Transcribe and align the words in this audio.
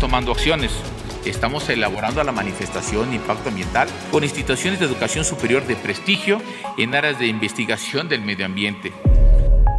Tomando 0.00 0.32
acciones. 0.32 0.72
Estamos 1.24 1.68
elaborando 1.68 2.24
la 2.24 2.32
manifestación 2.32 3.12
impacto 3.12 3.50
ambiental 3.50 3.88
con 4.10 4.24
instituciones 4.24 4.80
de 4.80 4.86
educación 4.86 5.24
superior 5.24 5.66
de 5.66 5.76
prestigio 5.76 6.40
en 6.78 6.94
áreas 6.94 7.18
de 7.18 7.26
investigación 7.26 8.08
del 8.08 8.22
medio 8.22 8.46
ambiente. 8.46 8.92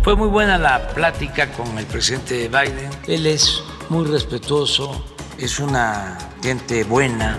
Fue 0.03 0.15
muy 0.15 0.29
buena 0.29 0.57
la 0.57 0.87
plática 0.89 1.51
con 1.51 1.77
el 1.77 1.85
presidente 1.85 2.47
Biden. 2.47 2.89
Él 3.07 3.25
es 3.25 3.63
muy 3.89 4.05
respetuoso, 4.05 5.03
es 5.37 5.59
una 5.59 6.17
gente 6.41 6.83
buena. 6.83 7.37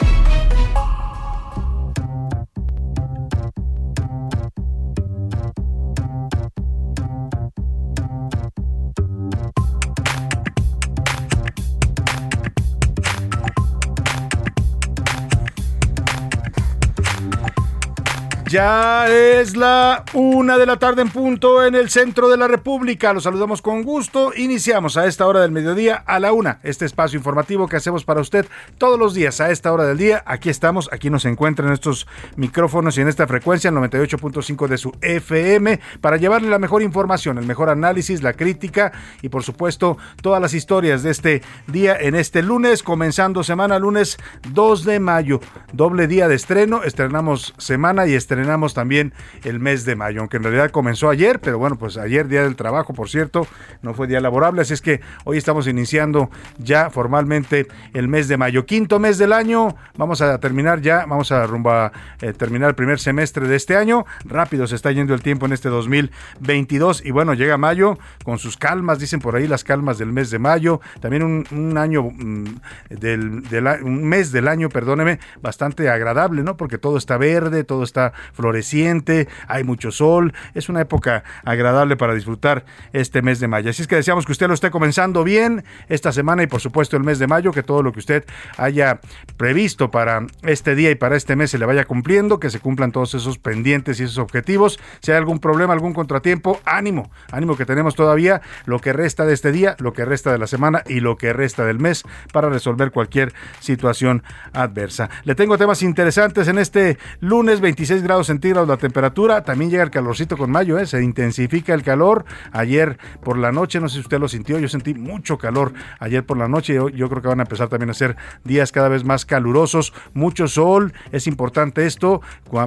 Ya 18.52 19.08
es 19.08 19.56
la 19.56 20.04
una 20.12 20.58
de 20.58 20.66
la 20.66 20.76
tarde 20.78 21.00
en 21.00 21.08
punto 21.08 21.64
en 21.64 21.74
el 21.74 21.88
centro 21.88 22.28
de 22.28 22.36
la 22.36 22.48
República. 22.48 23.14
Los 23.14 23.22
saludamos 23.22 23.62
con 23.62 23.82
gusto. 23.82 24.34
Iniciamos 24.36 24.98
a 24.98 25.06
esta 25.06 25.26
hora 25.26 25.40
del 25.40 25.52
mediodía 25.52 26.02
a 26.06 26.20
la 26.20 26.34
una 26.34 26.60
este 26.62 26.84
espacio 26.84 27.16
informativo 27.16 27.66
que 27.66 27.76
hacemos 27.76 28.04
para 28.04 28.20
usted 28.20 28.44
todos 28.76 28.98
los 28.98 29.14
días 29.14 29.40
a 29.40 29.50
esta 29.50 29.72
hora 29.72 29.86
del 29.86 29.96
día. 29.96 30.22
Aquí 30.26 30.50
estamos, 30.50 30.90
aquí 30.92 31.08
nos 31.08 31.24
encuentran 31.24 31.68
en 31.68 31.72
estos 31.72 32.06
micrófonos 32.36 32.98
y 32.98 33.00
en 33.00 33.08
esta 33.08 33.26
frecuencia, 33.26 33.70
el 33.70 33.76
98.5 33.76 34.68
de 34.68 34.76
su 34.76 34.92
FM, 35.00 35.80
para 36.02 36.18
llevarle 36.18 36.50
la 36.50 36.58
mejor 36.58 36.82
información, 36.82 37.38
el 37.38 37.46
mejor 37.46 37.70
análisis, 37.70 38.22
la 38.22 38.34
crítica 38.34 38.92
y 39.22 39.30
por 39.30 39.44
supuesto 39.44 39.96
todas 40.20 40.42
las 40.42 40.52
historias 40.52 41.02
de 41.02 41.10
este 41.10 41.42
día 41.68 41.96
en 41.98 42.14
este 42.14 42.42
lunes, 42.42 42.82
comenzando 42.82 43.44
semana 43.44 43.78
lunes 43.78 44.18
2 44.50 44.84
de 44.84 45.00
mayo. 45.00 45.40
Doble 45.72 46.06
día 46.06 46.28
de 46.28 46.34
estreno, 46.34 46.82
estrenamos 46.82 47.54
semana 47.56 48.06
y 48.06 48.12
estrenamos 48.12 48.41
estrenamos 48.42 48.74
también 48.74 49.12
el 49.44 49.60
mes 49.60 49.84
de 49.84 49.94
mayo, 49.94 50.18
aunque 50.18 50.36
en 50.36 50.42
realidad 50.42 50.72
comenzó 50.72 51.08
ayer, 51.08 51.38
pero 51.38 51.58
bueno, 51.58 51.76
pues 51.78 51.96
ayer 51.96 52.26
día 52.26 52.42
del 52.42 52.56
trabajo, 52.56 52.92
por 52.92 53.08
cierto, 53.08 53.46
no 53.82 53.94
fue 53.94 54.08
día 54.08 54.20
laborable, 54.20 54.62
así 54.62 54.74
es 54.74 54.82
que 54.82 55.00
hoy 55.22 55.38
estamos 55.38 55.68
iniciando 55.68 56.28
ya 56.58 56.90
formalmente 56.90 57.68
el 57.94 58.08
mes 58.08 58.26
de 58.26 58.36
mayo, 58.36 58.66
quinto 58.66 58.98
mes 58.98 59.16
del 59.18 59.32
año, 59.32 59.76
vamos 59.96 60.22
a 60.22 60.38
terminar 60.38 60.80
ya, 60.80 61.06
vamos 61.06 61.30
a 61.30 61.46
rumbo 61.46 61.70
a 61.70 61.92
eh, 62.20 62.32
terminar 62.32 62.70
el 62.70 62.74
primer 62.74 62.98
semestre 62.98 63.46
de 63.46 63.54
este 63.54 63.76
año, 63.76 64.06
rápido 64.24 64.66
se 64.66 64.74
está 64.74 64.90
yendo 64.90 65.14
el 65.14 65.22
tiempo 65.22 65.46
en 65.46 65.52
este 65.52 65.68
2022 65.68 67.04
y 67.04 67.12
bueno, 67.12 67.34
llega 67.34 67.56
mayo 67.58 67.96
con 68.24 68.40
sus 68.40 68.56
calmas, 68.56 68.98
dicen 68.98 69.20
por 69.20 69.36
ahí 69.36 69.46
las 69.46 69.62
calmas 69.62 69.98
del 69.98 70.12
mes 70.12 70.32
de 70.32 70.40
mayo, 70.40 70.80
también 71.00 71.22
un, 71.22 71.78
año 71.78 72.02
mm, 72.02 72.44
del, 72.90 73.42
del, 73.42 73.68
un 73.84 74.02
mes 74.02 74.32
del 74.32 74.48
año, 74.48 74.68
perdóneme, 74.68 75.20
bastante 75.40 75.88
agradable, 75.88 76.42
¿no? 76.42 76.56
Porque 76.56 76.78
todo 76.78 76.96
está 76.96 77.18
verde, 77.18 77.62
todo 77.62 77.84
está 77.84 78.12
floreciente, 78.32 79.28
hay 79.48 79.64
mucho 79.64 79.90
sol, 79.90 80.32
es 80.54 80.68
una 80.68 80.80
época 80.80 81.24
agradable 81.44 81.96
para 81.96 82.14
disfrutar 82.14 82.64
este 82.92 83.22
mes 83.22 83.40
de 83.40 83.48
mayo. 83.48 83.70
Así 83.70 83.82
es 83.82 83.88
que 83.88 83.96
deseamos 83.96 84.26
que 84.26 84.32
usted 84.32 84.48
lo 84.48 84.54
esté 84.54 84.70
comenzando 84.70 85.24
bien 85.24 85.64
esta 85.88 86.12
semana 86.12 86.42
y 86.42 86.46
por 86.46 86.60
supuesto 86.60 86.96
el 86.96 87.04
mes 87.04 87.18
de 87.18 87.26
mayo, 87.26 87.52
que 87.52 87.62
todo 87.62 87.82
lo 87.82 87.92
que 87.92 88.00
usted 88.00 88.24
haya 88.56 89.00
previsto 89.36 89.90
para 89.90 90.26
este 90.42 90.74
día 90.74 90.90
y 90.90 90.94
para 90.94 91.16
este 91.16 91.36
mes 91.36 91.50
se 91.50 91.58
le 91.58 91.66
vaya 91.66 91.84
cumpliendo, 91.84 92.40
que 92.40 92.50
se 92.50 92.60
cumplan 92.60 92.92
todos 92.92 93.14
esos 93.14 93.38
pendientes 93.38 94.00
y 94.00 94.04
esos 94.04 94.18
objetivos. 94.18 94.78
Si 95.00 95.10
hay 95.10 95.18
algún 95.18 95.38
problema, 95.38 95.72
algún 95.72 95.94
contratiempo, 95.94 96.60
ánimo, 96.64 97.10
ánimo 97.30 97.56
que 97.56 97.66
tenemos 97.66 97.94
todavía 97.94 98.42
lo 98.66 98.80
que 98.80 98.92
resta 98.92 99.24
de 99.24 99.34
este 99.34 99.52
día, 99.52 99.76
lo 99.78 99.92
que 99.92 100.04
resta 100.04 100.32
de 100.32 100.38
la 100.38 100.46
semana 100.46 100.82
y 100.86 101.00
lo 101.00 101.16
que 101.16 101.32
resta 101.32 101.64
del 101.64 101.78
mes 101.78 102.04
para 102.32 102.48
resolver 102.48 102.90
cualquier 102.90 103.32
situación 103.60 104.22
adversa. 104.52 105.10
Le 105.24 105.34
tengo 105.34 105.58
temas 105.58 105.82
interesantes 105.82 106.48
en 106.48 106.58
este 106.58 106.98
lunes 107.20 107.60
26 107.60 108.02
grados 108.02 108.21
centígrados 108.26 108.68
la 108.68 108.76
temperatura, 108.76 109.42
también 109.42 109.70
llega 109.70 109.82
el 109.82 109.90
calorcito 109.90 110.36
con 110.36 110.50
mayo, 110.50 110.78
¿eh? 110.78 110.86
se 110.86 111.02
intensifica 111.02 111.74
el 111.74 111.82
calor. 111.82 112.24
Ayer 112.52 112.98
por 113.22 113.38
la 113.38 113.52
noche, 113.52 113.80
no 113.80 113.88
sé 113.88 113.94
si 113.94 114.00
usted 114.00 114.18
lo 114.18 114.28
sintió, 114.28 114.58
yo 114.58 114.68
sentí 114.68 114.94
mucho 114.94 115.38
calor 115.38 115.72
ayer 115.98 116.24
por 116.24 116.36
la 116.36 116.48
noche, 116.48 116.74
yo, 116.74 116.88
yo 116.88 117.08
creo 117.08 117.22
que 117.22 117.28
van 117.28 117.40
a 117.40 117.44
empezar 117.44 117.68
también 117.68 117.90
a 117.90 117.94
ser 117.94 118.16
días 118.44 118.72
cada 118.72 118.88
vez 118.88 119.04
más 119.04 119.24
calurosos, 119.24 119.92
mucho 120.14 120.48
sol, 120.48 120.92
es 121.12 121.26
importante 121.26 121.86
esto, 121.86 122.20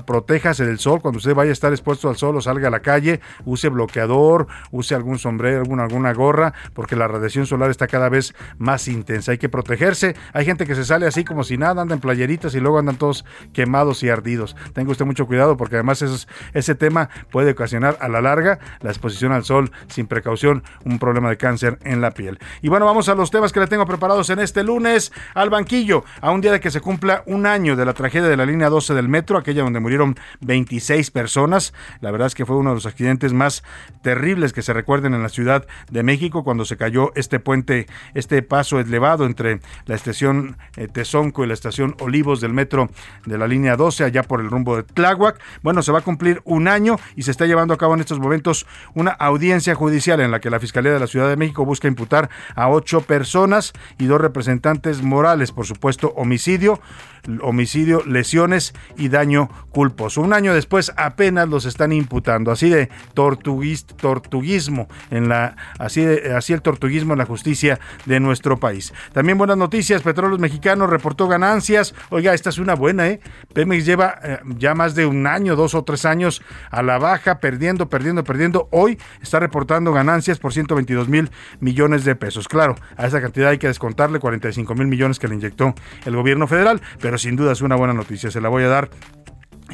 protéjase 0.05 0.65
del 0.65 0.79
sol, 0.79 1.01
cuando 1.01 1.17
usted 1.17 1.35
vaya 1.35 1.51
a 1.51 1.53
estar 1.53 1.71
expuesto 1.71 2.09
al 2.09 2.15
sol 2.15 2.35
o 2.38 2.41
salga 2.41 2.67
a 2.67 2.71
la 2.71 2.81
calle, 2.81 3.19
use 3.45 3.69
bloqueador, 3.69 4.47
use 4.71 4.95
algún 4.95 5.19
sombrero, 5.19 5.61
alguna, 5.61 5.83
alguna 5.83 6.13
gorra, 6.13 6.53
porque 6.73 6.95
la 6.95 7.07
radiación 7.07 7.45
solar 7.45 7.69
está 7.69 7.88
cada 7.88 8.09
vez 8.09 8.33
más 8.57 8.88
intensa, 8.88 9.31
hay 9.31 9.38
que 9.38 9.49
protegerse, 9.49 10.15
hay 10.33 10.45
gente 10.45 10.65
que 10.65 10.75
se 10.75 10.85
sale 10.85 11.05
así 11.05 11.23
como 11.23 11.44
si 11.44 11.57
nada, 11.57 11.81
anda 11.81 11.95
en 11.95 12.01
playeritas 12.01 12.55
y 12.55 12.59
luego 12.59 12.79
andan 12.79 12.97
todos 12.97 13.25
quemados 13.53 14.03
y 14.03 14.09
ardidos, 14.09 14.55
tenga 14.73 14.91
usted 14.91 15.05
mucho 15.05 15.27
cuidado 15.27 15.44
porque 15.57 15.75
además 15.75 16.01
es, 16.01 16.28
ese 16.53 16.75
tema 16.75 17.09
puede 17.31 17.51
ocasionar 17.51 17.97
a 18.01 18.07
la 18.07 18.22
larga 18.22 18.59
la 18.81 18.89
exposición 18.89 19.31
al 19.31 19.44
sol 19.44 19.72
sin 19.88 20.07
precaución, 20.07 20.63
un 20.83 21.00
problema 21.00 21.29
de 21.29 21.38
cáncer 21.38 21.78
en 21.83 22.01
la 22.01 22.11
piel. 22.11 22.39
Y 22.61 22.69
bueno, 22.69 22.85
vamos 22.85 23.09
a 23.09 23.16
los 23.16 23.31
temas 23.31 23.53
que 23.53 23.59
le 23.59 23.67
tengo 23.67 23.85
preparados 23.85 24.29
en 24.29 24.39
este 24.39 24.63
lunes 24.63 25.11
al 25.33 25.50
banquillo, 25.50 26.03
a 26.22 26.31
un 26.31 26.41
día 26.41 26.51
de 26.51 26.59
que 26.59 26.72
se 26.72 26.81
cumpla 26.81 27.23
un 27.28 27.45
año 27.45 27.75
de 27.75 27.85
la 27.85 27.94
tragedia 27.94 28.28
de 28.28 28.38
la 28.38 28.45
línea 28.45 28.69
12 28.69 28.94
del 28.94 29.07
metro, 29.07 29.38
aquella 29.38 29.63
donde 29.63 29.80
murieron 29.80 30.15
26 30.42 31.12
personas. 31.12 31.74
La 32.01 32.12
verdad 32.12 32.27
es 32.27 32.36
que 32.36 32.45
fue 32.45 32.56
uno 32.56 32.71
de 32.71 32.75
los 32.75 32.86
accidentes 32.86 33.33
más 33.33 33.63
terribles 34.01 34.53
que 34.53 34.62
se 34.62 34.74
recuerden 34.74 35.13
en 35.13 35.21
la 35.21 35.30
Ciudad 35.30 35.65
de 35.92 36.03
México 36.03 36.44
cuando 36.44 36.65
se 36.65 36.77
cayó 36.77 37.12
este 37.15 37.39
puente, 37.39 37.88
este 38.13 38.42
paso 38.42 38.80
elevado 38.80 39.25
entre 39.25 39.59
la 39.86 39.95
estación 39.95 40.57
eh, 40.77 40.88
Tezonco 40.88 41.44
y 41.44 41.47
la 41.47 41.53
estación 41.53 41.95
Olivos 42.00 42.42
del 42.42 42.53
metro 42.53 42.89
de 43.25 43.38
la 43.38 43.47
línea 43.47 43.75
12, 43.75 44.03
allá 44.03 44.24
por 44.24 44.42
el 44.42 44.50
rumbo 44.50 44.77
de 44.77 44.83
Tláhuac 44.83 45.34
Bueno, 45.61 45.81
se 45.81 45.91
va 45.91 45.99
a 45.99 46.01
cumplir 46.01 46.41
un 46.45 46.67
año 46.67 46.97
y 47.15 47.23
se 47.23 47.31
está 47.31 47.45
llevando 47.45 47.73
a 47.73 47.77
cabo 47.77 47.93
en 47.93 48.01
estos 48.01 48.19
momentos 48.19 48.65
una 48.93 49.11
audiencia 49.11 49.75
judicial 49.75 50.19
en 50.19 50.31
la 50.31 50.39
que 50.39 50.49
la 50.49 50.59
Fiscalía 50.59 50.93
de 50.93 50.99
la 50.99 51.07
Ciudad 51.07 51.29
de 51.29 51.37
México 51.37 51.65
busca 51.65 51.87
imputar 51.87 52.29
a 52.55 52.69
ocho 52.69 53.01
personas 53.01 53.73
y 53.97 54.05
dos 54.05 54.21
representantes 54.21 55.01
morales, 55.01 55.51
por 55.51 55.65
supuesto, 55.65 56.13
homicidio, 56.15 56.79
homicidio, 57.42 58.04
lesiones 58.06 58.74
y 58.98 59.10
daño 59.10 59.50
culposo. 59.72 60.22
Un 60.22 60.33
año 60.33 60.54
después 60.54 60.92
apenas 60.98 61.50
los 61.50 61.66
están 61.66 61.92
imputando, 61.92 62.51
así 62.51 62.69
de 62.69 62.89
tortuguismo 63.13 64.88
en 65.12 65.30
la 65.30 65.56
así 65.80 66.01
de, 66.01 66.33
así 66.36 66.54
el 66.54 66.62
tortuguismo 66.62 67.13
en 67.13 67.19
la 67.19 67.25
justicia 67.25 67.80
de 68.06 68.19
nuestro 68.19 68.57
país. 68.60 68.94
También 69.13 69.38
buenas 69.38 69.57
noticias, 69.57 70.01
Petróleos 70.01 70.39
Mexicanos 70.39 70.89
reportó 70.89 71.27
ganancias. 71.27 71.94
Oiga, 72.10 72.33
esta 72.33 72.50
es 72.50 72.57
una 72.57 72.75
buena, 72.75 73.07
¿eh? 73.07 73.19
Pemex 73.54 73.86
lleva 73.86 74.19
eh, 74.24 74.39
ya 74.57 74.74
más 74.75 74.95
de 74.95 75.06
un 75.06 75.28
año, 75.28 75.56
dos 75.56 75.75
o 75.75 75.83
tres 75.83 76.06
años 76.06 76.42
a 76.71 76.81
la 76.83 76.98
baja, 76.98 77.39
perdiendo, 77.39 77.89
perdiendo, 77.89 78.24
perdiendo. 78.24 78.68
Hoy 78.71 78.98
está 79.21 79.39
reportando 79.39 79.92
ganancias 79.94 80.39
por 80.39 80.54
122 80.54 81.07
mil 81.07 81.30
millones 81.60 82.06
de 82.06 82.16
pesos. 82.16 82.48
Claro, 82.48 82.75
a 82.98 83.07
esa 83.07 83.21
cantidad 83.21 83.50
hay 83.50 83.57
que 83.57 83.68
descontarle 83.68 84.19
45 84.19 84.75
mil 84.75 84.88
millones 84.88 85.19
que 85.19 85.28
le 85.28 85.36
inyectó 85.36 85.74
el 86.06 86.16
gobierno 86.16 86.48
federal, 86.48 86.81
pero 87.01 87.14
sin 87.17 87.35
duda 87.35 87.51
es 87.51 87.62
una 87.62 87.75
buena 87.75 87.94
noticia. 87.94 88.31
Se 88.31 88.41
la 88.41 88.50
voy 88.50 88.63
a 88.63 88.67
dar 88.67 88.89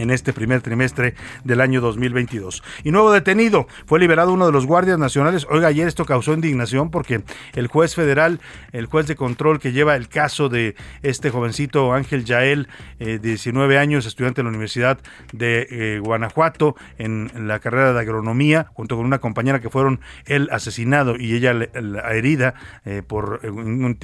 en 0.02 0.10
este 0.10 0.34
primer 0.34 0.62
trimestre 0.62 1.14
del 1.44 1.62
año 1.62 1.80
2022. 1.80 2.64
Y 2.84 2.92
nuevo 2.92 3.12
detenido, 3.12 3.68
fue 3.86 4.00
liberado 4.00 4.34
uno 4.34 4.46
de 4.46 4.52
los 4.52 4.66
guardias 4.66 4.98
nacionales. 4.98 5.46
Oiga, 5.50 5.68
ayer 5.68 5.88
esto 5.88 6.06
causó 6.06 6.34
indignación 6.34 6.90
porque 6.90 7.22
el 7.54 7.68
juez 7.68 7.96
federal, 7.96 8.40
el 8.72 8.88
juez 8.88 9.08
de 9.08 9.16
control 9.16 9.60
que 9.60 9.72
lleva 9.72 9.96
el 9.96 10.08
caso 10.10 10.50
de 10.50 10.76
este 11.04 11.30
jovencito 11.30 11.94
Ángel 11.94 12.26
Yael, 12.26 12.68
eh, 13.00 13.20
19 13.22 13.78
años, 13.78 14.06
estudiante 14.06 14.40
de 14.40 14.44
la 14.44 14.50
Universidad 14.50 15.00
de 15.32 15.68
eh, 15.70 16.00
Guanajuato, 16.00 16.76
en, 16.98 17.32
la 17.48 17.60
carrera 17.60 17.94
de 17.94 18.00
agronomía, 18.00 18.68
junto 18.74 18.98
con 18.98 19.06
una 19.06 19.20
compañera 19.20 19.60
que 19.60 19.70
fueron 19.70 20.00
él 20.26 20.50
asesinado 20.52 21.16
y 21.18 21.36
ella 21.36 21.54
la 21.54 22.14
herida 22.14 22.54
eh, 22.86 23.02
por 23.06 23.42
eh, 23.44 23.48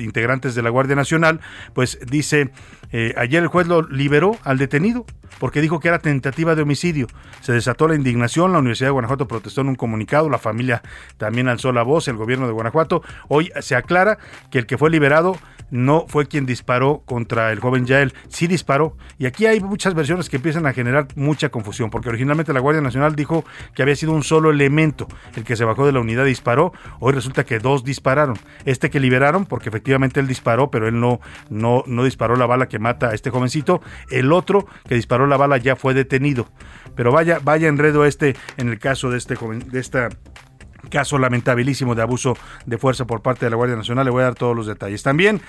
integrantes 0.04 0.56
de 0.56 0.62
la 0.62 0.70
Guardia 0.70 0.96
Nacional, 0.96 1.40
pues 1.74 2.00
dice, 2.10 2.52
ayer 3.16 3.44
el 3.44 3.48
juez 3.48 3.68
lo 3.68 3.82
liberó 3.82 4.38
al 4.44 4.58
detenido 4.58 5.06
porque 5.40 5.62
dijo 5.62 5.80
que 5.80 5.87
era 5.90 6.00
tentativa 6.00 6.56
de 6.56 6.62
homicidio. 6.62 7.08
Se 7.42 7.54
desató 7.54 7.88
la 7.88 7.96
indignación, 7.96 8.52
la 8.52 8.60
Universidad 8.60 8.88
de 8.88 8.94
Guanajuato 8.94 9.28
protestó 9.28 9.62
en 9.62 9.70
un 9.70 9.76
comunicado, 9.76 10.30
la 10.30 10.38
familia 10.38 10.82
también 11.18 11.48
alzó 11.48 11.72
la 11.72 11.84
voz, 11.84 12.08
el 12.08 12.18
gobierno 12.18 12.48
de 12.48 12.54
Guanajuato. 12.54 13.02
Hoy 13.28 13.52
se 13.62 13.76
aclara 13.76 14.18
que 14.52 14.60
el 14.60 14.66
que 14.66 14.78
fue 14.78 14.90
liberado 14.90 15.38
no 15.70 16.06
fue 16.08 16.28
quien 16.28 16.46
disparó 16.46 17.02
contra 17.06 17.52
el 17.52 17.60
joven 17.60 17.86
Yael, 17.86 18.14
sí 18.30 18.48
disparó. 18.48 18.96
Y 19.18 19.26
aquí 19.26 19.46
hay 19.46 19.60
muchas 19.60 19.94
versiones 19.94 20.30
que 20.30 20.38
empiezan 20.38 20.66
a 20.66 20.74
generar 20.74 21.08
mucha 21.16 21.50
confusión, 21.50 21.90
porque 21.90 22.10
originalmente 22.10 22.54
la 22.54 22.60
Guardia 22.60 22.82
Nacional 22.82 23.16
dijo 23.16 23.44
que 23.74 23.82
había 23.82 23.96
sido 23.96 24.14
un 24.14 24.24
solo 24.24 24.50
elemento 24.50 25.08
el 25.36 25.44
que 25.44 25.56
se 25.56 25.66
bajó 25.66 25.86
de 25.86 25.92
la 25.92 26.00
unidad 26.00 26.26
y 26.26 26.30
disparó. 26.30 26.72
Hoy 27.00 27.14
resulta 27.14 27.44
que 27.44 27.60
dos 27.60 27.84
dispararon. 27.84 28.38
Este 28.66 28.90
que 28.90 29.00
liberaron, 29.00 29.46
porque 29.46 29.70
efectivamente 29.70 30.20
él 30.20 30.28
disparó, 30.28 30.72
pero 30.72 30.88
él 30.88 31.00
no, 31.00 31.20
no, 31.50 31.84
no 31.86 32.04
disparó 32.04 32.36
la 32.36 32.46
bala 32.46 32.68
que 32.68 32.80
mata 32.80 33.10
a 33.10 33.14
este 33.14 33.30
jovencito. 33.30 33.82
El 34.10 34.32
otro 34.32 34.68
que 34.88 34.96
disparó 34.96 35.28
la 35.28 35.38
bala 35.38 35.58
ya 35.68 35.76
fue 35.76 35.94
detenido. 35.94 36.48
Pero 36.96 37.12
vaya, 37.12 37.40
vaya 37.44 37.68
enredo 37.68 38.06
este 38.06 38.36
en 38.56 38.70
el 38.70 38.80
caso 38.80 39.12
de 39.12 39.18
este 39.18 39.36
de 39.36 39.80
esta 39.80 40.10
caso 40.90 41.18
lamentabilísimo 41.18 41.96
de 41.96 42.02
abuso 42.02 42.38
de 42.66 42.78
fuerza 42.78 43.06
por 43.06 43.22
parte 43.22 43.46
de 43.46 43.50
la 43.50 43.56
Guardia 43.56 43.76
Nacional. 43.76 44.06
Le 44.06 44.12
voy 44.12 44.22
a 44.22 44.26
dar 44.26 44.36
todos 44.36 44.56
los 44.56 44.68
detalles. 44.68 45.04
También 45.04 45.42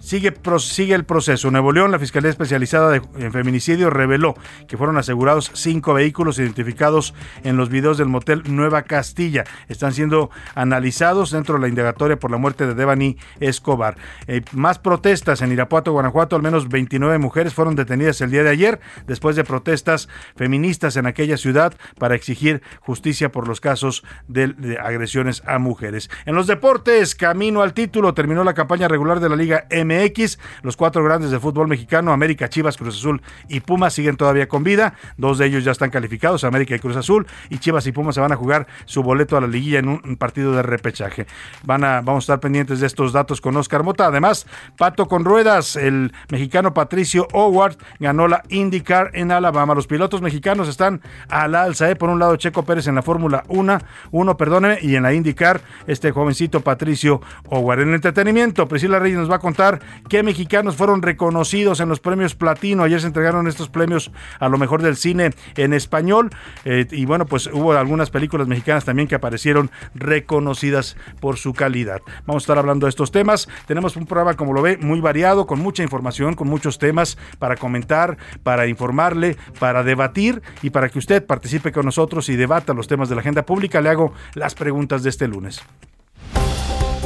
sigue, 0.00 0.34
sigue 0.58 0.94
el 0.94 1.04
proceso. 1.04 1.50
Nuevo 1.50 1.72
León, 1.72 1.90
la 1.90 1.98
Fiscalía 1.98 2.30
Especializada 2.30 2.96
en 2.96 3.32
Feminicidio 3.32 3.90
reveló 3.90 4.34
que 4.68 4.76
fueron 4.76 4.98
asegurados 4.98 5.50
cinco 5.54 5.94
vehículos 5.94 6.38
identificados 6.38 7.14
en 7.44 7.56
los 7.56 7.68
videos 7.68 7.98
del 7.98 8.08
motel 8.08 8.42
Nueva 8.46 8.82
Castilla. 8.82 9.44
Están 9.68 9.92
siendo 9.92 10.30
analizados 10.54 11.30
dentro 11.30 11.54
de 11.56 11.60
la 11.60 11.68
indagatoria 11.68 12.18
por 12.18 12.30
la 12.30 12.36
muerte 12.36 12.66
de 12.66 12.74
Devani 12.74 13.16
Escobar. 13.40 13.96
Eh, 14.26 14.42
más 14.52 14.78
protestas 14.78 15.42
en 15.42 15.52
Irapuato, 15.52 15.92
Guanajuato. 15.92 16.36
Al 16.36 16.42
menos 16.42 16.68
29 16.68 17.18
mujeres 17.18 17.54
fueron 17.54 17.76
detenidas 17.76 18.20
el 18.20 18.30
día 18.30 18.42
de 18.42 18.50
ayer 18.50 18.80
después 19.06 19.36
de 19.36 19.44
protestas 19.44 20.08
feministas 20.36 20.96
en 20.96 21.06
aquella 21.06 21.36
ciudad 21.36 21.74
para 21.98 22.14
exigir 22.14 22.62
justicia 22.80 23.30
por 23.30 23.48
los 23.48 23.60
casos 23.60 24.04
de, 24.28 24.48
de 24.48 24.78
agresiones 24.86 25.42
a 25.46 25.58
mujeres. 25.58 26.10
En 26.24 26.34
los 26.34 26.46
deportes, 26.46 27.14
camino 27.14 27.62
al 27.62 27.74
título, 27.74 28.14
terminó 28.14 28.44
la 28.44 28.54
campaña 28.54 28.88
regular 28.88 29.20
de 29.20 29.28
la 29.28 29.36
Liga 29.36 29.66
MX. 29.70 30.38
Los 30.62 30.76
cuatro 30.76 31.04
grandes 31.04 31.30
de 31.30 31.40
fútbol 31.40 31.68
mexicano, 31.68 32.12
América, 32.12 32.48
Chivas, 32.48 32.76
Cruz 32.76 32.96
Azul 32.96 33.22
y 33.48 33.60
Pumas, 33.60 33.94
siguen 33.94 34.16
todavía 34.16 34.48
con 34.48 34.64
vida. 34.64 34.94
Dos 35.16 35.38
de 35.38 35.46
ellos 35.46 35.64
ya 35.64 35.72
están 35.72 35.90
calificados, 35.90 36.44
América 36.44 36.74
y 36.74 36.78
Cruz 36.78 36.96
Azul, 36.96 37.26
y 37.50 37.58
Chivas 37.58 37.86
y 37.86 37.92
Pumas 37.92 38.14
se 38.14 38.20
van 38.20 38.32
a 38.32 38.36
jugar 38.36 38.66
su 38.84 39.02
boleto 39.02 39.36
a 39.36 39.40
la 39.40 39.46
liguilla 39.46 39.78
en 39.78 39.88
un 39.88 40.16
partido 40.16 40.52
de 40.52 40.62
repechaje. 40.62 41.26
Van 41.64 41.84
a, 41.84 42.00
vamos 42.00 42.24
a 42.24 42.26
estar 42.26 42.40
pendientes 42.40 42.80
de 42.80 42.86
estos 42.86 43.12
datos 43.12 43.40
con 43.40 43.56
Oscar 43.56 43.82
Mota. 43.82 44.06
Además, 44.06 44.46
Pato 44.76 45.06
con 45.08 45.24
ruedas, 45.24 45.76
el 45.76 46.12
mexicano 46.30 46.74
Patricio 46.74 47.26
Howard 47.32 47.76
ganó 47.98 48.28
la 48.28 48.42
IndyCar 48.48 49.10
en 49.14 49.32
Alabama. 49.32 49.74
Los 49.74 49.86
pilotos 49.86 50.22
mexicanos 50.22 50.68
están 50.68 51.00
al 51.28 51.54
alza, 51.54 51.90
¿eh? 51.90 51.96
por 51.96 52.10
un 52.10 52.18
lado 52.18 52.36
Checo 52.36 52.64
Pérez 52.64 52.86
en 52.86 52.94
la 52.94 53.02
Fórmula 53.02 53.44
1, 53.48 53.78
1, 54.10 54.36
perdóneme, 54.36 54.75
y 54.82 54.96
en 54.96 55.02
la 55.02 55.12
indicar 55.12 55.60
este 55.86 56.10
jovencito 56.10 56.60
Patricio 56.60 57.20
Howard. 57.48 57.80
En 57.80 57.94
entretenimiento, 57.94 58.68
Priscila 58.68 58.98
Reyes 58.98 59.18
nos 59.18 59.30
va 59.30 59.36
a 59.36 59.40
contar 59.40 59.80
qué 60.08 60.22
mexicanos 60.22 60.76
fueron 60.76 61.02
reconocidos 61.02 61.80
en 61.80 61.88
los 61.88 62.00
premios 62.00 62.34
Platino. 62.34 62.82
Ayer 62.82 63.00
se 63.00 63.06
entregaron 63.06 63.46
estos 63.46 63.68
premios 63.68 64.10
a 64.38 64.48
lo 64.48 64.58
mejor 64.58 64.82
del 64.82 64.96
cine 64.96 65.32
en 65.56 65.72
español 65.72 66.30
eh, 66.64 66.86
y 66.90 67.04
bueno, 67.06 67.26
pues 67.26 67.48
hubo 67.52 67.72
algunas 67.72 68.10
películas 68.10 68.46
mexicanas 68.46 68.84
también 68.84 69.08
que 69.08 69.14
aparecieron 69.14 69.70
reconocidas 69.94 70.96
por 71.20 71.36
su 71.36 71.52
calidad. 71.52 72.00
Vamos 72.26 72.42
a 72.42 72.44
estar 72.44 72.58
hablando 72.58 72.86
de 72.86 72.90
estos 72.90 73.10
temas. 73.10 73.48
Tenemos 73.66 73.96
un 73.96 74.06
programa, 74.06 74.34
como 74.34 74.52
lo 74.52 74.62
ve, 74.62 74.76
muy 74.76 75.00
variado, 75.00 75.46
con 75.46 75.60
mucha 75.60 75.82
información, 75.82 76.34
con 76.34 76.48
muchos 76.48 76.78
temas 76.78 77.18
para 77.38 77.56
comentar, 77.56 78.16
para 78.42 78.66
informarle, 78.66 79.36
para 79.58 79.82
debatir 79.82 80.42
y 80.62 80.70
para 80.70 80.88
que 80.88 80.98
usted 80.98 81.24
participe 81.24 81.72
con 81.72 81.86
nosotros 81.86 82.28
y 82.28 82.36
debata 82.36 82.74
los 82.74 82.88
temas 82.88 83.08
de 83.08 83.14
la 83.14 83.20
agenda 83.20 83.44
pública. 83.44 83.80
Le 83.80 83.88
hago 83.88 84.12
las 84.34 84.54
preguntas 84.54 84.65
preguntas 84.66 85.04
de 85.04 85.10
este 85.10 85.28
lunes. 85.28 85.60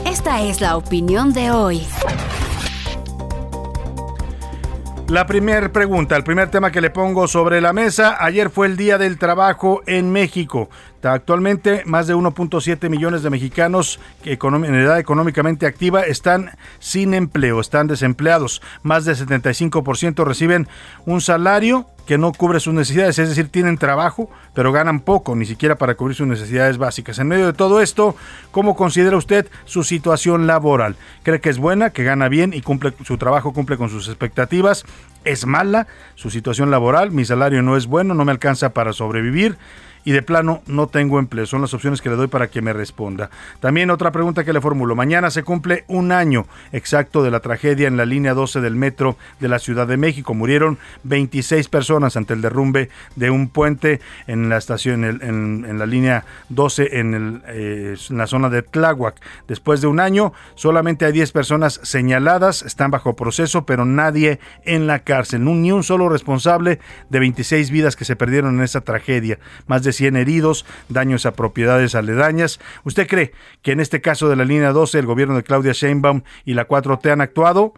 Esta 0.06 0.40
es 0.40 0.62
la 0.62 0.78
opinión 0.78 1.34
de 1.34 1.50
hoy. 1.50 1.82
La 5.08 5.26
primera 5.26 5.70
pregunta, 5.70 6.16
el 6.16 6.24
primer 6.24 6.50
tema 6.50 6.72
que 6.72 6.80
le 6.80 6.88
pongo 6.88 7.28
sobre 7.28 7.60
la 7.60 7.74
mesa, 7.74 8.16
ayer 8.18 8.48
fue 8.48 8.66
el 8.66 8.78
Día 8.78 8.96
del 8.96 9.18
Trabajo 9.18 9.82
en 9.86 10.10
México. 10.10 10.70
Actualmente, 11.02 11.82
más 11.84 12.06
de 12.06 12.14
1.7 12.14 12.88
millones 12.88 13.22
de 13.22 13.28
mexicanos 13.28 14.00
en 14.24 14.74
edad 14.74 14.98
económicamente 14.98 15.66
activa 15.66 16.00
están 16.00 16.52
sin 16.78 17.12
empleo, 17.12 17.60
están 17.60 17.88
desempleados. 17.88 18.62
Más 18.82 19.04
del 19.04 19.16
75% 19.16 20.24
reciben 20.24 20.66
un 21.04 21.20
salario 21.20 21.86
que 22.10 22.18
no 22.18 22.32
cubre 22.32 22.58
sus 22.58 22.74
necesidades, 22.74 23.20
es 23.20 23.28
decir, 23.28 23.50
tienen 23.50 23.78
trabajo, 23.78 24.28
pero 24.52 24.72
ganan 24.72 24.98
poco, 24.98 25.36
ni 25.36 25.46
siquiera 25.46 25.76
para 25.76 25.94
cubrir 25.94 26.16
sus 26.16 26.26
necesidades 26.26 26.76
básicas. 26.76 27.20
En 27.20 27.28
medio 27.28 27.46
de 27.46 27.52
todo 27.52 27.80
esto, 27.80 28.16
¿cómo 28.50 28.74
considera 28.74 29.16
usted 29.16 29.46
su 29.64 29.84
situación 29.84 30.48
laboral? 30.48 30.96
¿Cree 31.22 31.40
que 31.40 31.50
es 31.50 31.58
buena, 31.58 31.90
que 31.90 32.02
gana 32.02 32.28
bien 32.28 32.52
y 32.52 32.62
cumple 32.62 32.94
su 33.04 33.16
trabajo 33.16 33.52
cumple 33.52 33.76
con 33.76 33.90
sus 33.90 34.08
expectativas? 34.08 34.84
¿Es 35.22 35.46
mala 35.46 35.86
su 36.16 36.30
situación 36.30 36.72
laboral? 36.72 37.12
Mi 37.12 37.24
salario 37.24 37.62
no 37.62 37.76
es 37.76 37.86
bueno, 37.86 38.12
no 38.12 38.24
me 38.24 38.32
alcanza 38.32 38.70
para 38.70 38.92
sobrevivir 38.92 39.56
y 40.04 40.12
de 40.12 40.22
plano 40.22 40.62
no 40.66 40.86
tengo 40.86 41.18
empleo. 41.18 41.46
Son 41.46 41.60
las 41.60 41.74
opciones 41.74 42.00
que 42.00 42.08
le 42.08 42.16
doy 42.16 42.28
para 42.28 42.48
que 42.48 42.62
me 42.62 42.72
responda. 42.72 43.30
También 43.60 43.90
otra 43.90 44.12
pregunta 44.12 44.44
que 44.44 44.52
le 44.52 44.60
formulo. 44.60 44.94
Mañana 44.94 45.30
se 45.30 45.42
cumple 45.42 45.84
un 45.88 46.12
año 46.12 46.46
exacto 46.72 47.22
de 47.22 47.30
la 47.30 47.40
tragedia 47.40 47.88
en 47.88 47.96
la 47.96 48.04
línea 48.04 48.34
12 48.34 48.60
del 48.60 48.76
metro 48.76 49.16
de 49.40 49.48
la 49.48 49.58
Ciudad 49.58 49.86
de 49.86 49.96
México. 49.96 50.34
Murieron 50.34 50.78
26 51.04 51.68
personas 51.68 52.16
ante 52.16 52.34
el 52.34 52.42
derrumbe 52.42 52.88
de 53.16 53.30
un 53.30 53.48
puente 53.48 54.00
en 54.26 54.48
la 54.48 54.56
estación, 54.56 55.04
en, 55.04 55.78
la 55.78 55.86
línea 55.86 56.24
12 56.48 56.98
en, 56.98 57.42
eh, 57.46 57.96
en 58.08 58.18
la 58.18 58.26
zona 58.26 58.48
de 58.48 58.62
Tláhuac. 58.62 59.16
Después 59.48 59.80
de 59.80 59.86
un 59.86 60.00
año, 60.00 60.32
solamente 60.54 61.04
hay 61.04 61.12
10 61.12 61.32
personas 61.32 61.80
señaladas, 61.82 62.62
están 62.62 62.90
bajo 62.90 63.16
proceso, 63.16 63.64
pero 63.66 63.84
nadie 63.84 64.40
en 64.64 64.86
la 64.86 65.00
cárcel. 65.00 65.44
Ni 65.44 65.72
un 65.72 65.82
solo 65.82 66.08
responsable 66.08 66.80
de 67.08 67.18
26 67.18 67.70
vidas 67.70 67.96
que 67.96 68.04
se 68.04 68.16
perdieron 68.16 68.56
en 68.56 68.62
esa 68.62 68.80
tragedia. 68.80 69.38
Más 69.66 69.82
100 69.92 70.16
heridos, 70.16 70.64
daños 70.88 71.26
a 71.26 71.32
propiedades 71.32 71.94
aledañas. 71.94 72.60
¿Usted 72.84 73.06
cree 73.06 73.32
que 73.62 73.72
en 73.72 73.80
este 73.80 74.00
caso 74.00 74.28
de 74.28 74.36
la 74.36 74.44
línea 74.44 74.72
12 74.72 74.98
el 74.98 75.06
gobierno 75.06 75.36
de 75.36 75.42
Claudia 75.42 75.72
Sheinbaum 75.72 76.22
y 76.44 76.54
la 76.54 76.68
4T 76.68 77.10
han 77.10 77.20
actuado 77.20 77.74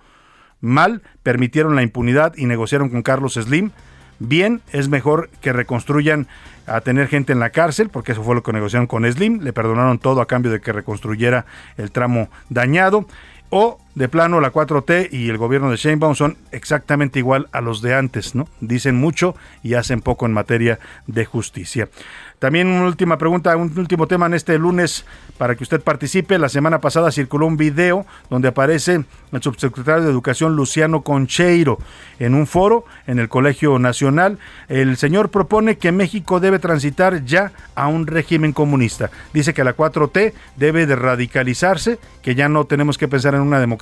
mal, 0.60 1.02
permitieron 1.22 1.76
la 1.76 1.82
impunidad 1.82 2.34
y 2.36 2.46
negociaron 2.46 2.88
con 2.88 3.02
Carlos 3.02 3.34
Slim? 3.34 3.70
Bien, 4.18 4.62
es 4.72 4.88
mejor 4.88 5.30
que 5.40 5.52
reconstruyan 5.52 6.28
a 6.66 6.80
tener 6.80 7.08
gente 7.08 7.32
en 7.32 7.40
la 7.40 7.50
cárcel, 7.50 7.88
porque 7.88 8.12
eso 8.12 8.22
fue 8.22 8.36
lo 8.36 8.42
que 8.44 8.52
negociaron 8.52 8.86
con 8.86 9.10
Slim, 9.10 9.40
le 9.42 9.52
perdonaron 9.52 9.98
todo 9.98 10.20
a 10.20 10.26
cambio 10.26 10.52
de 10.52 10.60
que 10.60 10.72
reconstruyera 10.72 11.44
el 11.76 11.90
tramo 11.90 12.28
dañado, 12.48 13.06
o 13.50 13.80
de 13.94 14.08
plano 14.08 14.40
la 14.40 14.52
4T 14.52 15.08
y 15.12 15.28
el 15.28 15.38
gobierno 15.38 15.70
de 15.70 15.76
Sheinbaum 15.76 16.14
son 16.14 16.36
exactamente 16.50 17.18
igual 17.18 17.48
a 17.52 17.60
los 17.60 17.82
de 17.82 17.94
antes, 17.94 18.34
¿no? 18.34 18.48
Dicen 18.60 18.96
mucho 18.96 19.34
y 19.62 19.74
hacen 19.74 20.00
poco 20.00 20.26
en 20.26 20.32
materia 20.32 20.78
de 21.06 21.24
justicia. 21.24 21.88
También 22.38 22.66
una 22.66 22.86
última 22.86 23.18
pregunta, 23.18 23.56
un 23.56 23.72
último 23.78 24.08
tema 24.08 24.26
en 24.26 24.34
este 24.34 24.58
lunes 24.58 25.04
para 25.38 25.54
que 25.54 25.62
usted 25.62 25.80
participe. 25.80 26.38
La 26.38 26.48
semana 26.48 26.80
pasada 26.80 27.12
circuló 27.12 27.46
un 27.46 27.56
video 27.56 28.04
donde 28.30 28.48
aparece 28.48 29.04
el 29.30 29.42
subsecretario 29.42 30.02
de 30.02 30.10
Educación 30.10 30.56
Luciano 30.56 31.02
Concheiro 31.02 31.78
en 32.18 32.34
un 32.34 32.48
foro 32.48 32.84
en 33.06 33.20
el 33.20 33.28
Colegio 33.28 33.78
Nacional. 33.78 34.38
El 34.68 34.96
señor 34.96 35.30
propone 35.30 35.78
que 35.78 35.92
México 35.92 36.40
debe 36.40 36.58
transitar 36.58 37.24
ya 37.24 37.52
a 37.76 37.86
un 37.86 38.08
régimen 38.08 38.52
comunista. 38.52 39.12
Dice 39.32 39.54
que 39.54 39.62
la 39.62 39.76
4T 39.76 40.32
debe 40.56 40.86
de 40.86 40.96
radicalizarse, 40.96 42.00
que 42.22 42.34
ya 42.34 42.48
no 42.48 42.64
tenemos 42.64 42.98
que 42.98 43.06
pensar 43.06 43.36
en 43.36 43.42
una 43.42 43.60
democracia, 43.60 43.81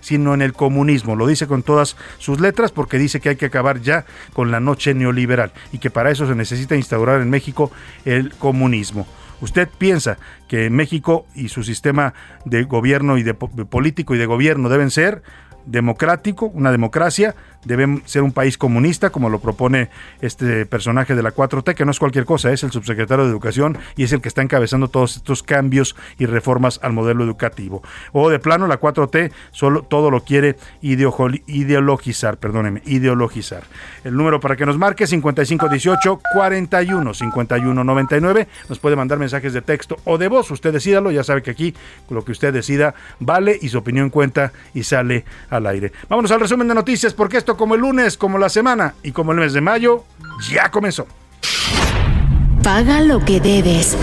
sino 0.00 0.34
en 0.34 0.42
el 0.42 0.52
comunismo. 0.52 1.16
Lo 1.16 1.26
dice 1.26 1.46
con 1.46 1.62
todas 1.62 1.96
sus 2.18 2.40
letras 2.40 2.72
porque 2.72 2.98
dice 2.98 3.20
que 3.20 3.30
hay 3.30 3.36
que 3.36 3.46
acabar 3.46 3.80
ya 3.80 4.04
con 4.32 4.50
la 4.50 4.60
noche 4.60 4.94
neoliberal 4.94 5.52
y 5.72 5.78
que 5.78 5.90
para 5.90 6.10
eso 6.10 6.26
se 6.26 6.34
necesita 6.34 6.76
instaurar 6.76 7.20
en 7.20 7.30
México 7.30 7.70
el 8.04 8.34
comunismo. 8.34 9.06
¿Usted 9.40 9.68
piensa 9.78 10.16
que 10.48 10.70
México 10.70 11.26
y 11.34 11.48
su 11.48 11.62
sistema 11.62 12.14
de 12.44 12.64
gobierno 12.64 13.18
y 13.18 13.22
de, 13.22 13.34
político 13.34 14.14
y 14.14 14.18
de 14.18 14.26
gobierno 14.26 14.68
deben 14.68 14.90
ser 14.90 15.22
democrático, 15.66 16.46
una 16.46 16.70
democracia, 16.70 17.34
debe 17.64 18.02
ser 18.04 18.22
un 18.22 18.32
país 18.32 18.58
comunista, 18.58 19.10
como 19.10 19.28
lo 19.28 19.38
propone 19.38 19.90
este 20.20 20.66
personaje 20.66 21.14
de 21.14 21.22
la 21.22 21.34
4T, 21.34 21.74
que 21.74 21.84
no 21.84 21.90
es 21.90 21.98
cualquier 21.98 22.24
cosa, 22.24 22.52
es 22.52 22.62
el 22.62 22.72
subsecretario 22.72 23.24
de 23.24 23.30
Educación 23.30 23.78
y 23.96 24.04
es 24.04 24.12
el 24.12 24.20
que 24.20 24.28
está 24.28 24.42
encabezando 24.42 24.88
todos 24.88 25.16
estos 25.16 25.42
cambios 25.42 25.96
y 26.18 26.26
reformas 26.26 26.80
al 26.82 26.92
modelo 26.92 27.24
educativo. 27.24 27.82
O 28.12 28.30
de 28.30 28.38
plano, 28.38 28.66
la 28.66 28.80
4T 28.80 29.32
solo 29.52 29.82
todo 29.82 30.10
lo 30.10 30.24
quiere 30.24 30.56
ideologizar, 30.82 32.36
perdóneme, 32.38 32.82
ideologizar. 32.86 33.64
El 34.04 34.16
número 34.16 34.40
para 34.40 34.56
que 34.56 34.66
nos 34.66 34.78
marque 34.78 35.06
5518 35.06 36.20
41 36.34 37.14
51 37.14 37.84
99. 37.84 38.48
Nos 38.68 38.78
puede 38.78 38.96
mandar 38.96 39.18
mensajes 39.18 39.52
de 39.52 39.62
texto 39.62 39.96
o 40.04 40.18
de 40.18 40.28
voz. 40.28 40.50
Usted 40.50 40.72
decídalo, 40.72 41.10
ya 41.10 41.24
sabe 41.24 41.42
que 41.42 41.50
aquí 41.50 41.74
lo 42.10 42.24
que 42.24 42.32
usted 42.32 42.52
decida 42.52 42.94
vale 43.20 43.58
y 43.60 43.68
su 43.68 43.78
opinión 43.78 44.10
cuenta 44.10 44.52
y 44.74 44.82
sale 44.82 45.24
al 45.50 45.66
aire. 45.66 45.92
Vámonos 46.08 46.30
al 46.30 46.40
resumen 46.40 46.68
de 46.68 46.74
noticias 46.74 47.14
porque 47.14 47.36
esto 47.36 47.53
como 47.56 47.74
el 47.74 47.80
lunes, 47.80 48.16
como 48.16 48.38
la 48.38 48.48
semana 48.48 48.94
y 49.02 49.12
como 49.12 49.32
el 49.32 49.38
mes 49.38 49.52
de 49.52 49.60
mayo 49.60 50.04
ya 50.50 50.70
comenzó. 50.70 51.06
Paga 52.62 53.00
lo 53.00 53.24
que 53.24 53.40
debes. 53.40 53.96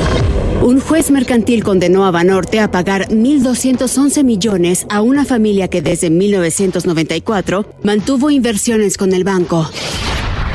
Un 0.62 0.79
juez 0.79 1.10
mercantil 1.10 1.63
condenó 1.63 2.05
a 2.05 2.12
Banorte 2.12 2.60
a 2.60 2.70
pagar 2.70 3.08
1.211 3.08 4.24
millones 4.24 4.86
a 4.89 5.01
una 5.01 5.25
familia 5.25 5.67
que 5.67 5.81
desde 5.81 6.12
1994 6.12 7.65
mantuvo 7.81 8.29
inversiones 8.29 8.98
con 8.98 9.13
el 9.13 9.24
banco. 9.24 9.67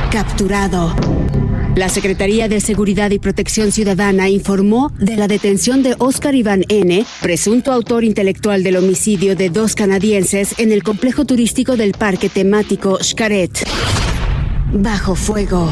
Capturado. 0.09 0.95
La 1.77 1.89
Secretaría 1.89 2.49
de 2.49 2.59
Seguridad 2.59 3.11
y 3.11 3.19
Protección 3.19 3.71
Ciudadana 3.71 4.29
informó 4.29 4.91
de 4.97 5.15
la 5.15 5.27
detención 5.27 5.83
de 5.83 5.95
Oscar 5.99 6.33
Iván 6.33 6.65
N., 6.69 7.05
presunto 7.21 7.71
autor 7.71 8.03
intelectual 8.03 8.63
del 8.63 8.77
homicidio 8.77 9.35
de 9.35 9.51
dos 9.51 9.75
canadienses 9.75 10.55
en 10.57 10.71
el 10.71 10.81
complejo 10.81 11.25
turístico 11.25 11.77
del 11.77 11.91
parque 11.91 12.29
temático 12.29 12.97
Xcaret. 12.99 13.63
Bajo 14.73 15.13
fuego. 15.13 15.71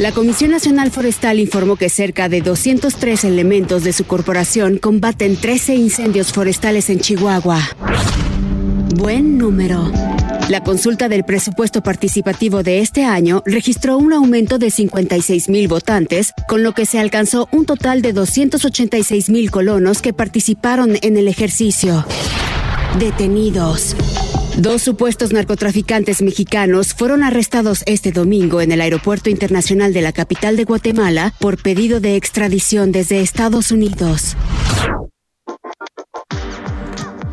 La 0.00 0.10
Comisión 0.10 0.50
Nacional 0.50 0.90
Forestal 0.90 1.38
informó 1.38 1.76
que 1.76 1.88
cerca 1.88 2.28
de 2.28 2.40
203 2.40 3.22
elementos 3.22 3.84
de 3.84 3.92
su 3.92 4.06
corporación 4.06 4.78
combaten 4.78 5.36
13 5.36 5.76
incendios 5.76 6.32
forestales 6.32 6.90
en 6.90 6.98
Chihuahua. 6.98 7.60
Buen 8.94 9.36
número. 9.36 9.92
La 10.48 10.62
consulta 10.62 11.08
del 11.08 11.24
presupuesto 11.24 11.82
participativo 11.82 12.62
de 12.62 12.80
este 12.80 13.04
año 13.04 13.42
registró 13.44 13.98
un 13.98 14.12
aumento 14.12 14.58
de 14.58 14.70
56 14.70 15.50
mil 15.50 15.68
votantes, 15.68 16.32
con 16.48 16.62
lo 16.62 16.72
que 16.72 16.86
se 16.86 16.98
alcanzó 16.98 17.48
un 17.52 17.66
total 17.66 18.00
de 18.00 18.12
286 18.14 19.28
mil 19.28 19.50
colonos 19.50 20.00
que 20.00 20.14
participaron 20.14 20.96
en 21.02 21.16
el 21.18 21.28
ejercicio. 21.28 22.06
Detenidos. 22.98 23.94
Dos 24.56 24.82
supuestos 24.82 25.32
narcotraficantes 25.32 26.22
mexicanos 26.22 26.94
fueron 26.94 27.22
arrestados 27.22 27.82
este 27.86 28.10
domingo 28.10 28.60
en 28.60 28.72
el 28.72 28.80
Aeropuerto 28.80 29.28
Internacional 29.28 29.92
de 29.92 30.02
la 30.02 30.12
capital 30.12 30.56
de 30.56 30.64
Guatemala 30.64 31.34
por 31.38 31.62
pedido 31.62 32.00
de 32.00 32.16
extradición 32.16 32.90
desde 32.90 33.20
Estados 33.20 33.70
Unidos. 33.70 34.34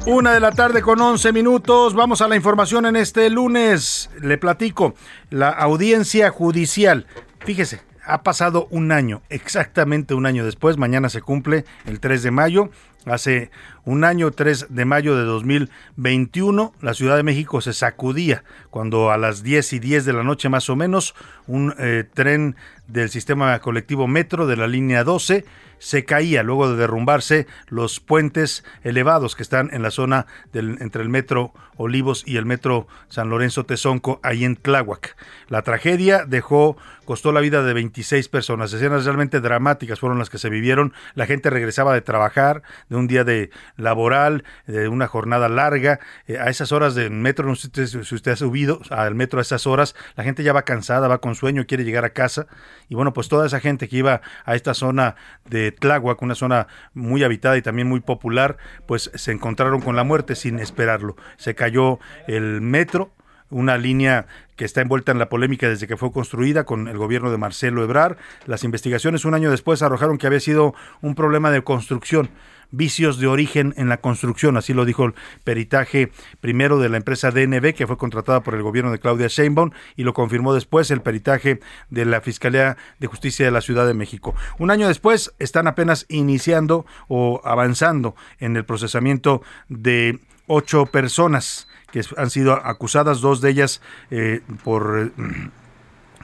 Una 0.08 0.36
de 0.36 0.40
la 0.40 0.52
tarde 0.52 0.84
con 0.84 1.02
11 1.02 1.34
minutos. 1.34 1.96
Vamos 1.96 2.22
a 2.22 2.28
la 2.28 2.36
información 2.36 2.86
en 2.86 2.96
este 2.96 3.28
lunes. 3.32 4.12
Le 4.22 4.38
platico. 4.38 4.94
La 5.32 5.50
audiencia 5.50 6.30
judicial. 6.30 7.08
Fíjese, 7.40 7.82
ha 8.06 8.22
pasado 8.22 8.68
un 8.70 8.92
año, 8.92 9.24
exactamente 9.30 10.14
un 10.14 10.28
año 10.28 10.46
después. 10.46 10.78
Mañana 10.78 11.10
se 11.10 11.24
cumple 11.24 11.66
el 11.88 12.00
3 12.00 12.22
de 12.22 12.30
mayo. 12.30 12.70
Hace 13.06 13.50
un 13.84 14.04
año, 14.04 14.30
3 14.30 14.68
de 14.70 14.86
mayo 14.86 15.16
de 15.16 15.24
2021, 15.24 16.74
la 16.82 16.94
Ciudad 16.94 17.18
de 17.18 17.24
México 17.24 17.62
se 17.62 17.74
sacudía 17.74 18.44
cuando 18.70 19.12
a 19.12 19.18
las 19.18 19.42
10 19.42 19.74
y 19.74 19.80
10 19.80 20.06
de 20.06 20.14
la 20.14 20.24
noche 20.24 20.50
más 20.50 20.70
o 20.70 20.76
menos 20.76 21.16
un 21.48 21.74
eh, 21.80 22.04
tren 22.14 22.56
del 22.88 23.10
sistema 23.10 23.60
colectivo 23.60 24.08
Metro 24.08 24.46
de 24.46 24.58
la 24.58 24.68
línea 24.68 25.04
12 25.04 25.46
se 25.86 26.04
caía 26.04 26.42
luego 26.42 26.68
de 26.68 26.78
derrumbarse 26.78 27.46
los 27.68 28.00
puentes 28.00 28.64
elevados 28.82 29.36
que 29.36 29.44
están 29.44 29.70
en 29.72 29.84
la 29.84 29.92
zona 29.92 30.26
del, 30.52 30.78
entre 30.82 31.04
el 31.04 31.10
metro 31.10 31.54
Olivos 31.78 32.24
y 32.26 32.38
el 32.38 32.46
metro 32.46 32.88
San 33.10 33.30
Lorenzo 33.30 33.66
Tezonco, 33.66 34.20
ahí 34.24 34.46
en 34.46 34.56
Tláhuac. 34.56 35.16
La 35.48 35.62
tragedia 35.62 36.26
dejó, 36.26 36.78
costó 37.04 37.32
la 37.32 37.42
vida 37.42 37.62
de 37.62 37.74
26 37.74 38.30
personas. 38.30 38.74
Escenas 38.74 39.06
realmente 39.06 39.42
dramáticas 39.42 40.00
fueron 40.00 40.18
las 40.18 40.30
que 40.30 40.38
se 40.38 40.50
vivieron. 40.50 40.94
La 41.14 41.28
gente 41.28 41.50
regresaba 41.50 41.94
de 41.94 42.02
trabajar, 42.02 42.64
de 42.90 42.96
un 42.96 43.08
día 43.08 43.24
de 43.24 43.52
laboral, 43.76 44.44
de 44.66 44.88
una 44.88 45.08
jornada 45.08 45.50
larga. 45.50 46.00
Eh, 46.28 46.40
a 46.40 46.50
esas 46.50 46.72
horas 46.72 46.96
del 46.96 47.12
metro, 47.12 47.48
no 47.48 47.56
sé 47.56 47.70
si 47.88 48.16
usted 48.16 48.32
ha 48.32 48.36
subido 48.38 48.82
al 48.90 49.14
metro 49.14 49.40
a 49.40 49.44
esas 49.44 49.68
horas, 49.68 49.96
la 50.16 50.24
gente 50.24 50.44
ya 50.44 50.54
va 50.54 50.64
cansada, 50.64 51.08
va 51.08 51.20
con 51.20 51.36
sueño, 51.36 51.68
quiere 51.68 51.84
llegar 51.84 52.06
a 52.06 52.12
casa. 52.12 52.48
Y 52.90 52.96
bueno, 52.96 53.14
pues 53.14 53.28
toda 53.28 53.46
esa 53.46 53.60
gente 53.60 53.88
que 53.88 53.98
iba 53.98 54.22
a 54.46 54.56
esta 54.56 54.74
zona 54.74 55.16
de 55.46 55.75
Tláhuac, 55.76 56.22
una 56.22 56.36
zona 56.36 56.68
muy 56.94 57.24
habitada 57.24 57.58
y 57.58 57.62
también 57.62 57.88
muy 57.88 58.00
popular, 58.00 58.58
pues 58.88 59.12
se 59.14 59.32
encontraron 59.32 59.82
con 59.82 59.96
la 59.96 60.04
muerte 60.04 60.36
sin 60.36 60.60
esperarlo. 60.60 61.16
Se 61.38 61.56
cayó 61.56 62.00
el 62.28 62.62
metro, 62.62 63.12
una 63.50 63.78
línea 63.78 64.26
que 64.56 64.66
está 64.66 64.82
envuelta 64.82 65.12
en 65.12 65.20
la 65.20 65.30
polémica 65.30 65.70
desde 65.70 65.88
que 65.88 65.98
fue 65.98 66.12
construida 66.12 66.64
con 66.64 66.88
el 66.88 66.98
gobierno 66.98 67.32
de 67.32 67.38
Marcelo 67.38 67.84
Ebrar. 67.84 68.18
Las 68.46 68.64
investigaciones 68.64 69.26
un 69.26 69.34
año 69.34 69.52
después 69.52 69.82
arrojaron 69.82 70.18
que 70.18 70.28
había 70.28 70.40
sido 70.40 70.74
un 71.02 71.16
problema 71.16 71.52
de 71.52 71.64
construcción 71.64 72.30
vicios 72.72 73.20
de 73.20 73.28
origen 73.28 73.74
en 73.78 73.90
la 73.90 73.98
construcción, 73.98 74.58
así 74.58 74.74
lo 74.74 74.86
dijo 74.86 75.06
el 75.06 75.14
peritaje 75.44 76.12
primero 76.42 76.80
de 76.80 76.90
la 76.90 76.98
empresa 76.98 77.32
DNB, 77.32 77.74
que 77.74 77.88
fue 77.88 77.98
contratada 77.98 78.42
por 78.42 78.56
el 78.56 78.64
gobierno 78.64 78.92
de 78.92 79.00
Claudia 79.00 79.28
Sheinbaum, 79.28 79.72
y 79.96 80.04
lo 80.04 80.14
confirmó 80.14 80.54
después 80.54 80.92
el 80.92 81.02
peritaje 81.02 81.60
de 81.90 82.06
la 82.06 82.22
Fiscalía 82.22 82.78
de 83.00 83.08
Justicia 83.08 83.46
de 83.46 83.52
la 83.52 83.62
Ciudad 83.62 83.88
de 83.88 83.94
México. 83.94 84.36
Un 84.60 84.72
año 84.72 84.88
después 84.88 85.34
están 85.40 85.68
apenas 85.68 86.06
iniciando 86.10 86.86
o 87.08 87.42
avanzando 87.44 88.16
en 88.40 88.56
el 88.56 88.66
procesamiento 88.66 89.42
de 89.70 90.20
ocho 90.48 90.86
personas 90.86 91.68
que 91.92 92.02
han 92.18 92.30
sido 92.30 92.54
acusadas, 92.54 93.22
dos 93.22 93.42
de 93.42 93.50
ellas 93.52 93.82
eh, 94.12 94.42
por... 94.64 95.12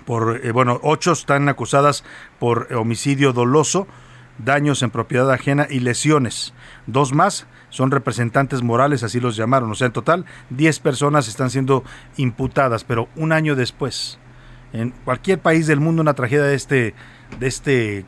por 0.06 0.46
eh, 0.46 0.52
bueno, 0.52 0.80
ocho 0.84 1.14
están 1.14 1.48
acusadas 1.48 2.04
por 2.40 2.74
homicidio 2.74 3.34
doloso, 3.34 3.88
daños 4.38 4.82
en 4.84 4.90
propiedad 4.92 5.32
ajena 5.32 5.68
y 5.70 5.80
lesiones. 5.80 6.54
Dos 6.88 7.14
más 7.14 7.48
son 7.70 7.92
representantes 7.92 8.62
morales, 8.62 9.04
así 9.04 9.20
los 9.20 9.36
llamaron. 9.36 9.72
O 9.72 9.76
sea, 9.76 9.88
en 9.88 9.94
total, 9.94 10.26
10 10.50 10.80
personas 10.80 11.28
están 11.28 11.50
siendo 11.50 11.84
imputadas, 12.18 12.84
pero 12.84 13.08
un 13.16 13.32
año 13.32 13.56
después. 13.56 14.20
En 14.74 14.92
cualquier 15.04 15.40
país 15.40 15.68
del 15.68 15.80
mundo 15.80 16.02
una 16.02 16.14
tragedia 16.14 16.44
de 16.44 16.56
este, 16.56 16.94
de 17.40 17.48
este 17.48 18.06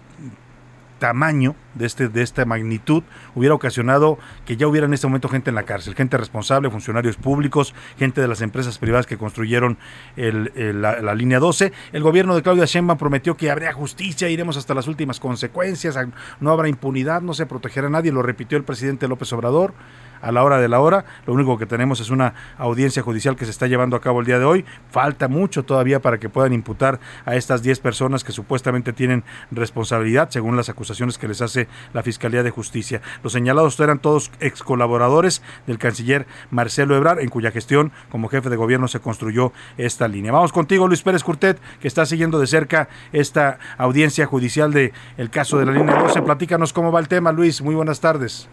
tamaño, 1.03 1.53
de, 1.73 1.85
este, 1.85 2.07
de 2.07 2.21
esta 2.21 2.45
magnitud, 2.45 3.03
hubiera 3.35 3.53
ocasionado 3.53 4.17
que 4.45 4.55
ya 4.55 4.67
hubiera 4.67 4.87
en 4.87 4.93
este 4.93 5.05
momento 5.05 5.27
gente 5.27 5.49
en 5.49 5.55
la 5.55 5.63
cárcel, 5.63 5.95
gente 5.95 6.15
responsable, 6.15 6.69
funcionarios 6.69 7.17
públicos, 7.17 7.75
gente 7.99 8.21
de 8.21 8.27
las 8.29 8.39
empresas 8.39 8.77
privadas 8.77 9.05
que 9.05 9.17
construyeron 9.17 9.77
la, 10.15 11.13
línea 11.13 11.39
12. 11.39 11.73
El 11.91 12.03
gobierno 12.03 12.37
de 12.37 12.41
Claudia 12.41 12.63
Sheinbaum 12.63 12.97
prometió 12.97 13.35
que 13.35 13.51
habría 13.51 13.73
justicia, 13.73 14.29
iremos 14.29 14.55
hasta 14.55 14.73
las 14.73 14.87
últimas 14.87 15.19
consecuencias, 15.19 15.99
no 16.39 16.51
habrá 16.51 16.69
impunidad, 16.69 17.21
no 17.21 17.33
se 17.33 17.47
protegerá 17.47 17.87
a 17.87 17.89
nadie, 17.89 18.13
lo 18.13 18.21
repitió 18.21 18.57
el 18.57 18.63
presidente 18.63 19.09
López 19.09 19.33
Obrador 19.33 19.73
a 20.23 20.31
la 20.31 20.43
hora 20.43 20.59
de 20.59 20.67
la 20.67 20.79
hora. 20.79 21.05
Lo 21.27 21.33
único 21.33 21.57
que 21.57 21.67
tenemos 21.67 21.99
es 21.99 22.09
una 22.09 22.33
audiencia 22.57 23.03
judicial 23.03 23.35
que 23.35 23.45
se 23.45 23.51
está 23.51 23.67
llevando 23.67 23.95
a 23.95 24.01
cabo 24.01 24.21
el 24.21 24.25
día 24.25 24.39
de 24.39 24.45
hoy. 24.45 24.65
Falta 24.89 25.27
mucho 25.27 25.63
todavía 25.63 26.01
para 26.01 26.17
que 26.17 26.29
puedan 26.29 26.53
imputar 26.53 26.99
a 27.25 27.35
estas 27.35 27.61
10 27.61 27.79
personas 27.81 28.23
que 28.23 28.31
supuestamente 28.31 28.93
tienen 28.93 29.23
responsabilidad, 29.51 30.29
según 30.31 30.55
las 30.55 30.69
acusaciones 30.69 31.17
que 31.17 31.27
les 31.27 31.41
hace 31.41 31.67
la 31.93 32.01
Fiscalía 32.01 32.41
de 32.41 32.49
Justicia. 32.49 33.01
Los 33.21 33.33
señalados 33.33 33.79
eran 33.79 33.99
todos 33.99 34.31
ex 34.39 34.63
colaboradores 34.63 35.41
del 35.67 35.77
canciller 35.77 36.25
Marcelo 36.49 36.95
Ebrard, 36.95 37.19
en 37.19 37.29
cuya 37.29 37.51
gestión 37.51 37.91
como 38.09 38.29
jefe 38.29 38.49
de 38.49 38.55
gobierno 38.55 38.87
se 38.87 39.01
construyó 39.01 39.51
esta 39.77 40.07
línea. 40.07 40.31
Vamos 40.31 40.53
contigo, 40.53 40.87
Luis 40.87 41.01
Pérez 41.01 41.23
Curtet, 41.23 41.59
que 41.81 41.87
está 41.87 42.05
siguiendo 42.05 42.39
de 42.39 42.47
cerca 42.47 42.87
esta 43.11 43.59
audiencia 43.77 44.25
judicial 44.25 44.71
del 44.71 44.93
el 45.17 45.29
caso 45.29 45.57
de 45.57 45.65
la 45.65 45.73
línea 45.73 45.95
12. 45.95 46.21
Platícanos 46.21 46.71
cómo 46.71 46.91
va 46.91 47.01
el 47.01 47.09
tema, 47.09 47.31
Luis. 47.33 47.61
Muy 47.61 47.75
buenas 47.75 47.99
tardes. 47.99 48.47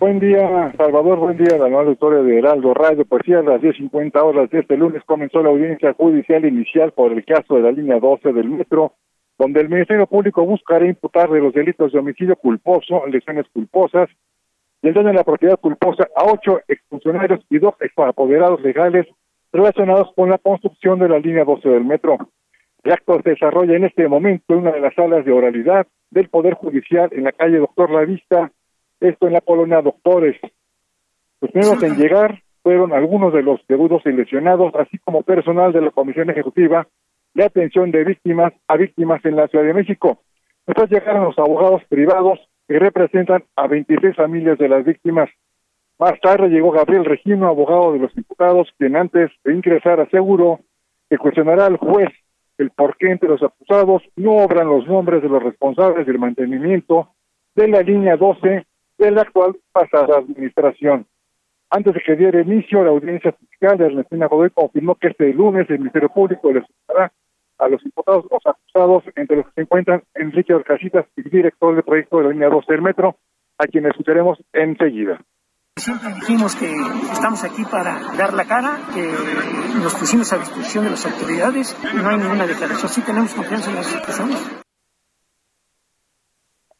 Buen 0.00 0.20
día, 0.20 0.72
Salvador. 0.76 1.18
Buen 1.18 1.36
día, 1.36 1.58
la 1.58 1.68
nueva 1.68 1.82
auditoria 1.82 2.20
de 2.22 2.38
Heraldo 2.38 2.72
Radio. 2.72 3.04
Pues 3.04 3.22
sí, 3.26 3.32
a 3.32 3.42
las 3.42 3.60
10.50 3.60 4.22
horas 4.22 4.48
de 4.48 4.60
este 4.60 4.76
lunes 4.76 5.02
comenzó 5.04 5.42
la 5.42 5.48
audiencia 5.48 5.92
judicial 5.94 6.44
inicial 6.44 6.92
por 6.92 7.10
el 7.10 7.24
caso 7.24 7.56
de 7.56 7.62
la 7.62 7.72
línea 7.72 7.98
12 7.98 8.32
del 8.32 8.48
metro, 8.48 8.92
donde 9.38 9.60
el 9.60 9.68
Ministerio 9.68 10.06
Público 10.06 10.46
buscará 10.46 10.86
imputar 10.86 11.28
de 11.30 11.40
los 11.40 11.52
delitos 11.52 11.90
de 11.90 11.98
homicidio 11.98 12.36
culposo, 12.36 13.04
lesiones 13.08 13.46
culposas 13.52 14.08
y 14.82 14.88
el 14.88 14.94
daño 14.94 15.08
de 15.08 15.14
la 15.14 15.24
propiedad 15.24 15.58
culposa 15.58 16.06
a 16.14 16.26
ocho 16.26 16.60
exfuncionarios 16.68 17.40
y 17.50 17.58
dos 17.58 17.74
exapoderados 17.80 18.60
legales 18.62 19.08
relacionados 19.52 20.12
con 20.14 20.30
la 20.30 20.38
construcción 20.38 21.00
de 21.00 21.08
la 21.08 21.18
línea 21.18 21.44
12 21.44 21.68
del 21.68 21.84
metro. 21.84 22.18
El 22.84 22.92
acto 22.92 23.20
se 23.24 23.30
desarrolla 23.30 23.74
en 23.74 23.82
este 23.82 24.06
momento 24.06 24.54
en 24.54 24.60
una 24.60 24.70
de 24.70 24.80
las 24.80 24.94
salas 24.94 25.24
de 25.24 25.32
oralidad 25.32 25.88
del 26.10 26.28
Poder 26.28 26.54
Judicial 26.54 27.08
en 27.10 27.24
la 27.24 27.32
calle 27.32 27.58
Doctor 27.58 27.90
La 27.90 28.04
Vista, 28.04 28.52
esto 29.00 29.26
en 29.26 29.32
la 29.34 29.40
colonia 29.40 29.82
Doctores. 29.82 30.36
Los 31.40 31.50
primeros 31.50 31.82
en 31.82 31.96
llegar 31.96 32.42
fueron 32.62 32.92
algunos 32.92 33.32
de 33.32 33.42
los 33.42 33.60
deudos 33.68 34.02
y 34.04 34.12
lesionados, 34.12 34.74
así 34.74 34.98
como 34.98 35.22
personal 35.22 35.72
de 35.72 35.80
la 35.80 35.90
Comisión 35.90 36.30
Ejecutiva 36.30 36.86
de 37.34 37.44
Atención 37.44 37.90
de 37.90 38.04
Víctimas 38.04 38.52
a 38.66 38.76
Víctimas 38.76 39.24
en 39.24 39.36
la 39.36 39.48
Ciudad 39.48 39.64
de 39.64 39.74
México. 39.74 40.22
Después 40.66 40.90
llegaron 40.90 41.24
los 41.24 41.38
abogados 41.38 41.82
privados 41.88 42.38
que 42.66 42.78
representan 42.78 43.44
a 43.56 43.66
26 43.66 44.16
familias 44.16 44.58
de 44.58 44.68
las 44.68 44.84
víctimas. 44.84 45.30
Más 45.98 46.20
tarde 46.20 46.48
llegó 46.48 46.70
Gabriel 46.72 47.04
Regino, 47.04 47.48
abogado 47.48 47.92
de 47.92 48.00
los 48.00 48.16
imputados, 48.16 48.68
quien 48.76 48.96
antes 48.96 49.30
de 49.44 49.54
ingresar 49.54 50.00
aseguró 50.00 50.60
que 51.08 51.16
cuestionará 51.16 51.66
al 51.66 51.76
juez 51.76 52.08
el 52.58 52.70
por 52.70 52.96
qué 52.96 53.10
entre 53.10 53.28
los 53.28 53.42
acusados 53.42 54.02
no 54.16 54.32
obran 54.36 54.66
los 54.66 54.86
nombres 54.86 55.22
de 55.22 55.28
los 55.28 55.42
responsables 55.42 56.06
del 56.06 56.18
mantenimiento 56.18 57.08
de 57.54 57.68
la 57.68 57.82
línea 57.82 58.16
12 58.16 58.66
de 58.98 59.10
la 59.10 59.22
actual 59.22 59.56
pasada 59.72 60.18
administración. 60.18 61.06
Antes 61.70 61.94
de 61.94 62.00
que 62.00 62.16
diera 62.16 62.40
inicio 62.40 62.82
la 62.82 62.90
audiencia 62.90 63.32
fiscal, 63.32 63.80
Ernestina 63.80 64.26
Godoy 64.26 64.50
confirmó 64.50 64.94
que 64.96 65.08
este 65.08 65.32
lunes 65.32 65.68
el 65.68 65.78
Ministerio 65.78 66.08
Público 66.08 66.52
les 66.52 66.64
dará 66.86 67.12
a 67.58 67.68
los 67.68 67.84
imputados 67.84 68.24
los 68.30 68.40
acusados, 68.46 69.04
entre 69.16 69.36
los 69.36 69.46
que 69.46 69.52
se 69.52 69.60
encuentran 69.62 70.02
Enrique 70.14 70.54
Orcasitas, 70.54 71.06
director 71.16 71.74
del 71.74 71.84
proyecto 71.84 72.18
de 72.18 72.24
la 72.24 72.30
línea 72.30 72.48
12 72.48 72.72
del 72.72 72.82
metro, 72.82 73.16
a 73.58 73.66
quienes 73.66 73.90
escucharemos 73.90 74.38
enseguida. 74.52 75.20
Siempre 75.76 76.12
dijimos 76.14 76.56
que 76.56 76.72
estamos 77.12 77.44
aquí 77.44 77.64
para 77.70 78.00
dar 78.16 78.32
la 78.32 78.44
cara, 78.44 78.78
que 78.94 79.12
nos 79.80 79.94
pusimos 79.94 80.32
a 80.32 80.38
disposición 80.38 80.84
de 80.84 80.90
las 80.90 81.06
autoridades, 81.06 81.76
no 81.94 82.08
hay 82.08 82.18
ninguna 82.18 82.46
declaración, 82.46 82.88
sí 82.88 83.02
tenemos 83.02 83.34
confianza 83.34 83.70
en 83.70 83.76
las 83.76 83.94
personas. 83.94 84.64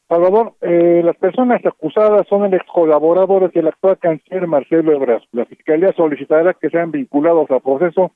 Salvador, 0.08 0.54
eh, 0.62 1.02
las 1.04 1.16
personas 1.16 1.60
acusadas 1.66 2.26
son 2.28 2.46
el 2.46 2.54
ex 2.54 2.64
colaboradores 2.72 3.52
del 3.52 3.68
actual 3.68 3.98
canciller 3.98 4.46
Marcelo 4.46 4.92
Ebrard. 4.92 5.22
La 5.32 5.44
Fiscalía 5.44 5.92
solicitará 5.92 6.54
que 6.54 6.70
sean 6.70 6.90
vinculados 6.90 7.50
al 7.50 7.60
proceso, 7.60 8.12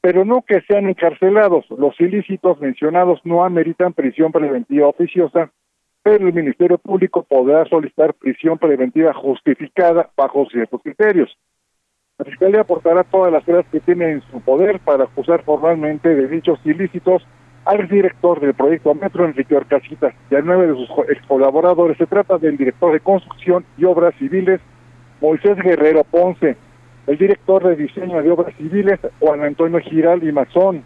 pero 0.00 0.24
no 0.24 0.42
que 0.42 0.60
sean 0.62 0.88
encarcelados. 0.88 1.64
Los 1.70 2.00
ilícitos 2.00 2.60
mencionados 2.60 3.20
no 3.22 3.44
ameritan 3.44 3.92
prisión 3.92 4.32
preventiva 4.32 4.88
oficiosa, 4.88 5.52
pero 6.02 6.26
el 6.26 6.34
Ministerio 6.34 6.78
Público 6.78 7.22
podrá 7.22 7.64
solicitar 7.66 8.14
prisión 8.14 8.58
preventiva 8.58 9.14
justificada 9.14 10.10
bajo 10.16 10.46
ciertos 10.46 10.82
criterios. 10.82 11.30
La 12.18 12.24
Fiscalía 12.24 12.62
aportará 12.62 13.04
todas 13.04 13.32
las 13.32 13.44
pruebas 13.44 13.66
que 13.70 13.78
tiene 13.78 14.10
en 14.10 14.22
su 14.32 14.40
poder 14.40 14.80
para 14.80 15.04
acusar 15.04 15.44
formalmente 15.44 16.12
de 16.12 16.26
dichos 16.26 16.58
ilícitos 16.64 17.24
al 17.66 17.88
director 17.88 18.40
del 18.40 18.54
proyecto 18.54 18.94
Metro, 18.94 19.24
Enrique 19.24 19.56
Orcasitas, 19.56 20.14
y 20.30 20.36
a 20.36 20.40
nueve 20.40 20.68
de 20.68 20.74
sus 20.74 20.88
ex 21.08 21.20
colaboradores. 21.26 21.98
Se 21.98 22.06
trata 22.06 22.38
del 22.38 22.56
director 22.56 22.92
de 22.92 23.00
construcción 23.00 23.64
y 23.76 23.84
obras 23.84 24.14
civiles, 24.18 24.60
Moisés 25.20 25.56
Guerrero 25.56 26.04
Ponce, 26.04 26.56
el 27.08 27.18
director 27.18 27.66
de 27.66 27.76
diseño 27.76 28.22
de 28.22 28.30
obras 28.30 28.54
civiles, 28.56 29.00
Juan 29.18 29.42
Antonio 29.42 29.80
Giral 29.80 30.22
y 30.22 30.30
Mazón, 30.30 30.84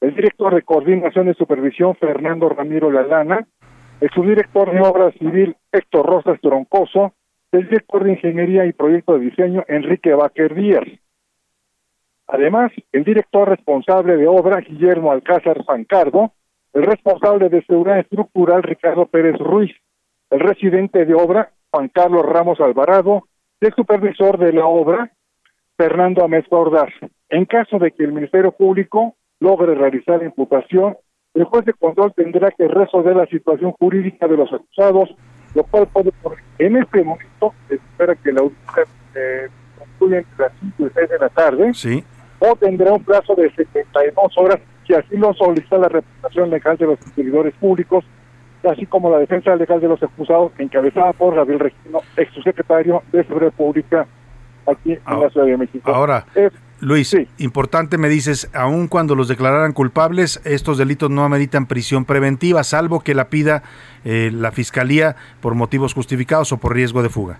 el 0.00 0.14
director 0.14 0.54
de 0.54 0.62
coordinación 0.62 1.28
y 1.28 1.34
supervisión, 1.34 1.96
Fernando 1.96 2.48
Ramiro 2.48 2.90
Lalana, 2.90 3.46
el 4.00 4.10
subdirector 4.10 4.72
de 4.72 4.80
obras 4.80 5.12
civil, 5.14 5.56
Héctor 5.72 6.06
Rosas 6.06 6.40
Troncoso, 6.40 7.12
el 7.52 7.64
director 7.64 8.04
de 8.04 8.12
ingeniería 8.12 8.64
y 8.66 8.72
proyecto 8.72 9.18
de 9.18 9.26
diseño, 9.26 9.64
Enrique 9.66 10.14
Baquer 10.14 10.54
Díaz. 10.54 10.84
Además, 12.32 12.70
el 12.92 13.02
director 13.02 13.48
responsable 13.48 14.16
de 14.16 14.28
obra, 14.28 14.60
Guillermo 14.60 15.10
Alcázar 15.10 15.64
Sancardo, 15.64 16.32
el 16.72 16.84
responsable 16.84 17.48
de 17.48 17.64
seguridad 17.64 17.98
estructural, 17.98 18.62
Ricardo 18.62 19.06
Pérez 19.06 19.36
Ruiz, 19.36 19.72
el 20.30 20.38
residente 20.38 21.04
de 21.04 21.14
obra, 21.14 21.50
Juan 21.72 21.88
Carlos 21.88 22.24
Ramos 22.24 22.60
Alvarado, 22.60 23.26
y 23.60 23.66
el 23.66 23.74
supervisor 23.74 24.38
de 24.38 24.52
la 24.52 24.64
obra, 24.66 25.10
Fernando 25.76 26.24
Amezcua 26.24 26.60
Ordaz. 26.60 26.90
En 27.30 27.46
caso 27.46 27.80
de 27.80 27.90
que 27.90 28.04
el 28.04 28.12
Ministerio 28.12 28.52
Público 28.52 29.16
logre 29.40 29.74
realizar 29.74 30.18
la 30.20 30.26
imputación, 30.26 30.96
el 31.34 31.44
juez 31.44 31.64
de 31.64 31.72
control 31.72 32.12
tendrá 32.14 32.52
que 32.52 32.68
resolver 32.68 33.16
la 33.16 33.26
situación 33.26 33.72
jurídica 33.72 34.28
de 34.28 34.36
los 34.36 34.52
acusados, 34.52 35.10
lo 35.56 35.64
cual 35.64 35.88
puede, 35.92 36.12
en 36.58 36.76
este 36.76 37.02
momento, 37.02 37.54
espera 37.68 38.14
que 38.14 38.32
la 38.32 38.42
audiencia 38.42 38.84
eh, 39.16 39.48
concluya 39.76 40.18
entre 40.18 40.44
las 40.44 40.52
5 40.60 40.86
y 40.86 40.90
6 40.94 41.08
de 41.08 41.18
la 41.18 41.28
tarde. 41.28 41.74
Sí 41.74 42.04
o 42.40 42.56
tendrá 42.56 42.92
un 42.92 43.04
plazo 43.04 43.34
de 43.36 43.50
72 43.52 44.32
horas 44.36 44.58
si 44.86 44.94
así 44.94 45.16
lo 45.16 45.32
solicita 45.34 45.78
la 45.78 45.88
representación 45.88 46.50
legal 46.50 46.76
de 46.76 46.86
los 46.86 46.98
servidores 47.14 47.54
públicos, 47.54 48.04
así 48.64 48.86
como 48.86 49.08
la 49.08 49.18
defensa 49.18 49.54
legal 49.54 49.80
de 49.80 49.88
los 49.88 50.02
acusados, 50.02 50.52
encabezada 50.58 51.12
por 51.12 51.34
Gabriel 51.36 51.60
Regino, 51.60 52.00
ex 52.16 52.32
subsecretario 52.34 53.02
de 53.12 53.22
Seguridad 53.24 53.52
Pública 53.52 54.06
aquí 54.66 54.92
en 54.92 55.20
la 55.20 55.30
Ciudad 55.30 55.46
de 55.46 55.56
México. 55.56 55.90
Ahora, 55.92 56.26
Luis, 56.80 57.16
importante 57.38 57.98
me 57.98 58.08
dices, 58.08 58.50
aun 58.52 58.88
cuando 58.88 59.14
los 59.14 59.28
declararan 59.28 59.72
culpables, 59.72 60.40
estos 60.44 60.78
delitos 60.78 61.10
no 61.10 61.24
ameritan 61.24 61.66
prisión 61.66 62.04
preventiva, 62.04 62.64
salvo 62.64 63.00
que 63.00 63.14
la 63.14 63.28
pida 63.28 63.62
eh, 64.04 64.30
la 64.32 64.50
Fiscalía 64.50 65.14
por 65.40 65.54
motivos 65.54 65.94
justificados 65.94 66.52
o 66.52 66.56
por 66.56 66.74
riesgo 66.74 67.02
de 67.02 67.10
fuga. 67.10 67.38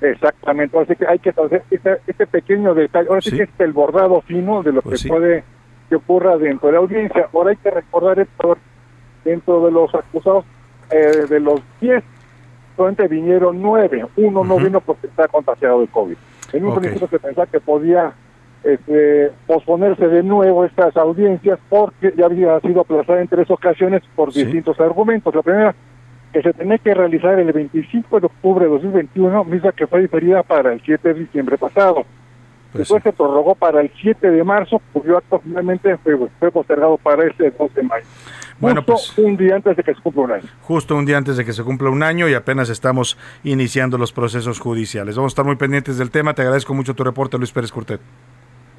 Exactamente, 0.00 0.78
así 0.78 0.96
que 0.96 1.06
hay 1.06 1.18
que 1.18 1.30
hacer 1.30 1.62
este, 1.70 1.98
este, 2.06 2.26
pequeño 2.26 2.74
detalle, 2.74 3.08
ahora 3.08 3.20
sí. 3.20 3.36
que 3.36 3.42
es 3.42 3.50
el 3.58 3.72
bordado 3.72 4.22
fino 4.22 4.62
de 4.62 4.72
lo 4.72 4.82
pues 4.82 5.02
que 5.02 5.08
puede 5.08 5.44
que 5.90 5.96
ocurra 5.96 6.38
dentro 6.38 6.68
de 6.68 6.72
la 6.72 6.78
audiencia. 6.78 7.28
Ahora 7.34 7.50
hay 7.50 7.56
que 7.56 7.70
recordar 7.70 8.18
esto, 8.18 8.56
dentro 9.24 9.66
de 9.66 9.72
los 9.72 9.94
acusados, 9.94 10.44
eh, 10.90 11.26
de 11.28 11.40
los 11.40 11.60
10, 11.80 12.02
solamente 12.76 13.08
vinieron 13.08 13.60
9, 13.60 14.06
uno 14.16 14.44
no 14.44 14.56
vino 14.56 14.80
porque 14.80 15.08
está 15.08 15.28
contagiado 15.28 15.80
de 15.80 15.88
COVID. 15.88 16.16
En 16.52 16.64
un 16.64 16.74
principio 16.76 17.08
se 17.08 17.18
pensaba 17.18 17.46
que 17.46 17.60
podía 17.60 18.12
este, 18.64 19.30
posponerse 19.46 20.08
de 20.08 20.22
nuevo 20.22 20.64
estas 20.64 20.96
audiencias 20.96 21.58
porque 21.68 22.12
ya 22.16 22.26
había 22.26 22.58
sido 22.60 22.80
aplazada 22.80 23.20
en 23.20 23.28
tres 23.28 23.50
ocasiones 23.50 24.02
por 24.14 24.32
distintos 24.32 24.78
argumentos. 24.80 25.34
La 25.34 25.42
primera, 25.42 25.74
que 26.32 26.42
se 26.42 26.52
tenía 26.52 26.78
que 26.78 26.94
realizar 26.94 27.38
el 27.38 27.52
25 27.52 28.20
de 28.20 28.26
octubre 28.26 28.64
de 28.64 28.70
2021, 28.70 29.44
misma 29.44 29.72
que 29.72 29.86
fue 29.86 30.02
diferida 30.02 30.42
para 30.42 30.72
el 30.72 30.80
7 30.80 31.12
de 31.12 31.20
diciembre 31.20 31.58
pasado. 31.58 32.04
Pues 32.72 32.80
Después 32.80 33.02
se 33.02 33.12
prorrogó 33.12 33.54
para 33.56 33.80
el 33.80 33.90
7 34.00 34.30
de 34.30 34.44
marzo, 34.44 34.80
cuyo 34.92 35.18
acto 35.18 35.40
finalmente 35.40 35.96
fue, 35.98 36.16
fue 36.38 36.50
postergado 36.52 36.96
para 36.98 37.26
ese 37.26 37.50
2 37.50 37.74
de 37.74 37.82
mayo. 37.82 38.06
Bueno, 38.60 38.82
justo 38.86 39.14
pues, 39.16 39.26
un 39.26 39.36
día 39.36 39.56
antes 39.56 39.76
de 39.76 39.82
que 39.82 39.94
se 39.94 40.00
cumpla 40.02 40.22
un 40.22 40.32
año. 40.32 40.44
Justo 40.62 40.94
un 40.94 41.06
día 41.06 41.16
antes 41.16 41.36
de 41.36 41.44
que 41.44 41.52
se 41.52 41.64
cumpla 41.64 41.88
un 41.88 42.02
año 42.02 42.28
y 42.28 42.34
apenas 42.34 42.68
estamos 42.68 43.16
iniciando 43.42 43.96
los 43.96 44.12
procesos 44.12 44.60
judiciales. 44.60 45.16
Vamos 45.16 45.30
a 45.30 45.32
estar 45.32 45.44
muy 45.44 45.56
pendientes 45.56 45.96
del 45.96 46.10
tema. 46.10 46.34
Te 46.34 46.42
agradezco 46.42 46.74
mucho 46.74 46.94
tu 46.94 47.02
reporte, 47.02 47.38
Luis 47.38 47.52
Pérez 47.52 47.72
Curtet. 47.72 48.00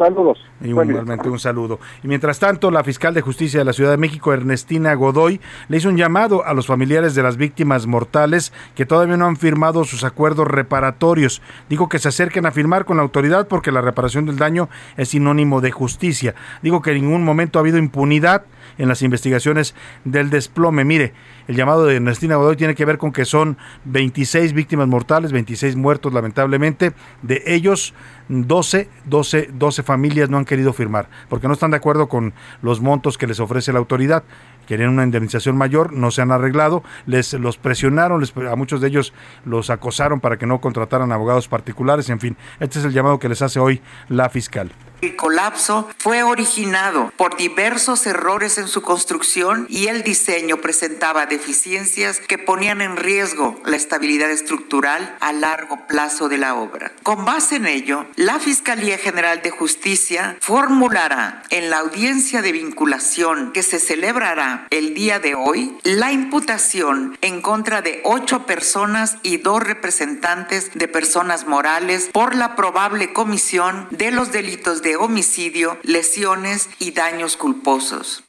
Saludos. 0.02 0.40
Igualmente 0.64 1.30
un 1.30 1.38
saludo. 1.38 1.80
Y 2.04 2.08
mientras 2.08 2.40
tanto, 2.40 2.72
la 2.72 2.84
fiscal 2.84 3.14
de 3.14 3.22
justicia 3.22 3.60
de 3.60 3.66
la 3.66 3.74
Ciudad 3.74 3.92
de 3.92 3.98
México, 3.98 4.34
Ernestina 4.34 4.96
Godoy, 4.96 5.40
le 5.68 5.78
hizo 5.78 5.90
un 5.90 5.98
llamado 5.98 6.44
a 6.44 6.56
los 6.56 6.66
familiares 6.66 7.14
de 7.14 7.22
las 7.22 7.38
víctimas 7.38 7.86
mortales 7.86 8.52
que 8.74 8.88
todavía 8.88 9.16
no 9.16 9.28
han 9.28 9.38
firmado 9.38 9.84
sus 9.84 10.04
acuerdos 10.04 10.48
reparatorios. 10.48 11.44
Digo 11.70 11.88
que 11.88 12.00
se 12.00 12.08
acerquen 12.08 12.48
a 12.48 12.52
firmar 12.52 12.86
con 12.86 12.98
la 12.98 13.04
autoridad 13.04 13.48
porque 13.48 13.72
la 13.72 13.82
reparación 13.82 14.26
del 14.26 14.38
daño 14.38 14.70
es 14.98 15.10
sinónimo 15.10 15.62
de 15.62 15.70
justicia. 15.70 16.34
Digo 16.64 16.82
que 16.82 16.94
en 16.94 17.04
ningún 17.04 17.24
momento 17.24 17.60
ha 17.60 17.62
habido 17.62 17.78
impunidad 17.78 18.46
en 18.78 18.88
las 18.88 19.02
investigaciones 19.02 19.76
del 20.06 20.30
desplome. 20.30 20.86
Mire, 20.86 21.14
el 21.48 21.56
llamado 21.56 21.86
de 21.86 21.96
Ernestina 21.96 22.36
Godoy 22.36 22.56
tiene 22.56 22.76
que 22.76 22.86
ver 22.86 22.98
con 22.98 23.12
que 23.12 23.26
son 23.26 23.58
26 23.86 24.54
víctimas 24.54 24.88
mortales, 24.88 25.32
26 25.32 25.76
muertos 25.76 26.14
lamentablemente, 26.14 26.94
de 27.22 27.44
ellos 27.46 27.94
12, 28.30 28.88
12, 29.06 29.50
12 29.54 29.84
familias 29.84 30.30
no 30.30 30.38
han 30.38 30.46
querido 30.46 30.72
firmar, 30.74 31.10
porque 31.30 31.48
no 31.48 31.54
están 31.54 31.72
de 31.72 31.78
acuerdo 31.78 32.08
con 32.08 32.34
los 32.62 32.80
montos 32.80 33.18
que 33.18 33.28
les 33.28 33.40
ofrece 33.40 33.74
la 33.74 33.80
autoridad. 33.80 34.24
Querían 34.68 34.90
una 34.90 35.04
indemnización 35.04 35.58
mayor, 35.58 35.94
no 35.94 36.12
se 36.12 36.22
han 36.22 36.32
arreglado, 36.32 36.84
les 37.06 37.34
los 37.34 37.58
presionaron, 37.58 38.24
a 38.50 38.56
muchos 38.56 38.82
de 38.82 38.88
ellos 38.88 39.14
los 39.46 39.70
acosaron 39.70 40.20
para 40.20 40.38
que 40.38 40.46
no 40.46 40.62
contrataran 40.62 41.12
abogados 41.12 41.48
particulares, 41.48 42.10
en 42.10 42.20
fin, 42.20 42.38
este 42.60 42.80
es 42.80 42.86
el 42.86 42.94
llamado 42.94 43.20
que 43.20 43.30
les 43.30 43.42
hace 43.42 43.60
hoy 43.60 43.82
la 44.10 44.30
fiscal. 44.30 44.72
El 45.02 45.16
colapso 45.16 45.90
fue 45.98 46.22
originado 46.22 47.12
por 47.18 47.36
diversos 47.36 48.06
errores 48.06 48.60
en 48.60 48.68
su 48.68 48.84
construcción 48.84 49.66
y 49.68 49.88
el 49.88 50.04
diseño 50.04 50.58
presentaba 50.58 51.26
deficiencias 51.26 52.20
que 52.20 52.38
ponían 52.38 52.82
en 52.82 52.98
riesgo 52.98 53.60
la 53.66 53.78
estabilidad 53.78 54.30
estructural 54.30 55.18
a 55.20 55.34
largo 55.34 55.88
plazo 55.88 56.30
de 56.30 56.38
la 56.38 56.54
obra. 56.54 56.92
Con 57.02 57.26
base 57.26 57.56
en 57.56 57.66
ello, 57.66 58.06
la 58.16 58.38
Fiscalía 58.38 59.00
General 59.00 59.42
de 59.42 59.50
Justicia 59.50 60.38
formulará 60.40 61.42
en 61.50 61.72
la 61.72 61.80
audiencia 61.80 62.44
de 62.44 62.52
vinculación 62.52 63.54
que 63.54 63.64
se 63.64 63.80
celebrará 63.80 64.51
el 64.70 64.94
día 64.94 65.20
de 65.20 65.36
hoy 65.36 65.78
la 65.84 66.12
imputación 66.12 67.18
en 67.22 67.42
contra 67.42 67.82
de 67.82 68.02
ocho 68.04 68.46
personas 68.46 69.18
y 69.24 69.38
dos 69.38 69.64
representantes 69.64 70.72
de 70.74 70.88
personas 70.88 71.48
morales 71.48 72.10
por 72.12 72.36
la 72.36 72.56
probable 72.56 73.14
comisión 73.14 73.88
de 73.92 74.12
los 74.12 74.32
delitos 74.32 74.82
de 74.82 74.96
homicidio, 74.96 75.78
lesiones 75.84 76.70
y 76.80 76.92
daños 76.92 77.38
culposos. 77.38 78.24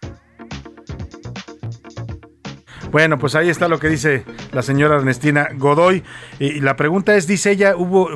Bueno, 2.93 3.19
pues 3.19 3.35
ahí 3.35 3.49
está 3.49 3.69
lo 3.69 3.79
que 3.79 3.89
dice 3.89 4.23
la 4.53 4.61
señora 4.61 4.97
Ernestina 4.97 5.49
Godoy. 5.57 6.03
Y 6.39 6.61
la 6.61 6.77
pregunta 6.77 7.17
es, 7.17 7.27
dice 7.27 7.51
ella, 7.51 7.75
hubo 7.75 8.11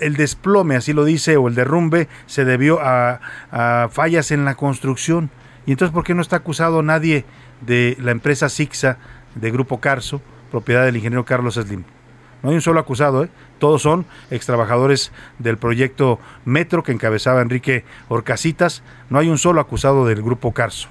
el 0.00 0.16
desplome, 0.16 0.74
así 0.74 0.92
lo 0.92 1.04
dice, 1.04 1.36
o 1.36 1.46
el 1.46 1.54
derrumbe, 1.54 2.08
se 2.26 2.44
debió 2.44 2.80
a, 2.82 3.20
fallas 3.92 4.32
en 4.32 4.44
la 4.44 4.56
construcción. 4.56 5.30
Y 5.64 5.70
entonces, 5.70 5.94
¿por 5.94 6.02
qué 6.02 6.12
no 6.14 6.22
está 6.22 6.36
acusado 6.36 6.82
nadie 6.82 7.24
de 7.60 7.96
la 8.00 8.10
empresa 8.10 8.48
Sixa 8.48 8.98
de 9.34 9.50
Grupo 9.50 9.80
Carso, 9.80 10.20
propiedad 10.50 10.84
del 10.84 10.96
ingeniero 10.96 11.24
Carlos 11.24 11.54
Slim? 11.54 11.84
No 12.42 12.50
hay 12.50 12.54
un 12.54 12.62
solo 12.62 12.78
acusado, 12.78 13.24
¿eh? 13.24 13.30
todos 13.58 13.82
son 13.82 14.06
ex 14.30 14.46
trabajadores 14.46 15.10
del 15.38 15.58
proyecto 15.58 16.20
Metro 16.44 16.82
que 16.82 16.92
encabezaba 16.92 17.40
Enrique 17.40 17.84
Orcasitas. 18.08 18.82
No 19.10 19.18
hay 19.18 19.28
un 19.28 19.38
solo 19.38 19.60
acusado 19.60 20.06
del 20.06 20.22
grupo 20.22 20.52
Carso. 20.52 20.88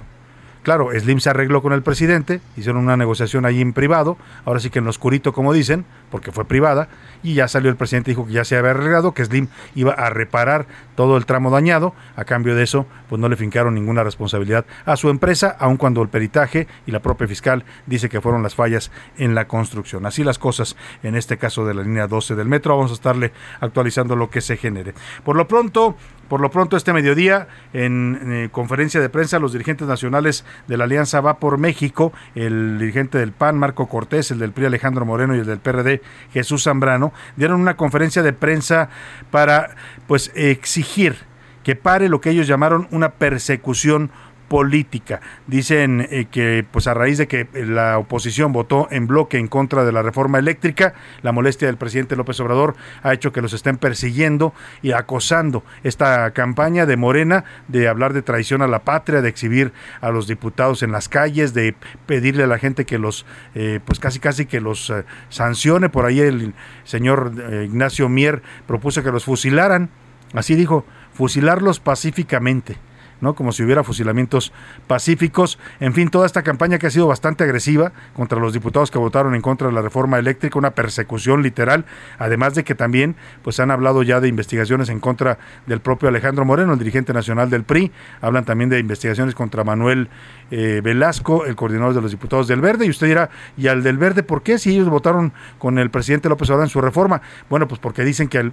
Claro, 0.62 0.90
Slim 0.92 1.20
se 1.20 1.30
arregló 1.30 1.62
con 1.62 1.72
el 1.72 1.82
presidente, 1.82 2.40
hicieron 2.56 2.82
una 2.82 2.96
negociación 2.96 3.46
allí 3.46 3.60
en 3.60 3.72
privado, 3.72 4.18
ahora 4.44 4.58
sí 4.58 4.68
que 4.68 4.80
en 4.80 4.84
lo 4.84 4.90
oscurito 4.90 5.32
como 5.32 5.52
dicen, 5.52 5.84
porque 6.10 6.32
fue 6.32 6.44
privada, 6.44 6.88
y 7.22 7.34
ya 7.34 7.48
salió 7.48 7.70
el 7.70 7.76
presidente 7.76 8.10
dijo 8.10 8.26
que 8.26 8.32
ya 8.32 8.44
se 8.44 8.56
había 8.56 8.70
arreglado, 8.70 9.12
que 9.12 9.24
Slim 9.24 9.48
iba 9.74 9.92
a 9.92 10.10
reparar 10.10 10.66
todo 10.94 11.16
el 11.16 11.26
tramo 11.26 11.50
dañado, 11.50 11.94
a 12.14 12.24
cambio 12.24 12.54
de 12.54 12.62
eso, 12.62 12.86
pues 13.08 13.20
no 13.20 13.28
le 13.28 13.36
fincaron 13.36 13.74
ninguna 13.74 14.04
responsabilidad 14.04 14.64
a 14.84 14.96
su 14.96 15.10
empresa, 15.10 15.56
aun 15.58 15.76
cuando 15.76 16.02
el 16.02 16.08
peritaje 16.08 16.68
y 16.86 16.92
la 16.92 17.00
propia 17.00 17.26
fiscal 17.26 17.64
dice 17.86 18.08
que 18.08 18.20
fueron 18.20 18.42
las 18.42 18.54
fallas 18.54 18.90
en 19.18 19.34
la 19.34 19.48
construcción. 19.48 20.06
Así 20.06 20.24
las 20.24 20.38
cosas 20.38 20.76
en 21.02 21.16
este 21.16 21.36
caso 21.38 21.66
de 21.66 21.74
la 21.74 21.82
línea 21.82 22.06
12 22.06 22.34
del 22.34 22.48
metro, 22.48 22.76
vamos 22.76 22.92
a 22.92 22.94
estarle 22.94 23.32
actualizando 23.60 24.16
lo 24.16 24.30
que 24.30 24.40
se 24.40 24.56
genere. 24.56 24.94
Por 25.24 25.36
lo 25.36 25.48
pronto, 25.48 25.96
por 26.28 26.40
lo 26.40 26.50
pronto, 26.50 26.76
este 26.76 26.92
mediodía, 26.92 27.46
en, 27.72 28.18
eh, 28.32 28.48
conferencia 28.50 29.00
de 29.00 29.08
prensa, 29.08 29.38
los 29.38 29.52
dirigentes 29.52 29.86
nacionales 29.86 30.44
de 30.66 30.76
la 30.76 30.84
Alianza 30.84 31.20
Va 31.20 31.38
por 31.38 31.56
México, 31.56 32.12
el 32.34 32.78
dirigente 32.80 33.18
del 33.18 33.30
PAN, 33.30 33.56
Marco 33.58 33.86
Cortés, 33.86 34.32
el 34.32 34.40
del 34.40 34.50
PRI, 34.50 34.66
Alejandro 34.66 35.04
Moreno, 35.04 35.36
y 35.36 35.40
el 35.40 35.46
del 35.46 35.58
PRD, 35.58 35.95
Jesús 36.32 36.64
Zambrano, 36.64 37.12
dieron 37.36 37.60
una 37.60 37.76
conferencia 37.76 38.22
de 38.22 38.32
prensa 38.32 38.88
para 39.30 39.76
pues 40.06 40.30
exigir 40.34 41.16
que 41.62 41.74
pare 41.74 42.08
lo 42.08 42.20
que 42.20 42.30
ellos 42.30 42.46
llamaron 42.46 42.86
una 42.92 43.14
persecución 43.14 44.10
política. 44.48 45.20
Dicen 45.46 46.06
eh, 46.10 46.26
que 46.30 46.64
pues 46.70 46.86
a 46.86 46.94
raíz 46.94 47.18
de 47.18 47.26
que 47.26 47.48
la 47.52 47.98
oposición 47.98 48.52
votó 48.52 48.88
en 48.90 49.06
bloque 49.06 49.38
en 49.38 49.48
contra 49.48 49.84
de 49.84 49.92
la 49.92 50.02
reforma 50.02 50.38
eléctrica, 50.38 50.94
la 51.22 51.32
molestia 51.32 51.66
del 51.66 51.76
presidente 51.76 52.16
López 52.16 52.38
Obrador 52.40 52.76
ha 53.02 53.12
hecho 53.12 53.32
que 53.32 53.42
los 53.42 53.52
estén 53.52 53.76
persiguiendo 53.76 54.54
y 54.82 54.92
acosando 54.92 55.64
esta 55.82 56.30
campaña 56.30 56.86
de 56.86 56.96
Morena 56.96 57.44
de 57.68 57.88
hablar 57.88 58.12
de 58.12 58.22
traición 58.22 58.62
a 58.62 58.68
la 58.68 58.80
patria, 58.80 59.22
de 59.22 59.28
exhibir 59.28 59.72
a 60.00 60.10
los 60.10 60.26
diputados 60.26 60.82
en 60.82 60.92
las 60.92 61.08
calles, 61.08 61.54
de 61.54 61.74
pedirle 62.06 62.44
a 62.44 62.46
la 62.46 62.58
gente 62.58 62.84
que 62.84 62.98
los 62.98 63.26
eh, 63.54 63.80
pues 63.84 63.98
casi 63.98 64.20
casi 64.20 64.46
que 64.46 64.60
los 64.60 64.90
eh, 64.90 65.04
sancione. 65.28 65.88
Por 65.88 66.06
ahí 66.06 66.20
el 66.20 66.54
señor 66.84 67.32
Ignacio 67.64 68.08
Mier 68.08 68.42
propuso 68.66 69.02
que 69.02 69.10
los 69.10 69.24
fusilaran, 69.24 69.90
así 70.34 70.54
dijo, 70.54 70.84
fusilarlos 71.14 71.80
pacíficamente. 71.80 72.76
¿No? 73.20 73.34
Como 73.34 73.52
si 73.52 73.62
hubiera 73.62 73.84
fusilamientos 73.84 74.52
pacíficos. 74.86 75.58
En 75.80 75.94
fin, 75.94 76.10
toda 76.10 76.26
esta 76.26 76.42
campaña 76.42 76.78
que 76.78 76.86
ha 76.86 76.90
sido 76.90 77.06
bastante 77.06 77.44
agresiva 77.44 77.92
contra 78.14 78.38
los 78.38 78.52
diputados 78.52 78.90
que 78.90 78.98
votaron 78.98 79.34
en 79.34 79.42
contra 79.42 79.68
de 79.68 79.74
la 79.74 79.82
reforma 79.82 80.18
eléctrica, 80.18 80.58
una 80.58 80.72
persecución 80.72 81.42
literal, 81.42 81.84
además 82.18 82.54
de 82.54 82.64
que 82.64 82.74
también 82.74 83.16
pues 83.42 83.60
han 83.60 83.70
hablado 83.70 84.02
ya 84.02 84.20
de 84.20 84.28
investigaciones 84.28 84.88
en 84.88 85.00
contra 85.00 85.38
del 85.66 85.80
propio 85.80 86.08
Alejandro 86.08 86.44
Moreno, 86.44 86.72
el 86.72 86.78
dirigente 86.78 87.12
nacional 87.12 87.50
del 87.50 87.64
PRI, 87.64 87.92
hablan 88.20 88.44
también 88.44 88.70
de 88.70 88.78
investigaciones 88.78 89.34
contra 89.34 89.64
Manuel 89.64 90.08
eh, 90.50 90.80
Velasco, 90.82 91.44
el 91.46 91.56
coordinador 91.56 91.94
de 91.94 92.02
los 92.02 92.10
diputados 92.10 92.48
del 92.48 92.60
Verde, 92.60 92.86
y 92.86 92.90
usted 92.90 93.06
dirá, 93.06 93.30
¿y 93.56 93.68
al 93.68 93.82
del 93.82 93.98
Verde 93.98 94.22
por 94.22 94.42
qué 94.42 94.58
si 94.58 94.70
ellos 94.70 94.88
votaron 94.88 95.32
con 95.58 95.78
el 95.78 95.90
presidente 95.90 96.28
López 96.28 96.48
Obrador 96.50 96.66
en 96.66 96.70
su 96.70 96.80
reforma? 96.80 97.22
Bueno, 97.48 97.66
pues 97.68 97.80
porque 97.80 98.04
dicen 98.04 98.28
que 98.28 98.38
el 98.38 98.52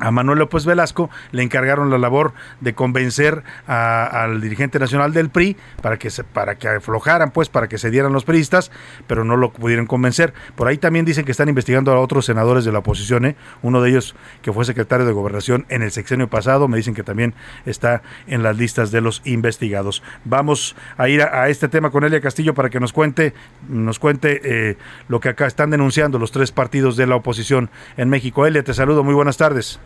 a 0.00 0.10
Manuel 0.10 0.38
López 0.38 0.64
Velasco 0.64 1.10
le 1.30 1.42
encargaron 1.42 1.90
la 1.90 1.98
labor 1.98 2.32
de 2.60 2.74
convencer 2.74 3.42
al 3.66 4.40
dirigente 4.40 4.78
nacional 4.78 5.12
del 5.12 5.30
PRI 5.30 5.56
para 5.82 5.98
que 5.98 6.10
se, 6.10 6.24
para 6.24 6.56
que 6.56 6.68
aflojaran, 6.68 7.30
pues, 7.30 7.48
para 7.48 7.68
que 7.68 7.78
se 7.78 7.90
dieran 7.90 8.12
los 8.12 8.24
priistas, 8.24 8.70
pero 9.06 9.24
no 9.24 9.36
lo 9.36 9.52
pudieron 9.52 9.86
convencer. 9.86 10.32
Por 10.56 10.68
ahí 10.68 10.78
también 10.78 11.04
dicen 11.04 11.24
que 11.24 11.32
están 11.32 11.48
investigando 11.48 11.92
a 11.92 12.00
otros 12.00 12.24
senadores 12.24 12.64
de 12.64 12.72
la 12.72 12.78
oposición, 12.80 13.26
¿eh? 13.26 13.36
uno 13.62 13.82
de 13.82 13.90
ellos 13.90 14.14
que 14.42 14.52
fue 14.52 14.64
secretario 14.64 15.06
de 15.06 15.12
gobernación 15.12 15.66
en 15.68 15.82
el 15.82 15.90
sexenio 15.90 16.28
pasado, 16.28 16.68
me 16.68 16.76
dicen 16.76 16.94
que 16.94 17.02
también 17.02 17.34
está 17.66 18.02
en 18.26 18.42
las 18.42 18.56
listas 18.56 18.90
de 18.90 19.00
los 19.00 19.22
investigados. 19.24 20.02
Vamos 20.24 20.76
a 20.96 21.08
ir 21.08 21.22
a, 21.22 21.48
este 21.48 21.68
tema 21.68 21.90
con 21.90 22.04
Elia 22.04 22.20
Castillo 22.20 22.54
para 22.54 22.70
que 22.70 22.80
nos 22.80 22.92
cuente, 22.92 23.34
nos 23.68 23.98
cuente 23.98 24.40
eh, 24.44 24.76
lo 25.08 25.20
que 25.20 25.28
acá 25.28 25.46
están 25.46 25.70
denunciando 25.70 26.18
los 26.18 26.32
tres 26.32 26.52
partidos 26.52 26.96
de 26.96 27.06
la 27.06 27.16
oposición 27.16 27.70
en 27.96 28.08
México. 28.08 28.46
Elia, 28.46 28.62
te 28.62 28.74
saludo, 28.74 29.04
muy 29.04 29.14
buenas 29.14 29.36
tardes. 29.36 29.80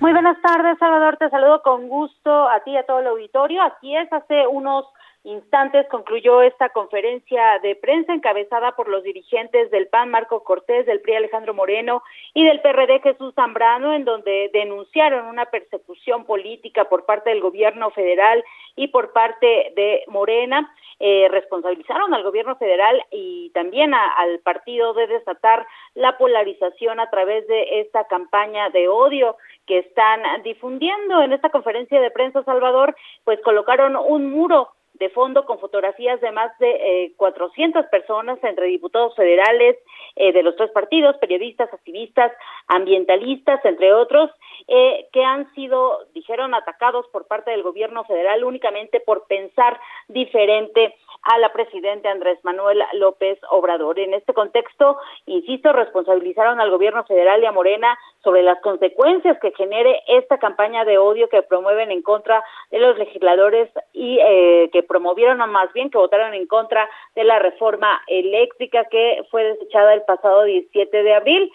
Muy 0.00 0.12
buenas 0.12 0.40
tardes, 0.40 0.78
Salvador. 0.78 1.18
Te 1.18 1.28
saludo 1.28 1.60
con 1.60 1.86
gusto 1.86 2.48
a 2.48 2.60
ti 2.60 2.70
y 2.70 2.76
a 2.78 2.84
todo 2.84 3.00
el 3.00 3.06
auditorio. 3.08 3.62
Así 3.62 3.94
es, 3.94 4.10
hace 4.10 4.46
unos 4.46 4.86
instantes 5.24 5.86
concluyó 5.90 6.40
esta 6.40 6.70
conferencia 6.70 7.58
de 7.62 7.76
prensa 7.76 8.14
encabezada 8.14 8.72
por 8.72 8.88
los 8.88 9.02
dirigentes 9.02 9.70
del 9.70 9.88
PAN 9.88 10.10
Marco 10.10 10.42
Cortés, 10.42 10.86
del 10.86 11.02
PRI 11.02 11.16
Alejandro 11.16 11.52
Moreno 11.52 12.02
y 12.32 12.46
del 12.46 12.62
PRD 12.62 13.00
Jesús 13.00 13.34
Zambrano, 13.34 13.92
en 13.92 14.06
donde 14.06 14.48
denunciaron 14.54 15.26
una 15.26 15.44
persecución 15.44 16.24
política 16.24 16.88
por 16.88 17.04
parte 17.04 17.28
del 17.28 17.42
gobierno 17.42 17.90
federal 17.90 18.42
y 18.76 18.88
por 18.88 19.12
parte 19.12 19.74
de 19.76 20.02
Morena. 20.06 20.74
Eh, 21.02 21.28
responsabilizaron 21.30 22.12
al 22.12 22.22
gobierno 22.22 22.56
federal 22.56 23.02
y 23.10 23.50
también 23.54 23.94
al 23.94 24.38
partido 24.40 24.92
de 24.92 25.06
desatar 25.06 25.66
la 25.94 26.18
polarización 26.18 27.00
a 27.00 27.08
través 27.08 27.46
de 27.46 27.80
esta 27.80 28.04
campaña 28.04 28.68
de 28.68 28.88
odio 28.88 29.36
que 29.70 29.78
están 29.78 30.20
difundiendo. 30.42 31.22
En 31.22 31.32
esta 31.32 31.48
conferencia 31.48 32.00
de 32.00 32.10
prensa 32.10 32.42
Salvador, 32.42 32.96
pues 33.22 33.38
colocaron 33.44 33.94
un 33.94 34.28
muro 34.28 34.70
de 34.94 35.08
fondo 35.10 35.46
con 35.46 35.60
fotografías 35.60 36.20
de 36.20 36.32
más 36.32 36.50
de 36.58 37.04
eh, 37.04 37.12
400 37.16 37.86
personas 37.86 38.42
entre 38.42 38.66
diputados 38.66 39.14
federales 39.14 39.76
eh, 40.16 40.32
de 40.32 40.42
los 40.42 40.56
tres 40.56 40.72
partidos, 40.72 41.16
periodistas, 41.18 41.72
activistas, 41.72 42.32
ambientalistas, 42.66 43.64
entre 43.64 43.94
otros, 43.94 44.28
eh, 44.68 45.08
que 45.12 45.24
han 45.24 45.52
sido, 45.54 46.06
dijeron, 46.14 46.54
atacados 46.54 47.06
por 47.08 47.26
parte 47.26 47.50
del 47.50 47.62
gobierno 47.62 48.04
federal 48.04 48.44
únicamente 48.44 49.00
por 49.00 49.26
pensar 49.26 49.78
diferente 50.08 50.94
a 51.22 51.38
la 51.38 51.52
presidenta 51.52 52.10
Andrés 52.10 52.38
Manuel 52.44 52.82
López 52.94 53.38
Obrador. 53.50 53.98
En 53.98 54.14
este 54.14 54.32
contexto, 54.32 54.98
insisto, 55.26 55.72
responsabilizaron 55.72 56.60
al 56.60 56.70
gobierno 56.70 57.04
federal 57.04 57.42
y 57.42 57.46
a 57.46 57.52
Morena 57.52 57.98
sobre 58.22 58.42
las 58.42 58.60
consecuencias 58.60 59.38
que 59.40 59.52
genere 59.52 60.02
esta 60.08 60.38
campaña 60.38 60.84
de 60.84 60.98
odio 60.98 61.28
que 61.28 61.42
promueven 61.42 61.90
en 61.90 62.02
contra 62.02 62.42
de 62.70 62.78
los 62.78 62.98
legisladores 62.98 63.70
y 63.92 64.18
eh, 64.20 64.70
que 64.72 64.82
promovieron, 64.82 65.40
o 65.40 65.46
más 65.46 65.72
bien 65.72 65.90
que 65.90 65.98
votaron 65.98 66.34
en 66.34 66.46
contra 66.46 66.88
de 67.14 67.24
la 67.24 67.38
reforma 67.38 68.00
eléctrica 68.06 68.84
que 68.84 69.22
fue 69.30 69.44
desechada 69.44 69.94
el 69.94 70.02
pasado 70.02 70.44
17 70.44 71.02
de 71.02 71.14
abril, 71.14 71.52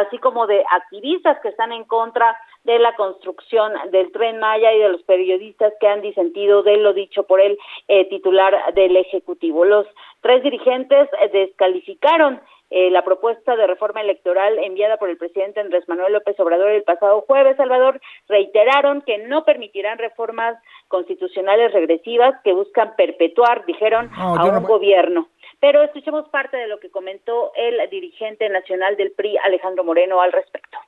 así 0.00 0.18
como 0.18 0.46
de 0.46 0.64
activistas 0.70 1.38
que 1.40 1.48
están 1.48 1.72
en 1.72 1.84
contra 1.84 2.36
de 2.64 2.78
la 2.78 2.94
construcción 2.94 3.72
del 3.90 4.12
tren 4.12 4.38
Maya 4.38 4.72
y 4.72 4.78
de 4.78 4.88
los 4.88 5.02
periodistas 5.02 5.72
que 5.80 5.88
han 5.88 6.00
disentido 6.00 6.62
de 6.62 6.76
lo 6.76 6.92
dicho 6.92 7.24
por 7.24 7.40
el 7.40 7.58
eh, 7.88 8.08
titular 8.08 8.72
del 8.74 8.96
Ejecutivo. 8.96 9.64
Los 9.64 9.86
tres 10.20 10.42
dirigentes 10.42 11.08
eh, 11.20 11.28
descalificaron 11.32 12.40
eh, 12.74 12.90
la 12.90 13.04
propuesta 13.04 13.54
de 13.54 13.66
reforma 13.66 14.00
electoral 14.00 14.58
enviada 14.58 14.96
por 14.96 15.10
el 15.10 15.18
presidente 15.18 15.60
Andrés 15.60 15.86
Manuel 15.88 16.14
López 16.14 16.40
Obrador 16.40 16.70
el 16.70 16.84
pasado 16.84 17.20
jueves, 17.22 17.56
Salvador, 17.58 18.00
reiteraron 18.28 19.02
que 19.02 19.18
no 19.18 19.44
permitirán 19.44 19.98
reformas 19.98 20.56
constitucionales 20.88 21.72
regresivas 21.72 22.40
que 22.42 22.54
buscan 22.54 22.96
perpetuar, 22.96 23.66
dijeron, 23.66 24.10
a 24.16 24.46
un 24.46 24.64
gobierno. 24.64 25.28
Pero 25.60 25.82
escuchemos 25.82 26.28
parte 26.30 26.56
de 26.56 26.66
lo 26.66 26.80
que 26.80 26.90
comentó 26.90 27.52
el 27.56 27.90
dirigente 27.90 28.48
nacional 28.48 28.96
del 28.96 29.12
PRI, 29.12 29.36
Alejandro 29.36 29.84
Moreno, 29.84 30.22
al 30.22 30.32
respecto. 30.32 30.78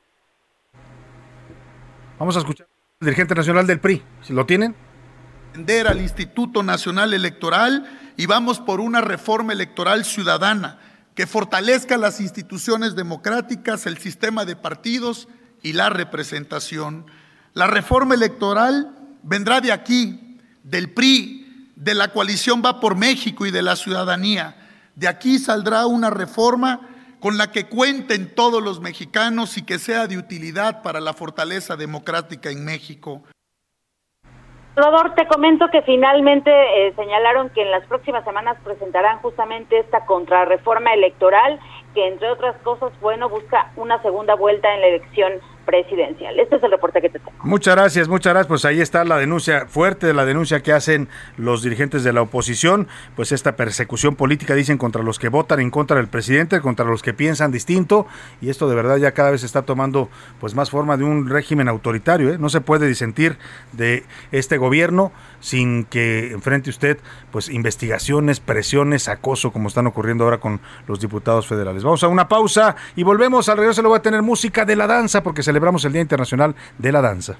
Vamos 2.24 2.36
a 2.36 2.38
escuchar 2.38 2.66
al 3.02 3.04
dirigente 3.04 3.34
nacional 3.34 3.66
del 3.66 3.80
PRI. 3.80 4.02
si 4.22 4.32
¿Lo 4.32 4.46
tienen? 4.46 4.74
al 5.86 6.00
Instituto 6.00 6.62
Nacional 6.62 7.12
Electoral 7.12 7.84
y 8.16 8.24
vamos 8.24 8.60
por 8.60 8.80
una 8.80 9.02
reforma 9.02 9.52
electoral 9.52 10.06
ciudadana 10.06 10.78
que 11.14 11.26
fortalezca 11.26 11.98
las 11.98 12.22
instituciones 12.22 12.96
democráticas, 12.96 13.84
el 13.84 13.98
sistema 13.98 14.46
de 14.46 14.56
partidos 14.56 15.28
y 15.62 15.74
la 15.74 15.90
representación. 15.90 17.04
La 17.52 17.66
reforma 17.66 18.14
electoral 18.14 18.96
vendrá 19.22 19.60
de 19.60 19.72
aquí, 19.72 20.38
del 20.62 20.94
PRI, 20.94 21.72
de 21.76 21.92
la 21.92 22.08
coalición 22.08 22.62
Va 22.64 22.80
por 22.80 22.96
México 22.96 23.44
y 23.44 23.50
de 23.50 23.60
la 23.60 23.76
ciudadanía. 23.76 24.56
De 24.96 25.08
aquí 25.08 25.38
saldrá 25.38 25.84
una 25.84 26.08
reforma 26.08 26.88
con 27.24 27.38
la 27.38 27.50
que 27.50 27.64
cuenten 27.70 28.34
todos 28.34 28.62
los 28.62 28.82
mexicanos 28.82 29.56
y 29.56 29.64
que 29.64 29.78
sea 29.78 30.06
de 30.06 30.18
utilidad 30.18 30.82
para 30.82 31.00
la 31.00 31.14
fortaleza 31.14 31.74
democrática 31.74 32.50
en 32.50 32.66
México. 32.66 33.22
Salvador, 34.74 35.14
te 35.14 35.26
comento 35.26 35.70
que 35.72 35.80
finalmente 35.80 36.50
eh, 36.50 36.92
señalaron 36.96 37.48
que 37.48 37.62
en 37.62 37.70
las 37.70 37.86
próximas 37.86 38.24
semanas 38.26 38.58
presentarán 38.62 39.20
justamente 39.20 39.78
esta 39.78 40.04
contrarreforma 40.04 40.92
electoral 40.92 41.58
que, 41.94 42.06
entre 42.08 42.28
otras 42.28 42.60
cosas, 42.60 42.92
bueno, 43.00 43.30
busca 43.30 43.72
una 43.76 44.02
segunda 44.02 44.34
vuelta 44.34 44.74
en 44.74 44.82
la 44.82 44.88
elección 44.88 45.32
presidencial. 45.64 46.38
Este 46.38 46.56
es 46.56 46.62
el 46.62 46.70
reporte 46.70 47.00
que 47.00 47.10
te 47.10 47.18
tengo. 47.18 47.32
Muchas 47.42 47.74
gracias, 47.74 48.08
muchas 48.08 48.32
gracias. 48.32 48.48
Pues 48.48 48.64
ahí 48.64 48.80
está 48.80 49.04
la 49.04 49.18
denuncia 49.18 49.66
fuerte, 49.66 50.12
la 50.14 50.24
denuncia 50.24 50.60
que 50.60 50.72
hacen 50.72 51.08
los 51.36 51.62
dirigentes 51.62 52.04
de 52.04 52.12
la 52.12 52.22
oposición, 52.22 52.88
pues 53.16 53.32
esta 53.32 53.56
persecución 53.56 54.16
política, 54.16 54.54
dicen, 54.54 54.78
contra 54.78 55.02
los 55.02 55.18
que 55.18 55.28
votan 55.28 55.60
en 55.60 55.70
contra 55.70 55.96
del 55.96 56.08
presidente, 56.08 56.60
contra 56.60 56.84
los 56.84 57.02
que 57.02 57.14
piensan 57.14 57.50
distinto, 57.50 58.06
y 58.40 58.50
esto 58.50 58.68
de 58.68 58.74
verdad 58.74 58.96
ya 58.98 59.12
cada 59.12 59.30
vez 59.30 59.42
está 59.42 59.62
tomando 59.62 60.08
pues 60.40 60.54
más 60.54 60.70
forma 60.70 60.96
de 60.96 61.04
un 61.04 61.28
régimen 61.28 61.68
autoritario. 61.68 62.30
¿eh? 62.30 62.38
No 62.38 62.48
se 62.48 62.60
puede 62.60 62.86
disentir 62.86 63.38
de 63.72 64.04
este 64.32 64.58
gobierno 64.58 65.12
sin 65.40 65.84
que 65.84 66.32
enfrente 66.32 66.70
usted 66.70 66.98
pues 67.30 67.48
investigaciones, 67.48 68.40
presiones, 68.40 69.08
acoso, 69.08 69.52
como 69.52 69.68
están 69.68 69.86
ocurriendo 69.86 70.24
ahora 70.24 70.38
con 70.38 70.60
los 70.86 71.00
diputados 71.00 71.46
federales. 71.46 71.82
Vamos 71.82 72.02
a 72.02 72.08
una 72.08 72.28
pausa 72.28 72.76
y 72.96 73.02
volvemos. 73.02 73.48
Al 73.48 73.58
regreso 73.58 73.82
lo 73.82 73.90
voy 73.90 73.98
a 73.98 74.02
tener 74.02 74.22
música 74.22 74.64
de 74.64 74.76
la 74.76 74.86
danza 74.86 75.22
porque 75.22 75.42
se 75.42 75.52
celebramos 75.54 75.84
el 75.84 75.92
Día 75.92 76.02
Internacional 76.02 76.56
de 76.78 76.90
la 76.90 77.00
Danza. 77.00 77.36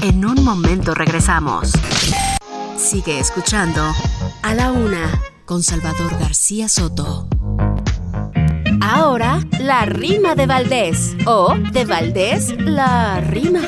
En 0.00 0.24
un 0.24 0.44
momento 0.44 0.94
regresamos. 0.94 1.72
Sigue 2.76 3.18
escuchando 3.18 3.82
A 4.44 4.54
la 4.54 4.70
Una 4.70 5.20
con 5.44 5.64
Salvador 5.64 6.16
García 6.20 6.68
Soto. 6.68 7.26
Ahora, 8.80 9.40
la 9.58 9.84
rima 9.84 10.36
de 10.36 10.46
Valdés. 10.46 11.16
O 11.26 11.56
de 11.72 11.84
Valdés, 11.84 12.54
la 12.60 13.20
rima. 13.20 13.62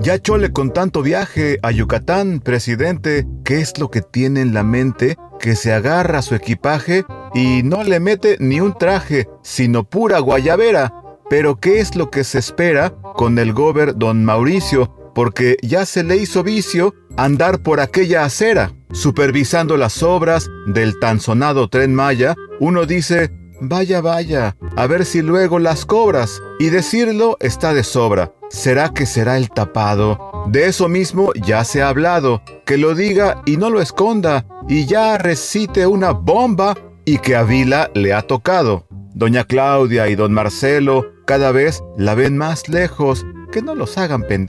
Ya 0.00 0.22
chole 0.22 0.52
con 0.52 0.72
tanto 0.72 1.02
viaje 1.02 1.58
a 1.64 1.72
Yucatán, 1.72 2.38
presidente, 2.38 3.26
¿qué 3.44 3.60
es 3.60 3.80
lo 3.80 3.90
que 3.90 4.00
tiene 4.00 4.42
en 4.42 4.54
la 4.54 4.62
mente? 4.62 5.16
Que 5.40 5.56
se 5.56 5.72
agarra 5.72 6.22
su 6.22 6.36
equipaje 6.36 7.04
y 7.34 7.64
no 7.64 7.82
le 7.82 7.98
mete 7.98 8.36
ni 8.38 8.60
un 8.60 8.78
traje, 8.78 9.28
sino 9.42 9.82
pura 9.82 10.20
guayabera. 10.20 10.97
Pero 11.30 11.60
¿qué 11.60 11.80
es 11.80 11.94
lo 11.94 12.10
que 12.10 12.24
se 12.24 12.38
espera 12.38 12.90
con 13.14 13.38
el 13.38 13.52
gober 13.52 13.96
don 13.96 14.24
Mauricio? 14.24 14.94
Porque 15.14 15.56
ya 15.62 15.84
se 15.84 16.02
le 16.02 16.16
hizo 16.16 16.42
vicio 16.42 16.94
andar 17.16 17.62
por 17.62 17.80
aquella 17.80 18.24
acera, 18.24 18.72
supervisando 18.92 19.76
las 19.76 20.02
obras 20.02 20.48
del 20.66 20.98
tan 21.00 21.20
sonado 21.20 21.68
tren 21.68 21.94
Maya, 21.94 22.34
uno 22.60 22.86
dice, 22.86 23.30
vaya, 23.60 24.00
vaya, 24.00 24.56
a 24.76 24.86
ver 24.86 25.04
si 25.04 25.20
luego 25.20 25.58
las 25.58 25.84
cobras, 25.84 26.40
y 26.58 26.70
decirlo 26.70 27.36
está 27.40 27.74
de 27.74 27.84
sobra. 27.84 28.32
¿Será 28.50 28.90
que 28.94 29.04
será 29.04 29.36
el 29.36 29.50
tapado? 29.50 30.44
De 30.46 30.66
eso 30.66 30.88
mismo 30.88 31.32
ya 31.34 31.64
se 31.64 31.82
ha 31.82 31.88
hablado, 31.88 32.42
que 32.64 32.78
lo 32.78 32.94
diga 32.94 33.42
y 33.44 33.58
no 33.58 33.68
lo 33.68 33.82
esconda, 33.82 34.46
y 34.68 34.86
ya 34.86 35.18
recite 35.18 35.86
una 35.86 36.12
bomba 36.12 36.74
y 37.04 37.18
que 37.18 37.36
a 37.36 37.42
Vila 37.42 37.90
le 37.94 38.14
ha 38.14 38.22
tocado. 38.22 38.86
Doña 39.18 39.42
Claudia 39.42 40.06
y 40.06 40.14
don 40.14 40.32
Marcelo 40.32 41.10
cada 41.26 41.50
vez 41.50 41.82
la 41.96 42.14
ven 42.14 42.38
más 42.38 42.68
lejos, 42.68 43.26
que 43.50 43.62
no 43.62 43.74
los 43.74 43.98
hagan 43.98 44.24
em, 44.30 44.48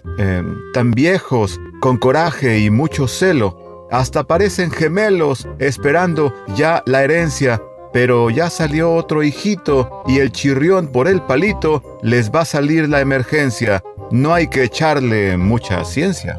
tan 0.75 0.91
viejos, 0.91 1.59
con 1.81 1.97
coraje 1.97 2.59
y 2.59 2.69
mucho 2.69 3.07
celo. 3.07 3.87
Hasta 3.89 4.25
parecen 4.25 4.69
gemelos, 4.69 5.47
esperando 5.57 6.35
ya 6.55 6.83
la 6.85 7.03
herencia, 7.03 7.59
pero 7.91 8.29
ya 8.29 8.51
salió 8.51 8.93
otro 8.93 9.23
hijito 9.23 10.03
y 10.07 10.19
el 10.19 10.31
chirrión 10.31 10.89
por 10.89 11.07
el 11.07 11.23
palito 11.23 11.97
les 12.03 12.29
va 12.29 12.41
a 12.41 12.45
salir 12.45 12.87
la 12.87 13.01
emergencia. 13.01 13.83
No 14.11 14.35
hay 14.35 14.49
que 14.49 14.65
echarle 14.65 15.35
mucha 15.35 15.83
ciencia. 15.83 16.37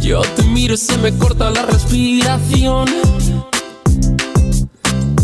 Yo 0.00 0.22
te 0.22 0.42
miro 0.42 0.74
y 0.74 0.78
se 0.78 0.98
me 0.98 1.16
corta 1.16 1.50
la 1.50 1.66
respiración. 1.66 2.88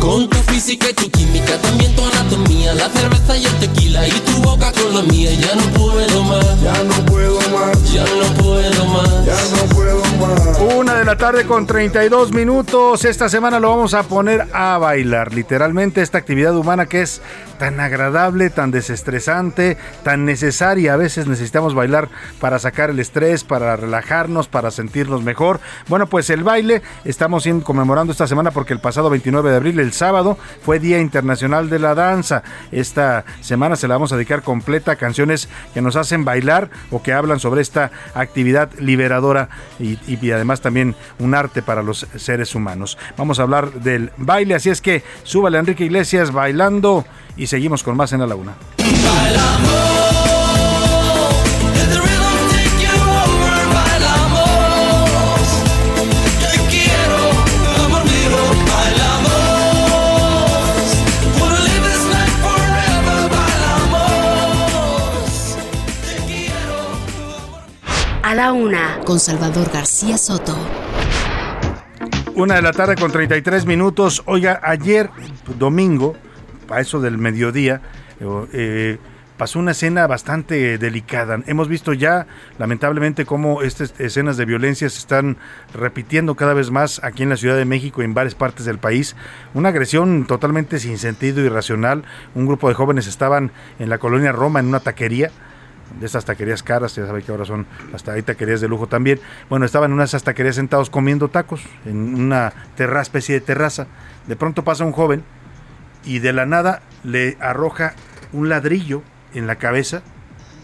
Con 0.00 0.28
tu 0.28 0.36
física 0.52 0.88
y 0.90 0.94
tu 0.94 1.10
química, 1.10 1.58
también 1.60 1.94
tu 1.96 2.04
anatomía, 2.04 2.74
la 2.74 2.88
cerveza 2.88 3.36
y 3.36 3.44
el 3.44 3.54
tequila 3.54 4.06
y 4.06 4.12
tu 4.12 4.42
boca 4.42 4.72
con 4.72 4.94
la 4.94 5.02
mía, 5.02 5.30
ya 5.32 5.54
no 5.54 5.62
puedo 5.72 6.22
más. 6.22 6.62
Ya 6.62 6.82
no 6.84 7.06
puedo 7.06 7.40
más. 7.50 7.92
Ya 7.92 8.04
no 8.04 8.34
puedo 8.34 8.45
más. 8.46 9.24
Ya 9.24 9.34
no 9.56 9.74
puedo 9.74 10.00
más. 10.20 10.58
Una 10.76 10.94
de 10.94 11.04
la 11.04 11.16
tarde 11.16 11.46
con 11.46 11.66
32 11.66 12.32
minutos. 12.32 13.04
Esta 13.04 13.28
semana 13.28 13.60
lo 13.60 13.70
vamos 13.70 13.94
a 13.94 14.04
poner 14.04 14.46
a 14.52 14.78
bailar. 14.78 15.34
Literalmente 15.34 16.02
esta 16.02 16.18
actividad 16.18 16.56
humana 16.56 16.86
que 16.86 17.02
es 17.02 17.20
tan 17.58 17.80
agradable, 17.80 18.50
tan 18.50 18.70
desestresante, 18.70 19.76
tan 20.02 20.24
necesaria. 20.24 20.94
A 20.94 20.96
veces 20.96 21.26
necesitamos 21.26 21.74
bailar 21.74 22.08
para 22.40 22.58
sacar 22.58 22.90
el 22.90 23.00
estrés, 23.00 23.44
para 23.44 23.76
relajarnos, 23.76 24.48
para 24.48 24.70
sentirnos 24.70 25.22
mejor. 25.22 25.60
Bueno, 25.88 26.06
pues 26.06 26.30
el 26.30 26.42
baile 26.42 26.82
estamos 27.04 27.46
conmemorando 27.62 28.12
esta 28.12 28.26
semana 28.26 28.50
porque 28.50 28.72
el 28.72 28.80
pasado 28.80 29.10
29 29.10 29.50
de 29.50 29.56
abril, 29.56 29.80
el 29.80 29.92
sábado, 29.92 30.38
fue 30.62 30.78
Día 30.78 31.00
Internacional 31.00 31.68
de 31.68 31.78
la 31.78 31.94
Danza. 31.94 32.42
Esta 32.72 33.24
semana 33.40 33.76
se 33.76 33.88
la 33.88 33.94
vamos 33.94 34.12
a 34.12 34.16
dedicar 34.16 34.42
completa 34.42 34.92
a 34.92 34.96
canciones 34.96 35.48
que 35.74 35.82
nos 35.82 35.96
hacen 35.96 36.24
bailar 36.24 36.70
o 36.90 37.02
que 37.02 37.12
hablan 37.12 37.40
sobre 37.40 37.62
esta 37.62 37.90
actividad 38.14 38.35
liberadora 38.36 39.48
y, 39.78 40.30
además 40.30 40.60
también 40.60 40.94
un 41.18 41.34
arte 41.34 41.62
para 41.62 41.82
los 41.82 42.06
seres 42.16 42.54
humanos. 42.54 42.98
Vamos 43.16 43.38
a 43.38 43.42
hablar 43.42 43.72
del 43.72 44.10
baile, 44.16 44.54
así 44.54 44.70
es 44.70 44.80
que 44.80 45.02
súbale 45.22 45.56
a 45.56 45.60
Enrique 45.60 45.84
Iglesias 45.84 46.32
bailando 46.32 47.04
y 47.36 47.46
seguimos 47.46 47.82
con 47.82 47.96
más 47.96 48.12
en 48.12 48.20
la 48.20 48.26
laguna. 48.26 48.54
La 68.36 68.52
una, 68.52 69.00
con 69.06 69.18
Salvador 69.18 69.70
García 69.72 70.18
Soto. 70.18 70.54
Una 72.34 72.56
de 72.56 72.60
la 72.60 72.72
tarde 72.72 72.94
con 72.94 73.10
33 73.10 73.64
minutos. 73.64 74.22
Oiga, 74.26 74.60
ayer, 74.62 75.08
domingo, 75.58 76.14
a 76.68 76.82
eso 76.82 77.00
del 77.00 77.16
mediodía, 77.16 77.80
eh, 78.52 78.98
pasó 79.38 79.58
una 79.58 79.70
escena 79.70 80.06
bastante 80.06 80.76
delicada. 80.76 81.40
Hemos 81.46 81.68
visto 81.68 81.94
ya, 81.94 82.26
lamentablemente, 82.58 83.24
cómo 83.24 83.62
estas 83.62 83.98
escenas 83.98 84.36
de 84.36 84.44
violencia 84.44 84.90
se 84.90 84.98
están 84.98 85.38
repitiendo 85.72 86.34
cada 86.34 86.52
vez 86.52 86.70
más 86.70 87.02
aquí 87.02 87.22
en 87.22 87.30
la 87.30 87.38
Ciudad 87.38 87.56
de 87.56 87.64
México 87.64 88.02
y 88.02 88.04
en 88.04 88.12
varias 88.12 88.34
partes 88.34 88.66
del 88.66 88.78
país. 88.78 89.16
Una 89.54 89.70
agresión 89.70 90.26
totalmente 90.26 90.78
sin 90.78 90.98
sentido, 90.98 91.40
irracional. 91.40 92.04
Un 92.34 92.44
grupo 92.44 92.68
de 92.68 92.74
jóvenes 92.74 93.06
estaban 93.06 93.50
en 93.78 93.88
la 93.88 93.96
colonia 93.96 94.32
Roma 94.32 94.60
en 94.60 94.66
una 94.66 94.80
taquería 94.80 95.30
de 95.98 96.06
esas 96.06 96.24
taquerías 96.24 96.62
caras, 96.62 96.94
ya 96.94 97.06
sabe 97.06 97.22
que 97.22 97.30
ahora 97.30 97.44
son 97.44 97.66
hasta 97.94 98.12
hay 98.12 98.22
taquerías 98.22 98.60
de 98.60 98.68
lujo 98.68 98.86
también. 98.86 99.20
Bueno, 99.48 99.64
estaban 99.64 99.90
en 99.90 99.94
una 99.94 100.02
de 100.02 100.08
esas 100.08 100.24
taquerías 100.24 100.56
sentados 100.56 100.90
comiendo 100.90 101.28
tacos 101.28 101.62
en 101.84 102.14
una 102.14 102.52
especie 103.00 103.34
de 103.34 103.40
terraza. 103.40 103.86
De 104.26 104.36
pronto 104.36 104.64
pasa 104.64 104.84
un 104.84 104.92
joven 104.92 105.24
y 106.04 106.18
de 106.18 106.32
la 106.32 106.46
nada 106.46 106.82
le 107.02 107.36
arroja 107.40 107.94
un 108.32 108.48
ladrillo 108.48 109.02
en 109.34 109.46
la 109.46 109.56
cabeza 109.56 110.02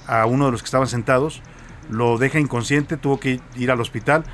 a 0.07 0.27
uno 0.27 0.47
de 0.47 0.53
los 0.53 0.63
que 0.63 0.67
estaban 0.67 0.89
sentados, 0.89 1.43
lo 1.91 2.19
deja 2.19 2.39
inconsciente, 2.39 2.97
tuvo 2.97 3.21
que 3.21 3.41
ir 3.57 3.71
al 3.71 3.81
hospital. 3.81 4.25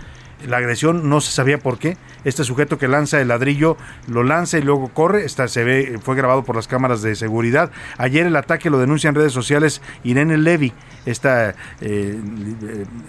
La 0.46 0.58
agresión 0.58 1.08
no 1.08 1.20
se 1.20 1.32
sabía 1.32 1.58
por 1.58 1.78
qué. 1.78 1.96
Este 2.24 2.44
sujeto 2.44 2.78
que 2.78 2.88
lanza 2.88 3.20
el 3.20 3.28
ladrillo 3.28 3.76
lo 4.06 4.22
lanza 4.22 4.58
y 4.58 4.62
luego 4.62 4.88
corre. 4.88 5.24
Esta 5.24 5.48
se 5.48 5.64
ve, 5.64 5.98
fue 6.02 6.14
grabado 6.14 6.44
por 6.44 6.54
las 6.54 6.68
cámaras 6.68 7.02
de 7.02 7.14
seguridad. 7.16 7.70
Ayer 7.96 8.26
el 8.26 8.36
ataque 8.36 8.70
lo 8.70 8.78
denuncia 8.78 9.08
en 9.08 9.14
redes 9.14 9.32
sociales 9.32 9.82
Irene 10.04 10.38
Levy, 10.38 10.72
esta 11.06 11.54
eh, 11.80 12.18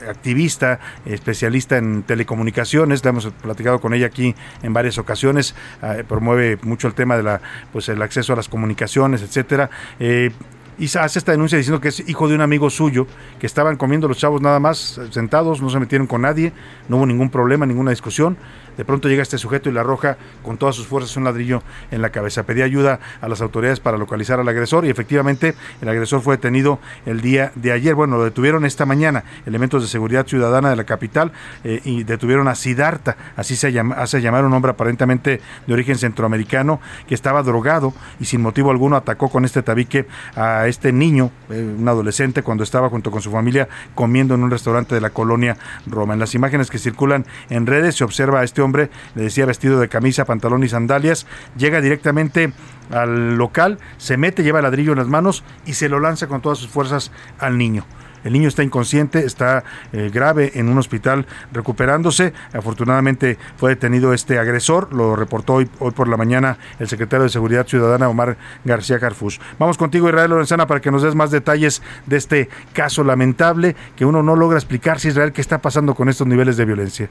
activista, 0.07 0.79
especialista 1.05 1.77
en 1.77 2.03
telecomunicaciones. 2.03 3.05
hemos 3.05 3.27
platicado 3.27 3.79
con 3.79 3.93
ella 3.93 4.07
aquí 4.07 4.35
en 4.63 4.73
varias 4.73 4.97
ocasiones. 4.97 5.55
Eh, 5.83 6.03
promueve 6.07 6.57
mucho 6.63 6.87
el 6.87 6.93
tema 6.93 7.17
de 7.17 7.23
la, 7.23 7.41
pues 7.71 7.89
el 7.89 8.01
acceso 8.01 8.33
a 8.33 8.35
las 8.35 8.49
comunicaciones, 8.49 9.21
etcétera. 9.21 9.69
Eh, 9.99 10.31
y 10.79 10.85
hace 10.85 11.19
esta 11.19 11.33
denuncia 11.33 11.57
diciendo 11.57 11.81
que 11.81 11.89
es 11.89 12.07
hijo 12.07 12.27
de 12.27 12.35
un 12.35 12.41
amigo 12.41 12.69
suyo, 12.69 13.05
que 13.39 13.45
estaban 13.45 13.75
comiendo 13.75 14.07
los 14.07 14.17
chavos 14.17 14.41
nada 14.41 14.59
más 14.59 14.99
sentados, 15.11 15.61
no 15.61 15.69
se 15.69 15.79
metieron 15.79 16.07
con 16.07 16.21
nadie, 16.21 16.53
no 16.87 16.97
hubo 16.97 17.05
ningún 17.05 17.29
problema, 17.29 17.65
ninguna 17.65 17.91
discusión. 17.91 18.37
De 18.79 18.85
pronto 18.85 19.09
llega 19.09 19.21
este 19.21 19.37
sujeto 19.37 19.69
y 19.69 19.73
le 19.73 19.81
arroja 19.81 20.15
con 20.41 20.57
todas 20.57 20.73
sus 20.73 20.87
fuerzas 20.87 21.17
un 21.17 21.25
ladrillo 21.25 21.63
en 21.91 22.01
la 22.01 22.11
cabeza. 22.11 22.43
Pedía 22.43 22.63
ayuda 22.63 23.01
a 23.19 23.27
las 23.27 23.41
autoridades 23.41 23.81
para 23.81 23.97
localizar 23.97 24.39
al 24.39 24.47
agresor 24.47 24.85
y 24.85 24.89
efectivamente 24.89 25.53
el 25.81 25.89
agresor 25.89 26.21
fue 26.21 26.37
detenido 26.37 26.79
el 27.05 27.19
día 27.19 27.51
de 27.55 27.73
ayer. 27.73 27.93
Bueno, 27.93 28.15
lo 28.15 28.23
detuvieron 28.23 28.63
esta 28.63 28.85
mañana 28.85 29.25
elementos 29.45 29.81
de 29.81 29.89
seguridad 29.89 30.25
ciudadana 30.25 30.69
de 30.69 30.77
la 30.77 30.85
capital 30.85 31.33
eh, 31.65 31.81
y 31.83 32.05
detuvieron 32.05 32.47
a 32.47 32.55
Sidarta, 32.55 33.17
así 33.35 33.57
se 33.57 33.73
llama, 33.73 33.95
hace 33.95 34.21
llamar 34.21 34.45
un 34.45 34.53
hombre 34.53 34.71
aparentemente 34.71 35.41
de 35.67 35.73
origen 35.73 35.97
centroamericano 35.97 36.79
que 37.05 37.15
estaba 37.15 37.43
drogado 37.43 37.93
y 38.21 38.25
sin 38.27 38.41
motivo 38.41 38.71
alguno 38.71 38.95
atacó 38.95 39.27
con 39.27 39.43
este 39.43 39.61
tabique 39.61 40.07
a 40.37 40.67
este 40.67 40.93
niño, 40.93 41.31
eh, 41.49 41.75
un 41.77 41.85
adolescente, 41.89 42.43
cuando 42.43 42.63
estaba 42.63 42.87
junto 42.87 43.11
con 43.11 43.21
su 43.21 43.29
familia 43.29 43.67
comiendo 43.93 44.35
en 44.35 44.43
un 44.43 44.51
restaurante 44.51 44.95
de 44.95 45.01
la 45.01 45.09
colonia 45.09 45.57
Roma. 45.85 46.13
En 46.13 46.21
las 46.21 46.33
imágenes 46.33 46.69
que 46.69 46.77
circulan 46.77 47.25
en 47.49 47.67
redes 47.67 47.95
se 47.95 48.05
observa 48.05 48.39
a 48.39 48.43
este 48.45 48.61
hombre 48.61 48.68
hombre, 48.69 48.89
le 49.15 49.23
decía 49.23 49.45
vestido 49.45 49.79
de 49.79 49.89
camisa, 49.89 50.25
pantalón 50.25 50.63
y 50.63 50.69
sandalias, 50.69 51.25
llega 51.57 51.81
directamente 51.81 52.53
al 52.91 53.35
local, 53.35 53.79
se 53.97 54.17
mete, 54.17 54.43
lleva 54.43 54.59
el 54.59 54.63
ladrillo 54.63 54.91
en 54.91 54.99
las 54.99 55.07
manos 55.07 55.43
y 55.65 55.73
se 55.73 55.89
lo 55.89 55.99
lanza 55.99 56.27
con 56.27 56.41
todas 56.41 56.57
sus 56.57 56.69
fuerzas 56.69 57.11
al 57.39 57.57
niño. 57.57 57.85
El 58.23 58.33
niño 58.33 58.47
está 58.47 58.63
inconsciente, 58.63 59.25
está 59.25 59.63
eh, 59.93 60.09
grave 60.13 60.51
en 60.55 60.67
un 60.69 60.77
hospital 60.77 61.25
recuperándose. 61.53 62.33
Afortunadamente 62.53 63.37
fue 63.57 63.71
detenido 63.71 64.13
este 64.13 64.39
agresor, 64.39 64.93
lo 64.93 65.15
reportó 65.15 65.53
hoy, 65.53 65.65
por 65.65 66.07
la 66.07 66.17
mañana 66.17 66.57
el 66.79 66.87
secretario 66.87 67.23
de 67.23 67.29
Seguridad 67.29 67.67
Ciudadana, 67.67 68.09
Omar 68.09 68.37
García 68.65 68.99
Carfus. 68.99 69.39
Vamos 69.57 69.77
contigo, 69.77 70.09
Israel 70.09 70.31
Lorenzana, 70.31 70.67
para 70.67 70.81
que 70.81 70.91
nos 70.91 71.01
des 71.01 71.15
más 71.15 71.31
detalles 71.31 71.81
de 72.05 72.17
este 72.17 72.49
caso 72.73 73.03
lamentable 73.03 73.75
que 73.95 74.05
uno 74.05 74.21
no 74.21 74.35
logra 74.35 74.57
explicar 74.57 74.99
si 74.99 75.09
Israel 75.09 75.31
qué 75.31 75.41
está 75.41 75.59
pasando 75.59 75.95
con 75.95 76.09
estos 76.09 76.27
niveles 76.27 76.57
de 76.57 76.65
violencia. 76.65 77.09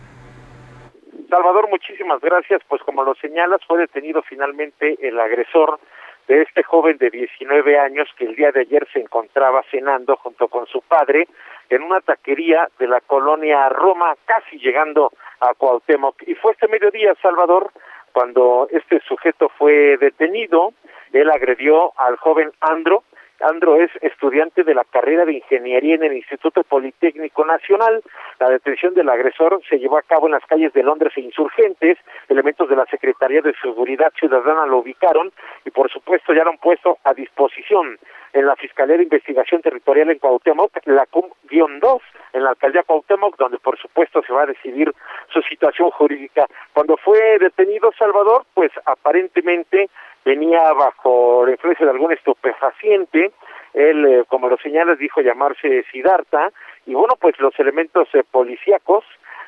Salvador, 1.28 1.68
muchísimas 1.68 2.20
gracias. 2.20 2.62
Pues 2.68 2.82
como 2.82 3.04
lo 3.04 3.14
señalas, 3.16 3.60
fue 3.66 3.78
detenido 3.78 4.22
finalmente 4.22 4.96
el 5.06 5.20
agresor 5.20 5.78
de 6.26 6.42
este 6.42 6.62
joven 6.62 6.98
de 6.98 7.10
19 7.10 7.78
años 7.78 8.08
que 8.16 8.24
el 8.24 8.36
día 8.36 8.52
de 8.52 8.60
ayer 8.60 8.86
se 8.92 9.00
encontraba 9.00 9.62
cenando 9.70 10.16
junto 10.16 10.48
con 10.48 10.66
su 10.66 10.82
padre 10.82 11.26
en 11.70 11.82
una 11.82 12.00
taquería 12.00 12.68
de 12.78 12.86
la 12.86 13.00
colonia 13.00 13.68
Roma, 13.68 14.14
casi 14.24 14.58
llegando 14.58 15.12
a 15.40 15.54
Cuauhtémoc. 15.54 16.22
Y 16.26 16.34
fue 16.34 16.52
este 16.52 16.68
mediodía, 16.68 17.14
Salvador, 17.20 17.70
cuando 18.12 18.68
este 18.70 19.00
sujeto 19.00 19.50
fue 19.50 19.96
detenido. 19.98 20.72
Él 21.12 21.30
agredió 21.30 21.92
al 21.98 22.16
joven 22.16 22.52
Andro, 22.60 23.04
Andro 23.40 23.76
es 23.76 23.90
estudiante 24.02 24.64
de 24.64 24.74
la 24.74 24.84
carrera 24.84 25.24
de 25.24 25.34
ingeniería 25.34 25.94
en 25.94 26.02
el 26.02 26.14
Instituto 26.14 26.64
Politécnico 26.64 27.44
Nacional. 27.44 28.02
La 28.40 28.50
detención 28.50 28.94
del 28.94 29.08
agresor 29.08 29.60
se 29.68 29.78
llevó 29.78 29.98
a 29.98 30.02
cabo 30.02 30.26
en 30.26 30.32
las 30.32 30.44
calles 30.46 30.72
de 30.72 30.82
Londres 30.82 31.12
e 31.16 31.20
Insurgentes. 31.20 31.98
Elementos 32.28 32.68
de 32.68 32.76
la 32.76 32.86
Secretaría 32.86 33.40
de 33.40 33.54
Seguridad 33.62 34.12
Ciudadana 34.18 34.66
lo 34.66 34.78
ubicaron 34.78 35.32
y, 35.64 35.70
por 35.70 35.90
supuesto, 35.90 36.34
ya 36.34 36.42
lo 36.42 36.50
han 36.50 36.58
puesto 36.58 36.98
a 37.04 37.14
disposición 37.14 37.98
en 38.32 38.46
la 38.46 38.56
Fiscalía 38.56 38.96
de 38.96 39.04
Investigación 39.04 39.62
Territorial 39.62 40.10
en 40.10 40.18
Cuauhtémoc, 40.18 40.72
la 40.86 41.06
CUM-2, 41.06 42.00
en 42.32 42.44
la 42.44 42.50
alcaldía 42.50 42.82
Cuauhtémoc, 42.82 43.36
donde 43.36 43.58
por 43.58 43.78
supuesto 43.78 44.22
se 44.22 44.32
va 44.32 44.42
a 44.42 44.46
decidir 44.46 44.92
su 45.32 45.40
situación 45.42 45.90
jurídica. 45.90 46.46
Cuando 46.72 46.96
fue 46.96 47.38
detenido 47.38 47.90
Salvador, 47.98 48.44
pues 48.54 48.70
aparentemente 48.84 49.88
venía 50.28 50.60
bajo 50.74 51.46
la 51.46 51.52
influencia 51.52 51.86
de 51.86 51.92
algún 51.92 52.12
estupefaciente, 52.12 53.32
él, 53.72 54.04
eh, 54.04 54.24
como 54.28 54.48
lo 54.50 54.58
señalas, 54.58 54.98
dijo 54.98 55.22
llamarse 55.22 55.84
Sidarta, 55.90 56.52
y 56.84 56.92
bueno, 56.92 57.14
pues 57.18 57.38
los 57.40 57.58
elementos 57.58 58.08
eh, 58.12 58.22
policíacos 58.30 59.04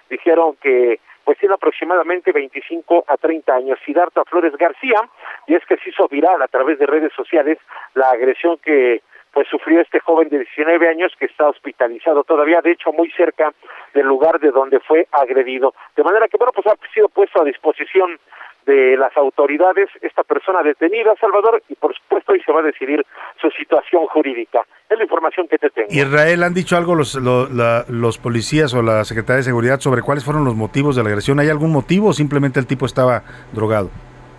dijeron 0.08 0.56
que 0.56 0.98
pues 1.22 1.36
tiene 1.38 1.54
aproximadamente 1.54 2.32
25 2.32 3.04
a 3.06 3.16
30 3.18 3.54
años. 3.54 3.78
Sidarta 3.84 4.24
Flores 4.24 4.56
García, 4.56 5.00
y 5.46 5.54
es 5.54 5.64
que 5.66 5.76
se 5.76 5.90
hizo 5.90 6.08
viral 6.08 6.40
a 6.40 6.48
través 6.48 6.78
de 6.78 6.86
redes 6.86 7.12
sociales 7.12 7.58
la 7.92 8.08
agresión 8.10 8.56
que 8.56 9.02
pues 9.32 9.46
sufrió 9.48 9.80
este 9.82 10.00
joven 10.00 10.28
de 10.30 10.38
19 10.38 10.88
años 10.88 11.12
que 11.18 11.26
está 11.26 11.46
hospitalizado 11.48 12.24
todavía, 12.24 12.62
de 12.62 12.72
hecho 12.72 12.90
muy 12.92 13.10
cerca 13.12 13.52
del 13.94 14.06
lugar 14.06 14.40
de 14.40 14.50
donde 14.50 14.80
fue 14.80 15.06
agredido. 15.12 15.74
De 15.94 16.02
manera 16.02 16.26
que, 16.26 16.38
bueno, 16.38 16.52
pues 16.52 16.66
ha 16.66 16.74
sido 16.92 17.08
puesto 17.08 17.40
a 17.40 17.44
disposición 17.44 18.18
de 18.66 18.96
las 18.96 19.16
autoridades 19.16 19.88
esta 20.02 20.22
persona 20.22 20.62
detenida, 20.62 21.14
Salvador, 21.20 21.62
y 21.68 21.74
por 21.74 21.94
supuesto 21.94 22.32
hoy 22.32 22.42
se 22.42 22.52
va 22.52 22.60
a 22.60 22.62
decidir 22.62 23.04
su 23.40 23.50
situación 23.50 24.06
jurídica. 24.06 24.62
Es 24.88 24.96
la 24.96 25.04
información 25.04 25.48
que 25.48 25.58
te 25.58 25.70
tengo. 25.70 25.88
Israel, 25.90 26.42
¿han 26.42 26.54
dicho 26.54 26.76
algo 26.76 26.94
los, 26.94 27.14
los 27.14 28.18
policías 28.18 28.74
o 28.74 28.82
la 28.82 29.04
Secretaría 29.04 29.38
de 29.38 29.42
Seguridad 29.44 29.80
sobre 29.80 30.02
cuáles 30.02 30.24
fueron 30.24 30.44
los 30.44 30.54
motivos 30.54 30.96
de 30.96 31.02
la 31.02 31.08
agresión? 31.10 31.38
¿Hay 31.40 31.48
algún 31.48 31.72
motivo 31.72 32.08
o 32.08 32.12
simplemente 32.12 32.60
el 32.60 32.66
tipo 32.66 32.86
estaba 32.86 33.22
drogado? 33.52 33.90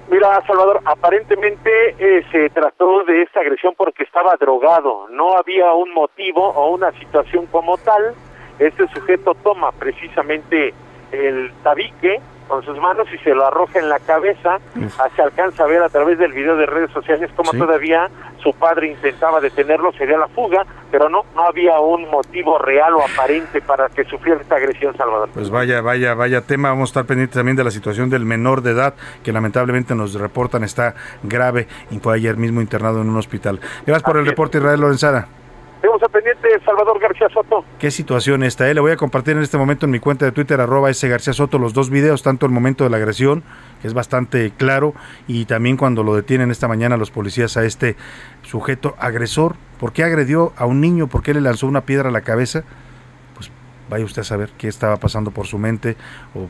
Mira, 0.10 0.46
Salvador, 0.46 0.82
aparentemente 0.84 1.72
eh, 1.98 2.26
se 2.34 2.50
trató 2.50 3.06
de 3.06 3.22
esta 3.22 3.40
agresión 3.40 3.74
porque 3.78 4.04
estaba 4.04 4.36
drogado. 4.36 5.08
No 5.10 5.38
había 5.38 5.72
un 5.72 5.94
motivo 5.94 6.50
o 6.50 6.72
una 6.76 6.92
situación 7.00 7.46
como 7.46 7.78
tal. 7.78 8.14
Este 8.60 8.88
sujeto 8.90 9.34
toma 9.36 9.72
precisamente 9.72 10.74
el 11.14 11.52
tabique 11.64 12.20
con 12.52 12.66
sus 12.66 12.78
manos 12.80 13.08
y 13.14 13.18
se 13.20 13.34
lo 13.34 13.46
arroja 13.46 13.80
en 13.80 13.88
la 13.88 13.98
cabeza. 14.00 14.60
Se 15.16 15.22
alcanza 15.22 15.64
a 15.64 15.68
ver 15.68 15.82
a 15.82 15.88
través 15.88 16.20
del 16.20 16.34
video 16.34 16.58
de 16.58 16.66
redes 16.66 16.92
sociales 16.92 17.32
como 17.34 17.54
todavía 17.54 18.10
su 18.44 18.52
padre 18.54 18.92
intentaba 18.92 19.40
detenerlo, 19.40 19.94
sería 19.94 20.18
la 20.18 20.28
fuga, 20.28 20.66
pero 20.92 21.08
no, 21.08 21.24
no 21.34 21.44
había 21.44 21.80
un 21.80 22.10
motivo 22.10 22.60
real 22.60 22.96
o 22.96 23.06
aparente 23.06 23.62
para 23.62 23.88
que 23.88 24.04
sufriera 24.04 24.42
esta 24.42 24.58
agresión, 24.58 24.98
Salvador. 24.98 25.30
Pues 25.34 25.50
vaya, 25.50 25.80
vaya, 25.80 26.14
vaya 26.14 26.42
tema. 26.42 26.70
Vamos 26.70 26.90
a 26.90 26.92
estar 26.92 27.06
pendientes 27.06 27.36
también 27.36 27.56
de 27.56 27.64
la 27.64 27.72
situación 27.72 28.10
del 28.10 28.26
menor 28.26 28.62
de 28.62 28.72
edad, 28.72 28.96
que 29.24 29.32
lamentablemente 29.32 29.96
nos 29.96 30.16
reportan 30.16 30.66
está 30.66 30.94
grave 31.24 31.68
y 31.90 32.00
fue 32.00 32.16
ayer 32.16 32.36
mismo 32.36 32.60
internado 32.60 33.02
en 33.02 33.08
un 33.08 33.16
hospital. 33.16 33.62
Gracias 33.86 34.04
por 34.04 34.18
el 34.18 34.26
reporte, 34.26 34.58
Israel 34.58 34.82
Lorenzana. 34.82 35.41
Tenemos 35.82 36.04
a 36.04 36.10
pendiente 36.10 36.48
Salvador 36.64 37.00
García 37.00 37.28
Soto. 37.34 37.66
¿Qué 37.80 37.90
situación 37.90 38.44
está? 38.44 38.70
Eh? 38.70 38.76
Le 38.76 38.82
voy 38.82 38.92
a 38.92 38.98
compartir 38.98 39.36
en 39.36 39.42
este 39.42 39.58
momento 39.58 39.88
en 39.88 39.92
mi 39.92 40.00
cuenta 40.00 40.26
de 40.26 40.32
Twitter, 40.32 40.62
arroba 40.62 40.92
ese 40.92 41.10
García 41.10 41.34
Soto, 41.34 41.58
los 41.58 41.74
dos 41.74 41.90
videos, 41.90 42.22
tanto 42.22 42.46
el 42.46 42.52
momento 42.52 42.84
de 42.84 42.92
la 42.92 42.98
agresión, 42.98 43.44
que 43.82 43.88
es 43.88 43.96
bastante 43.96 44.52
claro, 44.56 44.94
y 45.28 45.46
también 45.46 45.78
cuando 45.78 46.04
lo 46.04 46.16
detienen 46.16 46.52
esta 46.52 46.68
mañana 46.68 46.98
los 46.98 47.10
policías 47.10 47.58
a 47.58 47.66
este 47.66 47.96
sujeto 48.44 48.94
agresor. 49.00 49.56
¿Por 49.80 49.92
qué 49.92 50.04
agredió 50.04 50.54
a 50.56 50.68
un 50.68 50.82
niño? 50.82 51.08
¿Por 51.08 51.24
qué 51.24 51.34
le 51.34 51.42
lanzó 51.42 51.66
una 51.66 51.82
piedra 51.82 52.10
a 52.10 52.12
la 52.12 52.22
cabeza? 52.22 52.64
Pues 53.34 53.50
vaya 53.90 54.06
usted 54.06 54.22
a 54.22 54.26
saber 54.26 54.52
qué 54.60 54.68
estaba 54.68 54.98
pasando 54.98 55.32
por 55.32 55.48
su 55.48 55.58
mente 55.58 55.98
o 56.36 56.48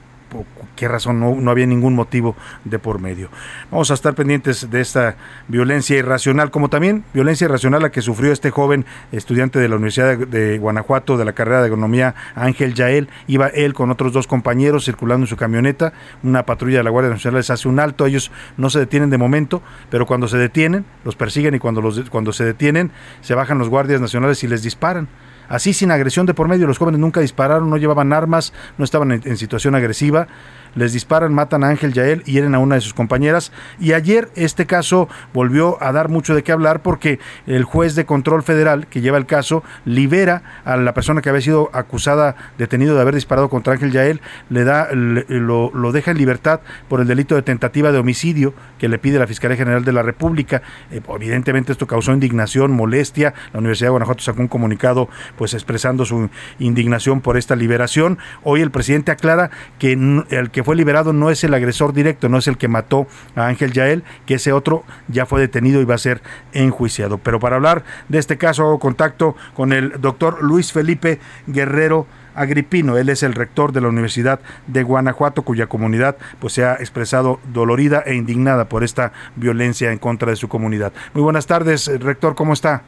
qué 0.75 0.87
razón 0.87 1.19
no, 1.19 1.35
no 1.35 1.51
había 1.51 1.65
ningún 1.65 1.95
motivo 1.95 2.35
de 2.65 2.79
por 2.79 2.99
medio. 2.99 3.29
Vamos 3.69 3.91
a 3.91 3.93
estar 3.93 4.15
pendientes 4.15 4.69
de 4.69 4.81
esta 4.81 5.15
violencia 5.47 5.97
irracional, 5.97 6.51
como 6.51 6.69
también 6.69 7.03
violencia 7.13 7.45
irracional 7.45 7.81
la 7.81 7.91
que 7.91 8.01
sufrió 8.01 8.31
este 8.31 8.51
joven 8.51 8.85
estudiante 9.11 9.59
de 9.59 9.69
la 9.69 9.75
Universidad 9.75 10.17
de, 10.17 10.57
Guanajuato 10.57 11.17
de 11.17 11.25
la 11.25 11.33
carrera 11.33 11.59
de 11.59 11.65
agronomía 11.65 12.15
Ángel 12.35 12.73
Yael. 12.73 13.09
Iba 13.27 13.47
él 13.47 13.73
con 13.73 13.91
otros 13.91 14.13
dos 14.13 14.27
compañeros 14.27 14.85
circulando 14.85 15.25
en 15.25 15.27
su 15.27 15.37
camioneta. 15.37 15.93
Una 16.23 16.45
patrulla 16.45 16.77
de 16.77 16.83
la 16.83 16.89
Guardia 16.89 17.11
Nacional 17.11 17.39
les 17.39 17.49
hace 17.49 17.67
un 17.67 17.79
alto. 17.79 18.05
Ellos 18.05 18.31
no 18.57 18.69
se 18.69 18.79
detienen 18.79 19.09
de 19.09 19.17
momento, 19.17 19.61
pero 19.89 20.05
cuando 20.05 20.27
se 20.27 20.37
detienen, 20.37 20.85
los 21.03 21.15
persiguen 21.15 21.55
y 21.55 21.59
cuando, 21.59 21.81
los, 21.81 22.09
cuando 22.09 22.33
se 22.33 22.43
detienen, 22.43 22.91
se 23.21 23.35
bajan 23.35 23.57
los 23.57 23.69
guardias 23.69 24.01
nacionales 24.01 24.43
y 24.43 24.47
les 24.47 24.63
disparan. 24.63 25.07
Así 25.51 25.73
sin 25.73 25.91
agresión 25.91 26.25
de 26.25 26.33
por 26.33 26.47
medio, 26.47 26.65
los 26.65 26.77
jóvenes 26.77 27.01
nunca 27.01 27.19
dispararon, 27.19 27.69
no 27.69 27.75
llevaban 27.75 28.13
armas, 28.13 28.53
no 28.77 28.85
estaban 28.85 29.11
en, 29.11 29.35
situación 29.35 29.75
agresiva 29.75 30.29
les 30.75 30.93
disparan, 30.93 31.33
matan 31.33 31.63
a 31.63 31.69
Ángel 31.69 31.93
Yael 31.93 32.23
hieren 32.23 32.55
a 32.55 32.59
una 32.59 32.75
de 32.75 32.81
sus 32.81 32.93
compañeras. 32.93 33.51
Y 33.79 33.93
ayer 33.93 34.29
este 34.35 34.65
caso 34.65 35.09
volvió 35.33 35.81
a 35.81 35.91
dar 35.91 36.09
mucho 36.09 36.35
de 36.35 36.43
qué 36.43 36.51
hablar 36.51 36.81
porque 36.81 37.19
el 37.47 37.63
juez 37.63 37.95
de 37.95 38.05
control 38.05 38.43
federal 38.43 38.87
que 38.87 39.01
lleva 39.01 39.17
el 39.17 39.25
caso 39.25 39.63
libera 39.85 40.61
a 40.65 40.77
la 40.77 40.93
persona 40.93 41.21
que 41.21 41.29
había 41.29 41.41
sido 41.41 41.69
acusada, 41.73 42.35
detenido 42.57 42.95
de 42.95 43.01
haber 43.01 43.15
disparado 43.15 43.49
contra 43.49 43.73
Ángel 43.73 43.91
Yael, 43.91 44.21
le 44.49 44.63
da, 44.63 44.89
lo, 44.91 45.91
deja 45.91 46.11
en 46.11 46.17
libertad 46.17 46.61
por 46.87 47.01
el 47.01 47.07
delito 47.07 47.35
de 47.35 47.41
tentativa 47.41 47.91
de 47.91 47.99
homicidio 47.99 48.53
que 48.77 48.87
le 48.87 48.97
pide 48.97 49.19
la 49.19 49.27
Fiscalía 49.27 49.57
General 49.57 49.83
de 49.83 49.91
la 49.91 50.03
República. 50.03 50.61
Eh, 50.91 51.01
evidentemente 51.15 51.71
esto 51.71 51.87
causó 51.87 52.13
indignación, 52.13 52.71
molestia. 52.71 53.33
La 53.53 53.59
Universidad 53.59 53.87
de 53.87 53.91
Guanajuato 53.91 54.23
sacó 54.23 54.41
un 54.41 54.47
comunicado 54.47 55.09
pues 55.37 55.53
expresando 55.53 56.05
su 56.05 56.29
indignación 56.59 57.21
por 57.21 57.37
esta 57.37 57.55
liberación. 57.55 58.17
Hoy 58.43 58.61
el 58.61 58.71
presidente 58.71 59.11
aclara 59.11 59.51
que 59.79 59.93
el 60.29 60.49
que 60.51 60.60
fue 60.63 60.75
liberado 60.75 61.13
no 61.13 61.29
es 61.29 61.43
el 61.43 61.53
agresor 61.53 61.93
directo, 61.93 62.29
no 62.29 62.37
es 62.37 62.47
el 62.47 62.57
que 62.57 62.67
mató 62.67 63.07
a 63.35 63.47
Ángel 63.47 63.71
Yael, 63.71 64.03
que 64.25 64.35
ese 64.35 64.53
otro 64.53 64.83
ya 65.07 65.25
fue 65.25 65.41
detenido 65.41 65.81
y 65.81 65.85
va 65.85 65.95
a 65.95 65.99
ser 65.99 66.21
enjuiciado. 66.53 67.17
Pero 67.17 67.39
para 67.39 67.55
hablar 67.55 67.83
de 68.09 68.19
este 68.19 68.37
caso 68.37 68.63
hago 68.63 68.79
contacto 68.79 69.35
con 69.53 69.73
el 69.73 69.99
doctor 70.01 70.43
Luis 70.43 70.71
Felipe 70.71 71.19
Guerrero 71.47 72.07
Agripino, 72.33 72.97
él 72.97 73.09
es 73.09 73.23
el 73.23 73.33
rector 73.33 73.73
de 73.73 73.81
la 73.81 73.89
Universidad 73.89 74.39
de 74.67 74.83
Guanajuato, 74.83 75.41
cuya 75.41 75.67
comunidad 75.67 76.15
pues 76.39 76.53
se 76.53 76.63
ha 76.63 76.75
expresado 76.75 77.39
dolorida 77.51 78.03
e 78.05 78.15
indignada 78.15 78.69
por 78.69 78.83
esta 78.83 79.11
violencia 79.35 79.91
en 79.91 79.97
contra 79.97 80.29
de 80.29 80.37
su 80.37 80.47
comunidad. 80.47 80.93
Muy 81.13 81.23
buenas 81.23 81.45
tardes, 81.45 81.91
rector, 82.01 82.35
¿cómo 82.35 82.53
está? 82.53 82.83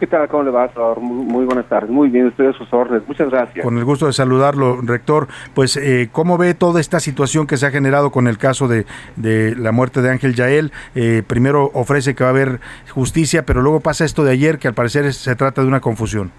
¿Qué 0.00 0.06
tal? 0.08 0.26
¿Cómo 0.28 0.42
le 0.42 0.50
va, 0.50 0.66
Salvador? 0.72 1.00
Muy, 1.00 1.24
muy 1.24 1.44
buenas 1.44 1.68
tardes. 1.68 1.88
Muy 1.88 2.08
bien, 2.08 2.26
estoy 2.26 2.48
a 2.48 2.52
sus 2.52 2.72
órdenes. 2.72 3.06
Muchas 3.06 3.30
gracias. 3.30 3.64
Con 3.64 3.78
el 3.78 3.84
gusto 3.84 4.06
de 4.06 4.12
saludarlo, 4.12 4.80
rector. 4.80 5.28
Pues, 5.54 5.76
eh, 5.76 6.08
¿cómo 6.10 6.38
ve 6.38 6.54
toda 6.54 6.80
esta 6.80 6.98
situación 6.98 7.46
que 7.46 7.56
se 7.56 7.66
ha 7.66 7.70
generado 7.70 8.10
con 8.10 8.26
el 8.26 8.36
caso 8.36 8.66
de, 8.66 8.84
de 9.16 9.54
la 9.54 9.70
muerte 9.70 10.02
de 10.02 10.10
Ángel 10.10 10.34
Yael? 10.34 10.72
Eh, 10.96 11.22
primero 11.24 11.70
ofrece 11.74 12.16
que 12.16 12.24
va 12.24 12.30
a 12.30 12.32
haber 12.32 12.58
justicia, 12.90 13.46
pero 13.46 13.62
luego 13.62 13.80
pasa 13.80 14.04
esto 14.04 14.24
de 14.24 14.32
ayer, 14.32 14.58
que 14.58 14.66
al 14.66 14.74
parecer 14.74 15.12
se 15.12 15.36
trata 15.36 15.62
de 15.62 15.68
una 15.68 15.80
confusión. 15.80 16.32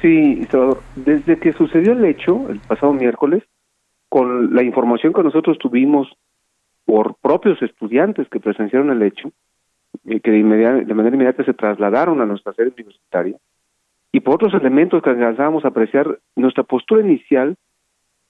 Sí, 0.00 0.46
Salvador, 0.48 0.80
desde 0.94 1.36
que 1.38 1.52
sucedió 1.54 1.92
el 1.92 2.04
hecho, 2.04 2.48
el 2.48 2.60
pasado 2.60 2.92
miércoles, 2.92 3.42
con 4.08 4.54
la 4.54 4.62
información 4.62 5.12
que 5.12 5.24
nosotros 5.24 5.58
tuvimos 5.58 6.08
por 6.84 7.16
propios 7.20 7.60
estudiantes 7.60 8.28
que 8.28 8.40
presenciaron 8.40 8.90
el 8.90 9.02
hecho, 9.02 9.30
eh, 10.06 10.20
que 10.20 10.30
de, 10.30 10.38
inmediata- 10.38 10.84
de 10.84 10.94
manera 10.94 11.14
inmediata 11.14 11.44
se 11.44 11.54
trasladaron 11.54 12.20
a 12.20 12.26
nuestra 12.26 12.52
sede 12.52 12.72
universitaria, 12.76 13.36
y 14.12 14.20
por 14.20 14.36
otros 14.36 14.54
elementos 14.54 15.02
que 15.02 15.10
alcanzábamos 15.10 15.64
a 15.64 15.68
apreciar, 15.68 16.18
nuestra 16.36 16.62
postura 16.64 17.02
inicial, 17.02 17.56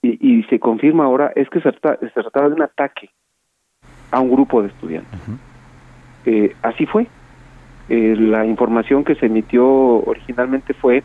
y, 0.01 0.17
y 0.39 0.43
se 0.43 0.59
confirma 0.59 1.05
ahora, 1.05 1.31
es 1.35 1.49
que 1.49 1.61
se, 1.61 1.71
trata- 1.71 1.99
se 1.99 2.09
trataba 2.21 2.47
de 2.49 2.55
un 2.55 2.61
ataque 2.61 3.09
a 4.11 4.19
un 4.19 4.31
grupo 4.31 4.61
de 4.61 4.69
estudiantes. 4.69 5.19
Eh, 6.25 6.55
así 6.61 6.85
fue. 6.85 7.07
Eh, 7.89 8.15
la 8.17 8.45
información 8.45 9.03
que 9.03 9.15
se 9.15 9.25
emitió 9.27 9.65
originalmente 9.67 10.73
fue 10.73 11.03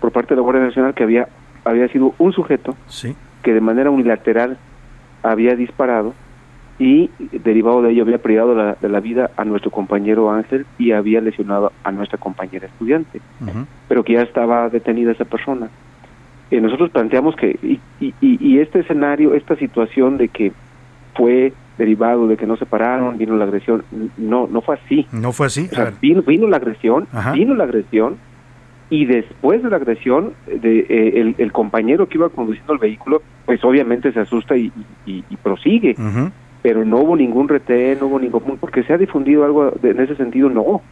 por 0.00 0.12
parte 0.12 0.30
de 0.30 0.36
la 0.36 0.42
Guardia 0.42 0.64
Nacional 0.64 0.94
que 0.94 1.02
había 1.02 1.28
había 1.64 1.86
sido 1.88 2.14
un 2.18 2.32
sujeto 2.32 2.74
Sí. 2.86 3.14
que 3.42 3.52
de 3.52 3.60
manera 3.60 3.90
unilateral 3.90 4.56
había 5.22 5.54
disparado 5.54 6.14
y 6.78 7.10
derivado 7.44 7.82
de 7.82 7.92
ello 7.92 8.02
había 8.02 8.18
privado 8.18 8.54
la- 8.54 8.76
de 8.80 8.88
la 8.88 9.00
vida 9.00 9.30
a 9.36 9.44
nuestro 9.44 9.70
compañero 9.70 10.30
Ángel 10.30 10.66
y 10.78 10.92
había 10.92 11.20
lesionado 11.20 11.72
a 11.84 11.92
nuestra 11.92 12.18
compañera 12.18 12.66
estudiante, 12.66 13.20
pero 13.88 14.02
que 14.04 14.14
ya 14.14 14.22
estaba 14.22 14.68
detenida 14.68 15.12
esa 15.12 15.24
persona. 15.24 15.68
Eh, 16.50 16.60
nosotros 16.60 16.90
planteamos 16.90 17.34
que, 17.36 17.58
y, 17.62 17.80
y- 18.00 18.14
y- 18.20 18.58
este 18.58 18.80
escenario, 18.80 19.34
esta 19.34 19.56
situación 19.56 20.18
de 20.18 20.28
que 20.28 20.52
fue 21.14 21.52
derivado 21.78 22.26
de 22.26 22.36
que 22.36 22.46
no 22.46 22.56
se 22.56 22.66
pararon, 22.66 23.16
vino 23.16 23.36
la 23.36 23.44
agresión, 23.44 23.84
no, 24.18 24.46
no 24.50 24.60
fue 24.60 24.74
así. 24.76 25.06
¿No 25.12 25.32
fue 25.32 25.46
así? 25.46 25.68
O 25.72 25.74
sea, 25.74 25.92
vino, 26.00 26.22
vino 26.22 26.46
la 26.48 26.58
agresión, 26.58 27.06
Ajá. 27.12 27.32
vino 27.32 27.54
la 27.54 27.64
agresión, 27.64 28.16
y 28.90 29.06
después 29.06 29.62
de 29.62 29.70
la 29.70 29.76
agresión, 29.76 30.34
de, 30.46 30.80
eh, 30.80 31.12
el, 31.20 31.34
el 31.38 31.52
compañero 31.52 32.08
que 32.08 32.18
iba 32.18 32.28
conduciendo 32.28 32.74
el 32.74 32.78
vehículo, 32.78 33.22
pues 33.46 33.64
obviamente 33.64 34.12
se 34.12 34.20
asusta 34.20 34.54
y, 34.54 34.70
prosigue. 35.42 35.94
Ujú. 35.98 36.30
Pero 36.62 36.84
no 36.84 36.98
hubo 36.98 37.16
ningún 37.16 37.48
retén, 37.48 37.98
no 38.00 38.06
hubo 38.06 38.20
ningún... 38.20 38.56
Porque 38.58 38.84
se 38.84 38.92
ha 38.92 38.98
difundido 38.98 39.44
algo 39.44 39.72
de- 39.82 39.90
en 39.90 40.00
ese 40.00 40.14
sentido, 40.16 40.48
no. 40.48 40.62
O 40.62 40.82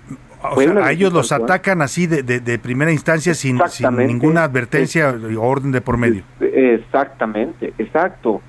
sea, 0.60 0.86
a 0.86 0.90
ellos 0.92 1.12
los 1.12 1.30
atacan 1.32 1.80
así 1.82 2.06
de, 2.06 2.22
de- 2.24 2.40
de 2.40 2.58
primera 2.58 2.90
instancia 2.90 3.34
sin, 3.34 3.58
sin 3.68 3.94
ninguna 3.96 4.44
advertencia 4.44 5.10
o 5.38 5.42
orden 5.42 5.70
de 5.70 5.80
por 5.80 5.96
medio. 5.96 6.22
Exactamente, 6.40 7.72
exacto. 7.78 8.40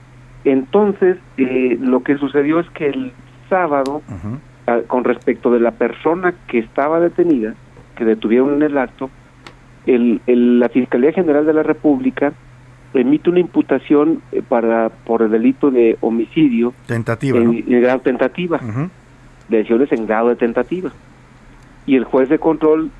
Entonces, 0.45 1.17
eh, 1.38 1.78
lo 1.80 2.01
que 2.01 2.17
sucedió 2.17 2.59
es 2.59 2.69
que 2.72 2.88
el 2.89 3.11
sábado, 3.49 4.01
ah, 4.67 4.80
con 4.88 5.03
respecto 5.03 5.51
de 5.51 5.59
la 5.59 5.72
persona 5.72 6.34
que 6.47 6.59
estaba 6.59 6.99
detenida, 6.99 7.53
que 7.95 8.05
detuvieron 8.05 8.55
en 8.55 8.63
el 8.63 8.78
acto, 8.78 9.09
el, 9.86 10.22
el- 10.28 10.59
la 10.59 10.69
Fiscalía 10.69 11.11
General 11.11 11.45
de 11.45 11.53
la 11.53 11.63
República 11.63 12.34
emite 12.94 13.30
una 13.30 13.39
imputación 13.39 14.22
eh, 14.32 14.42
para 14.48 14.89
por 14.89 15.22
el 15.22 15.32
delito 15.32 15.72
de 15.72 15.98
homicidio 16.02 16.74
Tentativa, 16.88 17.38
en, 17.38 17.46
¿no? 17.46 17.52
en 17.54 17.82
grado 17.82 18.00
tentativa, 18.00 18.60
lesiones 19.50 19.92
en 19.92 20.06
grado 20.06 20.30
de 20.30 20.36
tentativa. 20.36 20.92
Y 21.86 21.96
el 21.96 22.04
juez 22.04 22.30
de 22.30 22.39
control 22.39 22.92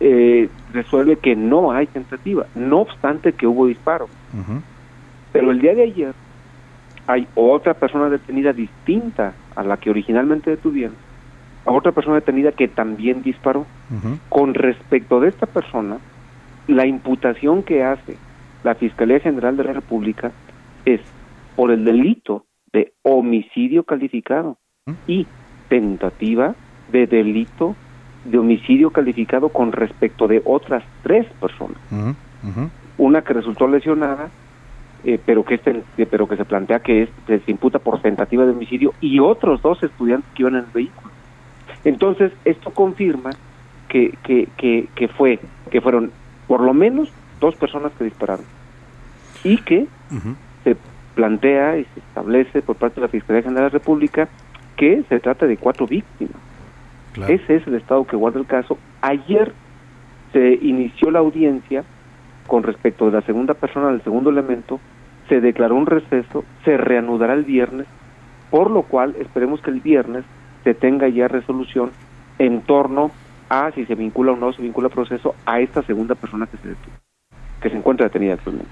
eh, 0.00 0.48
resuelve 0.72 1.16
que 1.16 1.36
no 1.36 1.72
hay 1.72 1.86
tentativa, 1.86 2.46
no 2.54 2.80
obstante 2.80 3.32
que 3.32 3.46
hubo 3.46 3.66
disparo. 3.66 4.08
Pero 5.32 5.50
el 5.50 5.60
día 5.60 5.74
de 5.74 5.82
ayer 5.82 6.14
hay 7.06 7.26
otra 7.34 7.74
persona 7.74 8.08
detenida 8.08 8.52
distinta 8.52 9.34
a 9.54 9.62
la 9.62 9.76
que 9.76 9.90
originalmente 9.90 10.50
detuvieron, 10.50 10.96
a 11.64 11.72
otra 11.72 11.92
persona 11.92 12.16
detenida 12.16 12.52
que 12.52 12.68
también 12.68 13.22
disparó. 13.22 13.66
Con 14.28 14.54
respecto 14.54 15.20
de 15.20 15.28
esta 15.28 15.46
persona, 15.46 15.98
la 16.66 16.86
imputación 16.86 17.62
que 17.62 17.84
hace 17.84 18.16
la 18.66 18.74
Fiscalía 18.74 19.20
General 19.20 19.56
de 19.56 19.62
la 19.62 19.72
República 19.74 20.32
es 20.84 21.00
por 21.54 21.70
el 21.70 21.84
delito 21.84 22.46
de 22.72 22.92
homicidio 23.02 23.84
calificado 23.84 24.58
y 25.06 25.24
tentativa 25.68 26.56
de 26.90 27.06
delito 27.06 27.76
de 28.24 28.38
homicidio 28.38 28.90
calificado 28.90 29.50
con 29.50 29.70
respecto 29.70 30.26
de 30.26 30.42
otras 30.44 30.82
tres 31.04 31.26
personas. 31.40 31.78
Una 32.98 33.22
que 33.22 33.34
resultó 33.34 33.68
lesionada, 33.68 34.30
eh, 35.04 35.20
pero 35.24 35.44
que 35.44 35.54
este, 35.54 35.84
eh, 35.96 36.06
pero 36.10 36.26
que 36.26 36.36
se 36.36 36.44
plantea 36.44 36.80
que 36.80 37.04
es, 37.04 37.10
se 37.26 37.50
imputa 37.52 37.78
por 37.78 38.02
tentativa 38.02 38.44
de 38.44 38.50
homicidio 38.50 38.94
y 39.00 39.20
otros 39.20 39.62
dos 39.62 39.80
estudiantes 39.84 40.28
que 40.34 40.42
iban 40.42 40.54
en 40.54 40.64
el 40.64 40.70
vehículo. 40.74 41.12
Entonces 41.84 42.32
esto 42.44 42.70
confirma 42.70 43.30
que 43.88 44.12
que, 44.24 44.48
que, 44.56 44.88
que 44.96 45.06
fue 45.06 45.38
que 45.70 45.80
fueron 45.80 46.10
por 46.48 46.62
lo 46.62 46.74
menos 46.74 47.12
dos 47.38 47.54
personas 47.54 47.92
que 47.92 48.04
dispararon 48.04 48.55
y 49.44 49.58
que 49.58 49.86
se 50.64 50.76
plantea 51.14 51.78
y 51.78 51.84
se 51.84 52.00
establece 52.00 52.62
por 52.62 52.76
parte 52.76 52.96
de 52.96 53.06
la 53.06 53.08
Fiscalía 53.08 53.42
General 53.42 53.64
de 53.64 53.72
la 53.72 53.78
República 53.78 54.28
que 54.76 55.02
se 55.08 55.20
trata 55.20 55.46
de 55.46 55.56
cuatro 55.56 55.86
víctimas. 55.86 56.36
Ese 57.28 57.56
es 57.56 57.66
el 57.66 57.74
estado 57.76 58.06
que 58.06 58.16
guarda 58.16 58.38
el 58.38 58.46
caso. 58.46 58.78
Ayer 59.00 59.52
se 60.32 60.58
inició 60.60 61.10
la 61.10 61.20
audiencia 61.20 61.84
con 62.46 62.62
respecto 62.62 63.06
de 63.06 63.12
la 63.12 63.22
segunda 63.22 63.54
persona 63.54 63.88
del 63.88 64.02
segundo 64.02 64.30
elemento, 64.30 64.80
se 65.28 65.40
declaró 65.40 65.74
un 65.74 65.86
receso, 65.86 66.44
se 66.64 66.76
reanudará 66.76 67.34
el 67.34 67.44
viernes, 67.44 67.86
por 68.50 68.70
lo 68.70 68.82
cual 68.82 69.16
esperemos 69.18 69.60
que 69.60 69.70
el 69.70 69.80
viernes 69.80 70.24
se 70.62 70.74
tenga 70.74 71.08
ya 71.08 71.26
resolución 71.28 71.90
en 72.38 72.60
torno 72.62 73.10
a 73.48 73.70
si 73.72 73.84
se 73.86 73.94
vincula 73.94 74.32
o 74.32 74.36
no 74.36 74.52
se 74.52 74.62
vincula 74.62 74.88
proceso 74.88 75.34
a 75.44 75.60
esta 75.60 75.82
segunda 75.82 76.14
persona 76.14 76.46
que 76.46 76.56
se 76.58 76.68
detuvo, 76.68 76.94
que 77.60 77.70
se 77.70 77.76
encuentra 77.76 78.06
detenida 78.06 78.34
actualmente. 78.34 78.70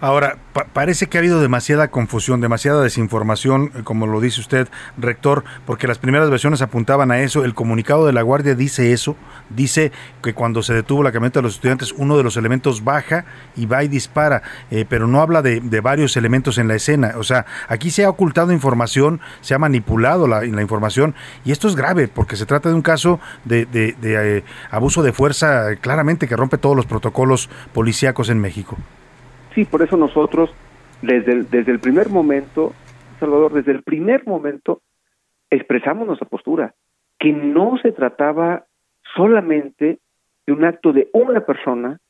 Ahora, 0.00 0.36
pa- 0.52 0.66
parece 0.72 1.06
que 1.06 1.18
ha 1.18 1.20
habido 1.20 1.40
demasiada 1.40 1.88
confusión, 1.88 2.40
demasiada 2.40 2.82
desinformación, 2.82 3.70
eh, 3.74 3.82
como 3.84 4.06
lo 4.06 4.20
dice 4.20 4.40
usted, 4.40 4.68
rector, 4.98 5.44
porque 5.66 5.86
las 5.86 5.98
primeras 5.98 6.30
versiones 6.30 6.62
apuntaban 6.62 7.10
a 7.10 7.20
eso. 7.20 7.44
El 7.44 7.54
comunicado 7.54 8.06
de 8.06 8.12
la 8.12 8.22
Guardia 8.22 8.54
dice 8.54 8.92
eso, 8.92 9.16
dice 9.50 9.92
que 10.22 10.34
cuando 10.34 10.62
se 10.62 10.74
detuvo 10.74 11.02
la 11.02 11.12
camioneta 11.12 11.38
de 11.38 11.44
los 11.44 11.54
estudiantes, 11.54 11.92
uno 11.96 12.16
de 12.16 12.22
los 12.22 12.36
elementos 12.36 12.84
baja 12.84 13.24
y 13.56 13.66
va 13.66 13.84
y 13.84 13.88
dispara, 13.88 14.42
eh, 14.70 14.84
pero 14.88 15.06
no 15.06 15.20
habla 15.20 15.42
de, 15.42 15.60
varios 15.80 16.16
elementos 16.16 16.58
en 16.58 16.68
la 16.68 16.74
escena. 16.74 17.14
O 17.16 17.22
sea, 17.24 17.46
aquí 17.68 17.90
se 17.90 18.04
ha 18.04 18.10
ocultado 18.10 18.52
información, 18.52 19.20
se 19.42 19.54
ha 19.54 19.58
manipulado 19.58 20.26
la, 20.26 20.44
información, 20.44 21.14
y 21.44 21.52
esto 21.52 21.68
es 21.68 21.76
grave, 21.76 22.08
porque 22.08 22.36
se 22.36 22.46
trata 22.46 22.68
de 22.68 22.74
un 22.74 22.82
caso 22.82 23.20
de, 23.44 23.66
eh, 23.72 24.44
abuso 24.70 25.02
de 25.02 25.12
fuerza, 25.12 25.76
claramente 25.76 26.26
que 26.26 26.36
rompe 26.36 26.58
todos 26.58 26.76
los 26.76 26.86
protocolos 26.86 27.50
policíacos 27.72 28.28
en 28.28 28.40
México. 28.40 28.76
Sí, 29.54 29.64
por 29.64 29.82
eso 29.82 29.96
nosotros, 29.96 30.50
desde 31.02 31.32
el, 31.32 31.50
desde 31.50 31.70
el 31.70 31.78
primer 31.78 32.08
momento, 32.08 32.72
Salvador, 33.20 33.52
desde 33.52 33.72
el 33.72 33.82
primer 33.82 34.26
momento, 34.26 34.82
expresamos 35.48 36.06
nuestra 36.06 36.28
postura, 36.28 36.74
que 37.18 37.32
no 37.32 37.78
se 37.78 37.92
trataba 37.92 38.64
solamente 39.14 39.98
de 40.46 40.52
un 40.52 40.64
acto 40.64 40.92
de 40.92 41.08
una 41.12 41.40
persona 41.40 42.00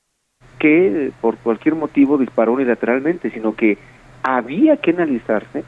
que 0.58 1.12
por 1.20 1.36
cualquier 1.36 1.74
motivo 1.74 2.16
disparó 2.16 2.52
unilateralmente, 2.52 3.30
sino 3.30 3.54
que 3.54 3.76
había 4.22 4.78
que 4.78 4.92
analizarse 4.92 5.64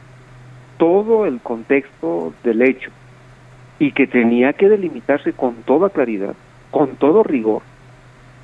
todo 0.79 1.27
el 1.27 1.41
contexto 1.41 2.33
del 2.43 2.62
hecho 2.62 2.91
y 3.79 3.93
que 3.93 4.07
tenía 4.07 4.55
que 4.55 4.70
delimitarse 4.70 5.35
con 5.35 5.57
toda 5.64 5.91
claridad, 5.91 6.35
con 6.70 6.97
todo 6.97 7.22
rigor, 7.22 7.62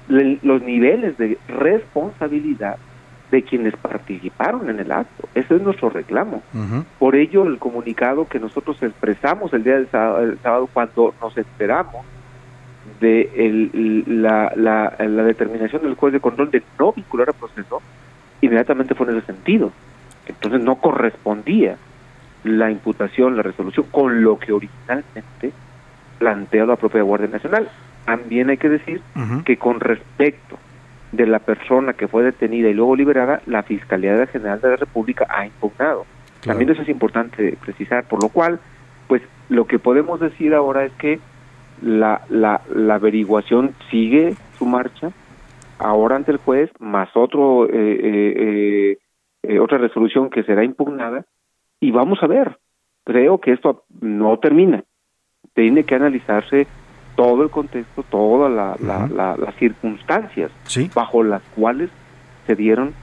los 0.08 0.62
niveles 0.62 1.16
de 1.16 1.38
responsabilidad 1.48 2.76
de 3.32 3.42
quienes 3.42 3.74
participaron 3.76 4.70
en 4.70 4.78
el 4.78 4.92
acto. 4.92 5.28
Ese 5.34 5.56
es 5.56 5.62
nuestro 5.62 5.90
reclamo. 5.90 6.42
Por 7.00 7.16
ello, 7.16 7.44
el 7.46 7.58
comunicado 7.58 8.28
que 8.28 8.38
nosotros 8.38 8.80
expresamos 8.82 9.52
el 9.54 9.64
día 9.64 9.74
del 9.74 9.88
sábado, 9.88 10.20
el 10.20 10.38
sábado 10.38 10.68
cuando 10.72 11.14
nos 11.20 11.36
enteramos 11.36 12.04
de 13.00 13.30
el- 13.34 14.04
la, 14.22 14.52
la, 14.54 14.94
la 14.98 15.22
determinación 15.24 15.82
del 15.82 15.94
juez 15.94 16.12
de 16.12 16.20
control 16.20 16.50
de 16.50 16.62
no 16.78 16.92
vincular 16.92 17.28
al 17.30 17.34
proceso, 17.34 17.80
inmediatamente 18.40 18.94
fue 18.94 19.08
en 19.10 19.16
ese 19.16 19.26
sentido. 19.26 19.72
Entonces 20.26 20.62
no 20.62 20.76
correspondía 20.76 21.76
la 22.44 22.70
imputación, 22.70 23.36
la 23.36 23.42
resolución, 23.42 23.86
con 23.90 24.22
lo 24.22 24.38
que 24.38 24.52
originalmente 24.52 25.52
plantea 26.18 26.66
la 26.66 26.76
propia 26.76 27.02
Guardia 27.02 27.28
Nacional. 27.28 27.68
También 28.04 28.50
hay 28.50 28.56
que 28.58 28.68
decir 28.68 29.00
que 29.44 29.56
con 29.56 29.80
respecto 29.80 30.58
de 31.12 31.26
la 31.26 31.38
persona 31.38 31.92
que 31.92 32.08
fue 32.08 32.22
detenida 32.22 32.68
y 32.68 32.74
luego 32.74 32.96
liberada, 32.96 33.42
la 33.46 33.62
Fiscalía 33.62 34.26
General 34.26 34.60
de 34.60 34.70
la 34.70 34.76
República 34.76 35.26
ha 35.28 35.46
impugnado. 35.46 36.06
También 36.44 36.70
eso 36.70 36.82
es 36.82 36.88
importante 36.88 37.56
precisar, 37.64 38.04
por 38.08 38.22
lo 38.22 38.28
cual, 38.28 38.58
pues 39.06 39.22
lo 39.48 39.66
que 39.66 39.78
podemos 39.78 40.18
decir 40.18 40.54
ahora 40.54 40.84
es 40.84 40.92
que 40.94 41.20
la, 41.82 42.22
la, 42.28 42.62
la 42.74 42.94
averiguación 42.94 43.74
sigue 43.90 44.34
su 44.58 44.66
marcha, 44.66 45.10
ahora 45.78 46.16
ante 46.16 46.32
el 46.32 46.38
juez, 46.38 46.70
más 46.80 47.08
otro 47.14 47.66
eh, 47.66 47.70
eh, 47.72 48.34
eh, 48.36 48.98
eh, 49.42 49.58
otra 49.58 49.78
resolución 49.78 50.30
que 50.30 50.42
será 50.44 50.64
impugnada, 50.64 51.26
y 51.80 51.90
vamos 51.90 52.22
a 52.22 52.26
ver. 52.26 52.58
Creo 53.04 53.38
que 53.38 53.52
esto 53.52 53.84
no 54.00 54.38
termina. 54.38 54.84
Tiene 55.54 55.82
que 55.82 55.96
analizarse 55.96 56.68
todo 57.22 57.42
el 57.42 57.50
contexto, 57.50 58.02
todas 58.10 58.50
la, 58.52 58.76
la- 58.80 59.06
la- 59.06 59.36
las 59.36 59.54
circunstancias 59.56 60.50
bajo 60.94 61.22
las 61.22 61.42
cuales 61.54 61.90
se 62.46 62.54
dieron 62.56 62.94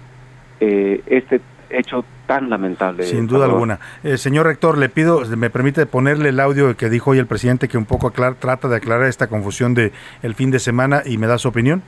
eh, 0.59 1.01
este 1.05 1.41
hecho 1.70 2.03
tan 2.28 2.49
lamentable. 2.49 3.03
Sin 3.05 3.28
duda 3.28 3.41
Salvador. 3.41 3.53
alguna. 3.53 3.80
Eh, 4.03 4.17
señor 4.17 4.45
rector, 4.47 4.78
le 4.78 4.89
pido, 4.89 5.22
me 5.38 5.49
permite 5.49 5.86
ponerle 5.86 6.30
el 6.30 6.39
audio 6.39 6.76
que 6.76 6.89
dijo 6.89 7.11
hoy 7.11 7.20
el 7.20 7.28
presidente 7.28 7.67
que 7.67 7.78
un 7.78 7.86
poco 7.86 8.07
aclar- 8.11 8.36
trata 8.39 8.67
de 8.67 8.76
aclarar 8.78 9.07
esta 9.07 9.28
confusión 9.28 9.74
de 9.74 9.91
el 10.24 10.36
fin 10.36 10.51
de 10.51 10.59
semana 10.59 11.01
y 11.05 11.17
me 11.17 11.28
da 11.28 11.38
su 11.38 11.47
opinión. 11.47 11.82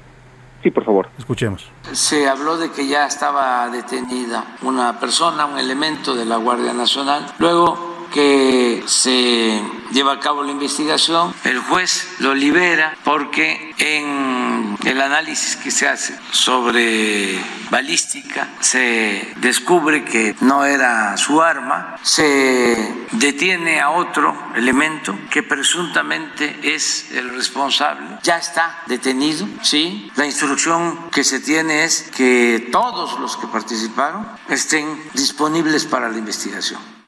Sí, 0.64 0.70
por 0.70 0.86
favor. 0.86 1.10
Escuchemos. 1.18 1.70
Se 1.92 2.30
habló 2.30 2.58
de 2.58 2.70
que 2.70 2.88
ya 2.88 3.08
estaba 3.08 3.68
detenida 3.70 4.46
una 4.62 5.00
persona, 5.00 5.48
un 5.48 5.58
elemento 5.58 6.14
de 6.16 6.24
la 6.26 6.38
Guardia 6.38 6.72
Nacional. 6.74 7.26
Luego 7.40 7.91
que 8.12 8.84
se 8.86 9.62
lleva 9.92 10.14
a 10.14 10.20
cabo 10.20 10.44
la 10.44 10.52
investigación, 10.52 11.34
el 11.44 11.60
juez 11.60 12.16
lo 12.20 12.34
libera 12.34 12.96
porque 13.04 13.74
en 13.78 14.78
el 14.84 15.02
análisis 15.02 15.56
que 15.56 15.72
se 15.72 15.88
hace 15.88 16.18
sobre 16.32 17.40
balística 17.70 18.50
se 18.60 19.34
descubre 19.38 20.04
que 20.04 20.36
no 20.42 20.66
era 20.66 21.18
su 21.18 21.42
arma, 21.42 21.98
se 22.02 23.08
detiene 23.14 23.80
a 23.80 23.92
otro 23.92 24.36
elemento 24.56 25.18
que 25.30 25.44
presuntamente 25.44 26.74
es 26.76 27.12
el 27.12 27.30
responsable, 27.30 28.20
ya 28.24 28.38
está 28.38 28.84
detenido, 28.88 29.48
¿sí? 29.62 30.12
La 30.16 30.26
instrucción 30.26 31.10
que 31.12 31.24
se 31.24 31.40
tiene 31.40 31.84
es 31.84 32.12
que 32.16 32.70
todos 32.72 33.20
los 33.20 33.38
que 33.38 33.48
participaron 33.48 34.28
estén 34.50 35.02
disponibles 35.14 35.86
para 35.86 36.10
la 36.10 36.18
investigación. 36.18 37.01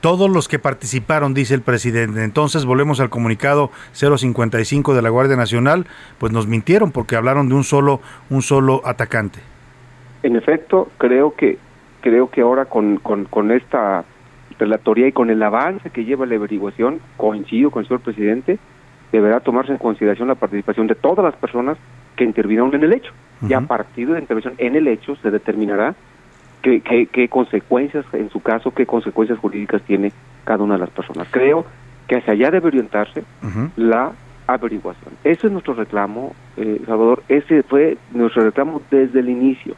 Todos 0.00 0.30
los 0.30 0.48
que 0.48 0.58
participaron, 0.58 1.34
dice 1.34 1.54
el 1.54 1.60
presidente. 1.60 2.24
Entonces 2.24 2.64
volvemos 2.64 3.00
al 3.00 3.10
comunicado 3.10 3.70
055 3.92 4.94
de 4.94 5.02
la 5.02 5.10
Guardia 5.10 5.36
Nacional, 5.36 5.86
pues 6.18 6.32
nos 6.32 6.46
mintieron 6.46 6.90
porque 6.90 7.16
hablaron 7.16 7.48
de 7.48 7.54
un 7.54 7.64
solo, 7.64 8.00
un 8.30 8.40
solo 8.40 8.80
atacante. 8.84 9.40
En 10.22 10.36
efecto, 10.36 10.88
creo 10.98 11.34
que 11.34 11.58
creo 12.00 12.30
que 12.30 12.40
ahora 12.40 12.64
con, 12.64 12.96
con, 12.96 13.26
con 13.26 13.50
esta 13.50 14.04
relatoría 14.58 15.08
y 15.08 15.12
con 15.12 15.30
el 15.30 15.42
avance 15.42 15.90
que 15.90 16.04
lleva 16.04 16.26
la 16.26 16.36
averiguación, 16.36 17.00
coincido 17.16 17.70
con 17.70 17.82
el 17.82 17.88
señor 17.88 18.00
presidente, 18.00 18.58
deberá 19.12 19.40
tomarse 19.40 19.72
en 19.72 19.78
consideración 19.78 20.28
la 20.28 20.34
participación 20.34 20.86
de 20.86 20.94
todas 20.94 21.24
las 21.24 21.34
personas 21.34 21.78
que 22.16 22.24
intervinieron 22.24 22.74
en 22.74 22.84
el 22.84 22.92
hecho. 22.92 23.12
Y 23.48 23.54
a 23.54 23.60
partir 23.60 24.06
de 24.08 24.14
la 24.14 24.20
intervención 24.20 24.54
en 24.58 24.76
el 24.76 24.86
hecho 24.86 25.16
se 25.16 25.30
determinará 25.30 25.94
qué, 26.62 26.80
qué, 26.80 27.06
qué 27.06 27.28
consecuencias, 27.28 28.04
en 28.12 28.30
su 28.30 28.40
caso, 28.40 28.70
qué 28.72 28.86
consecuencias 28.86 29.38
jurídicas 29.38 29.82
tiene 29.82 30.12
cada 30.44 30.62
una 30.64 30.74
de 30.74 30.80
las 30.80 30.90
personas. 30.90 31.28
Creo 31.30 31.64
que 32.08 32.16
hacia 32.16 32.32
allá 32.32 32.50
debe 32.50 32.68
orientarse 32.68 33.22
la 33.76 34.12
averiguación. 34.46 35.14
Ese 35.24 35.46
es 35.46 35.52
nuestro 35.52 35.74
reclamo, 35.74 36.34
eh, 36.56 36.80
Salvador. 36.86 37.22
Ese 37.28 37.62
fue 37.62 37.96
nuestro 38.12 38.42
reclamo 38.44 38.82
desde 38.90 39.20
el 39.20 39.28
inicio, 39.28 39.74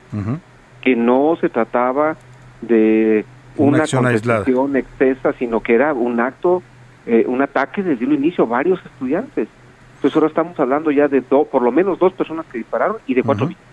que 0.81 0.97
no 0.97 1.37
se 1.41 1.49
trataba 1.49 2.17
de 2.63 3.25
Una 3.57 3.69
una, 3.69 3.79
acción 3.85 4.07
aislada. 4.07 4.45
excesa, 4.79 5.33
sino 5.35 5.61
que 5.61 5.75
era 5.75 5.93
un 5.93 6.21
acto, 6.21 6.63
eh, 7.07 7.25
un 7.29 7.43
ataque 7.43 7.83
desde 7.83 8.05
el 8.05 8.13
inicio 8.15 8.45
a 8.45 8.47
varios 8.49 8.81
estudiantes. 8.85 9.49
Entonces 9.97 10.17
ahora 10.17 10.29
estamos 10.29 10.59
hablando 10.59 10.91
ya 10.91 11.07
de 11.07 11.21
do- 11.21 11.45
por 11.45 11.63
lo 11.63 11.71
menos 11.71 11.99
dos 11.99 12.13
personas 12.15 12.47
que 12.47 12.59
dispararon 12.59 12.97
y 13.07 13.15
de 13.15 13.23
cuatro 13.23 13.47
víctimas. 13.47 13.72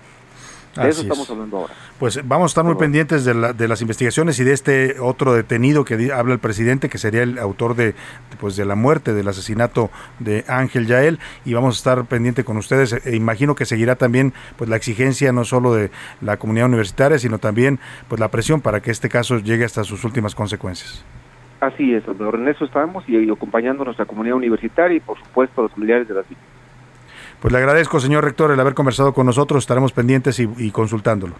De 0.76 0.88
eso 0.90 1.02
estamos 1.02 1.26
es. 1.26 1.32
hablando 1.32 1.58
ahora. 1.58 1.74
Pues 1.98 2.20
vamos 2.28 2.46
a 2.46 2.50
estar 2.52 2.64
muy 2.64 2.76
pendientes 2.76 3.26
de, 3.26 3.34
la- 3.34 3.54
de 3.54 3.68
las 3.68 3.82
investigaciones 3.82 4.40
y 4.40 4.44
de 4.44 4.54
este 4.54 5.00
otro 5.00 5.34
detenido 5.34 5.84
que 5.84 6.12
habla 6.14 6.34
el 6.34 6.40
presidente, 6.40 6.90
que 6.90 6.98
sería 6.98 7.24
el 7.24 7.40
autor 7.40 7.76
de, 7.76 7.96
pues, 8.40 8.56
de 8.56 8.66
la 8.66 8.76
muerte, 8.76 9.14
del 9.14 9.28
asesinato 9.28 9.90
de 10.20 10.46
Ángel 10.48 10.86
Yael, 10.88 11.20
y 11.44 11.54
vamos 11.54 11.76
a 11.76 11.78
estar 11.80 12.06
pendiente 12.06 12.44
con 12.44 12.58
ustedes. 12.58 12.94
E 13.06 13.16
imagino 13.16 13.56
que 13.56 13.66
seguirá 13.66 13.96
también 13.96 14.34
pues 14.58 14.70
la 14.70 14.76
exigencia 14.76 15.32
no 15.32 15.44
solo 15.44 15.74
de 15.74 15.92
la 16.22 16.38
comunidad 16.38 16.68
universitaria, 16.68 17.18
sino 17.20 17.40
también 17.40 17.80
pues 18.08 18.20
la 18.20 18.30
presión 18.30 18.62
para 18.62 18.80
que 18.82 18.92
este 18.92 19.10
caso 19.10 19.40
llegue 19.40 19.66
hasta 19.66 19.84
sus 19.84 20.04
últimas 20.04 20.36
consecuencias. 20.36 21.04
Así 21.62 21.94
es, 21.94 22.04
Salvador. 22.06 22.36
En 22.36 22.48
eso 22.48 22.64
estamos 22.64 23.04
y, 23.08 23.18
y 23.18 23.30
acompañando 23.30 23.82
a 23.82 23.86
nuestra 23.86 24.06
comunidad 24.06 24.38
universitaria 24.38 24.96
y 24.96 25.00
por 25.02 25.18
supuesto 25.20 25.60
a 25.60 25.64
los 25.64 25.72
familiares 25.74 26.08
de 26.08 26.14
las 26.14 26.30
víctimas. 26.30 26.54
Pues 27.42 27.52
le 27.52 27.58
agradezco, 27.58 28.00
señor 28.00 28.24
rector, 28.24 28.52
el 28.52 28.60
haber 28.60 28.74
conversado 28.74 29.14
con 29.14 29.26
nosotros. 29.26 29.64
Estaremos 29.64 29.94
pendientes 29.94 30.40
y, 30.40 30.50
y 30.58 30.72
consultándolo. 30.72 31.36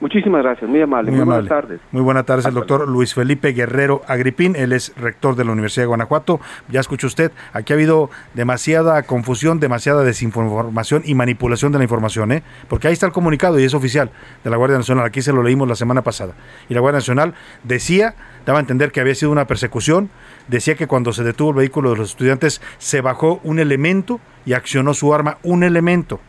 Muchísimas 0.00 0.44
gracias, 0.44 0.70
muy 0.70 0.80
amable. 0.80 1.10
Muy, 1.10 1.24
buenas 1.24 1.48
tardes. 1.48 1.80
Muy 1.90 2.02
buenas 2.02 2.24
tardes, 2.24 2.46
el 2.46 2.54
doctor 2.54 2.88
Luis 2.88 3.14
Felipe 3.14 3.52
Guerrero 3.52 4.02
Agripín, 4.06 4.54
él 4.54 4.72
es 4.72 4.94
rector 4.96 5.34
de 5.34 5.44
la 5.44 5.50
Universidad 5.50 5.82
de 5.82 5.86
Guanajuato. 5.88 6.40
Ya 6.68 6.78
escuchó 6.78 7.08
usted, 7.08 7.32
aquí 7.52 7.72
ha 7.72 7.76
habido 7.76 8.08
demasiada 8.34 9.02
confusión, 9.02 9.58
demasiada 9.58 10.04
desinformación 10.04 11.02
y 11.04 11.16
manipulación 11.16 11.72
de 11.72 11.78
la 11.78 11.84
información, 11.84 12.30
¿eh? 12.30 12.44
porque 12.68 12.86
ahí 12.86 12.92
está 12.92 13.06
el 13.06 13.12
comunicado 13.12 13.58
y 13.58 13.64
es 13.64 13.74
oficial 13.74 14.10
de 14.44 14.50
la 14.50 14.56
Guardia 14.56 14.78
Nacional, 14.78 15.04
aquí 15.04 15.20
se 15.20 15.32
lo 15.32 15.42
leímos 15.42 15.66
la 15.66 15.74
semana 15.74 16.02
pasada. 16.02 16.34
Y 16.68 16.74
la 16.74 16.80
Guardia 16.80 16.98
Nacional 16.98 17.34
decía, 17.64 18.14
daba 18.46 18.60
a 18.60 18.62
entender 18.62 18.92
que 18.92 19.00
había 19.00 19.16
sido 19.16 19.32
una 19.32 19.48
persecución, 19.48 20.10
decía 20.48 20.74
que 20.74 20.86
cuando 20.86 21.12
se 21.12 21.22
detuvo 21.22 21.50
el 21.50 21.56
vehículo 21.56 21.90
de 21.90 21.98
los 21.98 22.10
estudiantes 22.10 22.60
se 22.78 23.00
bajó 23.00 23.40
un 23.44 23.58
elemento 23.58 24.20
y 24.44 24.54
accionó 24.54 24.94
su 24.94 25.14
arma, 25.14 25.38
un 25.42 25.62
elemento. 25.62 26.20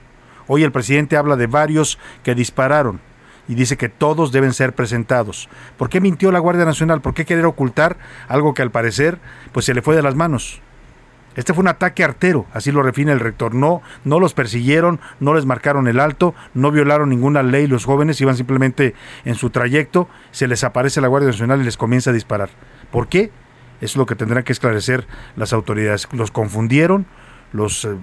Hoy 0.48 0.64
el 0.64 0.72
presidente 0.72 1.18
habla 1.18 1.36
de 1.36 1.48
varios 1.48 2.00
que 2.24 2.36
dispararon 2.36 3.00
y 3.48 3.56
dice 3.56 3.78
que 3.78 3.90
todos 3.90 4.32
deben 4.32 4.54
ser 4.54 4.74
presentados. 4.74 5.50
¿Por 5.78 5.90
qué 5.90 6.02
mintió 6.02 6.32
la 6.32 6.40
Guardia 6.40 6.66
Nacional? 6.66 7.02
¿Por 7.02 7.14
qué 7.14 7.26
querer 7.26 7.46
ocultar 7.46 7.98
algo 8.28 8.54
que 8.54 8.62
al 8.62 8.72
parecer 8.72 9.18
pues 9.52 9.66
se 9.66 9.74
le 9.74 9.82
fue 9.82 9.96
de 9.96 10.04
las 10.04 10.16
manos? 10.16 10.62
Este 11.36 11.54
fue 11.54 11.62
un 11.62 11.68
ataque 11.68 12.04
artero, 12.04 12.48
así 12.54 12.72
lo 12.72 12.84
refina 12.84 13.14
el 13.14 13.20
rector. 13.20 13.56
No, 13.56 13.82
no 14.04 14.20
los 14.20 14.34
persiguieron, 14.34 15.00
no 15.20 15.34
les 15.34 15.46
marcaron 15.46 15.88
el 15.88 16.00
alto, 16.00 16.36
no 16.54 16.72
violaron 16.72 17.10
ninguna 17.10 17.44
ley. 17.44 17.66
Los 17.66 17.86
jóvenes 17.86 18.20
iban 18.20 18.36
simplemente 18.36 18.94
en 19.26 19.36
su 19.36 19.50
trayecto, 19.50 20.10
se 20.32 20.48
les 20.48 20.64
aparece 20.64 21.02
la 21.02 21.08
Guardia 21.08 21.30
Nacional 21.30 21.62
y 21.62 21.66
les 21.66 21.78
comienza 21.78 22.10
a 22.10 22.14
disparar. 22.14 22.50
¿Por 22.92 23.08
qué? 23.08 23.32
Es 23.82 23.96
lo 23.96 24.06
que 24.06 24.16
tendrán 24.16 24.44
que 24.44 24.54
esclarecer 24.54 25.08
las 25.36 25.54
autoridades. 25.54 26.08
Los 26.12 26.32
confundieron, 26.32 27.06
los 27.54 27.86
eh, 27.86 27.96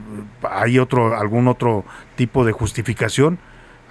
hay 0.42 0.78
otro 0.78 1.16
algún 1.16 1.48
otro 1.48 1.84
tipo 2.16 2.44
de 2.44 2.52
justificación. 2.52 3.38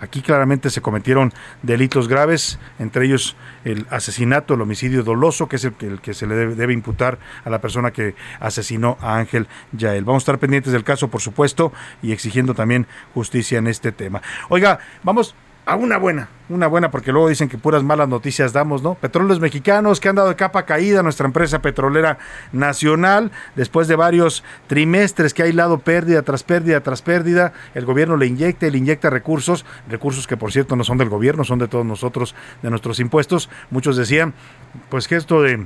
Aquí 0.01 0.21
claramente 0.21 0.69
se 0.69 0.81
cometieron 0.81 1.31
delitos 1.61 2.09
graves, 2.09 2.59
entre 2.79 3.05
ellos 3.05 3.37
el 3.63 3.87
asesinato, 3.89 4.53
el 4.53 4.61
homicidio 4.61 5.03
doloso, 5.03 5.47
que 5.47 5.55
es 5.55 5.63
el 5.63 5.73
que, 5.73 5.87
el 5.87 6.01
que 6.01 6.13
se 6.13 6.27
le 6.27 6.35
debe, 6.35 6.55
debe, 6.55 6.73
imputar 6.73 7.17
a 7.45 7.49
la 7.49 7.61
persona 7.61 7.91
que 7.91 8.13
asesinó 8.41 8.97
a 8.99 9.15
Ángel 9.15 9.47
Yael. 9.71 10.03
Vamos 10.03 10.21
a 10.21 10.25
estar 10.25 10.39
pendientes 10.39 10.73
del 10.73 10.83
caso, 10.83 11.07
por 11.07 11.21
supuesto, 11.21 11.71
y 12.01 12.11
exigiendo 12.11 12.53
también 12.53 12.87
justicia 13.13 13.57
en 13.57 13.67
este 13.67 13.93
tema. 13.93 14.21
Oiga, 14.49 14.79
vamos 15.01 15.33
a 15.65 15.75
una 15.75 15.97
buena, 15.97 16.29
una 16.47 16.67
buena, 16.67 16.91
porque 16.91 17.11
luego 17.11 17.27
dicen 17.27 17.49
que 17.49 17.57
puras 17.57 17.83
malas 17.83 18.07
noticias 18.07 18.53
damos, 18.53 18.83
¿no? 18.83 18.93
Petróleos 18.93 19.39
mexicanos 19.39 19.99
que 19.99 20.09
han 20.09 20.15
dado 20.15 20.29
de 20.29 20.35
capa 20.35 20.63
caída 20.65 21.01
nuestra 21.01 21.25
empresa 21.25 21.59
petrolera 21.59 22.19
nacional, 22.51 23.31
después 23.55 23.87
de 23.87 23.95
varios 23.95 24.43
trimestres 24.67 25.33
que 25.33 25.41
ha 25.41 25.47
hilado 25.47 25.79
pérdida 25.79 26.21
tras 26.21 26.43
pérdida 26.43 26.81
tras 26.81 27.01
pérdida, 27.01 27.53
el 27.73 27.85
gobierno 27.85 28.15
le 28.15 28.27
inyecta, 28.27 28.67
le 28.67 28.77
inyecta 28.77 29.09
recursos, 29.09 29.65
recursos 29.89 30.27
que 30.27 30.37
por 30.37 30.51
cierto 30.51 30.75
no 30.75 30.83
son 30.83 30.99
del 30.99 31.09
gobierno, 31.09 31.43
son 31.43 31.57
de 31.57 31.67
todos 31.67 31.85
nosotros, 31.85 32.35
de 32.61 32.69
nuestros 32.69 32.99
impuestos. 32.99 33.49
Muchos 33.71 33.97
decían, 33.97 34.35
pues 34.89 35.07
que 35.07 35.15
esto 35.15 35.41
de 35.41 35.65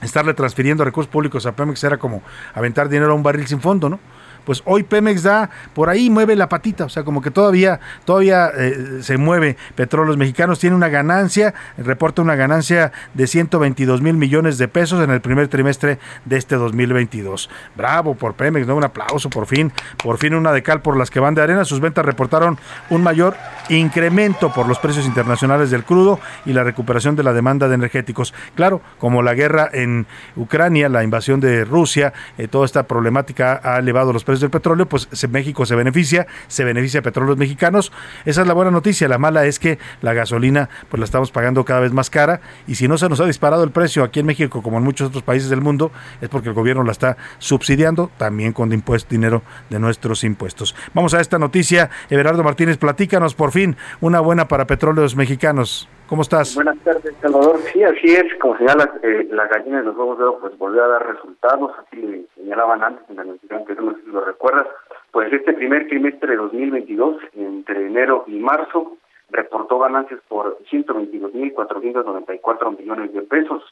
estarle 0.00 0.32
transfiriendo 0.32 0.82
recursos 0.84 1.10
públicos 1.10 1.44
a 1.44 1.52
Pemex 1.52 1.84
era 1.84 1.98
como 1.98 2.22
aventar 2.54 2.88
dinero 2.88 3.12
a 3.12 3.14
un 3.14 3.22
barril 3.22 3.46
sin 3.46 3.60
fondo, 3.60 3.90
¿no? 3.90 4.00
Pues 4.46 4.62
hoy 4.64 4.84
Pemex 4.84 5.24
da 5.24 5.50
por 5.74 5.90
ahí 5.90 6.08
mueve 6.08 6.36
la 6.36 6.48
patita, 6.48 6.86
o 6.86 6.88
sea, 6.88 7.04
como 7.04 7.20
que 7.20 7.30
todavía 7.30 7.80
todavía 8.06 8.50
eh, 8.56 9.00
se 9.02 9.18
mueve 9.18 9.58
Petróleos 9.74 10.16
Mexicanos 10.16 10.58
tiene 10.58 10.74
una 10.74 10.88
ganancia, 10.88 11.52
reporta 11.76 12.22
una 12.22 12.36
ganancia 12.36 12.92
de 13.12 13.26
122 13.26 14.00
mil 14.00 14.14
millones 14.14 14.56
de 14.56 14.68
pesos 14.68 15.04
en 15.04 15.10
el 15.10 15.20
primer 15.20 15.48
trimestre 15.48 15.98
de 16.24 16.36
este 16.36 16.56
2022. 16.56 17.50
Bravo 17.76 18.14
por 18.14 18.34
Pemex, 18.34 18.66
¿no? 18.66 18.76
Un 18.76 18.84
aplauso 18.84 19.28
por 19.28 19.46
fin, 19.46 19.72
por 20.02 20.18
fin 20.18 20.34
una 20.34 20.52
de 20.52 20.62
cal 20.62 20.80
por 20.80 20.96
las 20.96 21.10
que 21.10 21.20
van 21.20 21.34
de 21.34 21.42
arena, 21.42 21.64
sus 21.64 21.80
ventas 21.80 22.04
reportaron 22.04 22.58
un 22.90 23.02
mayor 23.02 23.36
incremento 23.68 24.52
por 24.52 24.68
los 24.68 24.78
precios 24.78 25.06
internacionales 25.06 25.70
del 25.70 25.84
crudo 25.84 26.20
y 26.44 26.52
la 26.52 26.62
recuperación 26.62 27.16
de 27.16 27.24
la 27.24 27.32
demanda 27.32 27.68
de 27.68 27.74
energéticos. 27.74 28.32
Claro, 28.54 28.80
como 28.98 29.22
la 29.22 29.34
guerra 29.34 29.68
en 29.72 30.06
Ucrania, 30.36 30.88
la 30.88 31.02
invasión 31.02 31.40
de 31.40 31.64
Rusia, 31.64 32.12
eh, 32.38 32.48
toda 32.48 32.64
esta 32.64 32.84
problemática 32.84 33.60
ha 33.62 33.78
elevado 33.78 34.12
los 34.12 34.24
precios 34.24 34.35
del 34.40 34.50
petróleo, 34.50 34.86
pues 34.86 35.08
México 35.28 35.66
se 35.66 35.74
beneficia, 35.74 36.26
se 36.48 36.64
beneficia 36.64 37.00
a 37.00 37.02
petróleos 37.02 37.36
mexicanos. 37.36 37.92
Esa 38.24 38.42
es 38.42 38.46
la 38.46 38.54
buena 38.54 38.70
noticia. 38.70 39.08
La 39.08 39.18
mala 39.18 39.44
es 39.44 39.58
que 39.58 39.78
la 40.02 40.14
gasolina, 40.14 40.68
pues 40.88 40.98
la 40.98 41.04
estamos 41.04 41.30
pagando 41.30 41.64
cada 41.64 41.80
vez 41.80 41.92
más 41.92 42.10
cara 42.10 42.40
y 42.66 42.76
si 42.76 42.88
no 42.88 42.98
se 42.98 43.08
nos 43.08 43.20
ha 43.20 43.26
disparado 43.26 43.64
el 43.64 43.70
precio 43.70 44.04
aquí 44.04 44.20
en 44.20 44.26
México, 44.26 44.62
como 44.62 44.78
en 44.78 44.84
muchos 44.84 45.08
otros 45.08 45.22
países 45.22 45.50
del 45.50 45.60
mundo, 45.60 45.92
es 46.20 46.28
porque 46.28 46.48
el 46.48 46.54
gobierno 46.54 46.82
la 46.82 46.92
está 46.92 47.16
subsidiando 47.38 48.10
también 48.16 48.52
con 48.52 48.70
dinero 49.08 49.42
de 49.70 49.78
nuestros 49.78 50.24
impuestos. 50.24 50.74
Vamos 50.94 51.14
a 51.14 51.20
esta 51.20 51.38
noticia. 51.38 51.90
Everardo 52.10 52.42
Martínez, 52.42 52.78
platícanos 52.78 53.34
por 53.34 53.52
fin 53.52 53.76
una 54.00 54.20
buena 54.20 54.48
para 54.48 54.66
petróleos 54.66 55.16
mexicanos. 55.16 55.88
¿Cómo 56.08 56.22
estás? 56.22 56.54
Buenas 56.54 56.78
tardes, 56.84 57.16
Salvador. 57.20 57.58
Sí, 57.72 57.82
así 57.82 58.14
es. 58.14 58.32
Como 58.38 58.56
señalas, 58.56 58.90
eh, 59.02 59.26
la 59.32 59.48
gallina 59.48 59.78
de 59.78 59.86
los 59.86 59.96
huevos 59.96 60.18
de 60.18 60.24
pues 60.40 60.56
volvió 60.56 60.84
a 60.84 60.88
dar 60.88 61.04
resultados. 61.04 61.72
Así 61.80 61.96
le 61.96 62.26
señalaban 62.36 62.84
antes 62.84 63.02
en 63.10 63.16
la 63.16 63.24
noticia 63.24 63.64
que 63.64 63.74
no 63.74 63.92
lo 64.06 64.24
recuerdas. 64.24 64.68
Pues 65.10 65.32
este 65.32 65.52
primer 65.54 65.88
trimestre 65.88 66.30
de 66.30 66.36
2022, 66.36 67.16
entre 67.34 67.88
enero 67.88 68.22
y 68.28 68.38
marzo, 68.38 68.98
reportó 69.30 69.80
ganancias 69.80 70.20
por 70.28 70.56
122.494 70.70 72.78
millones 72.78 73.12
de 73.12 73.22
pesos. 73.22 73.64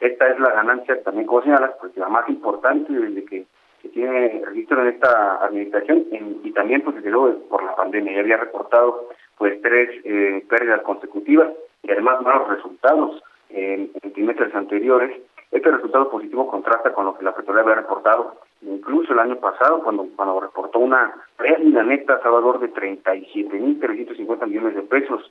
Esta 0.00 0.28
es 0.28 0.40
la 0.40 0.50
ganancia, 0.50 1.02
también 1.02 1.26
como 1.26 1.42
señalas, 1.42 1.72
pues 1.78 1.94
la 1.98 2.08
más 2.08 2.26
importante 2.30 2.90
desde 2.90 3.22
que, 3.26 3.44
que 3.82 3.88
tiene 3.90 4.40
registro 4.46 4.80
en 4.80 4.94
esta 4.94 5.44
administración 5.44 6.06
en, 6.10 6.40
y 6.42 6.52
también 6.52 6.80
pues 6.80 6.96
desde 6.96 7.10
luego 7.10 7.38
por 7.50 7.62
la 7.62 7.76
pandemia. 7.76 8.14
Ya 8.14 8.20
había 8.20 8.38
reportado 8.38 9.10
pues 9.36 9.60
tres 9.60 9.90
eh, 10.04 10.42
pérdidas 10.48 10.80
consecutivas 10.80 11.50
y 11.82 11.90
además 11.90 12.22
malos 12.22 12.48
resultados 12.48 13.22
en, 13.50 13.90
en 14.02 14.12
trimestres 14.12 14.54
anteriores. 14.54 15.20
Este 15.50 15.70
resultado 15.70 16.10
positivo 16.10 16.48
contrasta 16.48 16.92
con 16.92 17.04
lo 17.04 17.16
que 17.16 17.24
la 17.24 17.34
petrolera 17.34 17.62
había 17.62 17.82
reportado 17.82 18.38
incluso 18.62 19.12
el 19.12 19.18
año 19.18 19.36
pasado, 19.36 19.82
cuando, 19.82 20.06
cuando 20.16 20.40
reportó 20.40 20.78
una 20.78 21.14
pérdida 21.36 21.82
neta 21.82 22.20
Salvador 22.22 22.60
de 22.60 22.72
37.350 22.72 24.46
millones 24.46 24.74
de 24.74 24.82
pesos. 24.82 25.30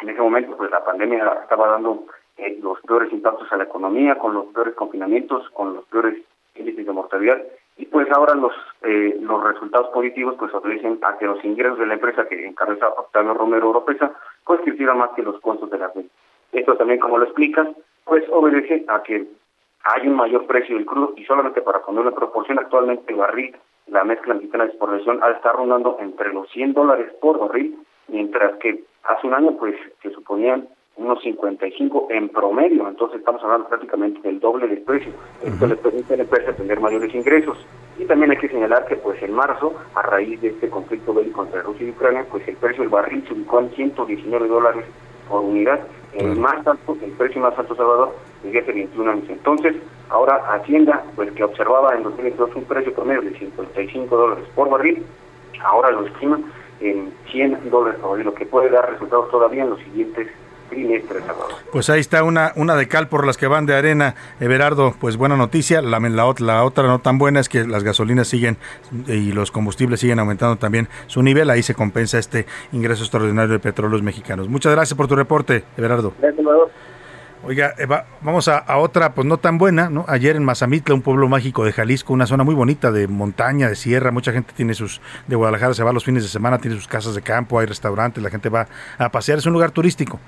En 0.00 0.08
ese 0.08 0.20
momento, 0.20 0.56
pues 0.56 0.70
la 0.70 0.84
pandemia 0.84 1.40
estaba 1.42 1.68
dando 1.68 2.06
eh, 2.38 2.58
los 2.62 2.80
peores 2.80 3.12
impactos 3.12 3.50
a 3.52 3.56
la 3.56 3.64
economía, 3.64 4.16
con 4.16 4.34
los 4.34 4.46
peores 4.46 4.74
confinamientos, 4.74 5.48
con 5.50 5.74
los 5.74 5.84
peores 5.86 6.22
índices 6.54 6.86
de 6.86 6.92
mortalidad. 6.92 7.42
Y 7.76 7.86
pues 7.86 8.10
ahora 8.10 8.34
los 8.34 8.52
eh, 8.82 9.16
los 9.20 9.42
resultados 9.42 9.88
positivos 9.88 10.34
pues 10.38 10.52
obedecen 10.54 10.98
a 11.02 11.16
que 11.18 11.26
los 11.26 11.42
ingresos 11.44 11.78
de 11.78 11.86
la 11.86 11.94
empresa 11.94 12.26
que 12.28 12.46
encabeza 12.46 12.88
Octavio 12.88 13.34
Romero 13.34 13.70
Oropesa 13.70 14.12
pues 14.44 14.60
crecieran 14.60 14.98
más 14.98 15.10
que 15.10 15.22
los 15.22 15.40
costos 15.40 15.70
de 15.70 15.78
la 15.78 15.88
venta. 15.88 16.12
Esto 16.52 16.76
también, 16.76 17.00
como 17.00 17.18
lo 17.18 17.24
explicas, 17.24 17.68
pues 18.04 18.24
obedece 18.30 18.84
a 18.88 19.02
que 19.02 19.26
hay 19.84 20.06
un 20.06 20.14
mayor 20.14 20.46
precio 20.46 20.76
del 20.76 20.86
crudo 20.86 21.14
y 21.16 21.24
solamente 21.24 21.62
para 21.62 21.80
poner 21.80 22.02
una 22.02 22.14
proporción, 22.14 22.58
actualmente 22.58 23.14
barril, 23.14 23.56
la 23.86 24.04
mezcla 24.04 24.34
mexicana 24.34 24.64
de 24.64 24.70
exportación, 24.70 25.20
de 25.20 25.32
estar 25.32 25.56
rondando 25.56 25.96
entre 26.00 26.32
los 26.32 26.48
100 26.50 26.74
dólares 26.74 27.12
por 27.20 27.38
barril, 27.38 27.78
mientras 28.08 28.56
que 28.58 28.84
hace 29.04 29.26
un 29.26 29.34
año 29.34 29.56
pues 29.58 29.74
se 30.02 30.10
suponían 30.10 30.68
unos 30.96 31.22
55 31.22 32.08
en 32.10 32.28
promedio, 32.28 32.86
entonces 32.86 33.20
estamos 33.20 33.42
hablando 33.42 33.68
prácticamente 33.68 34.20
del 34.22 34.40
doble 34.40 34.68
del 34.68 34.82
precio. 34.82 35.12
Esto 35.42 35.66
le 35.66 35.76
permite 35.76 36.14
a 36.14 36.16
la 36.18 36.22
empresa 36.24 36.52
tener 36.52 36.80
mayores 36.80 37.14
ingresos. 37.14 37.58
Y 37.98 38.04
también 38.04 38.30
hay 38.30 38.36
que 38.36 38.48
señalar 38.48 38.86
que 38.86 38.96
pues 38.96 39.22
en 39.22 39.32
marzo, 39.32 39.74
a 39.94 40.02
raíz 40.02 40.40
de 40.40 40.48
este 40.48 40.68
conflicto 40.68 41.14
bélico 41.14 41.44
entre 41.44 41.62
Rusia 41.62 41.86
y 41.86 41.90
Ucrania, 41.90 42.26
pues 42.30 42.46
el 42.46 42.56
precio 42.56 42.82
del 42.82 42.90
barril 42.90 43.24
se 43.26 43.34
ubicó 43.34 43.60
en 43.60 43.70
119 43.70 44.48
dólares 44.48 44.84
por 45.28 45.40
unidad, 45.40 45.80
el 46.14 46.36
más 46.36 46.66
alto, 46.66 46.96
el 47.00 47.12
precio 47.12 47.40
más 47.40 47.58
alto 47.58 47.74
Salvador 47.74 48.14
desde 48.42 48.60
hace 48.60 48.72
21 48.72 49.10
años. 49.10 49.24
Entonces, 49.30 49.76
ahora 50.10 50.36
Hacienda, 50.52 51.04
pues 51.16 51.32
que 51.32 51.44
observaba 51.44 51.94
en 51.94 52.02
2022 52.02 52.54
un 52.54 52.64
precio 52.64 52.92
promedio 52.92 53.22
de 53.22 53.38
55 53.38 54.14
dólares 54.14 54.44
por 54.54 54.68
barril, 54.68 55.02
ahora 55.64 55.90
lo 55.90 56.06
estima 56.06 56.38
en 56.80 57.14
100 57.30 57.70
dólares 57.70 57.98
por 58.00 58.10
barril, 58.10 58.26
lo 58.26 58.34
que 58.34 58.44
puede 58.44 58.68
dar 58.68 58.90
resultados 58.90 59.30
todavía 59.30 59.62
en 59.62 59.70
los 59.70 59.80
siguientes 59.80 60.28
pues 61.72 61.90
ahí 61.90 62.00
está 62.00 62.22
una, 62.22 62.52
una 62.56 62.76
de 62.76 62.88
cal 62.88 63.08
por 63.08 63.26
las 63.26 63.36
que 63.36 63.46
van 63.46 63.66
de 63.66 63.74
arena, 63.74 64.14
Everardo. 64.40 64.94
Pues 65.00 65.16
buena 65.16 65.36
noticia. 65.36 65.82
La, 65.82 65.98
la, 65.98 66.34
la, 66.38 66.64
otra 66.64 66.86
no 66.86 66.98
tan 67.00 67.18
buena 67.18 67.40
es 67.40 67.48
que 67.48 67.64
las 67.64 67.82
gasolinas 67.84 68.28
siguen 68.28 68.56
y 69.06 69.32
los 69.32 69.50
combustibles 69.50 70.00
siguen 70.00 70.18
aumentando 70.18 70.56
también 70.56 70.88
su 71.06 71.22
nivel. 71.22 71.50
Ahí 71.50 71.62
se 71.62 71.74
compensa 71.74 72.18
este 72.18 72.46
ingreso 72.72 73.02
extraordinario 73.02 73.52
de 73.52 73.58
petróleos 73.58 74.02
mexicanos. 74.02 74.48
Muchas 74.48 74.72
gracias 74.72 74.96
por 74.96 75.08
tu 75.08 75.16
reporte, 75.16 75.64
Everardo. 75.76 76.12
Oiga, 77.44 77.74
vamos 78.20 78.46
a, 78.46 78.58
a, 78.58 78.78
otra, 78.78 79.14
pues 79.14 79.26
no 79.26 79.36
tan 79.36 79.58
buena, 79.58 79.90
¿no? 79.90 80.04
Ayer 80.06 80.36
en 80.36 80.44
Mazamitla, 80.44 80.94
un 80.94 81.02
pueblo 81.02 81.28
mágico 81.28 81.64
de 81.64 81.72
Jalisco, 81.72 82.12
una 82.12 82.26
zona 82.26 82.44
muy 82.44 82.54
bonita 82.54 82.92
de 82.92 83.08
montaña, 83.08 83.68
de 83.68 83.74
sierra, 83.74 84.12
mucha 84.12 84.30
gente 84.30 84.52
tiene 84.54 84.74
sus, 84.74 85.00
de 85.26 85.34
Guadalajara 85.34 85.74
se 85.74 85.82
va 85.82 85.92
los 85.92 86.04
fines 86.04 86.22
de 86.22 86.28
semana, 86.28 86.58
tiene 86.58 86.76
sus 86.76 86.86
casas 86.86 87.16
de 87.16 87.22
campo, 87.22 87.58
hay 87.58 87.66
restaurantes, 87.66 88.22
la 88.22 88.30
gente 88.30 88.48
va 88.48 88.68
a 88.96 89.08
pasear, 89.10 89.38
es 89.38 89.46
un 89.46 89.54
lugar 89.54 89.72
turístico. 89.72 90.20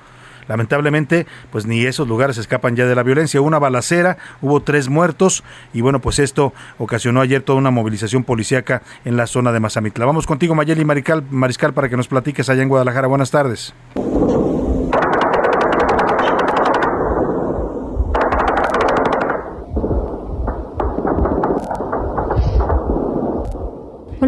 Lamentablemente, 0.49 1.27
pues 1.51 1.67
ni 1.67 1.85
esos 1.85 2.09
lugares 2.09 2.39
escapan 2.39 2.77
ya 2.77 2.87
de 2.87 2.95
la 2.95 3.03
violencia. 3.03 3.41
Una 3.41 3.59
balacera, 3.59 4.19
hubo 4.41 4.61
tres 4.61 4.89
muertos 4.89 5.45
y 5.73 5.81
bueno, 5.81 6.01
pues 6.01 6.19
esto 6.19 6.53
ocasionó 6.79 7.21
ayer 7.21 7.43
toda 7.43 7.59
una 7.59 7.71
movilización 7.71 8.25
policíaca 8.25 8.83
en 9.05 9.17
la 9.17 9.27
zona 9.27 9.53
de 9.53 9.61
Mazamitla. 9.61 10.07
Vamos 10.07 10.27
contigo, 10.27 10.55
Mayeli 10.55 10.85
Mariscal, 10.85 11.25
Mariscal, 11.31 11.75
para 11.75 11.89
que 11.89 11.97
nos 11.97 12.09
platiques 12.09 12.49
allá 12.49 12.63
en 12.63 12.69
Guadalajara. 12.69 13.07
Buenas 13.07 13.31
tardes. 13.31 13.75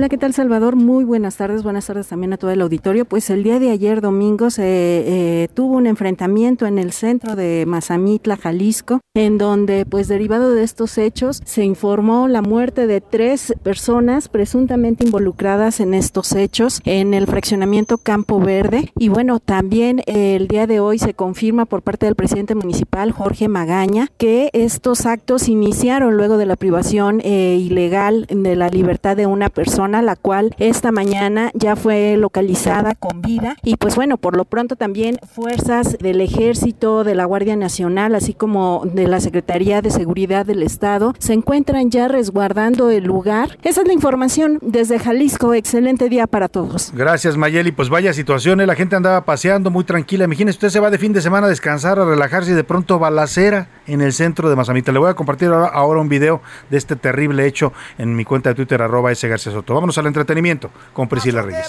¿Qué 0.08 0.18
tal 0.18 0.34
Salvador? 0.34 0.76
Muy 0.76 1.04
buenas 1.04 1.36
tardes, 1.36 1.64
buenas 1.64 1.86
tardes 1.86 2.06
también 2.06 2.32
a 2.32 2.36
todo 2.36 2.52
el 2.52 2.60
auditorio. 2.60 3.06
Pues 3.06 3.28
el 3.30 3.42
día 3.42 3.58
de 3.58 3.70
ayer, 3.70 4.00
domingo, 4.00 4.50
se 4.50 4.62
eh, 4.64 5.48
tuvo 5.52 5.76
un 5.76 5.86
enfrentamiento 5.88 6.66
en 6.66 6.78
el 6.78 6.92
centro 6.92 7.34
de 7.34 7.64
Mazamitla, 7.66 8.36
Jalisco, 8.36 9.00
en 9.14 9.36
donde, 9.36 9.84
pues 9.84 10.06
derivado 10.06 10.52
de 10.52 10.62
estos 10.62 10.96
hechos, 10.98 11.42
se 11.44 11.64
informó 11.64 12.28
la 12.28 12.40
muerte 12.40 12.86
de 12.86 13.00
tres 13.00 13.52
personas 13.64 14.28
presuntamente 14.28 15.04
involucradas 15.04 15.80
en 15.80 15.92
estos 15.92 16.32
hechos 16.34 16.80
en 16.84 17.12
el 17.12 17.26
fraccionamiento 17.26 17.98
Campo 17.98 18.38
Verde. 18.38 18.92
Y 18.96 19.08
bueno, 19.08 19.40
también 19.40 20.02
eh, 20.06 20.36
el 20.36 20.46
día 20.46 20.68
de 20.68 20.78
hoy 20.78 21.00
se 21.00 21.14
confirma 21.14 21.64
por 21.64 21.82
parte 21.82 22.06
del 22.06 22.14
presidente 22.14 22.54
municipal, 22.54 23.10
Jorge 23.10 23.48
Magaña, 23.48 24.08
que 24.18 24.50
estos 24.52 25.04
actos 25.04 25.48
iniciaron 25.48 26.16
luego 26.16 26.36
de 26.36 26.46
la 26.46 26.56
privación 26.56 27.20
eh, 27.24 27.56
ilegal 27.58 28.26
de 28.30 28.54
la 28.54 28.68
libertad 28.68 29.16
de 29.16 29.26
una 29.26 29.48
persona 29.48 29.95
la 30.02 30.16
cual 30.16 30.54
esta 30.58 30.92
mañana 30.92 31.50
ya 31.54 31.76
fue 31.76 32.16
localizada 32.16 32.94
con 32.94 33.22
vida. 33.22 33.56
Y 33.62 33.76
pues 33.76 33.96
bueno, 33.96 34.16
por 34.16 34.36
lo 34.36 34.44
pronto 34.44 34.76
también 34.76 35.18
fuerzas 35.34 35.98
del 35.98 36.20
ejército, 36.20 37.04
de 37.04 37.14
la 37.14 37.24
Guardia 37.24 37.56
Nacional, 37.56 38.14
así 38.14 38.34
como 38.34 38.82
de 38.84 39.06
la 39.06 39.20
Secretaría 39.20 39.82
de 39.82 39.90
Seguridad 39.90 40.46
del 40.46 40.62
Estado, 40.62 41.14
se 41.18 41.32
encuentran 41.32 41.90
ya 41.90 42.08
resguardando 42.08 42.90
el 42.90 43.04
lugar. 43.04 43.58
Esa 43.62 43.82
es 43.82 43.86
la 43.86 43.92
información 43.92 44.58
desde 44.62 44.98
Jalisco. 44.98 45.54
Excelente 45.54 46.08
día 46.08 46.26
para 46.26 46.48
todos. 46.48 46.92
Gracias, 46.94 47.36
Mayeli. 47.36 47.72
Pues 47.72 47.88
vaya 47.88 48.12
situación, 48.12 48.60
¿eh? 48.60 48.66
la 48.66 48.74
gente 48.74 48.96
andaba 48.96 49.24
paseando 49.24 49.70
muy 49.70 49.84
tranquila. 49.84 50.24
Imagínese, 50.24 50.56
usted 50.56 50.68
se 50.70 50.80
va 50.80 50.90
de 50.90 50.98
fin 50.98 51.12
de 51.12 51.20
semana 51.20 51.46
a 51.46 51.50
descansar, 51.50 51.98
a 51.98 52.04
relajarse 52.04 52.52
y 52.52 52.54
de 52.54 52.64
pronto 52.64 52.98
balacera 52.98 53.68
en 53.86 54.00
el 54.00 54.12
centro 54.12 54.48
de 54.48 54.56
Mazamita. 54.56 54.92
Le 54.92 54.98
voy 54.98 55.10
a 55.10 55.14
compartir 55.14 55.48
ahora, 55.48 55.68
ahora 55.68 56.00
un 56.00 56.08
video 56.08 56.42
de 56.70 56.76
este 56.76 56.96
terrible 56.96 57.46
hecho 57.46 57.72
en 57.98 58.14
mi 58.14 58.24
cuenta 58.24 58.50
de 58.50 58.54
Twitter, 58.54 58.82
arroba. 58.82 59.06
García 59.06 59.52
Soto. 59.52 59.74
Vámonos 59.86 59.98
al 59.98 60.06
entretenimiento 60.08 60.68
con 60.92 61.08
Priscila 61.08 61.42
Reyes. 61.42 61.64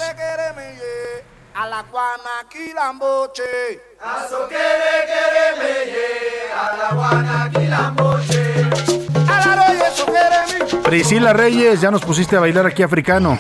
Priscila 10.88 11.34
Reyes, 11.34 11.82
ya 11.82 11.92
nos 11.92 12.02
pusiste 12.02 12.38
a 12.38 12.40
bailar 12.40 12.66
aquí 12.66 12.82
africano. 12.82 13.38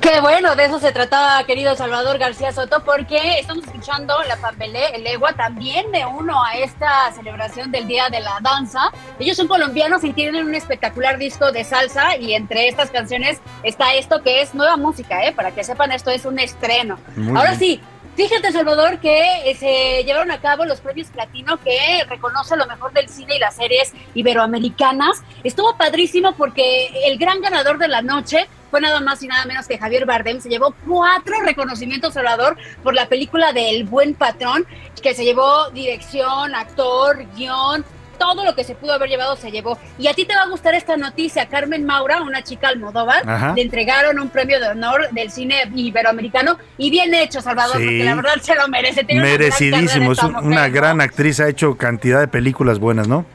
Qué 0.00 0.18
bueno, 0.22 0.56
de 0.56 0.64
eso 0.64 0.78
se 0.78 0.92
trataba, 0.92 1.44
querido 1.44 1.76
Salvador 1.76 2.16
García 2.16 2.52
Soto, 2.52 2.82
porque 2.84 3.38
estamos 3.38 3.64
escuchando 3.64 4.14
la 4.26 4.36
Pambelé, 4.36 4.94
el 4.94 5.06
Egua, 5.06 5.34
también 5.34 5.92
de 5.92 6.06
uno 6.06 6.42
a 6.42 6.56
esta 6.56 7.12
celebración 7.12 7.70
del 7.70 7.86
Día 7.86 8.08
de 8.08 8.20
la 8.20 8.38
Danza. 8.40 8.90
Ellos 9.18 9.36
son 9.36 9.46
colombianos 9.46 10.04
y 10.04 10.14
tienen 10.14 10.46
un 10.46 10.54
espectacular 10.54 11.18
disco 11.18 11.52
de 11.52 11.64
salsa 11.64 12.16
y 12.16 12.32
entre 12.32 12.68
estas 12.68 12.90
canciones 12.90 13.42
está 13.62 13.92
esto 13.92 14.22
que 14.22 14.40
es 14.40 14.54
nueva 14.54 14.78
música, 14.78 15.22
¿eh? 15.26 15.32
Para 15.32 15.50
que 15.50 15.64
sepan, 15.64 15.92
esto 15.92 16.10
es 16.10 16.24
un 16.24 16.38
estreno. 16.38 16.98
Ahora 17.34 17.56
sí, 17.56 17.82
Fíjate, 18.16 18.50
Salvador, 18.50 18.98
que 18.98 19.50
eh, 19.50 19.54
se 19.56 20.02
llevaron 20.04 20.30
a 20.30 20.40
cabo 20.40 20.64
los 20.64 20.80
premios 20.80 21.08
Platino 21.08 21.58
que 21.58 22.02
reconoce 22.08 22.56
lo 22.56 22.66
mejor 22.66 22.90
del 22.94 23.10
cine 23.10 23.36
y 23.36 23.38
las 23.38 23.56
series 23.56 23.92
iberoamericanas. 24.14 25.22
Estuvo 25.44 25.76
padrísimo 25.76 26.34
porque 26.34 26.88
el 27.04 27.18
gran 27.18 27.42
ganador 27.42 27.76
de 27.76 27.88
la 27.88 28.00
noche 28.00 28.48
fue 28.70 28.80
nada 28.80 29.00
más 29.00 29.22
y 29.22 29.28
nada 29.28 29.44
menos 29.44 29.66
que 29.66 29.76
Javier 29.76 30.06
Bardem. 30.06 30.40
Se 30.40 30.48
llevó 30.48 30.74
cuatro 30.86 31.42
reconocimientos, 31.42 32.14
Salvador, 32.14 32.56
por 32.82 32.94
la 32.94 33.06
película 33.06 33.52
de 33.52 33.68
El 33.68 33.84
Buen 33.84 34.14
Patrón, 34.14 34.66
que 35.02 35.12
se 35.12 35.22
llevó 35.22 35.68
dirección, 35.72 36.54
actor, 36.54 37.22
guion, 37.36 37.84
todo 38.18 38.44
lo 38.44 38.54
que 38.54 38.64
se 38.64 38.74
pudo 38.74 38.92
haber 38.92 39.08
llevado 39.08 39.36
se 39.36 39.50
llevó. 39.50 39.78
Y 39.98 40.08
a 40.08 40.14
ti 40.14 40.24
te 40.24 40.34
va 40.34 40.42
a 40.42 40.48
gustar 40.48 40.74
esta 40.74 40.96
noticia. 40.96 41.46
Carmen 41.46 41.84
Maura, 41.84 42.22
una 42.22 42.42
chica 42.42 42.68
almodóvar, 42.68 43.54
le 43.54 43.62
entregaron 43.62 44.18
un 44.18 44.28
premio 44.28 44.60
de 44.60 44.68
honor 44.68 45.08
del 45.10 45.30
cine 45.30 45.70
iberoamericano 45.74 46.58
y 46.78 46.90
bien 46.90 47.14
hecho, 47.14 47.40
Salvador, 47.40 47.74
porque 47.74 48.04
la 48.04 48.14
verdad 48.14 48.36
se 48.40 48.54
lo 48.54 48.68
merece. 48.68 49.04
Merecidísimo, 49.04 50.12
es 50.12 50.22
una 50.22 50.68
gran 50.68 51.00
actriz, 51.00 51.40
ha 51.40 51.48
hecho 51.48 51.76
cantidad 51.76 52.20
de 52.20 52.28
películas 52.28 52.78
buenas, 52.78 53.08
¿no? 53.08 53.26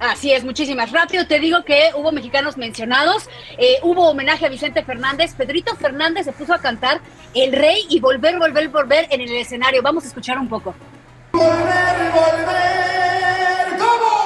Así 0.00 0.32
es, 0.32 0.44
muchísimas. 0.44 0.90
Rápido 0.92 1.26
te 1.26 1.38
digo 1.38 1.62
que 1.62 1.90
hubo 1.94 2.10
mexicanos 2.10 2.56
mencionados, 2.56 3.28
eh, 3.58 3.76
hubo 3.82 4.08
homenaje 4.08 4.46
a 4.46 4.48
Vicente 4.48 4.82
Fernández, 4.82 5.34
Pedrito 5.34 5.76
Fernández 5.76 6.24
se 6.24 6.32
puso 6.32 6.54
a 6.54 6.58
cantar 6.58 7.00
El 7.34 7.52
Rey 7.52 7.84
y 7.90 8.00
volver, 8.00 8.38
volver, 8.38 8.68
volver 8.70 9.06
en 9.10 9.20
el 9.20 9.30
escenario. 9.36 9.82
Vamos 9.82 10.04
a 10.04 10.08
escuchar 10.08 10.38
un 10.38 10.48
poco. 10.48 10.74
Volver, 11.32 12.12
volver, 12.14 13.78
¿cómo? 13.78 14.19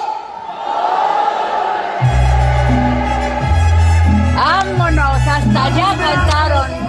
Vámonos, 4.36 5.28
hasta 5.28 5.64
allá 5.64 5.96
cantaron 5.98 6.84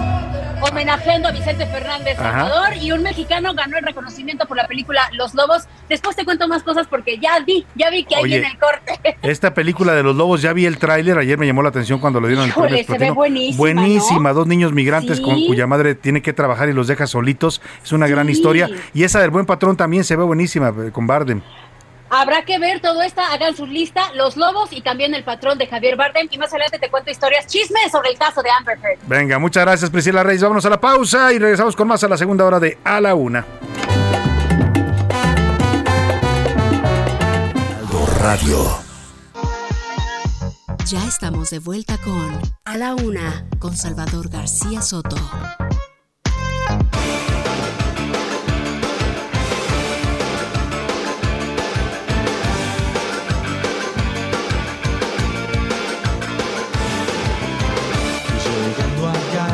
homenajeando 0.60 1.28
a 1.28 1.32
Vicente 1.32 1.66
Fernández 1.66 2.16
Salvador 2.16 2.76
y 2.80 2.92
un 2.92 3.02
mexicano 3.02 3.54
ganó 3.54 3.78
el 3.78 3.84
reconocimiento 3.84 4.46
por 4.46 4.56
la 4.56 4.66
película 4.66 5.02
Los 5.12 5.34
Lobos. 5.34 5.66
Después 5.88 6.16
te 6.16 6.24
cuento 6.24 6.48
más 6.48 6.62
cosas 6.62 6.86
porque 6.88 7.18
ya 7.18 7.38
vi, 7.40 7.66
ya 7.74 7.90
vi 7.90 8.04
que 8.04 8.16
hay 8.16 8.34
en 8.34 8.44
el 8.44 8.58
corte. 8.58 9.16
Esta 9.22 9.54
película 9.54 9.94
de 9.94 10.02
Los 10.02 10.16
Lobos, 10.16 10.42
ya 10.42 10.52
vi 10.52 10.66
el 10.66 10.78
tráiler, 10.78 11.18
ayer 11.18 11.38
me 11.38 11.46
llamó 11.46 11.62
la 11.62 11.68
atención 11.68 11.98
cuando 11.98 12.20
lo 12.20 12.28
dieron 12.28 12.44
el 12.44 12.86
se 12.86 12.98
ve 12.98 13.10
buenísima, 13.10 13.58
buenísima, 13.58 14.32
dos 14.32 14.46
niños 14.46 14.72
migrantes 14.72 15.20
con 15.20 15.44
cuya 15.46 15.66
madre 15.66 15.94
tiene 15.94 16.22
que 16.22 16.32
trabajar 16.32 16.68
y 16.68 16.72
los 16.72 16.86
deja 16.86 17.06
solitos. 17.06 17.60
Es 17.82 17.92
una 17.92 18.06
gran 18.06 18.28
historia 18.28 18.68
y 18.94 19.04
esa 19.04 19.20
del 19.20 19.30
Buen 19.30 19.46
Patrón 19.46 19.76
también 19.76 20.04
se 20.04 20.16
ve 20.16 20.24
buenísima 20.24 20.68
eh, 20.68 20.90
con 20.92 21.06
Bardem. 21.06 21.42
Habrá 22.10 22.42
que 22.42 22.58
ver 22.58 22.80
todo 22.80 23.02
esto, 23.02 23.20
hagan 23.20 23.56
su 23.56 23.66
lista, 23.66 24.12
Los 24.14 24.36
Lobos 24.36 24.72
y 24.72 24.80
también 24.80 25.14
el 25.14 25.24
patrón 25.24 25.58
de 25.58 25.66
Javier 25.66 25.96
Bardem. 25.96 26.28
Y 26.30 26.38
más 26.38 26.50
adelante 26.50 26.78
te 26.78 26.88
cuento 26.88 27.10
historias, 27.10 27.46
chismes 27.46 27.90
sobre 27.90 28.10
el 28.10 28.18
caso 28.18 28.42
de 28.42 28.50
Amber 28.50 28.78
Heard. 28.82 28.98
Venga, 29.06 29.38
muchas 29.38 29.64
gracias 29.64 29.90
Priscila 29.90 30.22
Reyes. 30.22 30.42
Vámonos 30.42 30.66
a 30.66 30.70
la 30.70 30.80
pausa 30.80 31.32
y 31.32 31.38
regresamos 31.38 31.74
con 31.74 31.88
más 31.88 32.02
a 32.04 32.08
la 32.08 32.16
segunda 32.16 32.44
hora 32.44 32.60
de 32.60 32.78
A 32.84 33.00
la 33.00 33.14
Una. 33.14 33.44
Radio. 38.26 38.78
Ya 40.84 41.06
estamos 41.06 41.50
de 41.50 41.60
vuelta 41.60 41.96
con 41.98 42.40
A 42.64 42.76
la 42.76 42.96
Una, 42.96 43.46
con 43.60 43.76
Salvador 43.76 44.28
García 44.28 44.82
Soto. 44.82 45.16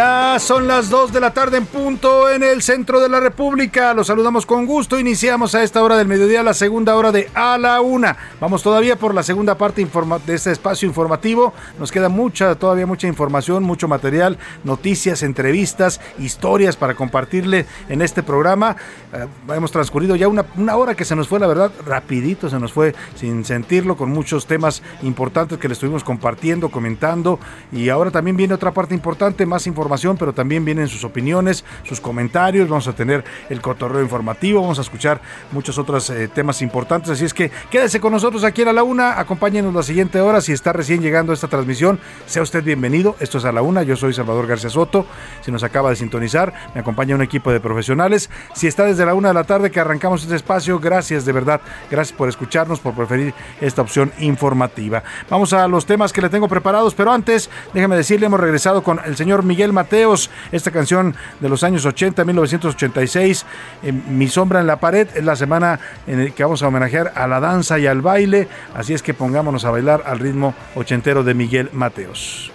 Ya 0.00 0.38
son 0.38 0.66
las 0.66 0.88
2 0.88 1.12
de 1.12 1.20
la 1.20 1.34
tarde 1.34 1.58
en 1.58 1.66
punto 1.66 2.30
en 2.30 2.42
el 2.42 2.62
centro 2.62 3.00
de 3.00 3.08
la 3.10 3.20
República. 3.20 3.92
Los 3.92 4.06
saludamos 4.06 4.46
con 4.46 4.64
gusto. 4.64 4.98
Iniciamos 4.98 5.54
a 5.54 5.62
esta 5.62 5.82
hora 5.82 5.98
del 5.98 6.08
mediodía 6.08 6.42
la 6.42 6.54
segunda 6.54 6.96
hora 6.96 7.12
de 7.12 7.28
A 7.34 7.58
la 7.58 7.82
Una. 7.82 8.16
Vamos 8.40 8.62
todavía 8.62 8.96
por 8.96 9.12
la 9.12 9.22
segunda 9.22 9.58
parte 9.58 9.84
de 9.84 10.34
este 10.34 10.52
espacio 10.52 10.88
informativo. 10.88 11.52
Nos 11.78 11.92
queda 11.92 12.08
mucha, 12.08 12.54
todavía 12.54 12.86
mucha 12.86 13.08
información, 13.08 13.62
mucho 13.62 13.88
material, 13.88 14.38
noticias, 14.64 15.22
entrevistas, 15.22 16.00
historias 16.18 16.76
para 16.76 16.94
compartirle 16.94 17.66
en 17.90 18.00
este 18.00 18.22
programa. 18.22 18.76
Eh, 19.12 19.26
hemos 19.54 19.70
transcurrido 19.70 20.16
ya 20.16 20.28
una, 20.28 20.46
hora 20.76 20.94
que 20.94 21.04
se 21.04 21.14
nos 21.14 21.28
fue, 21.28 21.38
la 21.40 21.46
verdad, 21.46 21.72
rapidito 21.84 22.48
se 22.48 22.58
nos 22.58 22.72
fue 22.72 22.94
sin 23.16 23.44
sentirlo, 23.44 23.98
con 23.98 24.08
muchos 24.08 24.46
temas 24.46 24.82
importantes 25.02 25.58
que 25.58 25.68
le 25.68 25.74
estuvimos 25.74 26.04
compartiendo, 26.04 26.70
comentando. 26.70 27.38
Y 27.70 27.90
ahora 27.90 28.10
también 28.10 28.38
viene 28.38 28.54
otra 28.54 28.72
parte 28.72 28.94
importante, 28.94 29.44
más 29.44 29.66
información 29.66 29.89
pero 30.18 30.32
también 30.32 30.64
vienen 30.64 30.88
sus 30.88 31.04
opiniones, 31.04 31.64
sus 31.84 32.00
comentarios, 32.00 32.68
vamos 32.68 32.86
a 32.88 32.92
tener 32.92 33.24
el 33.48 33.60
cotorreo 33.60 34.02
informativo, 34.02 34.60
vamos 34.60 34.78
a 34.78 34.82
escuchar 34.82 35.20
muchos 35.52 35.78
otros 35.78 36.08
eh, 36.10 36.28
temas 36.28 36.62
importantes, 36.62 37.10
así 37.10 37.24
es 37.24 37.34
que 37.34 37.50
quédese 37.70 38.00
con 38.00 38.12
nosotros 38.12 38.44
aquí 38.44 38.62
a 38.62 38.72
la 38.72 38.82
una, 38.82 39.18
acompáñenos 39.18 39.74
la 39.74 39.82
siguiente 39.82 40.20
hora, 40.20 40.40
si 40.40 40.52
está 40.52 40.72
recién 40.72 41.02
llegando 41.02 41.32
a 41.32 41.34
esta 41.34 41.48
transmisión, 41.48 41.98
sea 42.26 42.42
usted 42.42 42.62
bienvenido, 42.62 43.16
esto 43.20 43.38
es 43.38 43.44
a 43.44 43.52
la 43.52 43.62
una, 43.62 43.82
yo 43.82 43.96
soy 43.96 44.12
Salvador 44.12 44.46
García 44.46 44.70
Soto, 44.70 45.06
si 45.40 45.50
nos 45.50 45.64
acaba 45.64 45.90
de 45.90 45.96
sintonizar, 45.96 46.52
me 46.74 46.80
acompaña 46.80 47.14
un 47.14 47.22
equipo 47.22 47.50
de 47.50 47.60
profesionales, 47.60 48.30
si 48.54 48.66
está 48.66 48.84
desde 48.84 49.04
la 49.04 49.14
una 49.14 49.28
de 49.28 49.34
la 49.34 49.44
tarde 49.44 49.70
que 49.70 49.80
arrancamos 49.80 50.22
este 50.22 50.36
espacio, 50.36 50.78
gracias 50.78 51.24
de 51.24 51.32
verdad, 51.32 51.60
gracias 51.90 52.16
por 52.16 52.28
escucharnos, 52.28 52.80
por 52.80 52.94
preferir 52.94 53.34
esta 53.60 53.82
opción 53.82 54.12
informativa. 54.18 55.02
Vamos 55.28 55.52
a 55.52 55.66
los 55.68 55.86
temas 55.86 56.12
que 56.12 56.20
le 56.20 56.28
tengo 56.28 56.48
preparados, 56.48 56.94
pero 56.94 57.12
antes, 57.12 57.50
déjeme 57.74 57.96
decirle, 57.96 58.26
hemos 58.26 58.40
regresado 58.40 58.82
con 58.82 59.00
el 59.04 59.16
señor 59.16 59.42
Miguel 59.42 59.72
Mateos, 59.80 60.28
esta 60.52 60.70
canción 60.70 61.14
de 61.40 61.48
los 61.48 61.62
años 61.64 61.86
80, 61.86 62.22
1986, 62.22 63.46
eh, 63.82 63.92
Mi 63.92 64.28
sombra 64.28 64.60
en 64.60 64.66
la 64.66 64.76
pared, 64.76 65.08
es 65.14 65.24
la 65.24 65.36
semana 65.36 65.80
en 66.06 66.22
la 66.22 66.30
que 66.32 66.42
vamos 66.42 66.62
a 66.62 66.68
homenajear 66.68 67.12
a 67.14 67.26
la 67.26 67.40
danza 67.40 67.78
y 67.78 67.86
al 67.86 68.02
baile, 68.02 68.46
así 68.74 68.92
es 68.92 69.02
que 69.02 69.14
pongámonos 69.14 69.64
a 69.64 69.70
bailar 69.70 70.02
al 70.04 70.18
ritmo 70.18 70.52
ochentero 70.74 71.24
de 71.24 71.32
Miguel 71.32 71.70
Mateos. 71.72 72.52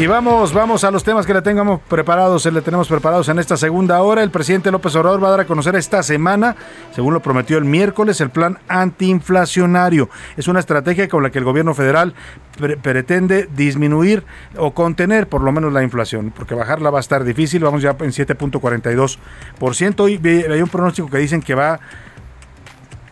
Y 0.00 0.06
vamos, 0.06 0.54
vamos 0.54 0.82
a 0.84 0.90
los 0.90 1.04
temas 1.04 1.26
que 1.26 1.34
le 1.34 1.42
tengamos 1.42 1.78
preparados, 1.82 2.46
le 2.46 2.62
tenemos 2.62 2.88
preparados 2.88 3.28
en 3.28 3.38
esta 3.38 3.58
segunda 3.58 4.00
hora. 4.00 4.22
El 4.22 4.30
presidente 4.30 4.70
López 4.70 4.96
Obrador 4.96 5.22
va 5.22 5.28
a 5.28 5.32
dar 5.32 5.40
a 5.40 5.44
conocer 5.44 5.76
esta 5.76 6.02
semana, 6.02 6.56
según 6.94 7.12
lo 7.12 7.20
prometió 7.20 7.58
el 7.58 7.66
miércoles, 7.66 8.18
el 8.22 8.30
plan 8.30 8.56
antiinflacionario. 8.66 10.08
Es 10.38 10.48
una 10.48 10.58
estrategia 10.60 11.06
con 11.06 11.22
la 11.22 11.28
que 11.28 11.36
el 11.36 11.44
gobierno 11.44 11.74
federal 11.74 12.14
pre 12.58 12.78
pretende 12.78 13.46
disminuir 13.54 14.24
o 14.56 14.70
contener 14.70 15.28
por 15.28 15.42
lo 15.42 15.52
menos 15.52 15.70
la 15.70 15.82
inflación, 15.82 16.32
porque 16.34 16.54
bajarla 16.54 16.88
va 16.88 16.96
a 16.96 17.00
estar 17.00 17.22
difícil. 17.22 17.62
Vamos 17.62 17.82
ya 17.82 17.90
en 17.90 18.10
7.42%. 18.10 20.00
Hoy 20.00 20.18
hay 20.24 20.62
un 20.62 20.68
pronóstico 20.70 21.10
que 21.10 21.18
dicen 21.18 21.42
que 21.42 21.54
va 21.54 21.78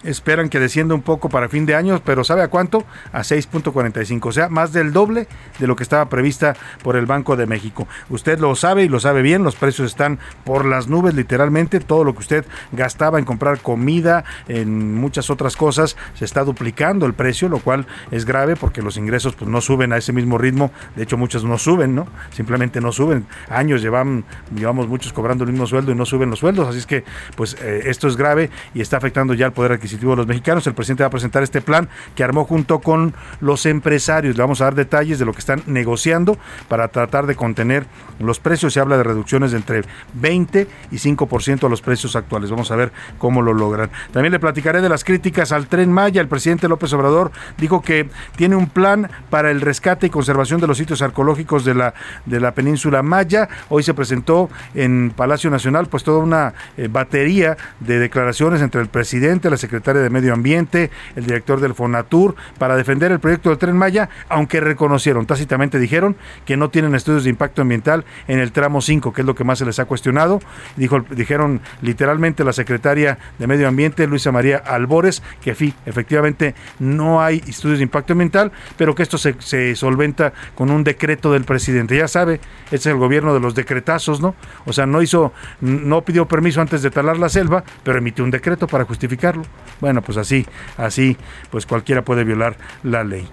esperan 0.05 0.49
que 0.49 0.61
descienda 0.61 0.95
un 0.95 1.03
poco 1.03 1.29
para 1.29 1.49
fin 1.49 1.67
de 1.67 1.75
año, 1.75 2.01
pero 2.05 2.25
¿sabe 2.25 2.43
a 2.43 2.49
cuánto? 2.49 2.85
A 3.13 3.21
6.45, 3.21 4.27
o 4.27 4.33
sea, 4.33 4.49
más 4.49 4.73
del 4.73 4.93
doble 4.93 5.27
de 5.59 5.67
lo 5.67 5.77
que 5.77 5.83
estaba 5.83 6.09
prevista 6.09 6.55
por 6.83 6.97
el 6.97 7.07
Banco 7.07 7.37
de 7.37 7.47
México. 7.47 7.89
Usted 8.09 8.39
lo 8.39 8.55
sabe 8.55 8.85
y 8.85 8.89
lo 8.89 9.01
sabe 9.01 9.23
bien, 9.23 9.43
los 9.43 9.57
precios 9.57 9.91
están 9.91 10.19
por 10.45 10.65
las 10.65 10.89
nubes 10.89 11.15
literalmente, 11.15 11.81
todo 11.81 12.05
lo 12.05 12.13
que 12.13 12.21
usted 12.21 12.45
gastaba 12.73 13.19
en 13.19 13.25
comprar 13.25 13.61
comida, 13.61 14.25
en 14.47 14.95
muchas 14.95 15.31
otras 15.31 15.57
cosas, 15.57 15.97
se 16.15 16.25
está 16.25 16.45
duplicando 16.45 17.07
el 17.07 17.15
precio, 17.15 17.49
lo 17.49 17.59
cual 17.59 17.87
es 18.11 18.25
grave 18.25 18.57
porque 18.57 18.83
los 18.83 18.97
ingresos 18.97 19.35
pues 19.35 19.51
no 19.51 19.61
suben 19.61 19.93
a 19.93 19.97
ese 19.97 20.13
mismo 20.13 20.39
ritmo, 20.39 20.71
de 20.97 21.03
hecho 21.03 21.17
muchos 21.17 21.45
no 21.45 21.59
suben, 21.59 21.95
¿no? 21.95 22.07
Simplemente 22.31 22.81
no 22.81 22.93
suben. 22.93 23.27
Años 23.49 23.83
llevan, 23.83 24.25
llevamos 24.55 24.89
muchos 24.89 25.13
cobrando 25.13 25.45
el 25.45 25.51
mismo 25.51 25.67
sueldo 25.67 25.93
y 25.93 25.95
no 25.95 26.07
suben 26.07 26.31
los 26.31 26.39
sueldos, 26.39 26.69
así 26.69 26.79
es 26.79 26.87
que 26.87 27.05
pues 27.37 27.57
eh, 27.61 27.83
esto 27.87 28.09
es 28.09 28.17
grave 28.17 28.51
y 28.75 28.81
está 28.81 28.97
afectando 28.97 29.35
ya 29.35 29.47
el 29.47 29.53
poder 29.53 29.73
adquisitivo 29.73 29.88
de 29.97 30.17
los 30.17 30.27
mexicanos. 30.27 30.67
El 30.67 30.75
presidente 30.75 31.03
va 31.03 31.09
a 31.09 31.11
presentar 31.11 31.43
este 31.43 31.61
plan 31.61 31.89
que 32.15 32.25
armó 32.25 32.45
junto 32.45 32.81
con 32.81 33.15
los 33.41 33.67
empresarios. 33.67 34.37
Le 34.37 34.43
vamos 34.43 34.61
a 34.61 34.65
dar 34.65 34.75
detalles 34.75 35.19
de 35.19 35.25
lo 35.25 35.33
que 35.33 35.41
están 35.41 35.63
negociando 35.67 36.39
para 36.69 36.89
tratar 36.89 37.27
de 37.27 37.35
contener 37.35 37.87
los 38.19 38.41
precios. 38.41 38.73
Se 38.73 38.81
habla 38.81 38.97
de 38.97 39.05
reducciones 39.05 39.53
de 39.53 39.59
entre 39.59 39.83
20 40.15 40.67
y 40.91 40.97
5% 40.97 41.65
a 41.65 41.69
los 41.69 41.81
precios 41.81 42.17
actuales. 42.17 42.51
Vamos 42.51 42.71
a 42.71 42.77
ver 42.77 42.93
cómo 43.19 43.43
lo 43.43 43.55
logran. 43.55 43.91
También 44.13 44.33
le 44.33 44.39
platicaré 44.39 44.81
de 44.81 44.89
las 44.89 45.05
críticas 45.05 45.53
al 45.53 45.67
tren 45.67 45.93
Maya. 45.93 46.21
El 46.21 46.29
presidente 46.29 46.69
López 46.69 46.93
Obrador 46.93 47.31
dijo 47.57 47.83
que 47.83 48.09
tiene 48.37 48.57
un 48.57 48.69
plan 48.69 49.11
para 49.31 49.51
el 49.51 49.61
rescate 49.61 50.07
y 50.07 50.11
conservación 50.11 50.61
de 50.61 50.67
los 50.67 50.79
sitios 50.79 51.03
arqueológicos 51.03 51.65
de 51.65 51.75
la, 51.75 51.95
de 52.27 52.41
la 52.41 52.53
península 52.53 53.03
Maya. 53.03 53.49
Hoy 53.69 53.83
se 53.83 53.95
presentó 53.95 54.51
en 54.75 55.13
Palacio 55.15 55.51
Nacional 55.51 55.87
pues 55.87 56.05
toda 56.05 56.19
una 56.19 56.55
eh, 56.77 56.89
batería 56.91 57.57
de 57.81 57.99
declaraciones 57.99 58.63
entre 58.63 58.81
el 58.81 58.89
presidente, 58.89 59.51
la 59.51 59.57
secretaria 59.57 59.78
de 59.83 60.11
Medio 60.11 60.33
Ambiente, 60.33 60.91
el 61.17 61.25
director 61.25 61.61
del 61.61 61.75
Fonatur, 61.75 62.35
para 62.59 62.77
defender 62.77 63.13
el 63.13 63.21
proyecto 63.21 63.49
del 63.49 63.59
Tren 63.59 63.77
Maya, 63.77 64.09
aunque 64.29 64.61
reconocieron, 64.61 65.27
tácitamente 65.27 65.79
dijeron 65.79 66.17
que 66.45 66.57
no 66.57 66.71
tienen 66.71 66.95
estudios 66.95 67.25
de 67.25 67.31
impacto 67.31 67.63
ambiental 67.63 68.05
en 68.27 68.39
el 68.39 68.53
tramo 68.53 68.81
5, 68.81 69.13
que 69.13 69.23
es 69.23 69.27
lo 69.27 69.35
que 69.35 69.45
más 69.45 69.59
se 69.59 69.65
les 69.65 69.79
ha 69.79 69.85
cuestionado. 69.85 70.41
Dijo, 70.77 71.01
dijeron 71.11 71.61
literalmente 71.81 72.45
la 72.45 72.53
secretaria 72.53 73.19
de 73.39 73.47
Medio 73.47 73.69
Ambiente, 73.69 74.07
Luisa 74.07 74.33
María 74.33 74.59
Albores, 74.59 75.23
que 75.41 75.51
efectivamente 75.51 76.55
no 76.79 77.23
hay 77.23 77.43
estudios 77.47 77.79
de 77.79 77.85
impacto 77.85 78.13
ambiental, 78.13 78.53
pero 78.77 78.95
que 78.95 79.03
esto 79.03 79.19
se, 79.19 79.35
se 79.39 79.75
solventa 79.77 80.33
con 80.55 80.71
un 80.71 80.85
decreto 80.85 81.33
del 81.33 81.45
presidente. 81.45 81.97
Ya 81.97 82.09
sabe, 82.09 82.41
este 82.67 82.77
es 82.77 82.87
el 82.87 82.97
gobierno 82.97 83.33
de 83.35 83.41
los 83.41 83.55
decretazos, 83.55 84.21
¿no? 84.21 84.35
O 84.67 84.73
sea, 84.73 84.87
no 84.87 85.03
hizo, 85.03 85.33
no 85.61 86.03
pidió 86.03 86.27
permiso 86.27 86.61
antes 86.61 86.83
de 86.83 86.91
talar 86.91 87.19
la 87.19 87.29
selva, 87.29 87.65
pero 87.83 87.99
emitió 87.99 88.25
un 88.25 88.31
decreto 88.31 88.67
para 88.67 88.85
justificarlo. 88.85 89.45
Bueno, 89.81 90.03
pues 90.03 90.19
así, 90.19 90.47
así, 90.77 91.17
pues 91.51 91.67
cualquiera 91.67 92.03
puede 92.03 92.25
violar 92.25 92.57
la 92.83 93.05
ley. 93.05 93.29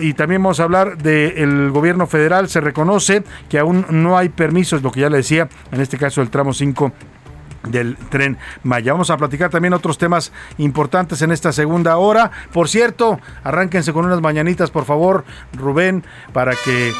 Y 0.00 0.14
también 0.14 0.42
vamos 0.42 0.60
a 0.60 0.64
hablar 0.64 0.98
del 0.98 1.70
gobierno 1.70 2.06
federal. 2.06 2.48
Se 2.48 2.60
reconoce 2.60 3.24
que 3.48 3.58
aún 3.58 3.86
no 3.90 4.16
hay 4.16 4.28
permisos, 4.28 4.82
lo 4.82 4.90
que 4.90 5.00
ya 5.00 5.10
le 5.10 5.18
decía, 5.18 5.48
en 5.72 5.80
este 5.80 5.98
caso 5.98 6.22
el 6.22 6.30
tramo 6.30 6.52
5 6.52 6.92
del 7.68 7.96
tren 8.10 8.38
Maya. 8.62 8.92
Vamos 8.92 9.10
a 9.10 9.16
platicar 9.16 9.50
también 9.50 9.74
otros 9.74 9.98
temas 9.98 10.32
importantes 10.58 11.22
en 11.22 11.32
esta 11.32 11.52
segunda 11.52 11.96
hora. 11.96 12.30
Por 12.52 12.68
cierto, 12.68 13.18
arránquense 13.42 13.92
con 13.92 14.04
unas 14.04 14.20
mañanitas, 14.20 14.70
por 14.70 14.84
favor, 14.84 15.24
Rubén, 15.52 16.04
para 16.32 16.52
que 16.64 16.92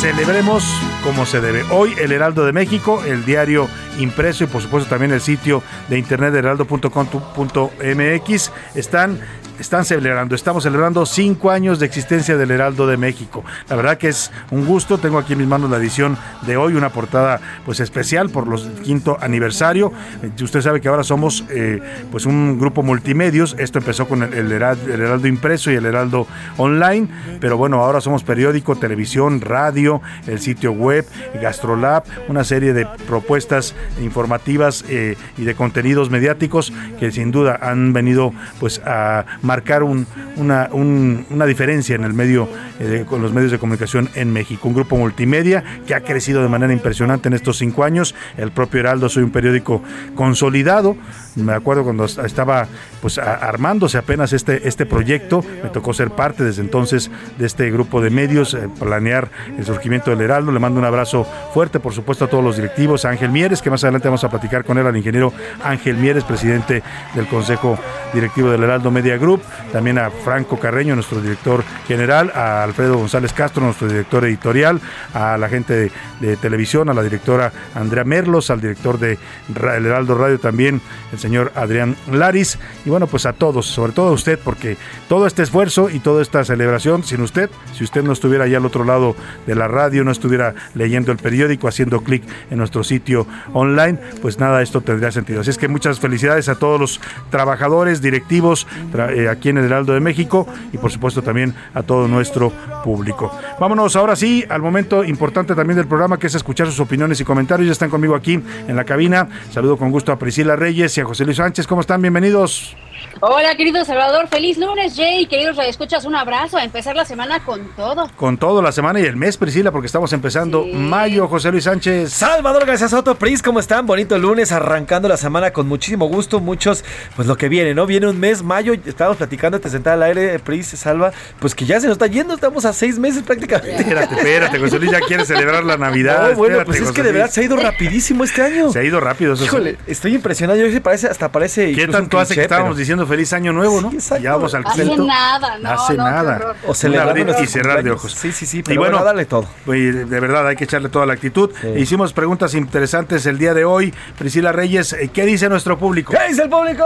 celebremos 0.00 0.64
como 1.04 1.26
se 1.26 1.40
debe. 1.40 1.64
Hoy 1.70 1.94
el 1.98 2.12
Heraldo 2.12 2.44
de 2.44 2.52
México, 2.52 3.02
el 3.06 3.24
diario 3.24 3.68
impreso 3.98 4.44
y 4.44 4.46
por 4.46 4.62
supuesto 4.62 4.88
también 4.88 5.12
el 5.12 5.20
sitio 5.20 5.62
de 5.88 5.98
internet 5.98 6.32
heraldo.com.mx 6.34 8.52
están 8.74 9.20
están 9.58 9.84
celebrando, 9.84 10.34
estamos 10.34 10.62
celebrando 10.62 11.06
cinco 11.06 11.50
años 11.50 11.78
de 11.78 11.86
existencia 11.86 12.36
del 12.36 12.50
Heraldo 12.50 12.86
de 12.86 12.96
México. 12.96 13.44
La 13.68 13.76
verdad 13.76 13.98
que 13.98 14.08
es 14.08 14.30
un 14.50 14.66
gusto, 14.66 14.98
tengo 14.98 15.18
aquí 15.18 15.32
en 15.34 15.40
mis 15.40 15.48
manos 15.48 15.70
la 15.70 15.76
edición 15.76 16.16
de 16.46 16.56
hoy, 16.56 16.74
una 16.74 16.90
portada 16.90 17.40
pues 17.64 17.80
especial 17.80 18.30
por 18.30 18.46
los 18.46 18.66
quinto 18.82 19.18
aniversario. 19.20 19.92
Eh, 20.22 20.30
usted 20.42 20.60
sabe 20.60 20.80
que 20.80 20.88
ahora 20.88 21.04
somos 21.04 21.44
eh, 21.50 21.80
pues 22.10 22.26
un 22.26 22.58
grupo 22.58 22.82
multimedios, 22.82 23.54
esto 23.58 23.78
empezó 23.78 24.06
con 24.08 24.22
el, 24.22 24.52
Heraldo, 24.52 25.26
impreso 25.26 25.70
y 25.70 25.74
el 25.74 25.86
Heraldo 25.86 26.26
online, 26.56 27.08
pero 27.40 27.56
bueno, 27.56 27.82
ahora 27.82 28.00
somos 28.00 28.24
periódico, 28.24 28.76
televisión, 28.76 29.40
radio, 29.40 30.00
el 30.26 30.40
sitio 30.40 30.72
web, 30.72 31.06
Gastrolab, 31.40 32.04
una 32.28 32.44
serie 32.44 32.72
de 32.72 32.86
propuestas 33.06 33.74
informativas 34.02 34.84
eh, 34.88 35.16
y 35.36 35.44
de 35.44 35.54
contenidos 35.54 36.10
mediáticos 36.10 36.72
que 36.98 37.10
sin 37.10 37.30
duda 37.30 37.58
han 37.60 37.92
venido 37.92 38.32
pues 38.58 38.80
a 38.84 39.24
marcar 39.42 39.82
una, 39.82 40.68
una, 40.72 41.46
diferencia 41.46 41.94
en 41.94 42.04
el 42.04 42.14
medio, 42.14 42.48
eh, 42.80 43.04
con 43.08 43.20
los 43.22 43.32
medios 43.32 43.52
de 43.52 43.58
comunicación 43.58 44.08
en 44.14 44.32
México. 44.32 44.68
Un 44.68 44.74
grupo 44.74 44.96
multimedia 44.96 45.62
que 45.86 45.94
ha 45.94 46.00
crecido 46.00 46.42
de 46.42 46.48
manera 46.48 46.72
impresionante 46.72 47.28
en 47.28 47.34
estos 47.34 47.58
cinco 47.58 47.84
años. 47.84 48.14
El 48.36 48.52
propio 48.52 48.80
Heraldo 48.80 49.08
soy 49.08 49.24
un 49.24 49.30
periódico 49.30 49.82
consolidado. 50.14 50.96
Me 51.34 51.52
acuerdo 51.52 51.84
cuando 51.84 52.04
estaba 52.04 52.66
pues 53.00 53.18
armándose 53.18 53.98
apenas 53.98 54.32
este, 54.32 54.68
este 54.68 54.86
proyecto, 54.86 55.44
me 55.62 55.70
tocó 55.70 55.92
ser 55.92 56.10
parte 56.10 56.44
desde 56.44 56.62
entonces 56.62 57.10
de 57.38 57.46
este 57.46 57.70
grupo 57.70 58.00
de 58.00 58.10
medios, 58.10 58.54
eh, 58.54 58.68
planear 58.78 59.30
el 59.56 59.64
surgimiento 59.64 60.10
del 60.10 60.20
Heraldo. 60.20 60.52
Le 60.52 60.58
mando 60.58 60.78
un 60.78 60.86
abrazo 60.86 61.26
fuerte, 61.54 61.80
por 61.80 61.92
supuesto, 61.92 62.26
a 62.26 62.28
todos 62.28 62.44
los 62.44 62.56
directivos, 62.56 63.04
a 63.04 63.10
Ángel 63.10 63.30
Mieres, 63.30 63.62
que 63.62 63.70
más 63.70 63.82
adelante 63.84 64.08
vamos 64.08 64.24
a 64.24 64.30
platicar 64.30 64.64
con 64.64 64.78
él, 64.78 64.86
al 64.86 64.96
ingeniero 64.96 65.32
Ángel 65.64 65.96
Mieres, 65.96 66.24
presidente 66.24 66.82
del 67.14 67.26
Consejo 67.26 67.78
Directivo 68.12 68.50
del 68.50 68.62
Heraldo 68.62 68.90
Media 68.90 69.16
Group 69.16 69.42
también 69.72 69.98
a 69.98 70.10
Franco 70.10 70.58
Carreño, 70.58 70.94
nuestro 70.94 71.20
director 71.20 71.64
general, 71.86 72.30
a 72.34 72.62
Alfredo 72.62 72.98
González 72.98 73.32
Castro, 73.32 73.64
nuestro 73.64 73.88
director 73.88 74.24
editorial, 74.24 74.80
a 75.14 75.36
la 75.38 75.48
gente 75.48 75.90
de, 76.20 76.36
televisión, 76.36 76.88
a 76.88 76.94
la 76.94 77.02
directora 77.02 77.52
Andrea 77.74 78.04
Merlos, 78.04 78.50
al 78.50 78.60
director 78.60 78.98
de 78.98 79.18
Heraldo 79.54 80.16
Radio 80.16 80.38
también, 80.38 80.80
el 81.12 81.18
señor 81.22 81.52
Adrián 81.54 81.96
Laris. 82.10 82.58
Y 82.84 82.90
bueno, 82.90 83.06
pues 83.06 83.26
a 83.26 83.32
todos, 83.32 83.66
sobre 83.66 83.92
todo 83.92 84.08
a 84.08 84.12
usted, 84.12 84.38
porque 84.44 84.76
todo 85.08 85.26
este 85.26 85.42
esfuerzo 85.42 85.88
y 85.88 86.00
toda 86.00 86.20
esta 86.20 86.44
celebración, 86.44 87.04
sin 87.04 87.22
usted, 87.22 87.48
si 87.72 87.84
usted 87.84 88.02
no 88.02 88.12
estuviera 88.12 88.44
allá 88.44 88.58
al 88.58 88.66
otro 88.66 88.84
lado 88.84 89.14
de 89.46 89.54
la 89.54 89.68
radio, 89.68 90.04
no 90.04 90.10
estuviera 90.10 90.54
leyendo 90.74 91.12
el 91.12 91.18
periódico, 91.18 91.68
haciendo 91.68 92.02
clic 92.02 92.24
en 92.50 92.58
nuestro 92.58 92.82
sitio 92.82 93.26
online, 93.52 93.98
pues 94.20 94.38
nada, 94.38 94.62
esto 94.62 94.80
tendría 94.80 95.12
sentido. 95.12 95.40
Así 95.40 95.50
es 95.50 95.58
que 95.58 95.68
muchas 95.68 96.00
felicidades 96.00 96.48
a 96.48 96.56
todos 96.56 96.80
los 96.80 97.00
trabajadores, 97.30 98.02
directivos 98.02 98.66
eh, 98.94 99.28
aquí 99.28 99.50
en 99.50 99.58
el 99.58 99.66
Heraldo 99.66 99.94
de 99.94 100.00
México 100.00 100.46
y 100.72 100.78
por 100.78 100.90
supuesto 100.90 101.22
también 101.22 101.54
a 101.72 101.82
todo 101.84 102.08
nuestro 102.08 102.52
público. 102.82 103.32
Vámonos 103.60 103.94
ahora 103.94 104.16
sí 104.16 104.44
al 104.48 104.60
momento 104.60 105.04
importante 105.04 105.54
también 105.54 105.76
del 105.76 105.86
programa 105.86 106.18
que 106.18 106.26
es 106.26 106.34
escuchar 106.34 106.66
sus 106.66 106.80
opiniones 106.80 107.20
y 107.20 107.24
comentarios. 107.24 107.66
Ya 107.66 107.72
están 107.72 107.90
conmigo 107.90 108.16
aquí 108.16 108.42
en 108.66 108.76
la 108.76 108.84
cabina. 108.84 109.28
Saludo 109.50 109.76
con 109.76 109.92
gusto 109.92 110.10
a 110.10 110.18
Priscila 110.18 110.56
Reyes 110.56 110.98
y 110.98 111.00
a 111.00 111.04
José 111.12 111.26
Luis 111.26 111.36
Sánchez. 111.36 111.66
¿Cómo 111.66 111.82
están? 111.82 112.00
Bienvenidos. 112.00 112.74
Hola, 113.20 113.54
querido 113.56 113.84
Salvador. 113.84 114.28
Feliz 114.28 114.58
lunes, 114.58 114.94
Jay. 114.96 115.26
Queridos 115.26 115.56
escuchas 115.66 116.04
un 116.04 116.14
abrazo. 116.14 116.56
A 116.56 116.64
empezar 116.64 116.96
la 116.96 117.04
semana 117.04 117.44
con 117.44 117.60
todo. 117.76 118.10
Con 118.16 118.36
todo, 118.38 118.62
la 118.62 118.72
semana 118.72 119.00
y 119.00 119.04
el 119.04 119.16
mes, 119.16 119.36
Priscila, 119.36 119.70
porque 119.70 119.86
estamos 119.86 120.12
empezando 120.12 120.64
mayo. 120.66 121.28
José 121.28 121.50
Luis 121.50 121.64
Sánchez. 121.64 122.12
Salvador 122.12 122.66
García 122.66 122.88
Soto, 122.88 123.14
Pris, 123.16 123.42
¿cómo 123.42 123.60
están? 123.60 123.86
Bonito 123.86 124.18
lunes, 124.18 124.52
arrancando 124.52 125.08
la 125.08 125.16
semana 125.16 125.52
con 125.52 125.68
muchísimo 125.68 126.06
gusto. 126.06 126.40
Muchos, 126.40 126.84
pues 127.16 127.28
lo 127.28 127.36
que 127.36 127.48
viene, 127.48 127.74
¿no? 127.74 127.86
Viene 127.86 128.08
un 128.08 128.18
mes, 128.18 128.42
mayo. 128.42 128.72
Estábamos 128.74 129.18
platicando, 129.18 129.60
te 129.60 129.70
sentada 129.70 129.94
al 129.94 130.02
aire, 130.02 130.38
Pris, 130.38 130.66
Salva. 130.68 131.12
Pues 131.38 131.54
que 131.54 131.64
ya 131.64 131.80
se 131.80 131.86
nos 131.86 131.94
está 131.94 132.06
yendo. 132.06 132.34
Estamos 132.34 132.64
a 132.64 132.72
seis 132.72 132.98
meses 132.98 133.22
prácticamente. 133.22 133.76
Espérate, 133.82 134.14
espérate, 134.14 134.58
José 134.58 134.78
Luis 134.78 134.90
ya 134.90 135.00
quiere 135.00 135.24
celebrar 135.24 135.64
la 135.64 135.76
Navidad. 135.76 136.30
No, 136.30 136.36
bueno, 136.36 136.58
Espérate, 136.58 136.64
pues 136.66 136.76
es 136.78 136.82
José 136.88 136.94
que 136.94 137.02
de 137.02 137.12
verdad 137.12 137.26
Luis. 137.26 137.34
se 137.34 137.40
ha 137.40 137.44
ido 137.44 137.56
rapidísimo 137.56 138.24
este 138.24 138.42
año. 138.42 138.72
Se 138.72 138.78
ha 138.80 138.84
ido 138.84 139.00
rápido. 139.00 139.34
eso 139.34 139.42
sí. 139.42 139.46
Híjole, 139.48 139.76
estoy 139.86 140.14
impresionado. 140.14 140.58
Yo 140.58 140.64
creo 140.64 140.74
que 140.74 140.80
parece, 140.80 141.06
hasta 141.08 141.30
parece. 141.30 141.72
¿Qué 141.72 141.86
tanto 141.88 142.18
hace 142.18 142.34
que 142.34 142.42
estábamos 142.42 142.70
pero- 142.70 142.78
diciendo 142.78 142.91
feliz 143.06 143.32
año 143.32 143.52
nuevo, 143.52 143.80
no? 143.80 143.90
exacto. 143.92 144.22
Ya 144.22 144.32
vamos 144.32 144.54
al 144.54 144.64
Hace 144.66 144.96
nada, 144.96 145.58
no, 145.58 145.70
Hace 145.70 145.94
no, 145.94 146.04
nada. 146.04 146.54
O 146.66 146.74
celebrar 146.74 147.14
Un 147.14 147.20
abrir 147.20 147.36
y 147.42 147.46
cerrar 147.46 147.82
de 147.82 147.90
ojos. 147.90 148.12
Sí, 148.12 148.32
sí, 148.32 148.46
sí, 148.46 148.58
y 148.58 148.62
pero 148.62 148.80
bueno, 148.80 148.98
bueno, 148.98 149.06
dale 149.06 149.26
todo. 149.26 149.46
de 149.66 150.04
verdad 150.20 150.46
hay 150.46 150.56
que 150.56 150.64
echarle 150.64 150.88
toda 150.88 151.06
la 151.06 151.14
actitud. 151.14 151.50
Hicimos 151.76 152.12
preguntas 152.12 152.54
interesantes 152.54 153.26
el 153.26 153.38
día 153.38 153.54
de 153.54 153.64
hoy. 153.64 153.92
Priscila 154.18 154.52
Reyes, 154.52 154.92
eh, 154.92 155.10
¿qué 155.12 155.24
dice 155.24 155.48
nuestro 155.48 155.78
público? 155.78 156.12
¿Qué 156.12 156.28
dice 156.28 156.42
el 156.42 156.50
público? 156.50 156.84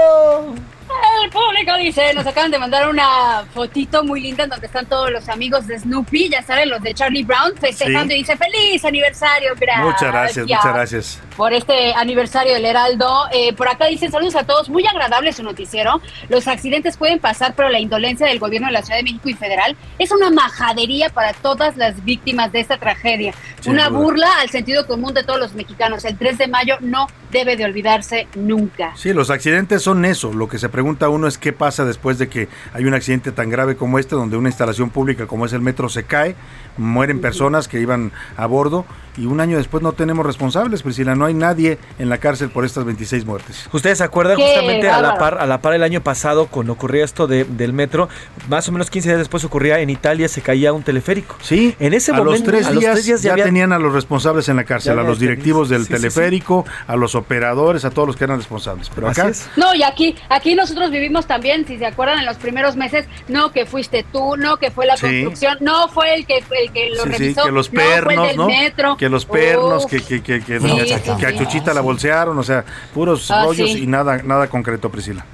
El 1.24 1.30
público 1.30 1.76
dice, 1.78 2.14
nos 2.14 2.26
acaban 2.26 2.50
de 2.50 2.58
mandar 2.58 2.88
una 2.88 3.44
fotito 3.52 4.04
muy 4.04 4.20
linda 4.20 4.44
en 4.44 4.50
donde 4.50 4.66
están 4.66 4.86
todos 4.86 5.10
los 5.10 5.28
amigos 5.28 5.66
de 5.66 5.78
Snoopy, 5.78 6.28
ya 6.28 6.42
saben, 6.42 6.68
los 6.70 6.80
de 6.82 6.94
Charlie 6.94 7.24
Brown, 7.24 7.52
festejando 7.58 8.12
Sí. 8.12 8.14
y 8.14 8.18
dice, 8.18 8.36
feliz 8.36 8.84
aniversario, 8.84 9.52
gracias. 9.58 9.84
Muchas 9.84 10.12
gracias, 10.12 10.46
muchas 10.46 10.64
gracias. 10.74 11.20
por 11.36 11.52
este 11.52 11.92
aniversario 11.94 12.54
del 12.54 12.64
Heraldo. 12.64 13.26
Eh, 13.32 13.52
por 13.54 13.68
acá 13.68 13.86
dicen 13.86 14.10
saludos 14.12 14.36
a 14.36 14.44
todos, 14.44 14.68
muy 14.68 14.86
agradable 14.86 15.32
su 15.32 15.42
noticiero. 15.42 16.00
Los 16.28 16.46
accidentes 16.48 16.96
pueden 16.96 17.18
pasar, 17.18 17.54
pero 17.54 17.68
la 17.68 17.78
indolencia 17.80 18.26
del 18.26 18.38
gobierno 18.38 18.68
de 18.68 18.72
la 18.74 18.82
Ciudad 18.82 18.98
de 18.98 19.02
México 19.04 19.28
y 19.28 19.34
federal 19.34 19.76
es 19.98 20.12
una 20.12 20.30
majadería 20.30 21.08
para 21.10 21.32
todas 21.32 21.76
las 21.76 22.04
víctimas 22.04 22.52
de 22.52 22.60
esta 22.60 22.78
tragedia. 22.78 23.34
Sin 23.60 23.72
una 23.72 23.88
duda. 23.88 23.98
burla 23.98 24.28
al 24.40 24.50
sentido 24.50 24.86
común 24.86 25.12
de 25.14 25.24
todos 25.24 25.40
los 25.40 25.54
mexicanos. 25.54 26.04
El 26.04 26.16
3 26.16 26.38
de 26.38 26.48
mayo 26.48 26.76
no 26.80 27.06
debe 27.38 27.56
de 27.56 27.64
olvidarse 27.64 28.28
nunca. 28.34 28.92
Sí, 28.96 29.12
los 29.12 29.30
accidentes 29.30 29.82
son 29.82 30.04
eso. 30.04 30.32
Lo 30.32 30.48
que 30.48 30.58
se 30.58 30.68
pregunta 30.68 31.08
uno 31.08 31.26
es 31.26 31.38
qué 31.38 31.52
pasa 31.52 31.84
después 31.84 32.18
de 32.18 32.28
que 32.28 32.48
hay 32.72 32.84
un 32.84 32.94
accidente 32.94 33.32
tan 33.32 33.50
grave 33.50 33.76
como 33.76 33.98
este, 33.98 34.14
donde 34.14 34.36
una 34.36 34.48
instalación 34.48 34.90
pública 34.90 35.26
como 35.26 35.46
es 35.46 35.52
el 35.52 35.60
metro 35.60 35.88
se 35.88 36.04
cae, 36.04 36.34
mueren 36.76 37.20
personas 37.20 37.68
que 37.68 37.80
iban 37.80 38.12
a 38.36 38.46
bordo 38.46 38.84
y 39.18 39.24
un 39.24 39.40
año 39.40 39.56
después 39.56 39.82
no 39.82 39.92
tenemos 39.92 40.26
responsables, 40.26 40.82
Priscila. 40.82 41.14
No 41.14 41.24
hay 41.24 41.32
nadie 41.32 41.78
en 41.98 42.10
la 42.10 42.18
cárcel 42.18 42.50
por 42.50 42.66
estas 42.66 42.84
26 42.84 43.24
muertes. 43.24 43.66
Ustedes 43.72 43.98
se 43.98 44.04
acuerdan 44.04 44.36
Qué 44.36 44.44
justamente 44.44 44.90
a 44.90 45.00
la 45.00 45.16
par 45.16 45.38
a 45.40 45.46
la 45.46 45.62
par 45.62 45.72
el 45.72 45.82
año 45.82 46.02
pasado 46.02 46.46
cuando 46.48 46.74
ocurría 46.74 47.02
esto 47.04 47.26
de- 47.26 47.44
del 47.44 47.72
metro, 47.72 48.10
más 48.50 48.68
o 48.68 48.72
menos 48.72 48.90
15 48.90 49.08
días 49.08 49.18
después 49.18 49.42
ocurría 49.44 49.80
en 49.80 49.88
Italia 49.88 50.28
se 50.28 50.42
caía 50.42 50.72
un 50.74 50.82
teleférico. 50.82 51.36
Sí, 51.40 51.74
En 51.78 51.94
ese 51.94 52.10
a 52.12 52.14
momento 52.14 52.36
los 52.36 52.44
tres 52.44 52.66
a 52.66 52.72
los 52.72 52.84
tres 52.84 53.06
días 53.06 53.22
ya, 53.22 53.28
ya 53.28 53.32
había- 53.32 53.44
tenían 53.44 53.72
a 53.72 53.78
los 53.78 53.94
responsables 53.94 54.48
en 54.50 54.56
la 54.56 54.64
cárcel, 54.64 54.98
a 54.98 55.02
los 55.02 55.18
directivos 55.18 55.70
del 55.70 55.80
sí, 55.80 55.86
sí, 55.86 55.94
sí. 55.94 55.98
teleférico, 56.00 56.66
a 56.86 56.96
los 56.96 57.14
operadores, 57.26 57.84
a 57.84 57.90
todos 57.90 58.06
los 58.08 58.16
que 58.16 58.24
eran 58.24 58.38
responsables. 58.38 58.90
Pero 58.94 59.08
acá 59.08 59.28
es. 59.28 59.48
No, 59.56 59.74
y 59.74 59.82
aquí, 59.82 60.14
aquí 60.28 60.54
nosotros 60.54 60.90
vivimos 60.90 61.26
también, 61.26 61.66
si 61.66 61.76
se 61.76 61.84
acuerdan, 61.86 62.20
en 62.20 62.26
los 62.26 62.36
primeros 62.36 62.76
meses, 62.76 63.06
no 63.28 63.50
que 63.50 63.66
fuiste 63.66 64.04
tú, 64.12 64.36
no 64.36 64.56
que 64.58 64.70
fue 64.70 64.86
la 64.86 64.96
Sí. 64.96 65.02
construcción, 65.06 65.58
no 65.60 65.88
fue 65.88 66.14
el 66.14 66.26
que, 66.26 66.38
el 66.38 66.72
que 66.72 66.90
lo 66.90 67.02
Sí, 67.16 67.34
que 67.34 67.50
los 67.50 67.70
no 67.72 67.80
fue 67.80 67.96
el 67.96 68.04
pernos, 68.04 68.28
del 68.28 68.36
¿no? 68.36 68.46
metro. 68.46 68.96
Que 68.96 69.08
los 69.08 69.24
pernos, 69.26 69.84
Uf. 69.84 69.90
que, 69.90 70.00
que, 70.02 70.22
que, 70.22 70.40
que, 70.40 70.58
que 70.60 71.26
a 71.26 71.30
sí. 71.30 71.38
Chuchita 71.38 71.74
la 71.74 71.80
bolsearon, 71.80 72.38
o 72.38 72.42
sea, 72.42 72.64
puros 72.94 73.30
Ah, 73.30 73.44
rollos 73.44 73.72
sí. 73.72 73.82
y 73.82 73.86
nada, 73.86 74.18
nada 74.22 74.46
concreto, 74.48 74.88
Priscila. 74.90 75.24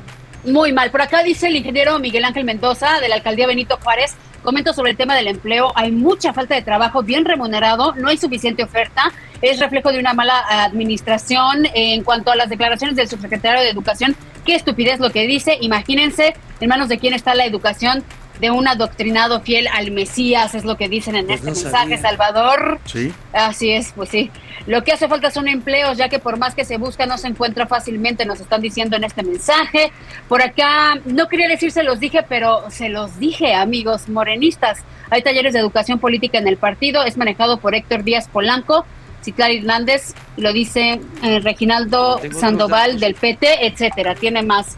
Muy 0.45 0.73
mal. 0.73 0.91
Por 0.91 1.03
acá 1.03 1.23
dice 1.23 1.47
el 1.47 1.57
ingeniero 1.57 1.99
Miguel 1.99 2.25
Ángel 2.25 2.45
Mendoza 2.45 2.99
de 3.01 3.09
la 3.09 3.15
alcaldía 3.17 3.47
Benito 3.47 3.79
Juárez. 3.83 4.15
Comento 4.43 4.73
sobre 4.73 4.91
el 4.91 4.97
tema 4.97 5.15
del 5.15 5.29
empleo. 5.29 5.73
Hay 5.77 5.93
mucha 5.93 6.33
falta 6.33 6.55
de 6.55 6.63
trabajo 6.63 7.03
bien 7.03 7.25
remunerado, 7.25 7.95
no 7.95 8.09
hay 8.09 8.17
suficiente 8.17 8.65
oferta. 8.65 9.13
Es 9.41 9.61
reflejo 9.61 9.93
de 9.93 9.99
una 9.99 10.15
mala 10.15 10.45
administración 10.65 11.67
en 11.75 12.03
cuanto 12.03 12.33
a 12.33 12.37
las 12.37 12.49
declaraciones 12.49 12.97
del 12.97 13.09
subsecretario 13.09 13.61
de 13.61 13.71
Educación. 13.71 14.17
Qué 14.45 14.57
estupidez 14.57 14.99
lo 14.99 15.11
que 15.11 15.27
dice. 15.27 15.59
Imagínense 15.61 16.35
en 16.61 16.69
manos 16.69 16.89
de 16.89 16.99
quién 16.99 17.15
está 17.15 17.35
la 17.35 17.45
educación 17.45 18.03
de 18.43 18.51
un 18.51 18.67
adoctrinado 18.67 19.41
fiel 19.41 19.69
al 19.69 19.93
Mesías, 19.93 20.57
es 20.57 20.65
lo 20.65 20.77
que 20.77 20.89
dicen 20.89 21.15
en 21.15 21.27
Pues 21.27 21.39
este 21.39 21.51
no 21.53 21.55
mensaje, 21.55 21.97
sabía. 21.97 21.99
Salvador. 21.99 22.81
Sí. 22.87 23.13
Así 23.33 23.71
es, 23.71 23.93
pues 23.95 24.09
sí. 24.09 24.33
Lo 24.67 24.83
que 24.83 24.91
hace 24.91 25.07
falta 25.07 25.31
son 25.31 25.47
empleos, 25.47 25.97
ya 25.97 26.09
que 26.09 26.19
por 26.19 26.39
más 26.39 26.53
que 26.57 26.65
se 26.65 26.77
busca 26.77 27.07
no 27.07 27.19
se 27.19 27.29
encuentra 27.29 27.69
fácilmente, 27.69 28.27
nos 28.27 28.41
están 28.41 28.61
diciendo 28.61 28.97
en 28.97 29.05
este 29.05 29.23
mensaje. 29.23 29.93
Por 30.29 30.43
acá, 30.43 30.99
no 31.05 31.29
quería 31.29 31.47
decir 31.47 31.71
se 31.71 31.85
los 31.85 32.01
dije, 32.01 32.25
pero 32.29 32.69
se 32.69 32.89
los 32.89 33.21
dije, 33.21 33.55
amigos 33.55 34.09
morenistas. 34.09 34.81
Hay 35.11 35.23
talleres 35.23 35.53
de 35.53 35.61
educación 35.61 36.01
política 36.01 36.39
en 36.39 36.49
el 36.49 36.57
partido, 36.57 37.05
es 37.05 37.17
manejado 37.17 37.61
por 37.61 37.77
Héctor 37.77 38.03
Díaz 38.03 38.27
Polanco, 38.27 38.85
Citlali 39.25 39.59
Hernández, 39.59 40.15
lo 40.37 40.53
dice 40.53 41.01
eh, 41.23 41.39
Reginaldo 41.39 42.21
Sandoval 42.41 42.99
del 42.99 43.15
PT, 43.15 43.69
etcétera. 43.69 44.17
Tiene 44.17 44.43
más 44.43 44.77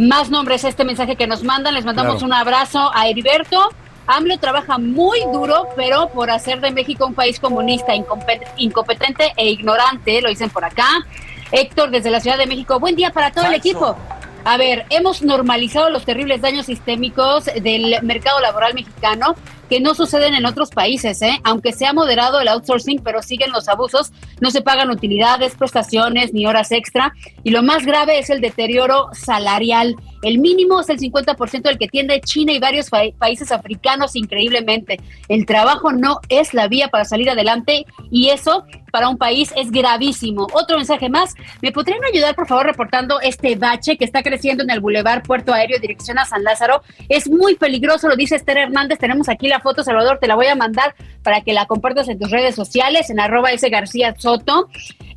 más 0.00 0.30
nombres 0.30 0.64
este 0.64 0.84
mensaje 0.84 1.16
que 1.16 1.26
nos 1.26 1.42
mandan. 1.44 1.74
Les 1.74 1.84
mandamos 1.84 2.14
Claro. 2.14 2.26
un 2.26 2.32
abrazo 2.32 2.90
a 2.94 3.08
Heriberto. 3.08 3.68
AMLO 4.06 4.38
trabaja 4.38 4.78
muy 4.78 5.20
duro, 5.32 5.68
pero 5.76 6.08
por 6.08 6.30
hacer 6.30 6.60
de 6.60 6.72
México 6.72 7.06
un 7.06 7.14
país 7.14 7.38
comunista, 7.38 7.94
incompe- 7.94 8.40
incompetente 8.56 9.32
e 9.36 9.50
ignorante, 9.50 10.20
lo 10.20 10.28
dicen 10.28 10.50
por 10.50 10.64
acá. 10.64 10.86
Héctor, 11.52 11.90
desde 11.90 12.10
la 12.10 12.18
Ciudad 12.20 12.36
de 12.38 12.46
México, 12.46 12.80
buen 12.80 12.96
día 12.96 13.10
para 13.10 13.30
todo 13.30 13.46
el 13.46 13.54
equipo. 13.54 13.96
A 14.44 14.56
ver, 14.56 14.86
hemos 14.90 15.22
normalizado 15.22 15.90
los 15.90 16.04
terribles 16.04 16.40
daños 16.40 16.66
sistémicos 16.66 17.44
del 17.44 17.98
mercado 18.02 18.40
laboral 18.40 18.72
mexicano 18.74 19.36
que 19.70 19.80
no 19.80 19.94
suceden 19.94 20.34
en 20.34 20.46
otros 20.46 20.70
países, 20.70 21.22
¿eh? 21.22 21.40
Aunque 21.44 21.72
se 21.72 21.86
ha 21.86 21.92
moderado 21.92 22.40
el 22.40 22.48
outsourcing, 22.48 23.00
pero 23.04 23.22
siguen 23.22 23.52
los 23.52 23.68
abusos, 23.68 24.10
no 24.40 24.50
se 24.50 24.62
pagan 24.62 24.90
utilidades, 24.90 25.54
prestaciones 25.54 26.34
ni 26.34 26.44
horas 26.44 26.72
extra. 26.72 27.14
Y 27.44 27.50
lo 27.50 27.62
más 27.62 27.86
grave 27.86 28.18
es 28.18 28.30
el 28.30 28.40
deterioro 28.40 29.10
salarial. 29.12 29.94
El 30.22 30.38
mínimo 30.38 30.80
es 30.80 30.88
el 30.90 30.98
50% 30.98 31.62
del 31.62 31.78
que 31.78 31.88
tiende 31.88 32.20
China 32.20 32.52
y 32.52 32.58
varios 32.58 32.90
pa- 32.90 33.02
países 33.18 33.50
africanos 33.52 34.16
increíblemente. 34.16 35.00
El 35.28 35.46
trabajo 35.46 35.92
no 35.92 36.20
es 36.28 36.54
la 36.54 36.68
vía 36.68 36.88
para 36.88 37.04
salir 37.04 37.30
adelante 37.30 37.86
y 38.10 38.28
eso 38.30 38.64
para 38.92 39.08
un 39.08 39.16
país 39.18 39.52
es 39.56 39.70
gravísimo. 39.70 40.46
Otro 40.52 40.76
mensaje 40.76 41.08
más, 41.08 41.34
¿me 41.62 41.70
podrían 41.72 42.04
ayudar 42.04 42.34
por 42.34 42.46
favor 42.48 42.66
reportando 42.66 43.20
este 43.20 43.54
bache 43.56 43.96
que 43.96 44.04
está 44.04 44.22
creciendo 44.22 44.64
en 44.64 44.70
el 44.70 44.80
Boulevard 44.80 45.22
Puerto 45.22 45.52
Aéreo 45.54 45.78
dirección 45.78 46.18
a 46.18 46.24
San 46.24 46.42
Lázaro? 46.42 46.82
Es 47.08 47.28
muy 47.30 47.54
peligroso, 47.56 48.08
lo 48.08 48.16
dice 48.16 48.36
Esther 48.36 48.58
Hernández. 48.58 48.98
Tenemos 48.98 49.28
aquí 49.28 49.48
la 49.48 49.60
foto, 49.60 49.82
Salvador, 49.84 50.18
te 50.20 50.26
la 50.26 50.34
voy 50.34 50.46
a 50.46 50.54
mandar 50.56 50.94
para 51.22 51.40
que 51.42 51.52
la 51.52 51.66
compartas 51.66 52.08
en 52.08 52.18
tus 52.18 52.30
redes 52.30 52.54
sociales, 52.54 53.10
en 53.10 53.20
arroba 53.20 53.52
S 53.52 53.68
García 53.68 54.14
Soto. 54.18 54.68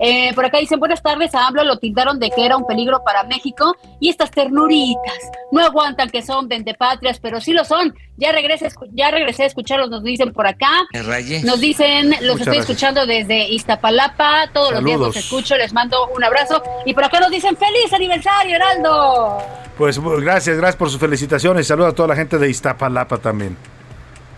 Eh, 0.06 0.34
por 0.36 0.44
acá 0.46 0.58
dicen, 0.58 0.80
buenas 0.82 1.02
tardes, 1.02 1.34
a 1.34 1.48
AMLO 1.48 1.64
lo 1.64 1.78
tildaron 1.78 2.20
de 2.20 2.30
que 2.30 2.46
era 2.46 2.58
un 2.58 2.68
peligro 2.68 3.02
para 3.06 3.24
México 3.24 3.74
y 4.02 4.10
estas 4.10 4.32
ternuritas 4.32 5.18
no 5.54 5.62
aguantan 5.64 6.10
que 6.10 6.22
son 6.22 6.50
vendepatrias, 6.50 7.20
pero 7.20 7.40
sí 7.40 7.54
lo 7.54 7.64
son. 7.64 7.96
Ya 8.18 8.34
regresé, 8.34 8.68
ya 8.92 9.12
regresé 9.12 9.44
a 9.44 9.46
escucharlos, 9.46 9.90
nos 9.90 10.04
dicen 10.04 10.34
por 10.34 10.46
acá. 10.46 10.70
Nos 11.46 11.62
dicen, 11.62 12.10
los 12.10 12.20
Muchas 12.20 12.32
estoy 12.42 12.46
gracias. 12.46 12.70
escuchando 12.70 13.06
desde 13.06 13.48
Iztapalapa, 13.50 14.50
todos 14.54 14.74
los 14.74 14.84
días 14.84 15.00
los 15.00 15.16
escucho, 15.16 15.56
les 15.56 15.72
mando 15.74 15.98
un 16.16 16.24
abrazo. 16.24 16.62
Y 16.86 16.94
por 16.94 17.06
acá 17.06 17.22
nos 17.22 17.32
dicen, 17.32 17.56
feliz 17.56 17.92
aniversario, 17.94 18.56
Heraldo. 18.58 19.38
Pues 19.78 20.00
bu- 20.02 20.22
gracias, 20.22 20.58
gracias 20.58 20.76
por 20.76 20.90
sus 20.90 21.00
felicitaciones. 21.00 21.66
Saludos 21.66 21.94
a 21.94 21.96
toda 21.96 22.10
la 22.10 22.16
gente 22.16 22.38
de 22.38 22.50
Iztapalapa 22.50 23.18
también. 23.20 23.58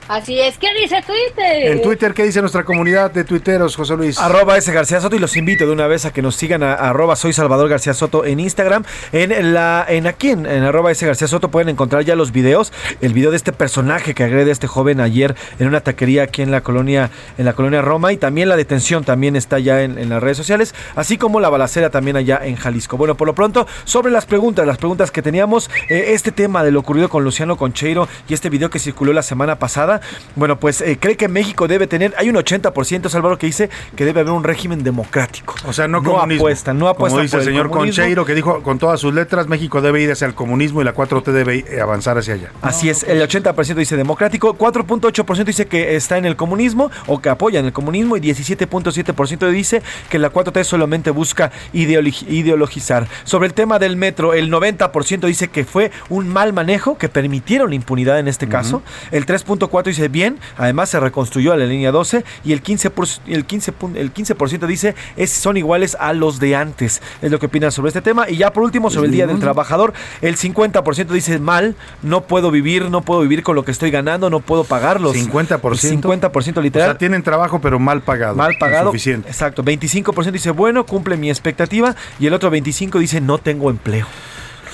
Así 0.08 0.40
es. 0.40 0.58
¿Qué 0.60 0.68
dice 0.80 1.02
Twitter? 1.02 1.72
En 1.72 1.82
Twitter, 1.82 2.14
¿qué 2.14 2.24
dice 2.24 2.40
nuestra 2.40 2.64
comunidad 2.64 3.12
de 3.12 3.24
tuiteros, 3.24 3.76
José 3.76 3.96
Luis? 3.96 4.20
Arroba 4.20 4.56
ese 4.58 4.72
García 4.72 5.02
Soto 5.02 5.16
y 5.16 5.20
los 5.20 5.36
invito 5.36 5.66
de 5.66 5.72
una 5.72 5.88
vez 5.88 6.06
a 6.06 6.14
que 6.14 6.22
nos 6.22 6.36
sigan 6.36 6.62
a, 6.62 6.74
arroba 6.74 7.16
soy 7.16 7.34
Salvador 7.34 7.70
García 7.70 7.94
Soto 7.96 8.24
en 8.24 8.40
Instagram. 8.40 8.84
En 9.12 9.54
la, 9.54 9.84
en 9.88 10.06
aquí 10.06 10.30
en, 10.30 10.46
en 10.46 10.64
arroba 10.64 10.92
ese 10.92 11.08
García 11.08 11.28
Soto 11.28 11.50
pueden 11.50 11.70
encontrar 11.70 12.04
ya 12.04 12.16
los 12.16 12.32
videos. 12.32 12.72
El 13.02 13.14
video 13.14 13.32
de 13.32 13.38
este 13.38 13.52
personaje 13.52 14.14
que 14.14 14.24
agrede 14.24 14.52
a 14.52 14.54
este 14.54 14.68
joven 14.68 15.00
ayer 15.00 15.36
en 15.60 15.68
una 15.68 15.82
taquería 15.82 16.24
aquí 16.24 16.44
en 16.44 16.52
la 16.52 16.62
colonia, 16.62 17.10
en 17.38 17.46
la 17.46 17.54
colonia 17.54 17.82
Roma. 17.82 18.14
Y 18.14 18.18
también 18.18 18.48
la 18.50 18.58
detención 18.58 19.04
también 19.04 19.36
está 19.36 19.58
ya 19.58 19.82
en, 19.82 19.98
en 19.98 20.10
las 20.10 20.22
redes 20.22 20.38
sociales. 20.38 20.76
Así 20.96 21.18
como 21.18 21.40
la 21.40 21.50
balacera 21.50 21.90
también 21.90 22.16
allá 22.16 22.40
en 22.44 22.58
Jalisco. 22.58 22.98
Bueno, 22.98 23.16
por 23.16 23.28
lo 23.28 23.34
pronto, 23.34 23.66
sobre 23.86 24.12
las 24.12 24.28
preguntas, 24.28 24.68
las 24.68 24.78
preguntas 24.78 25.10
que 25.10 25.24
teníamos, 25.24 25.70
eh, 25.90 26.06
este 26.10 26.32
tema 26.32 26.64
de 26.64 26.72
lo 26.72 26.82
ocurrido 26.82 27.10
con 27.10 27.24
Luciano 27.24 27.58
Concheiro 27.58 28.08
y 28.28 28.36
este 28.36 28.50
video 28.50 28.70
que 28.70 28.78
circuló 28.78 29.12
la 29.12 29.24
semana 29.24 29.58
pasada. 29.58 29.95
Bueno, 30.36 30.60
pues 30.60 30.82
eh, 30.82 30.98
cree 31.00 31.18
que 31.18 31.28
México 31.28 31.68
debe 31.68 31.88
tener, 31.88 32.14
hay 32.18 32.30
un 32.30 32.36
80%, 32.36 33.14
Álvaro, 33.16 33.38
que 33.38 33.48
dice 33.48 33.70
que 33.96 34.06
debe 34.06 34.22
haber 34.22 34.34
un 34.34 34.44
régimen 34.44 34.84
democrático. 34.84 35.56
O 35.66 35.74
sea, 35.74 35.88
no, 35.88 36.02
no 36.02 36.12
comunismo. 36.12 36.44
apuesta, 36.44 36.74
no 36.74 36.88
apuesta 36.88 37.16
Como 37.16 37.22
dice 37.24 37.38
por 37.38 37.42
el 37.42 37.46
señor 37.48 37.70
comunismo. 37.70 38.02
Concheiro, 38.04 38.26
que 38.26 38.36
dijo 38.36 38.62
con 38.64 38.80
todas 38.80 39.00
sus 39.00 39.14
letras, 39.14 39.48
México 39.48 39.82
debe 39.82 40.02
ir 40.02 40.12
hacia 40.12 40.28
el 40.28 40.34
comunismo 40.36 40.82
y 40.82 40.84
la 40.84 40.94
4T 40.94 41.32
debe 41.32 41.66
eh, 41.68 41.82
avanzar 41.82 42.18
hacia 42.18 42.34
allá. 42.36 42.52
Así 42.62 42.90
es, 42.90 43.04
el 43.04 43.22
80% 43.22 43.76
dice 43.76 43.96
democrático, 43.98 44.58
4.8% 44.58 45.44
dice 45.46 45.68
que 45.68 45.96
está 45.96 46.18
en 46.18 46.26
el 46.26 46.36
comunismo 46.36 46.92
o 47.08 47.22
que 47.22 47.30
apoya 47.30 47.60
en 47.60 47.66
el 47.68 47.74
comunismo 47.74 48.18
y 48.18 48.22
17.7% 48.22 49.50
dice 49.50 49.82
que 50.10 50.20
la 50.20 50.32
4T 50.32 50.64
solamente 50.64 51.12
busca 51.12 51.52
ideologi- 51.74 52.28
ideologizar. 52.30 53.08
Sobre 53.24 53.48
el 53.48 53.54
tema 53.54 53.80
del 53.80 53.96
metro, 53.96 54.34
el 54.34 54.52
90% 54.52 55.26
dice 55.28 55.48
que 55.50 55.66
fue 55.66 55.92
un 56.10 56.28
mal 56.28 56.54
manejo, 56.54 56.98
que 56.98 57.10
permitieron 57.10 57.70
la 57.70 57.76
impunidad 57.76 58.20
en 58.20 58.28
este 58.28 58.48
caso. 58.48 58.82
El 59.12 59.26
3.4% 59.26 59.85
dice 59.90 60.08
bien, 60.08 60.38
además 60.58 60.90
se 60.90 61.00
reconstruyó 61.00 61.54
a 61.54 61.58
la 61.58 61.66
línea 61.66 61.92
12 61.92 62.24
y 62.44 62.54
el 62.54 62.62
15%, 62.64 62.90
por- 62.92 63.08
el 63.28 63.46
15, 63.46 63.74
pun- 63.74 63.96
el 63.98 64.14
15% 64.14 64.66
dice 64.68 64.96
es, 65.18 65.32
son 65.32 65.58
iguales 65.58 65.96
a 66.00 66.14
los 66.14 66.40
de 66.40 66.56
antes. 66.56 67.02
Es 67.22 67.32
lo 67.32 67.40
que 67.40 67.48
opinan 67.48 67.72
sobre 67.72 67.90
este 67.90 68.02
tema. 68.02 68.30
Y 68.30 68.38
ya 68.38 68.52
por 68.54 68.64
último, 68.64 68.90
sobre 68.90 69.08
el 69.08 69.12
Día 69.14 69.28
del 69.28 69.40
Trabajador, 69.40 69.94
el 70.22 70.36
50% 70.38 71.08
dice 71.08 71.40
mal, 71.40 71.76
no 72.02 72.22
puedo 72.22 72.52
vivir, 72.52 72.90
no 72.90 73.02
puedo 73.02 73.22
vivir 73.22 73.44
con 73.44 73.56
lo 73.56 73.64
que 73.66 73.72
estoy 73.72 73.92
ganando, 73.92 74.30
no 74.30 74.40
puedo 74.40 74.64
pagarlos. 74.64 75.16
50%. 75.16 75.60
50% 76.02 76.58
O 76.58 76.62
literal. 76.62 76.90
sea, 76.90 76.98
tienen 76.98 77.24
trabajo, 77.24 77.60
pero 77.62 77.80
mal 77.80 78.02
pagado. 78.02 78.36
Mal 78.36 78.56
pagado. 78.60 78.86
Insuficiente. 78.86 79.30
Exacto. 79.30 79.64
25% 79.64 80.32
dice, 80.32 80.52
bueno, 80.52 80.86
cumple 80.86 81.18
mi 81.18 81.30
expectativa. 81.30 81.96
Y 82.20 82.28
el 82.28 82.34
otro 82.34 82.50
25% 82.52 83.00
dice, 83.00 83.22
no 83.22 83.38
tengo 83.38 83.70
empleo. 83.70 84.06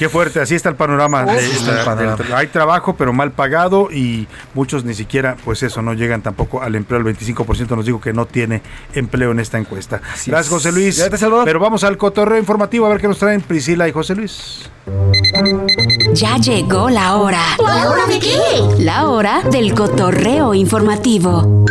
Qué 0.01 0.09
fuerte, 0.09 0.39
así 0.39 0.55
está 0.55 0.67
el 0.67 0.75
panorama. 0.75 1.25
Uf, 1.25 1.31
está 1.33 1.71
el 1.73 1.77
está- 1.77 1.85
panorama. 1.85 2.23
el- 2.27 2.33
hay 2.33 2.47
trabajo, 2.47 2.95
pero 2.95 3.13
mal 3.13 3.33
pagado 3.33 3.89
y 3.91 4.27
muchos 4.55 4.83
ni 4.83 4.95
siquiera, 4.95 5.35
pues 5.45 5.61
eso, 5.61 5.83
no 5.83 5.93
llegan 5.93 6.23
tampoco 6.23 6.59
al 6.63 6.73
empleo. 6.73 6.97
El 6.97 7.03
25% 7.05 7.75
nos 7.75 7.85
digo 7.85 8.01
que 8.01 8.11
no 8.11 8.25
tiene 8.25 8.63
empleo 8.95 9.29
en 9.31 9.39
esta 9.39 9.59
encuesta. 9.59 9.97
Gracias, 9.99 10.47
es. 10.47 10.49
José 10.49 10.71
Luis. 10.71 10.97
Gracias, 10.97 11.19
Salvador. 11.19 11.45
Pero 11.45 11.59
vamos 11.59 11.83
al 11.83 11.97
cotorreo 11.97 12.39
informativo 12.39 12.87
a 12.87 12.89
ver 12.89 12.99
qué 12.99 13.07
nos 13.07 13.19
traen 13.19 13.41
Priscila 13.41 13.87
y 13.87 13.91
José 13.91 14.15
Luis. 14.15 14.71
Ya 16.13 16.37
llegó 16.37 16.89
la 16.89 17.17
hora. 17.17 17.43
¿La 17.63 17.87
hora 17.91 18.07
de 18.07 18.19
qué? 18.19 18.37
La 18.79 19.07
hora 19.07 19.43
del 19.51 19.75
cotorreo 19.75 20.55
informativo. 20.55 21.63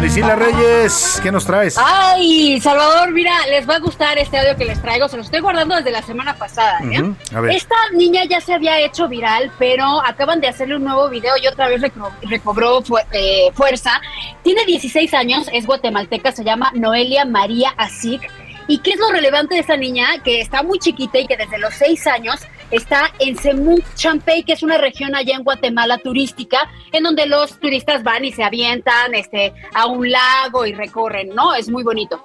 Priscila 0.00 0.34
Reyes, 0.34 1.20
¿qué 1.22 1.30
nos 1.30 1.44
traes? 1.44 1.76
Ay, 1.78 2.58
Salvador, 2.62 3.12
mira, 3.12 3.32
les 3.50 3.68
va 3.68 3.74
a 3.76 3.78
gustar 3.80 4.16
este 4.16 4.38
audio 4.38 4.56
que 4.56 4.64
les 4.64 4.80
traigo. 4.80 5.06
Se 5.08 5.16
lo 5.16 5.22
estoy 5.22 5.40
guardando 5.40 5.76
desde 5.76 5.90
la 5.90 6.00
semana 6.00 6.34
pasada. 6.36 6.78
¿eh? 6.90 7.02
A 7.34 7.40
ver. 7.40 7.54
Esta 7.54 7.74
niña 7.92 8.24
ya 8.24 8.40
se 8.40 8.54
había 8.54 8.80
hecho 8.80 9.08
viral, 9.08 9.52
pero 9.58 10.00
acaban 10.02 10.40
de 10.40 10.48
hacerle 10.48 10.76
un 10.76 10.84
nuevo 10.84 11.10
video 11.10 11.34
y 11.42 11.46
otra 11.46 11.68
vez 11.68 11.82
reco- 11.82 12.10
recobró 12.22 12.80
fu- 12.80 12.96
eh, 13.12 13.50
fuerza. 13.52 14.00
Tiene 14.42 14.64
16 14.64 15.12
años, 15.12 15.48
es 15.52 15.66
guatemalteca, 15.66 16.32
se 16.32 16.44
llama 16.44 16.72
Noelia 16.74 17.26
María 17.26 17.74
Asig. 17.76 18.22
¿Y 18.70 18.78
qué 18.78 18.92
es 18.92 19.00
lo 19.00 19.10
relevante 19.10 19.56
de 19.56 19.62
esta 19.62 19.76
niña? 19.76 20.22
Que 20.22 20.40
está 20.40 20.62
muy 20.62 20.78
chiquita 20.78 21.18
y 21.18 21.26
que 21.26 21.36
desde 21.36 21.58
los 21.58 21.74
6 21.74 22.06
años 22.06 22.36
está 22.70 23.10
en 23.18 23.36
Semuc 23.36 23.82
Champey, 23.96 24.44
que 24.44 24.52
es 24.52 24.62
una 24.62 24.78
región 24.78 25.16
allá 25.16 25.34
en 25.34 25.42
Guatemala 25.42 25.98
turística, 25.98 26.70
en 26.92 27.02
donde 27.02 27.26
los 27.26 27.58
turistas 27.58 28.04
van 28.04 28.24
y 28.24 28.30
se 28.30 28.44
avientan 28.44 29.12
este, 29.12 29.52
a 29.74 29.86
un 29.86 30.08
lago 30.08 30.66
y 30.66 30.72
recorren, 30.72 31.30
¿no? 31.30 31.52
Es 31.52 31.68
muy 31.68 31.82
bonito. 31.82 32.22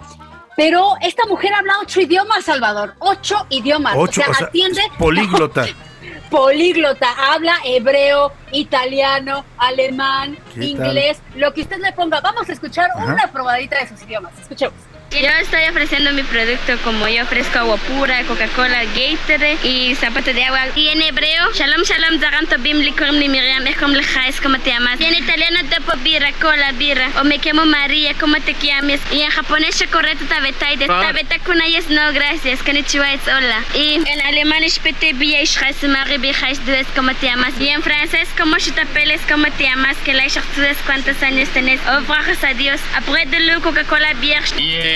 Pero 0.56 0.94
esta 1.02 1.24
mujer 1.28 1.52
habla 1.52 1.74
ocho 1.82 2.00
idiomas, 2.02 2.46
Salvador. 2.46 2.94
Ocho 3.00 3.48
idiomas. 3.50 3.96
Ocho, 3.98 4.22
o 4.22 4.24
sea, 4.26 4.32
o 4.32 4.36
sea, 4.36 4.46
atiende. 4.46 4.82
políglota. 5.00 5.66
políglota. 6.30 7.08
Habla 7.34 7.56
hebreo, 7.66 8.32
italiano, 8.52 9.44
alemán, 9.58 10.38
inglés, 10.58 11.18
lo 11.34 11.56
que 11.56 11.62
usted 11.62 11.80
le 11.80 11.92
ponga. 11.94 12.22
Vamos 12.22 12.48
a 12.48 12.54
escuchar 12.54 12.92
Ajá. 12.92 13.04
una 13.04 13.32
probadita 13.32 13.80
de 13.80 13.88
sus 13.88 14.04
idiomas. 14.04 14.32
Escuchemos. 14.40 14.76
Yo 15.12 15.30
estoy 15.40 15.64
ofreciendo 15.70 16.12
mi 16.12 16.24
producto 16.24 16.74
como 16.84 17.08
yo 17.08 17.24
ofrezco 17.24 17.60
agua 17.60 17.78
pura, 17.78 18.22
Coca-Cola, 18.24 18.84
Gatorade 18.84 19.58
y 19.64 19.96
zapato 19.96 20.34
de 20.34 20.44
agua. 20.44 20.60
Y 20.76 20.90
en 20.90 21.02
hebreo, 21.02 21.54
Shalom 21.54 21.84
Shalom 21.84 22.20
Zagan 22.20 22.48
Tobim 22.48 22.80
Likorm 22.80 23.18
ni 23.18 23.30
Miriam, 23.30 23.66
es 23.66 23.78
como 23.78 23.96
es 23.98 24.42
como 24.42 24.60
te 24.60 24.72
llamas. 24.72 25.00
Y 25.00 25.06
en 25.06 25.14
italiano 25.16 25.60
topo 25.70 25.98
birra, 26.04 26.34
cola, 26.34 26.74
birra. 26.74 27.10
O 27.22 27.24
me 27.24 27.38
llamo 27.38 27.66
María, 27.66 28.14
¿cómo 28.20 28.36
te 28.42 28.56
llamas? 28.56 29.00
Y 29.10 29.22
en 29.22 29.30
japonés 29.30 29.82
correcto 29.90 30.26
tabetaide. 30.28 30.86
Ah. 30.90 31.02
Tabeta 31.08 31.40
kunayes 31.40 31.88
no 31.90 32.12
gracias, 32.12 32.62
konnichiwa 32.62 33.14
es 33.14 33.26
hola. 33.28 33.64
Y 33.74 33.96
en 33.96 34.22
alemán 34.26 34.64
es 34.64 34.80
pete 34.80 35.14
bia 35.14 35.40
es 35.40 35.54
chas 35.54 35.82
mari 35.84 36.18
bija 36.18 36.50
es 36.50 36.66
dues, 36.66 36.88
¿cómo 36.94 37.14
te 37.16 37.28
llamas? 37.28 37.54
Y 37.60 37.70
en 37.70 37.82
francés, 37.84 38.28
como 38.38 38.58
chutapeles, 38.58 39.22
¿cómo 39.30 39.50
te 39.52 39.64
llamas? 39.64 39.96
Que 40.04 40.14
la 40.14 40.26
tú 40.28 40.62
cuántos 40.86 41.22
años 41.24 41.48
tenés. 41.50 41.80
Oh, 41.88 42.02
gracias 42.02 42.44
a 42.44 42.54
Dios. 42.54 42.82
Après 42.96 43.26
de 43.30 43.62
Coca-Cola, 43.62 44.14
birra. 44.16 44.42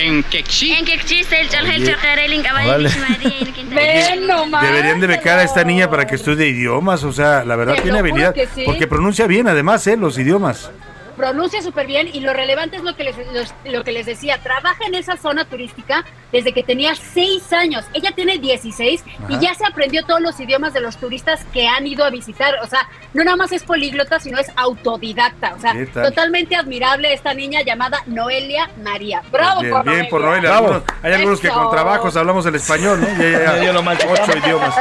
En 0.01 0.23
Quechí. 0.23 0.73
En 0.73 0.85
el. 0.85 2.89
Ven 3.69 4.27
nomás. 4.27 4.63
Deberían 4.63 4.99
de 4.99 5.07
becar 5.07 5.39
a 5.39 5.43
esta 5.43 5.63
niña 5.63 5.89
para 5.89 6.07
que 6.07 6.15
estudie 6.15 6.47
idiomas, 6.47 7.03
o 7.03 7.11
sea, 7.11 7.43
la 7.45 7.55
verdad 7.55 7.75
Te 7.75 7.81
tiene 7.83 7.99
lo 7.99 8.03
juro 8.03 8.11
habilidad, 8.11 8.33
que 8.33 8.47
sí. 8.47 8.63
porque 8.65 8.87
pronuncia 8.87 9.27
bien 9.27 9.47
además, 9.47 9.85
¿eh? 9.87 9.97
Los 9.97 10.17
idiomas. 10.17 10.71
Pronuncia 11.19 11.61
súper 11.61 11.85
bien 11.85 12.07
y 12.11 12.21
lo 12.21 12.31
relevante 12.33 12.77
es 12.77 12.83
lo 12.83 12.95
que 12.95 13.03
les, 13.03 13.15
los- 13.33 13.53
lo 13.65 13.83
que 13.83 13.91
les 13.91 14.05
decía, 14.05 14.39
trabaja 14.41 14.85
en 14.87 14.95
esa 14.95 15.17
zona 15.17 15.43
turística 15.43 16.05
desde 16.31 16.53
que 16.53 16.63
tenía 16.63 16.93
6 16.95 17.51
años, 17.53 17.83
ella 17.93 18.11
tiene 18.15 18.37
16 18.37 19.03
y 19.27 19.33
Ajá. 19.33 19.41
ya 19.41 19.53
se 19.55 19.65
aprendió 19.65 20.05
todos 20.05 20.21
los 20.21 20.39
idiomas 20.39 20.73
de 20.73 20.79
los 20.79 20.95
turistas 20.97 21.43
que 21.51 21.67
han 21.67 21.85
ido 21.87 22.05
a 22.05 22.09
visitar, 22.09 22.53
o 22.63 22.67
sea, 22.67 22.87
no 23.13 23.23
nada 23.23 23.35
más 23.35 23.51
es 23.51 23.63
políglota, 23.63 24.19
sino 24.19 24.37
es 24.37 24.47
autodidacta, 24.55 25.55
o 25.55 25.59
sea, 25.59 25.73
totalmente 25.91 26.55
admirable 26.55 27.11
esta 27.13 27.33
niña 27.33 27.61
llamada 27.63 27.99
Noelia 28.05 28.69
María. 28.83 29.21
Bravo 29.31 29.61
Bien, 29.61 29.73
por 29.73 29.83
bien 29.83 29.95
Noelia. 29.95 30.09
por 30.09 30.21
Noelia. 30.21 30.57
Algunos- 30.57 30.83
hay 31.03 31.13
algunos 31.13 31.39
que 31.41 31.49
con 31.49 31.69
trabajos 31.71 32.15
hablamos 32.15 32.45
el 32.45 32.55
español, 32.55 33.01
¿no? 33.01 33.07
Ya, 33.21 33.61
ya, 33.63 33.73
lo 33.73 33.83
maltratamos. 33.83 34.19
Ocho 34.29 34.37
idiomas. 34.37 34.75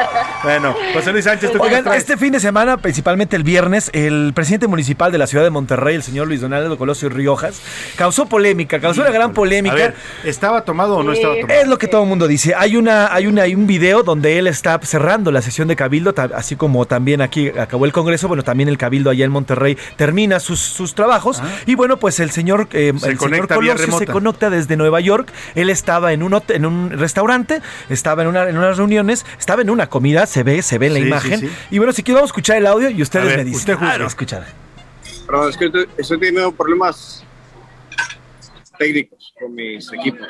Bueno, 0.44 0.74
José 0.94 1.12
Luis 1.12 1.24
Sánchez, 1.24 1.50
¿tú 1.52 1.60
Oigan, 1.62 1.86
este 1.94 2.16
fin 2.16 2.32
de 2.32 2.40
semana, 2.40 2.76
principalmente 2.76 3.34
el 3.36 3.42
viernes, 3.42 3.90
el 3.92 4.32
presidente 4.34 4.66
municipal 4.68 5.10
de 5.10 5.18
la 5.18 5.26
ciudad 5.26 5.44
de 5.44 5.50
Monterrey, 5.50 5.96
el 5.96 6.02
señor 6.02 6.27
Luis 6.28 6.40
Donaldo 6.40 6.76
Colosio 6.78 7.08
Riojas, 7.08 7.60
causó 7.96 8.26
polémica, 8.26 8.78
causó 8.80 9.00
una 9.02 9.10
gran 9.10 9.32
polémica. 9.32 9.74
A 9.74 9.78
ver, 9.78 9.94
¿estaba 10.24 10.64
tomado 10.64 10.96
o 10.98 11.02
no 11.02 11.12
estaba 11.12 11.34
tomado? 11.40 11.60
Es 11.60 11.66
lo 11.68 11.78
que 11.78 11.88
todo 11.88 12.02
el 12.02 12.08
mundo 12.08 12.28
dice. 12.28 12.54
Hay 12.56 12.76
una, 12.76 13.12
hay 13.12 13.26
una, 13.26 13.42
hay 13.42 13.54
un 13.54 13.66
video 13.66 14.02
donde 14.02 14.38
él 14.38 14.46
está 14.46 14.78
cerrando 14.82 15.30
la 15.32 15.42
sesión 15.42 15.68
de 15.68 15.76
Cabildo, 15.76 16.14
así 16.34 16.56
como 16.56 16.86
también 16.86 17.20
aquí 17.22 17.48
acabó 17.48 17.84
el 17.84 17.92
Congreso, 17.92 18.28
bueno, 18.28 18.42
también 18.44 18.68
el 18.68 18.78
Cabildo 18.78 19.10
allá 19.10 19.24
en 19.24 19.30
Monterrey 19.30 19.76
termina 19.96 20.38
sus, 20.40 20.60
sus 20.60 20.94
trabajos. 20.94 21.42
Y 21.66 21.74
bueno, 21.74 21.98
pues 21.98 22.20
el 22.20 22.30
señor, 22.30 22.68
eh, 22.72 22.92
el 22.94 23.00
señor 23.18 23.46
Ah. 23.50 23.54
Colosio 23.54 23.98
se 23.98 24.06
conecta 24.06 24.50
desde 24.50 24.76
Nueva 24.76 25.00
York. 25.00 25.32
Él 25.54 25.70
estaba 25.70 26.12
en 26.12 26.22
un, 26.22 26.40
en 26.48 26.66
un 26.66 26.90
restaurante, 26.90 27.60
estaba 27.88 28.22
en, 28.22 28.28
una, 28.28 28.48
en 28.48 28.56
unas 28.58 28.76
reuniones, 28.76 29.24
estaba 29.38 29.62
en 29.62 29.70
una 29.70 29.88
comida, 29.88 30.26
se 30.26 30.42
ve, 30.42 30.62
se 30.62 30.78
ve 30.78 30.86
en 30.88 30.92
la 30.94 30.98
Sí, 31.00 31.06
imagen. 31.06 31.40
sí. 31.40 31.50
Y 31.70 31.78
bueno, 31.78 31.92
si 31.92 32.02
quiero 32.02 32.16
vamos 32.18 32.28
a 32.28 32.32
escuchar 32.32 32.56
el 32.58 32.66
audio 32.66 32.90
y 32.90 33.00
ustedes 33.02 33.24
A 33.24 33.28
ver, 33.28 33.38
me 33.38 33.44
dicen. 33.44 33.58
usted. 33.74 33.76
Ah, 33.80 33.96
no, 33.98 34.06
escuchar. 34.06 34.44
Perdón, 35.28 35.50
es 35.50 35.58
que 35.58 35.66
estoy, 35.98 36.18
teniendo 36.18 36.50
problemas 36.52 37.22
técnicos 38.78 39.34
con 39.38 39.54
mis 39.54 39.92
equipos. 39.92 40.26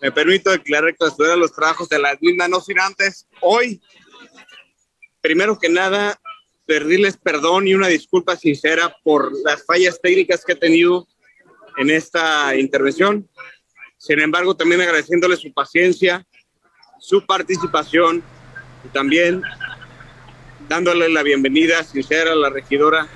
Me 0.00 0.10
permito 0.10 0.50
declarar 0.50 0.94
estudiar 0.98 1.36
los 1.36 1.52
trabajos 1.52 1.90
de 1.90 1.98
la 1.98 2.16
linda 2.22 2.48
no 2.48 2.62
sin 2.62 2.80
antes. 2.80 3.28
Hoy, 3.42 3.82
primero 5.20 5.58
que 5.58 5.68
nada, 5.68 6.18
pedirles 6.64 7.18
perdón 7.18 7.68
y 7.68 7.74
una 7.74 7.88
disculpa 7.88 8.34
sincera 8.34 8.96
por 9.04 9.30
las 9.44 9.62
fallas 9.66 10.00
técnicas 10.00 10.42
que 10.42 10.52
he 10.52 10.56
tenido 10.56 11.06
en 11.76 11.90
esta 11.90 12.56
intervención. 12.56 13.28
Sin 13.98 14.20
embargo, 14.20 14.56
también 14.56 14.80
agradeciéndoles 14.80 15.40
su 15.40 15.52
paciencia, 15.52 16.26
su 16.98 17.26
participación 17.26 18.22
y 18.86 18.88
también 18.88 19.42
dándole 20.68 21.08
la 21.08 21.22
bienvenida 21.22 21.82
sincera 21.84 22.32
a 22.32 22.34
la 22.34 22.50
regidora 22.50 23.06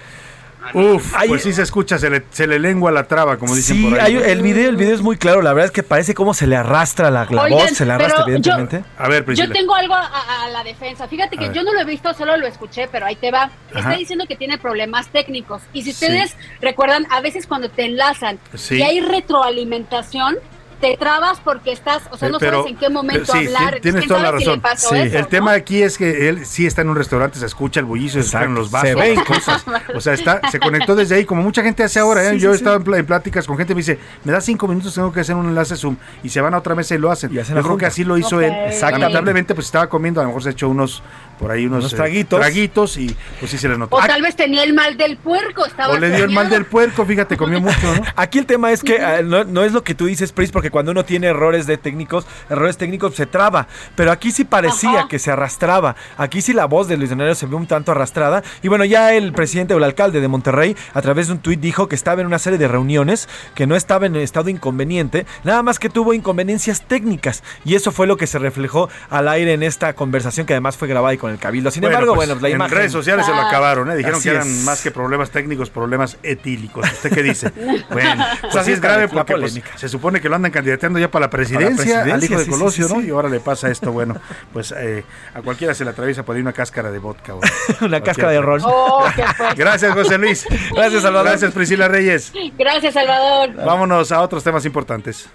Uf, 0.75 1.15
pues 1.29 1.45
sí 1.45 1.53
se 1.53 1.63
escucha, 1.63 1.99
se 1.99 2.11
le, 2.11 2.25
se 2.31 2.47
le 2.49 2.59
lengua 2.59 2.91
la 2.91 3.05
traba, 3.05 3.39
como 3.39 3.55
dicen 3.55 3.77
Sí, 3.77 3.85
por 3.85 4.01
ahí. 4.01 4.17
hay- 4.17 4.23
el 4.33 4.43
video, 4.43 4.69
el 4.69 4.77
video 4.77 4.93
es 4.93 5.01
muy 5.03 5.17
claro, 5.17 5.41
la 5.41 5.53
verdad 5.53 5.67
es 5.67 5.71
que 5.71 5.85
parece 5.85 6.15
como 6.15 6.35
se 6.35 6.49
le 6.49 6.57
arrastra 6.57 7.13
la, 7.13 7.27
la 7.31 7.43
Oigan, 7.43 7.59
voz, 7.61 7.71
se 7.71 7.87
le 7.87 7.93
arrastra 7.93 8.25
evidentemente. 8.25 8.83
A 8.99 9.09
ver, 9.09 9.25
Yo 9.35 9.49
tengo 9.51 9.75
algo 9.77 9.95
a, 9.95 10.49
la 10.53 10.65
defensa. 10.65 11.07
Fíjate 11.07 11.37
que 11.39 11.53
yo 11.55 11.63
no 11.63 11.73
lo 11.73 11.81
he 11.81 11.85
visto, 11.85 12.13
solo 12.13 12.37
lo 12.37 12.47
escuché, 12.47 12.89
pero 12.91 13.07
ahí 13.07 13.15
te 13.15 13.31
va. 13.31 13.45
Ajá. 13.71 13.79
Está 13.79 13.97
diciendo 13.97 14.25
que 14.29 14.35
tiene 14.35 14.59
problemas 14.59 15.09
técnicos. 15.09 15.63
Y 15.73 15.83
si 15.83 15.93
Sí. 15.93 16.05
ustedes 16.05 16.37
recuerdan, 16.61 17.07
a 17.11 17.21
veces 17.21 17.47
cuando 17.47 17.71
te 17.71 17.85
enlazan 17.85 18.39
Sí. 18.55 18.79
y 18.79 18.83
hay 18.83 19.01
retroalimentación, 19.01 20.39
te 20.81 20.97
trabas 20.97 21.41
porque 21.41 21.73
estás, 21.73 22.03
o 22.11 22.17
sea, 22.17 22.29
Eh, 22.29 22.33
no 22.33 22.39
pero- 22.39 22.59
sabes 22.59 22.73
en 22.73 22.79
qué 22.79 22.89
momento 22.89 23.33
pero 23.33 23.41
sí, 23.41 23.47
hablar. 23.55 23.75
ti- 23.77 23.81
Tienes 23.81 24.01
¿Quién 24.03 24.09
toda 24.09 24.21
la 24.33 24.39
si 24.39 24.45
razón. 24.45 24.63
eso, 24.75 24.95
el 25.17 25.23
no? 25.23 25.27
tema 25.29 25.53
aquí 25.53 25.83
es 25.83 25.99
que 25.99 26.29
él 26.29 26.47
sí 26.47 26.67
está 26.67 26.83
en 26.83 26.91
un 26.91 26.97
restaurante, 26.97 27.39
se 27.39 27.47
escucha 27.47 27.81
el 27.81 27.87
bullicio, 27.87 28.23
se 28.23 28.29
escuchan 28.29 28.55
los 28.55 28.71
vasos, 28.71 28.89
se 28.91 28.95
ven 28.95 29.25
cosas. 29.25 29.65
O 29.95 30.01
sea, 30.01 30.13
está, 30.15 30.41
se 30.51 30.61
conectó 30.61 30.95
desde 30.95 31.17
ahí, 31.17 31.25
como 31.25 31.43
mucha 31.43 31.63
gente 31.63 31.83
hace 31.83 31.99
ahora. 31.99 32.25
¿eh? 32.25 32.31
Sí, 32.33 32.39
Yo 32.41 32.51
sí, 32.51 32.55
he 32.55 32.57
estado 32.59 32.77
en, 32.77 32.95
en 33.01 33.07
pláticas 33.07 33.47
con 33.47 33.57
gente, 33.57 33.75
me 33.75 33.79
dice, 33.81 33.99
me 34.25 34.33
da 34.33 34.41
cinco 34.41 34.69
minutos, 34.69 34.95
tengo 34.95 35.13
que 35.13 35.21
hacer 35.21 35.35
un 35.35 35.47
enlace 35.49 35.77
Zoom. 35.77 35.97
Y 36.23 36.29
se 36.29 36.41
van 36.41 36.55
a 36.55 36.59
otra 36.59 36.75
mesa 36.75 36.95
y 36.95 36.99
lo 36.99 37.11
hacen. 37.11 37.31
hacen 37.31 37.55
Yo 37.57 37.63
creo 37.63 37.63
junta. 37.65 37.81
que 37.81 37.87
así 37.87 38.05
lo 38.05 38.17
hizo 38.19 38.37
Ok. 38.37 38.43
él. 38.43 38.53
Lamentablemente, 38.81 39.55
pues 39.55 39.67
estaba 39.67 39.89
comiendo, 39.89 40.21
a 40.21 40.25
lo 40.25 40.29
mejor 40.29 40.43
se 40.43 40.49
ha 40.51 40.53
hecho 40.53 40.69
unos, 40.69 41.03
por 41.39 41.51
ahí 41.51 41.67
unos, 41.67 41.81
Unos 41.81 41.93
eh, 41.93 41.97
traguitos. 41.97 42.97
y 42.97 43.17
pues 43.39 43.51
sí 43.51 43.59
se 43.59 43.69
les 43.69 43.79
notó. 43.79 43.97
O 43.97 44.01
tal 44.01 44.23
vez 44.23 44.37
tenía 44.37 44.63
el 44.63 44.75
mal 44.75 44.97
del 44.97 45.17
puerco, 45.17 45.67
estaba 45.67 45.95
O 45.95 45.99
le 45.99 46.11
dio 46.11 46.25
el 46.25 46.31
mal 46.31 46.49
del 46.51 46.65
puerco, 46.65 47.05
fíjate, 47.05 47.37
comió 47.37 47.61
mucho, 47.61 47.95
¿no? 47.95 48.03
Aquí 48.17 48.39
el 48.39 48.47
tema 48.47 48.73
es 48.73 48.83
que 48.83 48.97
eh, 48.97 49.23
no, 49.25 49.45
no 49.45 49.65
es 49.65 49.73
lo 49.73 49.83
que 49.85 49.95
tú 49.95 50.07
dices, 50.07 50.33
Pris, 50.33 50.51
porque 50.51 50.71
cuando 50.71 50.93
uno 50.93 51.05
tiene 51.05 51.29
errores 51.29 51.67
de 51.67 51.77
técnicos, 51.79 52.27
errores 52.51 52.77
técnicos 52.77 53.15
se 53.15 53.27
traba. 53.27 53.69
Pero 53.95 54.13
aquí 54.13 54.31
sí 54.31 54.45
parecía 54.45 55.07
que 55.09 55.19
se 55.19 55.31
arrastraba. 55.31 55.97
Aquí 56.17 56.43
sí 56.43 56.53
la 56.53 56.67
voz 56.67 56.89
de 56.89 56.97
Luis 56.97 57.11
Donario 57.11 57.35
se 57.35 57.47
ve 57.47 57.57
un 57.57 57.67
tanto 57.67 57.93
arrastrada. 57.93 58.43
Y 58.63 58.69
bueno, 58.69 58.85
ya 58.85 59.15
el 59.15 59.33
presidente 59.33 59.75
o 59.75 59.79
el 59.79 59.85
alcalde 59.85 60.21
de 60.21 60.29
Monterrey, 60.29 60.77
a 60.95 61.03
través 61.03 61.29
de 61.29 61.35
un 61.35 61.39
tuit, 61.41 61.61
dijo 61.61 61.89
que 61.89 61.95
estaba 61.95 62.21
en 62.21 62.27
una 62.27 62.39
serie 62.39 62.59
de 62.59 62.69
reuniones, 62.69 63.29
que 63.55 63.67
no 63.67 63.77
estaba 63.77 64.07
en 64.07 64.17
estado 64.17 64.49
inconveniente, 64.49 65.27
nada 65.45 65.63
más 65.63 65.79
que 65.79 65.89
tuvo 65.89 66.15
inconveniencias 66.15 66.83
técnicas. 66.83 67.43
Y 67.65 67.75
eso 67.75 67.93
fue 67.93 68.07
lo 68.07 68.17
que 68.17 68.27
se 68.27 68.39
reflejó 68.39 68.89
al 69.11 69.29
aire 69.29 69.53
en 69.53 69.63
esta 69.63 69.93
conversación, 69.95 70.47
que 70.47 70.55
además 70.55 70.77
fue 70.77 70.89
grabada 70.89 71.15
y 71.15 71.19
con 71.19 71.28
el 71.29 71.39
cabildo. 71.39 71.71
Sin 71.71 71.85
embargo, 71.85 72.15
pues, 72.15 72.29
bueno, 72.29 72.41
la 72.43 72.49
en 72.49 72.55
imagen. 72.57 72.77
redes 72.79 72.93
sociales 72.93 73.25
se 73.27 73.33
lo 73.33 73.41
acabaron, 73.41 73.91
¿eh? 73.91 73.97
Dijeron 73.97 74.19
así 74.19 74.29
que 74.29 74.35
eran 74.35 74.49
es. 74.49 74.65
más 74.65 74.81
que 74.83 74.91
problemas 74.91 75.31
técnicos, 75.31 75.71
problemas 75.71 76.17
etílicos. 76.23 76.91
¿Usted 76.91 77.13
qué 77.13 77.23
dice? 77.23 77.53
Bueno, 77.91 78.25
pues 78.41 78.51
Así 78.55 78.59
así 78.59 78.73
es 78.73 78.81
grave 78.81 79.09
porque 79.09 79.33
pues, 79.35 79.53
polémica. 79.53 79.79
se 79.79 79.89
supone 79.89 80.21
que 80.21 80.29
lo 80.29 80.37
andan 80.37 80.51
candidateando 80.53 80.99
ya 80.99 81.11
para 81.11 81.27
la 81.27 81.31
presidencia, 81.31 82.03
al 82.03 82.23
hijo 82.23 82.39
de 82.39 82.45
sí, 82.45 82.51
Colosio, 82.51 82.87
sí, 82.89 82.95
¿no? 82.95 83.01
sí. 83.01 83.07
Y 83.09 83.11
ahora 83.11 83.29
le 83.29 83.41
pasa 83.41 83.71
esto, 83.71 83.93
bueno, 83.93 84.15
pues 84.53 84.73
eh, 84.77 85.05
a 85.35 85.41
cualquiera 85.43 85.75
se 85.75 85.85
le 85.85 85.91
atraviesa 85.91 86.23
por 86.25 86.37
ahí 86.37 86.43
una 86.43 86.53
cáscara 86.53 86.91
de 86.91 86.99
vodka. 86.99 87.35
o 87.35 87.41
Una 87.85 88.01
cáscara 88.01 88.31
de 88.33 88.41
ron. 88.41 88.61
Oh, 88.65 89.05
qué 89.17 89.23
fuerte. 89.25 89.55
Gracias, 89.57 89.93
José 89.95 90.19
Luis. 90.19 90.47
Gracias, 90.75 91.03
Salvador. 91.03 91.29
Gracias, 91.29 91.53
Priscila 91.53 91.89
Reyes. 91.89 92.33
Gracias, 92.59 92.95
Salvador. 92.95 93.55
Vámonos 93.55 94.13
a 94.13 94.21
otros 94.21 94.45
temas 94.45 94.65
importantes. 94.65 95.29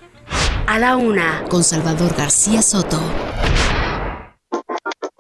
A 0.68 0.80
la 0.80 0.96
una, 0.96 1.44
con 1.50 1.64
Salvador 1.64 2.14
García 2.16 2.62
Soto. 2.62 3.00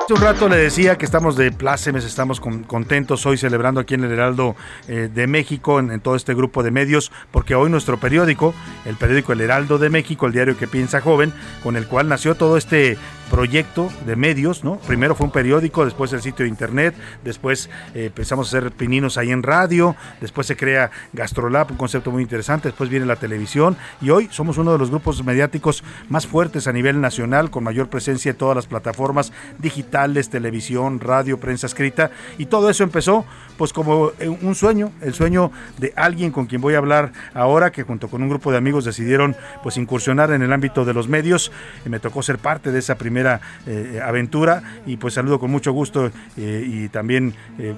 Hace 0.03 0.15
un 0.15 0.21
rato 0.21 0.49
le 0.49 0.57
decía 0.57 0.97
que 0.97 1.05
estamos 1.05 1.37
de 1.37 1.49
plácemes, 1.53 2.03
estamos 2.03 2.41
con- 2.41 2.63
contentos 2.63 3.25
hoy 3.25 3.37
celebrando 3.37 3.79
aquí 3.79 3.93
en 3.93 4.03
el 4.03 4.11
Heraldo 4.11 4.53
eh, 4.89 5.09
de 5.13 5.27
México, 5.27 5.79
en, 5.79 5.91
en 5.91 6.01
todo 6.01 6.17
este 6.17 6.33
grupo 6.33 6.61
de 6.61 6.71
medios, 6.71 7.09
porque 7.31 7.55
hoy 7.55 7.69
nuestro 7.69 7.97
periódico, 7.97 8.53
el 8.83 8.97
periódico 8.97 9.31
El 9.31 9.39
Heraldo 9.39 9.77
de 9.77 9.89
México, 9.89 10.25
el 10.25 10.33
diario 10.33 10.57
que 10.57 10.67
piensa 10.67 10.99
joven, 10.99 11.31
con 11.63 11.77
el 11.77 11.87
cual 11.87 12.09
nació 12.09 12.35
todo 12.35 12.57
este 12.57 12.97
proyecto 13.31 13.89
de 14.05 14.15
medios, 14.17 14.63
¿no? 14.65 14.75
Primero 14.79 15.15
fue 15.15 15.25
un 15.25 15.31
periódico, 15.31 15.85
después 15.85 16.11
el 16.13 16.21
sitio 16.21 16.43
de 16.43 16.49
internet, 16.49 16.93
después 17.23 17.69
eh, 17.95 18.07
empezamos 18.07 18.53
a 18.53 18.57
hacer 18.57 18.71
pininos 18.73 19.17
ahí 19.17 19.31
en 19.31 19.41
radio, 19.41 19.95
después 20.19 20.45
se 20.45 20.57
crea 20.57 20.91
Gastrolab, 21.13 21.71
un 21.71 21.77
concepto 21.77 22.11
muy 22.11 22.21
interesante, 22.21 22.67
después 22.67 22.89
viene 22.89 23.05
la 23.05 23.15
televisión 23.15 23.77
y 24.01 24.09
hoy 24.09 24.27
somos 24.31 24.57
uno 24.57 24.73
de 24.73 24.77
los 24.77 24.89
grupos 24.89 25.23
mediáticos 25.23 25.83
más 26.09 26.27
fuertes 26.27 26.67
a 26.67 26.73
nivel 26.73 26.99
nacional, 26.99 27.49
con 27.49 27.63
mayor 27.63 27.87
presencia 27.89 28.31
en 28.31 28.37
todas 28.37 28.55
las 28.57 28.67
plataformas 28.67 29.31
digitales, 29.57 29.93
televisión, 30.29 30.99
radio, 30.99 31.39
prensa 31.39 31.67
escrita 31.67 32.11
y 32.37 32.47
todo 32.47 32.69
eso 32.69 32.83
empezó 32.83 33.25
pues 33.57 33.71
como 33.71 34.11
eh, 34.19 34.27
un 34.27 34.55
sueño, 34.55 34.91
el 35.01 35.13
sueño 35.13 35.51
de 35.77 35.93
alguien 35.95 36.31
con 36.31 36.47
quien 36.47 36.61
voy 36.61 36.73
a 36.73 36.79
hablar 36.79 37.11
ahora, 37.33 37.71
que 37.71 37.83
junto 37.83 38.07
con 38.07 38.21
un 38.23 38.29
grupo 38.29 38.51
de 38.51 38.57
amigos 38.57 38.85
decidieron 38.85 39.35
pues 39.61 39.77
incursionar 39.77 40.31
en 40.31 40.41
el 40.41 40.51
ámbito 40.51 40.85
de 40.85 40.93
los 40.93 41.07
medios 41.07 41.51
y 41.85 41.89
me 41.89 41.99
tocó 41.99 42.21
ser 42.23 42.39
parte 42.39 42.71
de 42.71 42.79
esa 42.79 42.95
primera 42.95 43.41
eh, 43.67 43.99
aventura 44.03 44.63
y 44.85 44.97
pues 44.97 45.13
saludo 45.13 45.39
con 45.39 45.51
mucho 45.51 45.71
gusto 45.71 46.11
eh, 46.37 46.63
y 46.65 46.89
también 46.89 47.33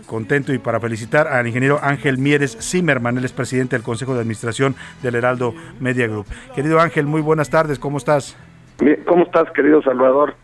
contento 0.05 0.53
y 0.53 0.57
para 0.57 0.79
felicitar 0.79 1.27
al 1.27 1.45
ingeniero 1.47 1.79
Ángel 1.81 2.17
Mieres 2.17 2.57
Zimmerman, 2.59 3.17
él 3.17 3.25
es 3.25 3.33
presidente 3.33 3.75
del 3.75 3.83
Consejo 3.83 4.13
de 4.13 4.21
Administración 4.21 4.75
del 5.03 5.15
Heraldo 5.15 5.53
Media 5.79 6.07
Group. 6.07 6.25
Querido 6.55 6.79
Ángel, 6.79 7.05
muy 7.05 7.21
buenas 7.21 7.49
tardes, 7.49 7.77
¿cómo 7.77 7.97
estás? 7.97 8.37
¿Cómo 9.05 9.23
estás, 9.23 9.49
querido 9.51 9.81
Salvador? 9.81 10.35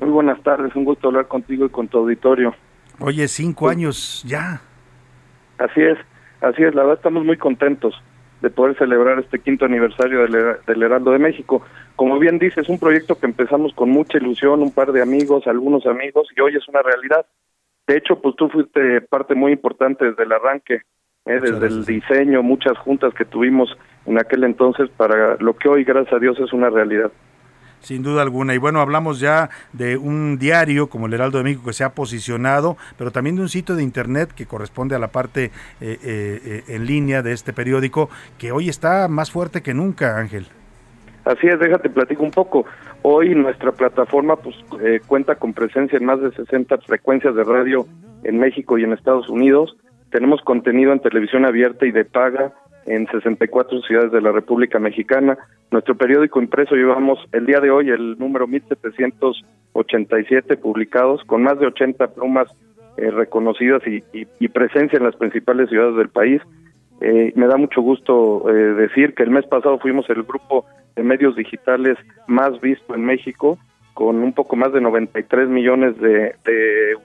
Muy 0.00 0.10
buenas 0.10 0.42
tardes, 0.42 0.74
un 0.74 0.84
gusto 0.84 1.08
hablar 1.08 1.28
contigo 1.28 1.66
y 1.66 1.68
con 1.68 1.88
tu 1.88 1.98
auditorio. 1.98 2.54
Oye, 3.00 3.28
cinco 3.28 3.68
años 3.68 4.24
ya. 4.26 4.62
Así 5.58 5.82
es, 5.82 5.98
así 6.40 6.62
es, 6.62 6.74
la 6.74 6.82
verdad 6.82 6.96
estamos 6.96 7.24
muy 7.24 7.36
contentos 7.36 7.94
de 8.40 8.48
poder 8.48 8.78
celebrar 8.78 9.18
este 9.18 9.38
quinto 9.38 9.66
aniversario 9.66 10.20
del, 10.22 10.56
del 10.66 10.82
Heraldo 10.82 11.10
de 11.10 11.18
México. 11.18 11.62
Como 11.96 12.18
bien 12.18 12.38
dices, 12.38 12.70
un 12.70 12.78
proyecto 12.78 13.18
que 13.18 13.26
empezamos 13.26 13.74
con 13.74 13.90
mucha 13.90 14.16
ilusión, 14.16 14.62
un 14.62 14.72
par 14.72 14.92
de 14.92 15.02
amigos, 15.02 15.46
algunos 15.46 15.84
amigos, 15.84 16.28
y 16.34 16.40
hoy 16.40 16.56
es 16.56 16.66
una 16.66 16.80
realidad. 16.80 17.26
De 17.86 17.98
hecho, 17.98 18.20
pues 18.22 18.36
tú 18.36 18.48
fuiste 18.48 19.02
parte 19.02 19.34
muy 19.34 19.52
importante 19.52 20.06
desde 20.06 20.22
el 20.22 20.32
arranque, 20.32 20.82
¿eh? 21.26 21.40
desde 21.40 21.66
el 21.66 21.84
diseño, 21.84 22.42
muchas 22.42 22.78
juntas 22.78 23.12
que 23.12 23.26
tuvimos 23.26 23.76
en 24.06 24.18
aquel 24.18 24.44
entonces 24.44 24.88
para 24.96 25.36
lo 25.36 25.56
que 25.56 25.68
hoy, 25.68 25.84
gracias 25.84 26.14
a 26.14 26.18
Dios, 26.18 26.38
es 26.40 26.52
una 26.54 26.70
realidad. 26.70 27.12
Sin 27.80 28.02
duda 28.02 28.22
alguna. 28.22 28.54
Y 28.54 28.58
bueno, 28.58 28.80
hablamos 28.80 29.20
ya 29.20 29.50
de 29.72 29.96
un 29.96 30.38
diario 30.38 30.88
como 30.88 31.06
el 31.06 31.14
Heraldo 31.14 31.38
de 31.38 31.44
México 31.44 31.64
que 31.66 31.72
se 31.72 31.84
ha 31.84 31.94
posicionado, 31.94 32.76
pero 32.98 33.10
también 33.10 33.36
de 33.36 33.42
un 33.42 33.48
sitio 33.48 33.74
de 33.74 33.82
internet 33.82 34.32
que 34.34 34.46
corresponde 34.46 34.94
a 34.94 34.98
la 34.98 35.08
parte 35.08 35.44
eh, 35.44 35.50
eh, 35.80 35.98
eh, 36.44 36.64
en 36.68 36.86
línea 36.86 37.22
de 37.22 37.32
este 37.32 37.52
periódico, 37.52 38.10
que 38.38 38.52
hoy 38.52 38.68
está 38.68 39.08
más 39.08 39.30
fuerte 39.30 39.62
que 39.62 39.74
nunca, 39.74 40.18
Ángel. 40.18 40.46
Así 41.24 41.46
es, 41.46 41.58
déjate 41.58 41.90
platico 41.90 42.22
un 42.22 42.30
poco. 42.30 42.64
Hoy 43.02 43.34
nuestra 43.34 43.72
plataforma 43.72 44.36
pues 44.36 44.56
eh, 44.82 45.00
cuenta 45.06 45.34
con 45.36 45.52
presencia 45.52 45.98
en 45.98 46.04
más 46.04 46.20
de 46.20 46.32
60 46.32 46.78
frecuencias 46.78 47.34
de 47.34 47.44
radio 47.44 47.86
en 48.24 48.38
México 48.38 48.78
y 48.78 48.84
en 48.84 48.92
Estados 48.92 49.28
Unidos. 49.28 49.76
Tenemos 50.10 50.42
contenido 50.42 50.92
en 50.92 51.00
televisión 51.00 51.46
abierta 51.46 51.86
y 51.86 51.92
de 51.92 52.04
paga 52.04 52.52
en 52.86 53.06
64 53.06 53.82
ciudades 53.82 54.10
de 54.12 54.20
la 54.20 54.32
República 54.32 54.80
Mexicana. 54.80 55.38
Nuestro 55.70 55.96
periódico 55.96 56.42
impreso 56.42 56.74
llevamos 56.74 57.20
el 57.32 57.46
día 57.46 57.60
de 57.60 57.70
hoy 57.70 57.88
el 57.90 58.18
número 58.18 58.48
1787 58.48 60.56
publicados 60.56 61.22
con 61.24 61.42
más 61.42 61.60
de 61.60 61.66
80 61.66 62.14
plumas 62.14 62.48
eh, 62.96 63.10
reconocidas 63.10 63.82
y, 63.86 64.00
presencia 64.48 64.96
en 64.96 65.04
las 65.04 65.16
principales 65.16 65.68
ciudades 65.70 65.96
del 65.96 66.08
país. 66.08 66.40
Eh, 67.00 67.32
me 67.36 67.46
da 67.46 67.56
mucho 67.56 67.80
gusto 67.80 68.50
eh, 68.50 68.52
decir 68.52 69.14
que 69.14 69.22
el 69.22 69.30
mes 69.30 69.46
pasado 69.46 69.78
fuimos 69.78 70.10
el 70.10 70.24
grupo 70.24 70.66
de 70.96 71.04
medios 71.04 71.36
digitales 71.36 71.96
más 72.26 72.60
visto 72.60 72.94
en 72.94 73.04
México, 73.04 73.58
con 73.94 74.16
un 74.16 74.32
poco 74.32 74.56
más 74.56 74.72
de 74.72 74.80
93 74.80 75.48
millones 75.48 75.96
de 76.00 76.34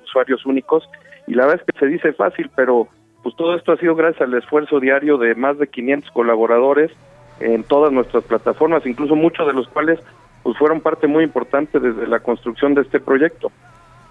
usuarios 0.03 0.43
únicos. 0.45 0.89
Y 1.27 1.33
la 1.33 1.45
verdad 1.45 1.61
es 1.65 1.73
que 1.73 1.79
se 1.79 1.87
dice 1.87 2.13
fácil, 2.13 2.49
pero 2.55 2.87
pues 3.23 3.35
todo 3.35 3.55
esto 3.55 3.71
ha 3.71 3.77
sido 3.77 3.95
gracias 3.95 4.21
al 4.21 4.33
esfuerzo 4.35 4.79
diario 4.79 5.17
de 5.17 5.33
más 5.35 5.57
de 5.57 5.67
500 5.67 6.11
colaboradores 6.11 6.91
en 7.39 7.63
todas 7.63 7.91
nuestras 7.91 8.23
plataformas, 8.23 8.85
incluso 8.85 9.15
muchos 9.15 9.47
de 9.47 9.53
los 9.53 9.67
cuales 9.67 9.99
pues 10.43 10.57
fueron 10.57 10.79
parte 10.79 11.07
muy 11.07 11.23
importante 11.23 11.79
desde 11.79 12.07
la 12.07 12.19
construcción 12.19 12.75
de 12.75 12.81
este 12.81 12.99
proyecto. 12.99 13.51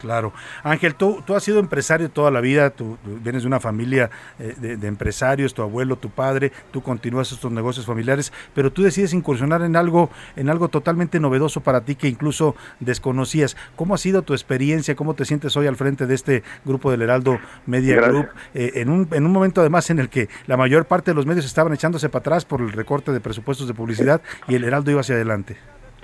Claro. 0.05 0.35
Ángel, 0.63 0.97
tú, 0.97 1.23
tú 1.27 1.35
has 1.35 1.43
sido 1.43 1.59
empresario 1.59 2.11
toda 2.11 2.31
la 2.31 2.43
vida, 2.43 2.69
tú, 2.69 2.99
tú 3.03 3.19
vienes 3.23 3.43
de 3.43 3.47
una 3.49 3.59
familia 3.59 4.11
eh, 4.39 4.53
de, 4.59 4.77
de 4.77 4.87
empresarios, 4.87 5.55
tu 5.55 5.63
abuelo, 5.63 5.97
tu 5.97 6.11
padre, 6.11 6.53
tú 6.73 6.83
continúas 6.83 7.33
estos 7.33 7.51
negocios 7.51 7.87
familiares, 7.87 8.31
pero 8.55 8.71
tú 8.71 8.83
decides 8.83 9.15
incursionar 9.15 9.63
en 9.63 9.77
algo, 9.77 10.11
en 10.37 10.51
algo 10.51 10.69
totalmente 10.69 11.21
novedoso 11.21 11.63
para 11.63 11.87
ti 11.87 11.95
que 11.95 12.07
incluso 12.07 12.55
desconocías. 12.81 13.57
¿Cómo 13.77 13.95
ha 13.95 13.99
sido 13.99 14.21
tu 14.21 14.35
experiencia? 14.35 14.95
¿Cómo 14.95 15.15
te 15.15 15.25
sientes 15.25 15.57
hoy 15.57 15.69
al 15.69 15.77
frente 15.77 16.07
de 16.07 16.15
este 16.15 16.43
grupo 16.67 16.91
del 16.91 17.01
Heraldo 17.01 17.39
Media 17.65 17.97
Gracias. 17.97 18.13
Group? 18.13 18.29
Eh, 18.53 18.73
en, 18.75 18.91
un, 18.91 19.09
en 19.11 19.25
un 19.25 19.33
momento 19.33 19.63
además 19.63 19.89
en 19.89 20.01
el 20.01 20.11
que 20.11 20.29
la 20.47 20.59
mayor 20.59 20.85
parte 20.85 21.13
de 21.13 21.15
los 21.15 21.25
medios 21.25 21.47
estaban 21.47 21.73
echándose 21.73 22.11
para 22.11 22.21
atrás 22.21 22.45
por 22.45 22.61
el 22.61 22.73
recorte 22.73 23.11
de 23.11 23.21
presupuestos 23.21 23.67
de 23.67 23.73
publicidad 23.73 24.21
y 24.49 24.55
el 24.55 24.65
Heraldo 24.65 24.91
iba 24.91 25.01
hacia 25.01 25.15
adelante. 25.15 25.57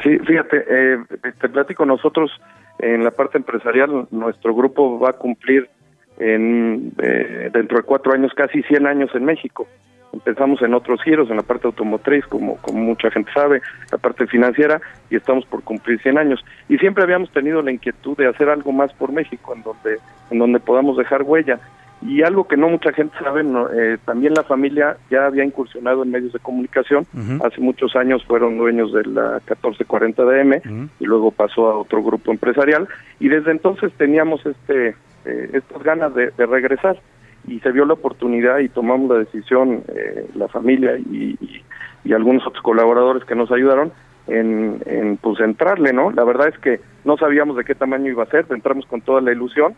Sí, 0.03 0.19
fíjate, 0.21 0.65
eh, 0.71 0.99
te 1.39 1.49
platico, 1.51 1.85
nosotros 1.85 2.31
en 2.83 3.05
la 3.05 3.11
parte 3.11 3.39
empresarial, 3.39 4.07
nuestro 4.11 4.55
grupo 4.55 4.99
va 4.99 5.11
a 5.11 5.13
cumplir 5.15 5.69
en, 6.19 6.93
eh, 6.99 7.51
dentro 7.53 7.79
de 7.79 7.83
cuatro 7.83 8.13
años 8.13 8.33
casi 8.35 8.63
100 8.63 8.87
años 8.87 9.11
en 9.15 9.25
México. 9.25 9.67
Empezamos 10.13 10.61
en 10.63 10.75
otros 10.75 11.01
giros, 11.03 11.31
en 11.31 11.37
la 11.37 11.43
parte 11.43 11.69
automotriz, 11.69 12.27
como, 12.27 12.57
como 12.57 12.81
mucha 12.81 13.11
gente 13.11 13.31
sabe, 13.33 13.63
la 13.93 13.99
parte 13.99 14.27
financiera, 14.27 14.81
y 15.09 15.17
estamos 15.17 15.47
por 15.47 15.63
cumplir 15.63 16.01
100 16.01 16.19
años. 16.19 16.45
Y 16.69 16.79
siempre 16.79 17.05
habíamos 17.05 17.31
tenido 17.31 17.63
la 17.63 17.71
inquietud 17.71 18.17
de 18.17 18.27
hacer 18.27 18.49
algo 18.49 18.73
más 18.73 18.93
por 18.95 19.13
México, 19.13 19.55
en 19.55 19.63
donde, 19.63 19.99
en 20.31 20.39
donde 20.39 20.59
podamos 20.59 20.97
dejar 20.97 21.23
huella. 21.23 21.61
Y 22.03 22.23
algo 22.23 22.49
que 22.49 22.57
no 22.57 22.69
mucha 22.69 22.93
gente 22.93 23.15
sabe, 23.23 23.43
no, 23.45 23.69
eh, 23.71 23.99
también 24.07 24.33
la 24.33 24.43
familia 24.43 24.97
ya 25.11 25.27
había 25.27 25.45
incursionado 25.45 26.03
en 26.03 26.11
medios 26.11 26.33
de 26.33 26.39
comunicación. 26.39 27.07
Hace 27.45 27.61
muchos 27.61 27.95
años 27.95 28.25
fueron 28.25 28.57
dueños 28.57 28.93
de 28.93 29.05
la 29.05 29.33
1440 29.47 30.23
DM 30.25 30.61
y 30.99 31.05
luego 31.05 31.31
pasó 31.31 31.69
a 31.71 31.77
otro 31.79 32.03
grupo 32.03 32.31
empresarial. 32.33 32.89
Y 33.19 33.29
desde 33.29 33.51
entonces 33.51 33.93
teníamos 33.99 34.45
este 34.47 34.95
eh, 35.27 35.51
estas 35.53 35.83
ganas 35.83 36.15
de, 36.15 36.31
de 36.31 36.47
regresar 36.47 36.99
y 37.47 37.61
se 37.61 37.71
vio 37.73 37.85
la 37.85 37.93
oportunidad 37.93 38.61
y 38.61 38.71
tomamos 38.71 39.11
la 39.11 39.19
decisión, 39.19 39.83
eh, 39.89 40.27
la 40.35 40.49
familia 40.49 40.97
y, 40.97 41.37
y- 41.41 41.63
y 42.03 42.15
algunos 42.15 42.47
otros 42.47 42.63
colaboradores 42.63 43.25
que 43.25 43.35
nos 43.35 43.53
ayudaron 43.53 43.93
en, 44.27 44.81
en 44.87 45.19
pues 45.19 45.39
entrarle, 45.41 45.93
¿no? 45.93 46.11
La 46.13 46.25
verdad 46.25 46.49
es 46.49 46.59
que 46.59 46.81
no 47.05 47.19
sabíamos 47.19 47.59
de 47.59 47.65
qué 47.65 47.75
tamaño 47.75 48.11
iba 48.11 48.23
a 48.23 48.27
ser, 48.31 48.47
entramos 48.49 48.87
con 48.87 49.03
toda 49.03 49.21
la 49.21 49.33
ilusión 49.33 49.75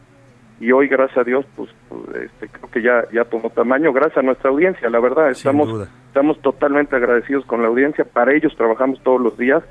y 0.62 0.70
hoy 0.70 0.86
gracias 0.86 1.18
a 1.18 1.24
Dios 1.24 1.44
pues, 1.56 1.70
pues, 1.88 2.22
este, 2.24 2.48
creo 2.48 2.70
que 2.70 2.82
ya 2.82 3.04
ya 3.12 3.24
tomó 3.24 3.50
tamaño 3.50 3.92
gracias 3.92 4.18
a 4.18 4.22
nuestra 4.22 4.50
audiencia, 4.50 4.88
la 4.88 5.00
verdad 5.00 5.30
estamos 5.30 5.88
estamos 6.06 6.40
totalmente 6.40 6.94
agradecidos 6.94 7.44
con 7.46 7.62
la 7.62 7.68
audiencia, 7.68 8.04
para 8.04 8.32
ellos 8.32 8.54
trabajamos 8.56 9.02
todos 9.02 9.20
los 9.20 9.36
días, 9.36 9.62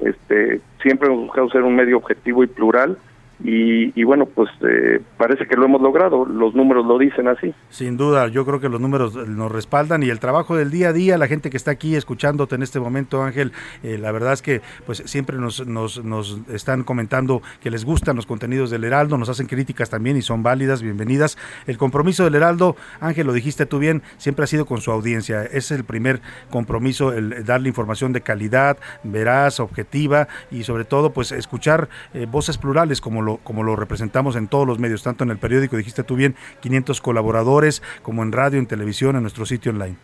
este 0.00 0.60
siempre 0.82 1.08
hemos 1.08 1.22
buscado 1.24 1.48
ser 1.48 1.62
un 1.62 1.74
medio 1.74 1.96
objetivo 1.96 2.44
y 2.44 2.46
plural 2.46 2.98
y, 3.44 3.92
y 3.98 4.04
bueno 4.04 4.24
pues 4.26 4.48
eh, 4.62 5.00
parece 5.18 5.46
que 5.46 5.54
lo 5.54 5.66
hemos 5.66 5.80
logrado, 5.80 6.24
los 6.24 6.54
números 6.54 6.86
lo 6.86 6.98
dicen 6.98 7.28
así. 7.28 7.54
Sin 7.68 7.96
duda, 7.96 8.28
yo 8.28 8.44
creo 8.46 8.58
que 8.58 8.70
los 8.70 8.80
números 8.80 9.14
nos 9.28 9.52
respaldan 9.52 10.02
y 10.02 10.08
el 10.08 10.18
trabajo 10.18 10.56
del 10.56 10.70
día 10.70 10.88
a 10.88 10.92
día, 10.92 11.18
la 11.18 11.28
gente 11.28 11.50
que 11.50 11.56
está 11.56 11.70
aquí 11.70 11.94
escuchándote 11.94 12.54
en 12.54 12.62
este 12.62 12.80
momento, 12.80 13.22
Ángel, 13.22 13.52
eh, 13.82 13.98
la 13.98 14.10
verdad 14.12 14.32
es 14.32 14.40
que 14.42 14.62
pues 14.86 15.02
siempre 15.04 15.36
nos, 15.36 15.66
nos, 15.66 16.02
nos 16.02 16.40
están 16.48 16.84
comentando 16.84 17.42
que 17.60 17.70
les 17.70 17.84
gustan 17.84 18.16
los 18.16 18.26
contenidos 18.26 18.70
del 18.70 18.84
Heraldo, 18.84 19.18
nos 19.18 19.28
hacen 19.28 19.46
críticas 19.46 19.90
también 19.90 20.16
y 20.16 20.22
son 20.22 20.42
válidas, 20.42 20.82
bienvenidas. 20.82 21.36
El 21.66 21.76
compromiso 21.76 22.24
del 22.24 22.36
Heraldo, 22.36 22.76
Ángel, 23.00 23.26
lo 23.26 23.34
dijiste 23.34 23.66
tú 23.66 23.78
bien, 23.78 24.02
siempre 24.16 24.44
ha 24.44 24.46
sido 24.46 24.64
con 24.64 24.80
su 24.80 24.90
audiencia. 24.90 25.42
Es 25.44 25.70
el 25.70 25.84
primer 25.84 26.22
compromiso, 26.50 27.12
el 27.12 27.44
darle 27.44 27.68
información 27.68 28.12
de 28.12 28.22
calidad, 28.22 28.78
veraz, 29.02 29.60
objetiva 29.60 30.28
y 30.50 30.62
sobre 30.62 30.84
todo 30.84 31.10
pues 31.10 31.30
escuchar 31.32 31.88
eh, 32.14 32.26
voces 32.30 32.56
plurales 32.56 33.00
como 33.00 33.20
lo, 33.20 33.33
como 33.42 33.62
lo 33.62 33.76
representamos 33.76 34.36
en 34.36 34.48
todos 34.48 34.66
los 34.66 34.78
medios, 34.78 35.02
tanto 35.02 35.24
en 35.24 35.30
el 35.30 35.38
periódico, 35.38 35.76
dijiste 35.76 36.04
tú 36.04 36.16
bien, 36.16 36.34
500 36.60 37.00
colaboradores, 37.00 37.82
como 38.02 38.22
en 38.22 38.32
radio, 38.32 38.58
en 38.58 38.66
televisión, 38.66 39.16
en 39.16 39.22
nuestro 39.22 39.46
sitio 39.46 39.72
online. 39.72 39.96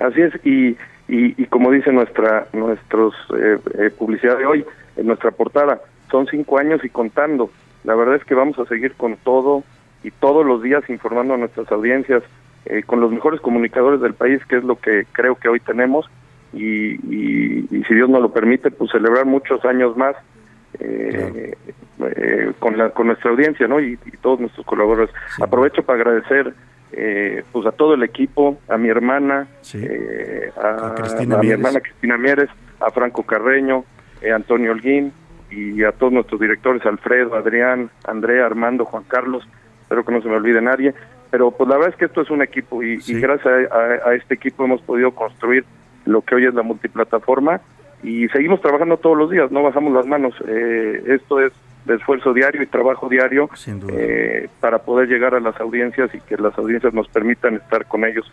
Así 0.00 0.22
es, 0.22 0.34
y, 0.44 0.68
y, 1.08 1.42
y 1.42 1.46
como 1.46 1.70
dice 1.70 1.92
nuestra 1.92 2.46
nuestros 2.52 3.14
eh, 3.36 3.58
eh, 3.78 3.90
publicidad 3.90 4.38
de 4.38 4.46
hoy, 4.46 4.64
en 4.96 5.06
nuestra 5.06 5.30
portada, 5.30 5.80
son 6.10 6.26
cinco 6.26 6.58
años 6.58 6.84
y 6.84 6.88
contando. 6.88 7.50
La 7.84 7.94
verdad 7.94 8.16
es 8.16 8.24
que 8.24 8.34
vamos 8.34 8.58
a 8.58 8.66
seguir 8.66 8.94
con 8.94 9.16
todo 9.16 9.64
y 10.02 10.10
todos 10.10 10.46
los 10.46 10.62
días 10.62 10.88
informando 10.88 11.34
a 11.34 11.38
nuestras 11.38 11.70
audiencias, 11.72 12.22
eh, 12.66 12.82
con 12.84 13.00
los 13.00 13.10
mejores 13.10 13.40
comunicadores 13.40 14.00
del 14.00 14.14
país, 14.14 14.44
que 14.46 14.56
es 14.56 14.64
lo 14.64 14.76
que 14.76 15.06
creo 15.12 15.34
que 15.36 15.48
hoy 15.48 15.60
tenemos, 15.60 16.08
y, 16.52 16.94
y, 17.14 17.66
y 17.70 17.84
si 17.84 17.94
Dios 17.94 18.08
nos 18.08 18.22
lo 18.22 18.32
permite, 18.32 18.70
pues 18.70 18.90
celebrar 18.90 19.26
muchos 19.26 19.64
años 19.64 19.96
más 19.96 20.16
eh, 20.80 21.54
eh, 22.00 22.52
con 22.58 22.76
la 22.76 22.90
con 22.90 23.08
nuestra 23.08 23.30
audiencia 23.30 23.66
no 23.66 23.80
y, 23.80 23.98
y 24.04 24.16
todos 24.18 24.40
nuestros 24.40 24.64
colaboradores. 24.66 25.14
Aprovecho 25.40 25.82
para 25.82 26.00
agradecer 26.00 26.54
eh, 26.90 27.44
pues 27.52 27.66
a 27.66 27.72
todo 27.72 27.92
el 27.92 28.02
equipo 28.02 28.58
a 28.66 28.78
mi 28.78 28.88
hermana 28.88 29.46
eh, 29.74 30.50
a, 30.56 30.94
mi 31.42 31.50
hermana 31.50 31.80
Cristina 31.80 32.16
Mieres 32.16 32.48
a 32.80 32.90
Franco 32.90 33.24
Carreño 33.24 33.84
eh, 34.22 34.32
Antonio 34.32 34.72
Holguín 34.72 35.12
y 35.50 35.84
a 35.84 35.92
todos 35.92 36.14
nuestros 36.14 36.40
directores 36.40 36.86
Alfredo 36.86 37.34
Adrián 37.34 37.90
Andrea 38.04 38.46
Armando 38.46 38.86
Juan 38.86 39.04
Carlos 39.06 39.46
espero 39.82 40.02
que 40.02 40.12
no 40.12 40.22
se 40.22 40.28
me 40.28 40.36
olvide 40.36 40.62
nadie 40.62 40.94
pero 41.30 41.50
pues 41.50 41.68
la 41.68 41.76
verdad 41.76 41.92
es 41.92 41.98
que 41.98 42.06
esto 42.06 42.22
es 42.22 42.30
un 42.30 42.40
equipo 42.40 42.82
y, 42.82 42.98
y 43.06 43.20
gracias 43.20 43.70
a 43.70 44.14
este 44.14 44.32
equipo 44.32 44.64
hemos 44.64 44.80
podido 44.80 45.10
construir 45.10 45.66
lo 46.06 46.22
que 46.22 46.36
hoy 46.36 46.46
es 46.46 46.54
la 46.54 46.62
multiplataforma 46.62 47.60
y 48.02 48.28
seguimos 48.28 48.60
trabajando 48.60 48.96
todos 48.96 49.16
los 49.16 49.30
días, 49.30 49.50
no 49.50 49.62
bajamos 49.62 49.92
las 49.92 50.06
manos. 50.06 50.34
Eh, 50.46 51.02
esto 51.06 51.40
es 51.40 51.52
de 51.84 51.94
esfuerzo 51.94 52.34
diario 52.34 52.62
y 52.62 52.66
trabajo 52.66 53.08
diario 53.08 53.48
eh, 53.90 54.48
para 54.60 54.78
poder 54.78 55.08
llegar 55.08 55.34
a 55.34 55.40
las 55.40 55.58
audiencias 55.60 56.14
y 56.14 56.20
que 56.20 56.36
las 56.36 56.56
audiencias 56.58 56.92
nos 56.92 57.08
permitan 57.08 57.54
estar 57.54 57.86
con 57.86 58.04
ellos 58.04 58.30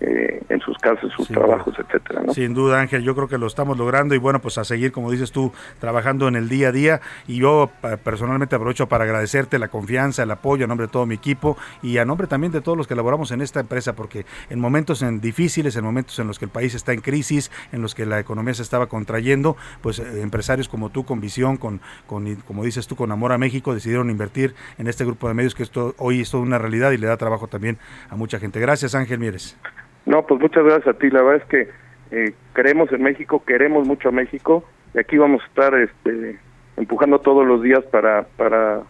eh, 0.00 0.42
en 0.48 0.60
sus 0.60 0.76
casas, 0.78 1.10
sus 1.16 1.28
trabajos, 1.28 1.74
etcétera. 1.78 2.22
¿no? 2.24 2.32
Sin 2.34 2.54
duda, 2.54 2.80
Ángel, 2.80 3.02
yo 3.02 3.14
creo 3.14 3.28
que 3.28 3.38
lo 3.38 3.46
estamos 3.46 3.76
logrando 3.76 4.14
y 4.14 4.18
bueno, 4.18 4.40
pues 4.40 4.58
a 4.58 4.64
seguir, 4.64 4.92
como 4.92 5.10
dices 5.10 5.32
tú, 5.32 5.52
trabajando 5.80 6.28
en 6.28 6.36
el 6.36 6.48
día 6.48 6.68
a 6.68 6.72
día. 6.72 7.00
Y 7.26 7.38
yo 7.38 7.70
pa- 7.80 7.96
personalmente 7.96 8.56
aprovecho 8.56 8.88
para 8.88 9.04
agradecerte 9.04 9.58
la 9.58 9.68
confianza, 9.68 10.22
el 10.22 10.30
apoyo 10.30 10.64
a 10.64 10.68
nombre 10.68 10.86
de 10.86 10.92
todo 10.92 11.06
mi 11.06 11.14
equipo 11.16 11.56
y 11.82 11.98
a 11.98 12.04
nombre 12.04 12.26
también 12.26 12.52
de 12.52 12.60
todos 12.60 12.76
los 12.78 12.86
que 12.86 12.94
elaboramos 12.94 13.30
en 13.32 13.40
esta 13.40 13.60
empresa, 13.60 13.94
porque 13.94 14.24
en 14.50 14.60
momentos 14.60 15.02
en 15.02 15.20
difíciles, 15.20 15.76
en 15.76 15.84
momentos 15.84 16.18
en 16.18 16.26
los 16.26 16.38
que 16.38 16.44
el 16.44 16.50
país 16.50 16.74
está 16.74 16.92
en 16.92 17.00
crisis, 17.00 17.50
en 17.72 17.82
los 17.82 17.94
que 17.94 18.06
la 18.06 18.18
economía 18.20 18.54
se 18.54 18.62
estaba 18.62 18.86
contrayendo, 18.86 19.56
pues 19.82 19.98
eh, 19.98 20.22
empresarios 20.22 20.68
como 20.68 20.90
tú, 20.90 21.04
con 21.04 21.20
visión, 21.20 21.56
con, 21.56 21.80
con, 22.06 22.36
como 22.46 22.64
dices 22.64 22.86
tú, 22.86 22.96
con 22.96 23.10
amor 23.12 23.32
a 23.32 23.38
México, 23.38 23.74
decidieron 23.74 24.10
invertir 24.10 24.54
en 24.78 24.86
este 24.86 25.04
grupo 25.04 25.28
de 25.28 25.34
medios 25.34 25.54
que 25.54 25.62
esto 25.62 25.94
hoy 25.98 26.20
es 26.20 26.30
toda 26.30 26.42
una 26.42 26.58
realidad 26.58 26.92
y 26.92 26.98
le 26.98 27.06
da 27.06 27.16
trabajo 27.16 27.48
también 27.48 27.78
a 28.10 28.16
mucha 28.16 28.38
gente. 28.38 28.60
Gracias, 28.60 28.94
Ángel 28.94 29.18
Mieres. 29.18 29.56
No, 30.08 30.26
pues 30.26 30.40
muchas 30.40 30.64
gracias 30.64 30.96
a 30.96 30.98
ti. 30.98 31.10
La 31.10 31.22
verdad 31.22 31.42
es 31.42 31.48
que 31.50 31.68
eh, 32.10 32.34
creemos 32.54 32.90
en 32.92 33.02
México, 33.02 33.44
queremos 33.46 33.86
mucho 33.86 34.08
a 34.08 34.12
México 34.12 34.64
y 34.94 34.98
aquí 34.98 35.18
vamos 35.18 35.42
a 35.42 35.46
estar 35.46 35.74
este, 35.74 36.38
empujando 36.78 37.20
todos 37.20 37.46
los 37.46 37.62
días 37.62 37.84
para 37.92 38.22
para 38.22 38.80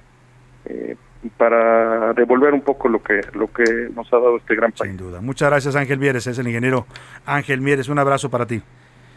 eh, 0.66 0.94
para 1.36 2.12
devolver 2.12 2.54
un 2.54 2.60
poco 2.60 2.88
lo 2.88 3.02
que 3.02 3.20
lo 3.34 3.52
que 3.52 3.64
nos 3.96 4.06
ha 4.12 4.16
dado 4.16 4.36
este 4.36 4.54
gran 4.54 4.70
país. 4.70 4.92
Sin 4.92 4.96
duda. 4.96 5.20
Muchas 5.20 5.50
gracias, 5.50 5.74
Ángel 5.74 5.98
Mieres. 5.98 6.24
Es 6.28 6.38
el 6.38 6.46
ingeniero 6.46 6.86
Ángel 7.26 7.60
Mieres. 7.60 7.88
Un 7.88 7.98
abrazo 7.98 8.30
para 8.30 8.46
ti. 8.46 8.62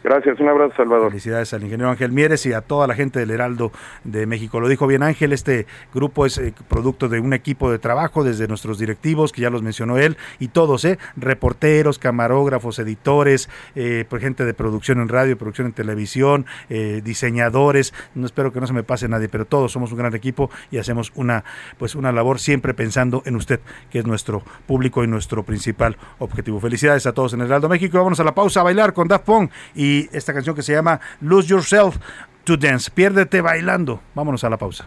Gracias, 0.04 0.40
un 0.40 0.48
abrazo, 0.48 0.74
Salvador. 0.76 1.10
Felicidades 1.10 1.54
al 1.54 1.62
ingeniero 1.62 1.88
Ángel 1.88 2.10
Mieres 2.10 2.44
y 2.46 2.52
a 2.52 2.60
toda 2.60 2.88
la 2.88 2.94
gente 2.94 3.20
del 3.20 3.30
Heraldo 3.30 3.70
de 4.02 4.26
México. 4.26 4.58
Lo 4.58 4.66
dijo 4.66 4.88
bien 4.88 5.04
Ángel, 5.04 5.32
este 5.32 5.66
grupo 5.94 6.26
es 6.26 6.38
eh, 6.38 6.52
producto 6.68 7.08
de 7.08 7.20
un 7.20 7.32
equipo 7.32 7.70
de 7.70 7.78
trabajo 7.78 8.24
desde 8.24 8.48
nuestros 8.48 8.80
directivos, 8.80 9.30
que 9.30 9.42
ya 9.42 9.50
los 9.50 9.62
mencionó 9.62 9.98
él, 9.98 10.16
y 10.40 10.48
todos, 10.48 10.84
¿eh? 10.84 10.98
reporteros, 11.16 12.00
camarógrafos, 12.00 12.80
editores, 12.80 13.48
eh, 13.76 14.04
pues, 14.08 14.22
gente 14.22 14.44
de 14.44 14.54
producción 14.54 15.00
en 15.00 15.08
radio, 15.08 15.38
producción 15.38 15.68
en 15.68 15.72
televisión, 15.72 16.46
eh, 16.68 17.00
diseñadores. 17.04 17.94
No 18.16 18.26
espero 18.26 18.52
que 18.52 18.60
no 18.60 18.66
se 18.66 18.72
me 18.72 18.82
pase 18.82 19.08
nadie, 19.08 19.28
pero 19.28 19.44
todos 19.44 19.70
somos 19.70 19.92
un 19.92 19.98
gran 19.98 20.16
equipo 20.16 20.50
y 20.72 20.78
hacemos 20.78 21.12
una, 21.14 21.44
pues, 21.78 21.94
una 21.94 22.10
labor 22.10 22.40
siempre 22.40 22.74
pensando 22.74 23.22
en 23.24 23.36
usted, 23.36 23.60
que 23.88 24.00
es 24.00 24.06
nuestro 24.06 24.42
público 24.66 25.04
y 25.04 25.06
nuestro 25.06 25.44
principal 25.44 25.96
objetivo. 26.18 26.58
Felicidades 26.58 27.06
a 27.06 27.12
todos 27.12 27.34
en 27.34 27.40
el 27.42 27.46
Heraldo 27.46 27.68
México. 27.68 27.98
Vámonos 27.98 28.18
a 28.18 28.24
la 28.24 28.34
pausa 28.34 28.60
a 28.60 28.64
bailar 28.64 28.92
con 28.94 29.06
Daft 29.06 29.24
Punk 29.24 29.52
y 29.76 29.91
esta 30.12 30.32
canción 30.32 30.54
que 30.54 30.62
se 30.62 30.72
llama 30.72 31.00
Lose 31.20 31.48
Yourself 31.48 31.96
to 32.44 32.56
Dance. 32.56 32.90
Piérdete 32.90 33.40
bailando. 33.40 34.00
Vámonos 34.14 34.44
a 34.44 34.50
la 34.50 34.56
pausa. 34.56 34.86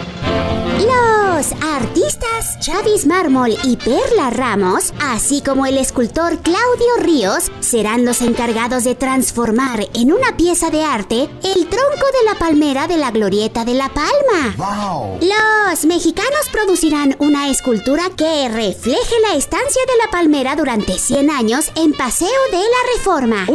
Los 0.79 1.53
artistas 1.63 2.59
Chavis 2.59 3.07
Mármol 3.07 3.57
y 3.63 3.75
Perla 3.75 4.29
Ramos, 4.29 4.93
así 4.99 5.41
como 5.41 5.65
el 5.65 5.79
escultor 5.79 6.37
Claudio 6.39 6.97
Ríos, 6.99 7.51
serán 7.59 8.05
los 8.05 8.21
encargados 8.21 8.83
de 8.83 8.93
transformar 8.93 9.87
en 9.95 10.13
una 10.13 10.37
pieza 10.37 10.69
de 10.69 10.83
arte 10.83 11.29
el 11.43 11.67
tronco 11.67 12.05
de 12.19 12.25
la 12.25 12.37
palmera 12.37 12.87
de 12.87 12.97
la 12.97 13.09
Glorieta 13.09 13.65
de 13.65 13.73
la 13.73 13.89
Palma. 13.89 15.17
Los 15.19 15.85
mexicanos 15.85 16.49
producirán 16.51 17.15
una 17.17 17.49
escultura 17.49 18.11
que 18.15 18.47
refleje 18.49 19.15
la 19.27 19.35
estancia 19.35 19.81
de 19.87 19.97
la 20.05 20.11
palmera 20.11 20.55
durante 20.55 20.99
100 20.99 21.31
años 21.31 21.71
en 21.75 21.93
Paseo 21.93 22.27
de 22.51 22.57
la 22.57 22.95
Reforma. 22.95 23.47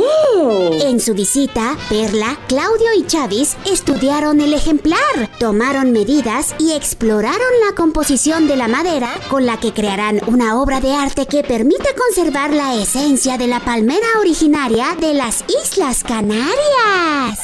En 0.82 0.98
su 0.98 1.14
visita, 1.14 1.76
Perla, 1.88 2.36
Claudio 2.48 2.88
y 2.96 3.06
Chavis 3.06 3.56
estudiaron 3.64 4.40
el 4.40 4.52
ejemplar, 4.54 5.30
tomaron 5.38 5.92
medidas 5.92 6.56
y 6.58 6.65
exploraron 6.72 7.40
la 7.68 7.74
composición 7.74 8.48
de 8.48 8.56
la 8.56 8.68
madera 8.68 9.10
con 9.28 9.46
la 9.46 9.58
que 9.60 9.72
crearán 9.72 10.20
una 10.26 10.60
obra 10.60 10.80
de 10.80 10.94
arte 10.94 11.26
que 11.26 11.42
permita 11.42 11.88
conservar 11.96 12.52
la 12.52 12.74
esencia 12.74 13.38
de 13.38 13.46
la 13.46 13.60
palmera 13.60 14.06
originaria 14.18 14.96
de 15.00 15.14
las 15.14 15.44
Islas 15.64 16.02
Canarias. 16.02 17.38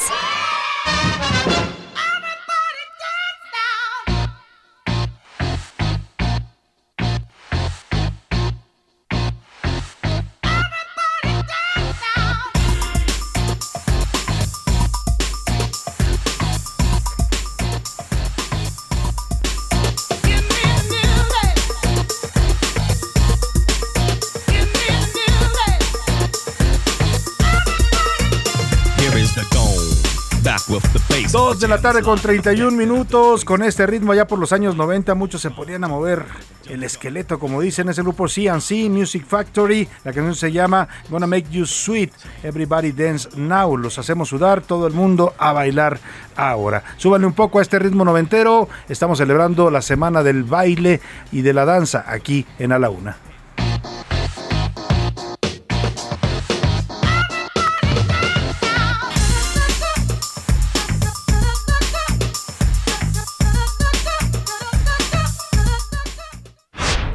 De 31.59 31.67
la 31.67 31.77
tarde 31.77 32.01
con 32.01 32.19
31 32.19 32.75
minutos. 32.75 33.45
Con 33.45 33.63
este 33.63 33.85
ritmo, 33.85 34.13
ya 34.13 34.27
por 34.27 34.37
los 34.39 34.51
años 34.51 34.75
90, 34.75 35.13
muchos 35.15 35.39
se 35.39 35.51
ponían 35.51 35.83
a 35.83 35.87
mover 35.87 36.25
el 36.67 36.83
esqueleto, 36.83 37.39
como 37.39 37.61
dicen 37.61 37.87
ese 37.87 38.01
grupo 38.01 38.25
CNC 38.27 38.89
Music 38.89 39.23
Factory. 39.25 39.87
La 40.03 40.11
canción 40.11 40.35
se 40.35 40.51
llama 40.51 40.89
Gonna 41.09 41.27
Make 41.27 41.47
You 41.51 41.65
Sweet. 41.65 42.11
Everybody 42.43 42.91
Dance 42.91 43.29
Now. 43.37 43.77
Los 43.77 43.97
hacemos 43.97 44.29
sudar, 44.29 44.61
todo 44.61 44.87
el 44.87 44.93
mundo 44.93 45.33
a 45.37 45.53
bailar 45.53 45.99
ahora. 46.35 46.83
Súbanle 46.97 47.27
un 47.27 47.33
poco 47.33 47.59
a 47.59 47.61
este 47.61 47.79
ritmo 47.79 48.03
noventero. 48.03 48.67
Estamos 48.89 49.19
celebrando 49.19 49.69
la 49.69 49.81
semana 49.81 50.21
del 50.21 50.43
baile 50.43 50.99
y 51.31 51.43
de 51.43 51.53
la 51.53 51.65
danza 51.65 52.03
aquí 52.07 52.45
en 52.59 52.73
A 52.73 52.79
la 52.79 52.89
Una. 52.89 53.32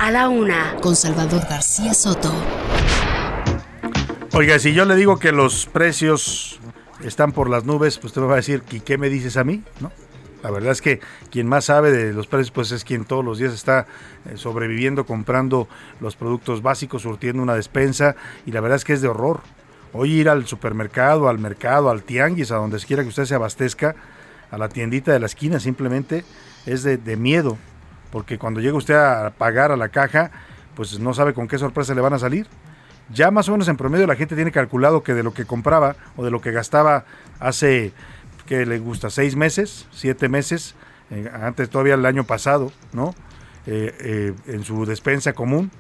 A 0.09 0.11
la 0.11 0.31
una, 0.31 0.75
con 0.81 0.97
Salvador 0.97 1.43
García 1.51 1.93
Soto. 1.93 2.33
Oiga, 4.33 4.59
si 4.59 4.73
yo 4.73 4.87
le 4.87 4.97
digo 4.97 5.19
que 5.19 5.33
los 5.33 5.67
precios 5.67 6.61
están 7.05 7.33
por 7.33 7.51
las 7.51 7.67
nubes, 7.67 7.99
pues 7.99 8.07
usted 8.07 8.23
me 8.23 8.29
va 8.29 8.33
a 8.33 8.37
decir, 8.37 8.63
¿y 8.71 8.81
qué 8.81 8.97
me 8.97 9.11
dices 9.11 9.37
a 9.37 9.45
mí? 9.45 9.63
¿No? 9.81 9.93
La 10.43 10.51
verdad 10.51 10.73
es 10.73 10.81
que 10.81 11.01
quien 11.31 11.47
más 11.47 11.67
sabe 11.67 11.93
de 11.93 12.15
los 12.15 12.27
precios, 12.27 12.51
pues 12.53 12.73
es 12.73 12.85
quien 12.85 13.05
todos 13.05 13.23
los 13.23 13.37
días 13.37 13.53
está 13.53 13.87
eh, 14.25 14.39
sobreviviendo, 14.39 15.05
comprando 15.05 15.69
los 16.01 16.17
productos 16.17 16.63
básicos, 16.63 17.03
surtiendo 17.03 17.43
una 17.43 17.55
despensa, 17.55 18.17
y 18.47 18.53
la 18.53 18.63
verdad 18.63 18.77
es 18.77 18.87
que 18.87 18.95
es 18.95 19.03
de 19.03 19.09
horror. 19.09 19.41
Hoy 19.93 20.13
ir 20.13 20.31
al 20.31 20.47
supermercado, 20.47 21.29
al 21.29 21.39
mercado, 21.39 21.91
al 21.91 22.03
tianguis, 22.03 22.51
a 22.51 22.57
donde 22.57 22.79
quiera 22.79 23.03
que 23.03 23.11
usted 23.11 23.27
se 23.27 23.35
abastezca, 23.35 23.95
a 24.51 24.57
la 24.57 24.71
tiendita 24.71 25.13
de 25.13 25.21
la 25.21 25.27
esquina, 25.27 25.61
simplemente 25.61 26.25
es 26.65 26.83
de, 26.83 26.97
de 26.97 27.19
miedo 27.19 27.59
porque 28.11 28.39
cuando 28.39 28.61
llega 28.61 28.77
usted 28.77 28.95
a 28.95 29.31
pagar 29.31 29.73
a 29.73 29.77
la 29.77 29.89
caja, 29.89 30.31
pues 30.75 30.99
no 30.99 31.15
sabe 31.15 31.35
con 31.35 31.49
qué 31.49 31.59
sorpresa 31.59 31.95
le 31.95 32.01
van 32.01 32.13
a 32.13 32.19
salir. 32.19 32.47
Ya 33.13 33.31
más 33.31 33.49
o 33.49 33.53
menos 33.53 33.69
en 33.69 33.77
promedio 33.77 34.07
la 34.07 34.17
gente 34.17 34.35
tiene 34.35 34.53
calculado 34.53 35.03
que 35.03 35.15
de 35.15 35.23
lo 35.23 35.33
que 35.33 35.45
compraba 35.45 35.97
o 36.17 36.25
de 36.25 36.31
lo 36.31 36.41
que 36.41 36.53
gastaba 36.53 37.05
hace, 37.41 37.93
que 38.47 38.67
le 38.67 38.79
gusta? 38.79 39.11
¿Seis 39.11 39.37
meses? 39.37 39.87
¿Siete 39.93 40.29
meses? 40.29 40.75
Eh, 41.11 41.31
antes 41.33 41.71
todavía 41.71 41.95
el 41.95 42.05
año 42.05 42.25
pasado, 42.25 42.73
¿no? 42.93 43.15
Eh, 43.67 43.95
eh, 44.01 44.35
en 44.47 44.65
su 44.65 44.87
despensa 44.87 45.33
común, 45.33 45.71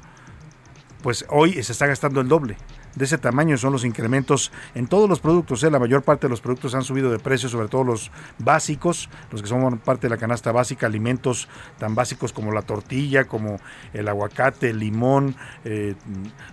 pues 1.03 1.25
hoy 1.29 1.63
se 1.63 1.73
está 1.73 1.87
gastando 1.87 2.21
el 2.21 2.29
doble 2.29 2.57
de 2.95 3.05
ese 3.05 3.19
tamaño 3.19 3.57
son 3.57 3.73
los 3.73 3.85
incrementos 3.85 4.53
en 4.75 4.87
todos 4.87 5.09
los 5.09 5.21
productos. 5.21 5.63
¿eh? 5.63 5.71
La 5.71 5.79
mayor 5.79 6.03
parte 6.03 6.27
de 6.27 6.31
los 6.31 6.41
productos 6.41 6.75
han 6.75 6.83
subido 6.83 7.11
de 7.11 7.19
precio, 7.19 7.49
sobre 7.49 7.69
todo 7.69 7.85
los 7.85 8.11
básicos, 8.39 9.09
los 9.31 9.43
que 9.43 9.49
son 9.49 9.79
parte 9.79 10.07
de 10.07 10.11
la 10.11 10.17
canasta 10.17 10.53
básica, 10.53 10.87
alimentos 10.87 11.49
tan 11.79 11.95
básicos 11.95 12.33
como 12.33 12.53
la 12.53 12.63
tortilla, 12.63 13.25
como 13.25 13.61
el 13.93 14.09
aguacate, 14.09 14.71
el 14.71 14.79
limón, 14.79 15.37
eh, 15.65 15.95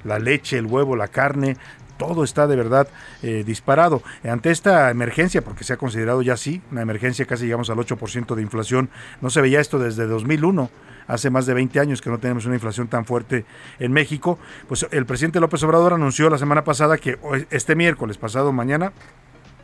la 0.03 0.20
leche, 0.20 0.57
el 0.57 0.66
huevo, 0.66 0.95
la 0.95 1.07
carne, 1.07 1.57
todo 1.97 2.23
está 2.23 2.47
de 2.47 2.55
verdad 2.55 2.88
eh, 3.23 3.43
disparado. 3.45 4.01
Ante 4.23 4.51
esta 4.51 4.89
emergencia, 4.91 5.41
porque 5.41 5.63
se 5.63 5.73
ha 5.73 5.77
considerado 5.77 6.22
ya 6.22 6.34
así, 6.34 6.61
una 6.72 6.81
emergencia 6.81 7.26
casi 7.26 7.45
llegamos 7.45 7.69
al 7.69 7.77
8% 7.77 8.35
de 8.35 8.41
inflación, 8.41 8.89
no 9.22 9.30
se 9.30 9.41
veía 9.41 9.59
esto 9.59 9.80
desde 9.80 10.05
2001 10.05 10.69
hace 11.07 11.30
más 11.30 11.45
de 11.45 11.53
20 11.53 11.80
años 11.80 12.01
que 12.01 12.09
no 12.09 12.17
tenemos 12.17 12.45
una 12.45 12.55
inflación 12.55 12.88
tan 12.88 13.05
fuerte 13.05 13.45
en 13.80 13.91
México, 13.91 14.39
pues 14.67 14.88
el 14.91 15.05
presidente 15.05 15.39
López 15.39 15.61
Obrador 15.63 15.93
anunció 15.93 16.30
la 16.30 16.38
semana 16.38 16.63
pasada 16.63 16.97
que 16.97 17.19
este 17.51 17.76
miércoles, 17.76 18.17
pasado 18.17 18.51
mañana, 18.51 18.91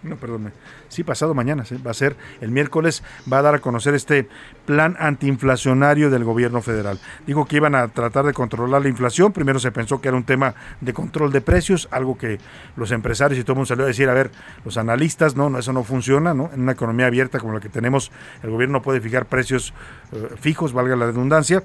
no, 0.04 0.16
perdón, 0.16 0.52
sí, 0.88 1.04
pasado 1.04 1.34
mañana, 1.34 1.64
va 1.86 1.92
a 1.92 1.94
ser 1.94 2.16
el 2.42 2.52
miércoles, 2.52 3.04
va 3.32 3.40
a 3.40 3.42
dar 3.42 3.56
a 3.56 3.60
conocer 3.60 3.94
este 3.94 4.28
plan 4.66 4.96
antiinflacionario 5.00 6.10
del 6.10 6.24
gobierno 6.24 6.62
federal. 6.62 7.00
Dijo 7.28 7.46
que 7.46 7.58
iban 7.58 7.76
a 7.76 7.88
tratar 7.90 8.26
de 8.26 8.34
controlar 8.34 8.82
la 8.82 8.90
inflación, 8.90 9.32
primero 9.32 9.60
se 9.60 9.72
pensó 9.72 10.02
que 10.02 10.08
era 10.08 10.18
un 10.18 10.24
tema 10.24 10.56
de 10.82 10.94
control 10.94 11.32
de 11.32 11.42
precios, 11.42 11.88
algo 11.92 12.18
que 12.18 12.40
los 12.76 12.92
empresarios 12.92 13.40
y 13.40 13.44
todo 13.44 13.54
el 13.54 13.58
mundo 13.58 13.68
salió 13.68 13.86
a 13.86 13.88
decir, 13.88 14.10
a 14.10 14.14
ver, 14.14 14.32
los 14.66 14.78
analistas, 14.78 15.36
no, 15.36 15.50
no 15.50 15.60
eso 15.60 15.74
no 15.74 15.84
funciona, 15.84 16.34
¿no? 16.34 16.50
En 16.54 16.62
una 16.62 16.72
economía 16.72 17.08
abierta 17.08 17.40
como 17.40 17.54
la 17.54 17.60
que 17.60 17.70
tenemos, 17.70 18.12
el 18.44 18.50
gobierno 18.50 18.80
no 18.80 18.82
puede 18.82 19.02
fijar 19.02 19.26
precios 19.26 19.74
eh, 20.12 20.30
fijos, 20.40 20.74
valga 20.74 20.96
la 20.96 21.08
redundancia, 21.08 21.64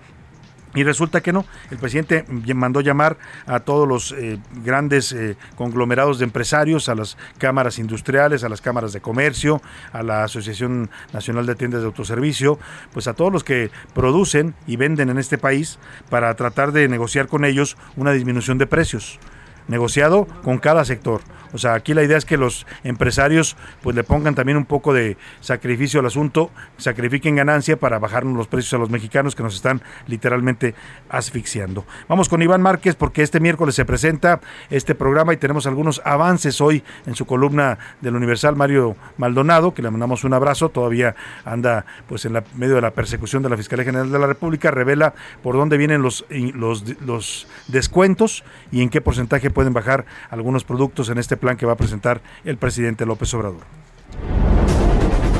y 0.76 0.84
resulta 0.84 1.22
que 1.22 1.32
no, 1.32 1.44
el 1.70 1.78
presidente 1.78 2.24
mandó 2.54 2.80
llamar 2.80 3.16
a 3.46 3.60
todos 3.60 3.88
los 3.88 4.12
eh, 4.12 4.38
grandes 4.62 5.10
eh, 5.12 5.36
conglomerados 5.56 6.18
de 6.18 6.24
empresarios, 6.24 6.88
a 6.88 6.94
las 6.94 7.16
cámaras 7.38 7.78
industriales, 7.78 8.44
a 8.44 8.48
las 8.48 8.60
cámaras 8.60 8.92
de 8.92 9.00
comercio, 9.00 9.60
a 9.92 10.02
la 10.02 10.24
Asociación 10.24 10.90
Nacional 11.12 11.46
de 11.46 11.54
Tiendas 11.54 11.80
de 11.80 11.86
Autoservicio, 11.86 12.58
pues 12.92 13.08
a 13.08 13.14
todos 13.14 13.32
los 13.32 13.42
que 13.42 13.70
producen 13.94 14.54
y 14.66 14.76
venden 14.76 15.08
en 15.08 15.18
este 15.18 15.38
país 15.38 15.78
para 16.10 16.34
tratar 16.36 16.72
de 16.72 16.88
negociar 16.88 17.26
con 17.26 17.44
ellos 17.44 17.76
una 17.96 18.12
disminución 18.12 18.58
de 18.58 18.66
precios 18.66 19.18
negociado 19.68 20.26
con 20.42 20.58
cada 20.58 20.84
sector. 20.84 21.20
O 21.52 21.58
sea, 21.58 21.74
aquí 21.74 21.94
la 21.94 22.02
idea 22.02 22.18
es 22.18 22.24
que 22.24 22.36
los 22.36 22.66
empresarios 22.84 23.56
pues 23.82 23.96
le 23.96 24.04
pongan 24.04 24.34
también 24.34 24.58
un 24.58 24.66
poco 24.66 24.92
de 24.92 25.16
sacrificio 25.40 26.00
al 26.00 26.06
asunto, 26.06 26.50
sacrifiquen 26.76 27.36
ganancia 27.36 27.78
para 27.78 27.98
bajarnos 27.98 28.36
los 28.36 28.46
precios 28.46 28.74
a 28.74 28.78
los 28.78 28.90
mexicanos 28.90 29.34
que 29.34 29.42
nos 29.42 29.54
están 29.54 29.80
literalmente 30.06 30.74
asfixiando. 31.08 31.86
Vamos 32.08 32.28
con 32.28 32.42
Iván 32.42 32.62
Márquez 32.62 32.94
porque 32.94 33.22
este 33.22 33.40
miércoles 33.40 33.74
se 33.74 33.84
presenta 33.84 34.40
este 34.70 34.94
programa 34.94 35.32
y 35.32 35.36
tenemos 35.36 35.66
algunos 35.66 36.02
avances 36.04 36.60
hoy 36.60 36.82
en 37.06 37.14
su 37.14 37.26
columna 37.26 37.78
del 38.00 38.16
Universal 38.16 38.56
Mario 38.56 38.96
Maldonado, 39.16 39.72
que 39.72 39.82
le 39.82 39.90
mandamos 39.90 40.24
un 40.24 40.34
abrazo, 40.34 40.68
todavía 40.68 41.14
anda 41.44 41.86
pues 42.08 42.24
en 42.24 42.34
la, 42.34 42.44
medio 42.54 42.74
de 42.74 42.82
la 42.82 42.90
persecución 42.90 43.42
de 43.42 43.48
la 43.48 43.56
Fiscalía 43.56 43.84
General 43.84 44.10
de 44.10 44.18
la 44.18 44.26
República, 44.26 44.70
revela 44.70 45.14
por 45.42 45.56
dónde 45.56 45.76
vienen 45.76 46.02
los, 46.02 46.26
los, 46.28 46.84
los 47.00 47.46
descuentos 47.68 48.44
y 48.70 48.82
en 48.82 48.90
qué 48.90 49.00
porcentaje 49.00 49.50
pueden 49.56 49.72
bajar 49.72 50.04
algunos 50.28 50.64
productos 50.64 51.08
en 51.08 51.16
este 51.16 51.38
plan 51.38 51.56
que 51.56 51.64
va 51.64 51.72
a 51.72 51.76
presentar 51.76 52.20
el 52.44 52.58
presidente 52.58 53.06
López 53.06 53.32
Obrador. 53.32 53.62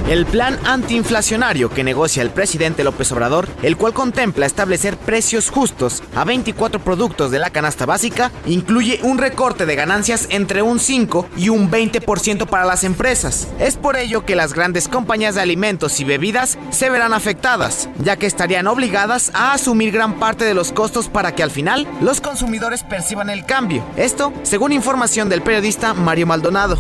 El 0.09 0.25
plan 0.25 0.57
antiinflacionario 0.65 1.69
que 1.69 1.83
negocia 1.83 2.23
el 2.23 2.31
presidente 2.31 2.85
López 2.85 3.11
Obrador, 3.11 3.49
el 3.65 3.77
cual 3.77 3.93
contempla 3.93 4.47
establecer 4.47 4.97
precios 4.97 5.51
justos 5.51 6.01
a 6.15 6.25
24 6.25 6.79
productos 6.79 7.33
de 7.33 7.41
la 7.41 7.51
canasta 7.51 7.87
básica, 7.87 8.31
incluye 8.47 9.01
un 9.03 9.19
recorte 9.19 9.67
de 9.67 9.75
ganancias 9.75 10.29
entre 10.31 10.63
un 10.63 10.79
5 10.79 11.27
y 11.37 11.49
un 11.49 11.73
20% 11.73 12.47
para 12.47 12.65
las 12.65 12.85
empresas. 12.85 13.49
Es 13.59 13.77
por 13.77 13.97
ello 13.97 14.25
que 14.25 14.37
las 14.37 14.55
grandes 14.55 14.87
compañías 14.87 15.35
de 15.35 15.41
alimentos 15.41 15.99
y 15.99 16.05
bebidas 16.05 16.57
se 16.71 16.89
verán 16.89 17.13
afectadas, 17.13 17.89
ya 17.99 18.17
que 18.17 18.27
estarían 18.27 18.69
obligadas 18.69 19.33
a 19.35 19.55
asumir 19.55 19.91
gran 19.91 20.21
parte 20.21 20.45
de 20.45 20.55
los 20.55 20.71
costos 20.71 21.09
para 21.09 21.35
que 21.35 21.43
al 21.43 21.51
final 21.51 21.85
los 22.01 22.21
consumidores 22.21 22.85
perciban 22.85 23.29
el 23.29 23.45
cambio. 23.45 23.85
Esto, 23.97 24.33
según 24.45 24.71
información 24.71 25.29
del 25.29 25.43
periodista 25.43 25.95
Mario 25.95 26.29
Maldonado. 26.29 26.79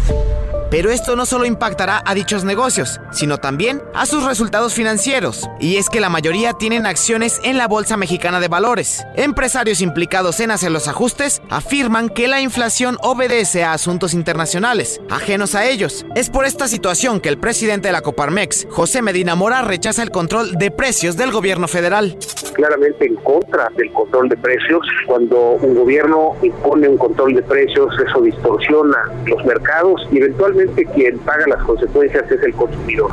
Pero 0.71 0.91
esto 0.91 1.15
no 1.15 1.27
solo 1.27 1.45
impactará 1.45 2.03
a 2.05 2.15
dichos 2.15 2.45
negocios, 2.45 3.01
sino 3.13 3.39
también 3.39 3.83
a 3.95 4.05
sus 4.05 4.25
resultados 4.25 4.75
financieros. 4.75 5.49
Y 5.61 5.77
es 5.77 5.89
que 5.89 6.01
la 6.01 6.09
mayoría 6.09 6.55
tienen 6.55 6.87
acciones 6.87 7.41
en 7.45 7.57
la 7.57 7.69
Bolsa 7.69 7.97
Mexicana 7.97 8.41
de 8.41 8.49
Valores. 8.49 9.05
Empresarios 9.15 9.81
implicados 9.81 10.41
en 10.41 10.51
hacer 10.51 10.73
los 10.73 10.89
ajustes 10.89 11.41
afirman 11.51 12.09
que 12.09 12.27
la 12.27 12.41
inflación 12.41 12.99
obedece 13.01 13.63
a 13.63 13.75
asuntos 13.75 14.13
internacionales, 14.13 15.01
ajenos 15.09 15.55
a 15.55 15.67
ellos. 15.67 16.05
Es 16.17 16.31
por 16.31 16.45
esta 16.45 16.67
situación 16.67 17.21
que 17.21 17.29
el 17.29 17.39
presidente 17.39 17.89
de 17.89 17.93
la 17.93 18.03
Coparmex, 18.03 18.67
José 18.69 19.03
Medina 19.03 19.37
Mora, 19.37 19.63
rechaza 19.63 20.03
el 20.03 20.11
control 20.11 20.57
de 20.59 20.73
precios 20.73 21.17
del 21.17 21.31
gobierno 21.31 21.69
federal. 21.69 22.19
Claramente 22.55 23.07
en 23.07 23.15
contra 23.17 23.71
del 23.77 23.93
control 23.93 24.29
de 24.31 24.37
precios. 24.37 24.81
Cuando 25.07 25.53
un 25.61 25.75
gobierno 25.77 26.33
impone 26.43 26.89
un 26.89 26.97
control 26.97 27.35
de 27.35 27.43
precios, 27.43 27.95
eso 28.05 28.21
distorsiona 28.21 28.97
los 29.27 29.45
mercados 29.45 30.09
y 30.11 30.19
eventualmente 30.19 30.56
quien 30.95 31.19
paga 31.19 31.45
las 31.49 31.62
consecuencias 31.65 32.31
es 32.31 32.43
el 32.43 32.53
consumidor. 32.55 33.11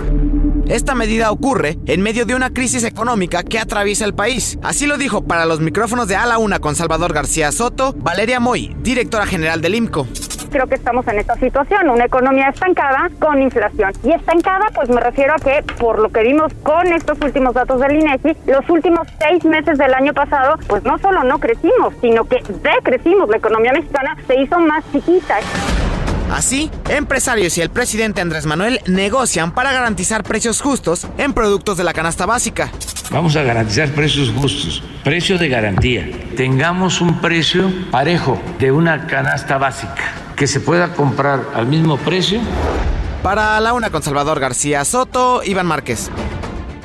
Esta 0.68 0.96
medida 0.96 1.32
ocurre 1.32 1.78
en 1.86 2.02
medio 2.02 2.26
de 2.26 2.36
una 2.36 2.52
crisis 2.52 2.84
económica 2.84 3.44
que 3.44 3.60
atraviesa 3.60 4.06
el 4.06 4.14
país. 4.14 4.58
Así 4.64 4.88
lo 4.88 4.98
dijo 4.98 5.26
para 5.26 5.46
los 5.46 5.60
micrófonos 5.60 6.08
de 6.08 6.16
A 6.16 6.26
la 6.26 6.38
Una 6.38 6.60
con 6.60 6.76
Salvador 6.76 7.14
García 7.14 7.52
Soto, 7.52 7.94
Valeria 7.98 8.40
Moy, 8.40 8.76
directora 8.82 9.26
general 9.26 9.62
del 9.62 9.76
IMCO 9.76 10.08
creo 10.54 10.68
que 10.68 10.76
estamos 10.76 11.06
en 11.08 11.18
esta 11.18 11.36
situación, 11.38 11.90
una 11.90 12.06
economía 12.06 12.50
estancada 12.50 13.10
con 13.20 13.42
inflación. 13.42 13.92
Y 14.04 14.12
estancada, 14.12 14.68
pues 14.76 14.88
me 14.88 15.02
refiero 15.02 15.34
a 15.34 15.38
que, 15.38 15.64
por 15.80 16.00
lo 16.00 16.10
que 16.10 16.22
vimos 16.22 16.54
con 16.62 16.86
estos 16.94 17.20
últimos 17.22 17.56
datos 17.56 17.82
del 17.82 17.96
INEGI, 18.00 18.38
los 18.46 18.70
últimos 18.70 19.08
seis 19.20 19.44
meses 19.46 19.80
del 19.80 19.94
año 19.94 20.14
pasado, 20.14 20.58
pues 20.68 20.84
no 20.84 20.98
solo 21.00 21.24
no 21.24 21.40
crecimos, 21.40 21.96
sino 22.02 22.26
que 22.26 22.44
decrecimos. 22.62 23.30
La 23.30 23.38
economía 23.38 23.74
mexicana 23.74 24.16
se 24.28 24.40
hizo 24.40 24.60
más 24.60 24.84
chiquita. 24.92 25.40
Así, 26.34 26.72
empresarios 26.90 27.60
y 27.60 27.62
el 27.62 27.70
presidente 27.70 28.20
Andrés 28.20 28.48
Manuel 28.48 28.82
negocian 28.88 29.54
para 29.54 29.72
garantizar 29.72 30.24
precios 30.24 30.62
justos 30.62 31.06
en 31.20 31.32
productos 31.32 31.78
de 31.78 31.84
la 31.84 31.94
canasta 31.94 32.26
básica. 32.26 32.72
Vamos 33.12 33.36
a 33.36 33.44
garantizar 33.44 33.90
precios 33.90 34.32
justos, 34.36 34.82
precios 35.04 35.40
de 35.40 35.48
garantía. 35.48 36.10
Tengamos 36.36 37.02
un 37.02 37.22
precio 37.22 37.72
parejo 37.92 38.42
de 38.58 38.72
una 38.72 39.06
canasta 39.06 39.60
básica 39.60 40.16
que 40.36 40.48
se 40.48 40.60
pueda 40.60 40.96
comprar 40.96 41.52
al 41.54 41.68
mismo 41.68 41.98
precio. 41.98 42.42
Para 43.22 43.60
la 43.60 43.74
una 43.74 43.92
con 43.92 44.02
Salvador 44.02 44.40
García 44.40 44.84
Soto, 44.86 45.44
Iván 45.44 45.68
Márquez. 45.68 46.10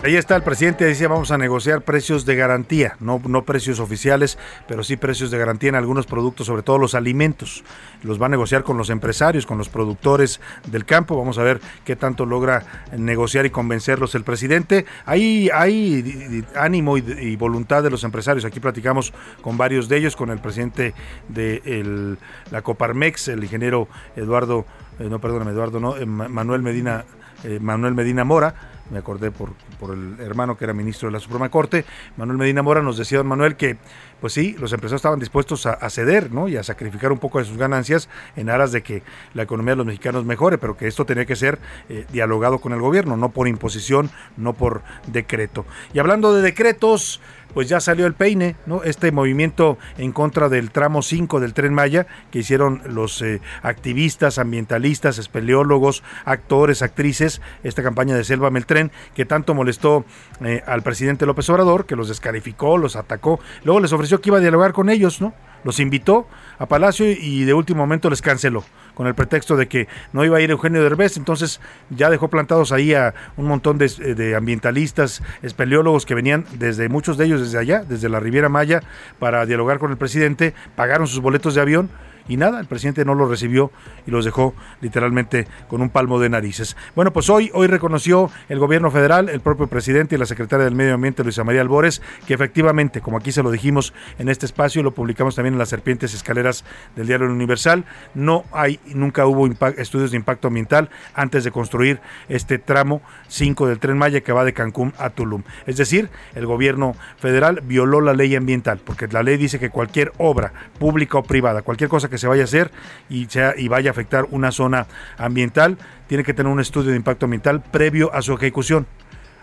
Ahí 0.05 0.15
está 0.15 0.37
el 0.37 0.45
presidente, 0.45 0.85
decía 0.85 1.09
vamos 1.09 1.33
a 1.33 1.39
negociar 1.39 1.83
precios 1.83 2.25
de 2.25 2.37
garantía, 2.37 2.97
no, 3.01 3.21
no 3.27 3.43
precios 3.43 3.81
oficiales, 3.81 4.39
pero 4.69 4.85
sí 4.85 4.97
precios 4.97 5.33
de 5.33 5.39
garantía 5.39 5.71
en 5.71 5.75
algunos 5.75 6.07
productos, 6.07 6.47
sobre 6.47 6.63
todo 6.63 6.79
los 6.79 6.95
alimentos. 6.95 7.65
Los 8.05 8.23
va 8.23 8.27
a 8.27 8.29
negociar 8.29 8.63
con 8.63 8.79
los 8.79 8.91
empresarios, 8.91 9.45
con 9.45 9.59
los 9.59 9.69
productores 9.69 10.41
del 10.69 10.85
campo. 10.85 11.19
Vamos 11.19 11.37
a 11.39 11.43
ver 11.43 11.61
qué 11.85 11.97
tanto 11.97 12.27
logra 12.27 12.87
negociar 12.97 13.45
y 13.47 13.51
convencerlos 13.51 14.15
el 14.15 14.23
presidente. 14.23 14.87
Hay, 15.05 15.51
hay 15.53 16.45
ánimo 16.55 16.97
y, 16.97 17.35
voluntad 17.35 17.83
de 17.83 17.91
los 17.91 18.05
empresarios. 18.05 18.45
Aquí 18.45 18.61
platicamos 18.61 19.13
con 19.43 19.59
varios 19.59 19.89
de 19.89 19.97
ellos, 19.97 20.15
con 20.15 20.31
el 20.31 20.39
presidente 20.39 20.95
de 21.29 22.17
la 22.53 22.63
Coparmex, 22.63 23.29
el 23.29 23.43
ingeniero 23.43 23.89
Eduardo, 24.15 24.65
eh, 25.01 25.09
no 25.11 25.21
perdóname, 25.21 25.51
Eduardo, 25.51 25.81
no, 25.81 25.97
eh, 25.97 26.07
Manuel 26.07 26.63
Medina, 26.63 27.05
eh, 27.43 27.59
Manuel 27.61 27.95
Medina 27.95 28.23
Mora 28.23 28.78
me 28.91 28.99
acordé 28.99 29.31
por, 29.31 29.51
por 29.79 29.95
el 29.95 30.21
hermano 30.21 30.57
que 30.57 30.65
era 30.65 30.73
ministro 30.73 31.09
de 31.09 31.13
la 31.13 31.21
Suprema 31.21 31.49
Corte, 31.49 31.85
Manuel 32.17 32.39
Medina 32.39 32.63
Mora, 32.63 32.83
nos 32.83 32.97
decía 32.97 33.19
don 33.19 33.27
Manuel 33.27 33.57
que, 33.57 33.77
pues 34.21 34.33
sí, 34.33 34.57
los 34.59 34.73
empresarios 34.73 35.01
estaban 35.01 35.19
dispuestos 35.19 35.67
a, 35.67 35.89
ceder 35.91 36.33
¿no? 36.33 36.49
y 36.49 36.57
a 36.57 36.63
sacrificar 36.63 37.13
un 37.13 37.19
poco 37.19 37.39
de 37.39 37.45
sus 37.45 37.57
ganancias 37.57 38.09
en 38.37 38.51
aras 38.51 38.73
de 38.73 38.83
que 38.83 39.03
la 39.35 39.43
economía 39.43 39.73
de 39.73 39.77
los 39.77 39.87
mexicanos 39.87 40.25
mejore, 40.25 40.59
pero 40.59 40.77
que 40.77 40.87
esto 40.87 41.05
tenía 41.05 41.25
que 41.25 41.37
ser 41.37 41.59
eh, 41.89 42.07
dialogado 42.13 42.59
con 42.59 42.73
el 42.73 42.81
gobierno, 42.81 43.17
no 43.17 43.31
por 43.31 43.49
imposición, 43.49 44.11
no 44.37 44.53
por 44.53 44.83
decreto. 45.07 45.65
Y 45.93 45.99
hablando 45.99 46.35
de 46.35 46.43
decretos, 46.43 47.21
pues 47.59 47.69
ya 47.69 47.81
salió 47.81 48.07
el 48.07 48.15
peine, 48.15 48.55
¿no? 48.67 48.85
Este 48.85 49.11
movimiento 49.11 49.79
en 49.97 50.13
contra 50.13 50.49
del 50.49 50.71
tramo 50.71 51.03
5 51.03 51.41
del 51.41 51.55
tren 51.55 51.75
Maya 51.75 52.07
que 52.31 52.39
hicieron 52.39 52.83
los 52.87 53.21
eh, 53.21 53.41
activistas, 53.63 54.39
ambientalistas, 54.39 55.19
espeleólogos, 55.19 56.05
actores, 56.25 56.83
actrices, 56.83 57.41
esta 57.65 57.83
campaña 57.83 58.15
de 58.15 58.23
Selva 58.23 58.51
Meltren 58.51 58.93
que 59.13 59.25
tanto 59.25 59.55
molestó 59.55 60.05
eh, 60.41 60.63
al 60.69 60.83
presidente 60.85 61.27
López 61.27 61.51
Obrador, 61.51 61.85
que 61.85 61.97
los 61.97 62.07
descalificó, 62.07 62.79
los 62.79 62.95
atacó, 62.95 63.41
luego 63.65 63.81
les 63.81 63.93
ofreció 63.93 64.21
que 64.21 64.31
iba 64.31 64.39
a 64.39 64.41
dialogar 64.41 64.73
con 64.73 64.89
ellos, 64.89 65.21
¿no? 65.21 65.35
Los 65.65 65.81
invitó 65.81 66.27
a 66.59 66.67
Palacio 66.67 67.11
y 67.11 67.45
de 67.45 67.55
último 67.55 67.79
momento 67.79 68.11
les 68.11 68.23
canceló 68.23 68.65
con 68.95 69.07
el 69.07 69.15
pretexto 69.15 69.57
de 69.57 69.69
que 69.69 69.87
no 70.13 70.25
iba 70.25 70.39
a 70.39 70.41
ir 70.41 70.51
Eugenio 70.51 70.83
Derbez, 70.83 71.17
entonces 71.17 71.61
ya 71.89 72.11
dejó 72.11 72.27
plantados 72.27 72.73
ahí 72.73 72.95
a 72.95 73.15
un 73.37 73.47
montón 73.47 73.79
de, 73.79 73.87
de, 73.89 74.35
ambientalistas, 74.35 75.23
espeleólogos 75.41 76.05
que 76.05 76.17
venían 76.17 76.45
desde 76.55 76.89
muchos 76.89 77.17
de 77.17 77.27
ellos 77.27 77.41
desde 77.41 77.59
allá, 77.59 77.85
desde 77.89 78.09
la 78.09 78.19
Riviera 78.19 78.49
Maya, 78.49 78.83
para 79.21 79.47
dialogar 79.47 79.79
con 79.79 79.93
el 79.93 79.99
presidente, 79.99 80.53
pagaron 80.75 81.07
sus 81.07 81.21
boletos 81.21 81.55
de 81.55 81.61
avión 81.61 81.91
y 82.29 82.37
nada, 82.37 82.61
el 82.61 82.67
presidente 82.67 83.05
no 83.05 83.15
los 83.15 83.29
recibió 83.29 83.73
y 84.07 84.11
los 84.11 84.25
dejó 84.25 84.55
literalmente 84.81 85.47
con 85.69 85.81
un 85.81 85.91
palmo 85.91 86.21
de 86.21 86.29
narices. 86.29 86.77
Bueno, 86.95 87.13
pues 87.13 87.29
hoy, 87.31 87.51
hoy 87.55 87.67
reconoció 87.67 88.31
el 88.49 88.59
gobierno 88.59 88.91
federal, 88.91 89.29
el 89.29 89.41
propio 89.41 89.67
presidente 89.67 90.15
y 90.15 90.19
la 90.19 90.27
secretaria 90.27 90.65
del 90.65 90.75
Medio 90.75 90.95
Ambiente, 90.95 91.23
Luisa 91.23 91.45
María 91.45 91.61
Albores, 91.61 92.03
que 92.27 92.35
efectivamente, 92.35 93.01
como 93.01 93.17
aquí 93.17 93.33
se 93.33 93.43
lo 93.43 93.51
dijimos 93.51 93.93
en 94.19 94.29
este 94.29 94.47
espacio, 94.47 94.83
lo 94.83 94.93
publicamos 94.93 95.35
también 95.35 95.55
en 95.55 95.59
las 95.59 95.69
serpientes 95.69 96.15
escaleras 96.15 96.65
del 96.97 97.07
diario 97.07 97.27
Universal, 97.27 97.85
no 98.15 98.45
hay, 98.53 98.79
nunca 98.87 99.27
hubo 99.27 99.49
estudios 99.77 100.11
de 100.11 100.17
impacto 100.17 100.49
ambiental 100.49 100.91
antes 101.15 101.45
de 101.45 101.51
construir 101.51 102.01
este 102.29 102.59
tramo 102.59 103.01
5 103.29 103.67
del 103.67 103.79
tren 103.79 103.99
Maya 103.99 104.21
que 104.21 104.33
va 104.33 104.45
de 104.45 104.53
Cancún 104.53 104.93
a 104.99 105.11
Tulum. 105.11 105.43
Es 105.67 105.77
decir, 105.77 106.11
el 106.35 106.47
gobierno 106.47 106.95
federal 107.19 107.63
violó 107.65 108.01
la 108.01 108.15
ley 108.15 108.35
ambiental, 108.37 108.81
porque 108.85 109.07
la 109.09 109.23
ley 109.23 109.37
dice 109.37 109.59
que 109.59 109.71
cualquier 109.71 110.13
obra 110.19 110.53
pública 110.79 111.19
o 111.19 111.23
privada, 111.23 111.63
cualquier 111.63 111.89
cosa 111.89 112.09
que 112.09 112.18
se 112.19 112.29
vaya 112.29 112.43
a 112.43 112.45
hacer 112.45 112.71
y, 113.09 113.27
sea, 113.27 113.55
y 113.57 113.69
vaya 113.69 113.91
a 113.91 113.93
afectar 113.93 114.27
una 114.31 114.53
zona 114.53 114.87
ambiental, 115.17 115.79
tiene 116.07 116.25
que 116.25 116.35
tener 116.35 116.53
un 116.53 116.61
estudio 116.61 116.91
de 116.91 116.97
impacto 116.97 117.27
ambiental 117.27 117.63
previo 117.63 118.13
a 118.15 118.23
su 118.23 118.33
ejecución. 118.35 118.87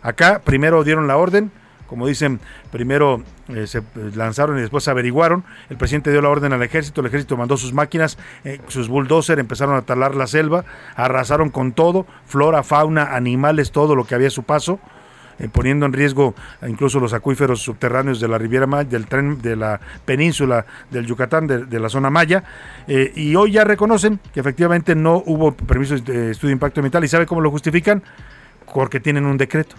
Acá 0.02 0.42
primero 0.44 0.84
dieron 0.84 1.08
la 1.08 1.18
orden, 1.18 1.52
como 1.88 2.08
dicen, 2.08 2.40
primero 2.72 3.24
eh, 3.48 3.68
se 3.68 3.84
lanzaron 4.16 4.58
y 4.58 4.62
después 4.62 4.88
averiguaron. 4.88 5.44
El 5.70 5.78
presidente 5.78 6.12
dio 6.12 6.22
la 6.22 6.30
orden 6.30 6.52
al 6.54 6.64
ejército, 6.64 7.02
el 7.02 7.08
ejército 7.08 7.38
mandó 7.38 7.58
sus 7.58 7.74
máquinas, 7.74 8.18
eh, 8.44 8.60
sus 8.68 8.88
bulldozers 8.88 9.40
empezaron 9.40 9.76
a 9.76 9.84
talar 9.84 10.16
la 10.16 10.28
selva, 10.28 10.66
arrasaron 10.96 11.50
con 11.50 11.74
todo, 11.74 12.08
flora, 12.26 12.64
fauna, 12.64 13.16
animales, 13.16 13.72
todo 13.72 13.96
lo 13.96 14.06
que 14.06 14.16
había 14.16 14.28
a 14.28 14.32
su 14.32 14.44
paso. 14.44 14.80
Eh, 15.38 15.50
poniendo 15.52 15.86
en 15.86 15.92
riesgo 15.92 16.34
incluso 16.66 17.00
los 17.00 17.14
acuíferos 17.14 17.62
subterráneos 17.62 18.22
de 18.22 18.28
la 18.30 18.38
Riviera 18.38 18.68
Maya, 18.68 18.90
del 18.90 19.06
tren 19.08 19.42
de 19.42 19.58
la 19.58 19.82
península 20.06 20.66
del 20.90 21.06
Yucatán, 21.06 21.46
de, 21.46 21.80
la 21.80 21.90
zona 21.90 22.10
Maya, 22.10 22.44
eh, 22.88 23.12
y 23.16 23.36
hoy 23.36 23.52
ya 23.52 23.66
reconocen 23.66 24.20
que 24.34 24.40
efectivamente 24.40 24.96
no 24.96 25.22
hubo 25.26 25.52
permiso 25.52 25.96
de 25.98 26.32
estudio 26.32 26.50
de 26.50 26.54
impacto 26.54 26.80
ambiental. 26.80 27.04
¿Y 27.04 27.10
sabe 27.10 27.26
cómo 27.26 27.42
lo 27.42 27.52
justifican? 27.52 28.02
Porque 28.74 29.02
tienen 29.02 29.26
un 29.26 29.38
decreto 29.38 29.76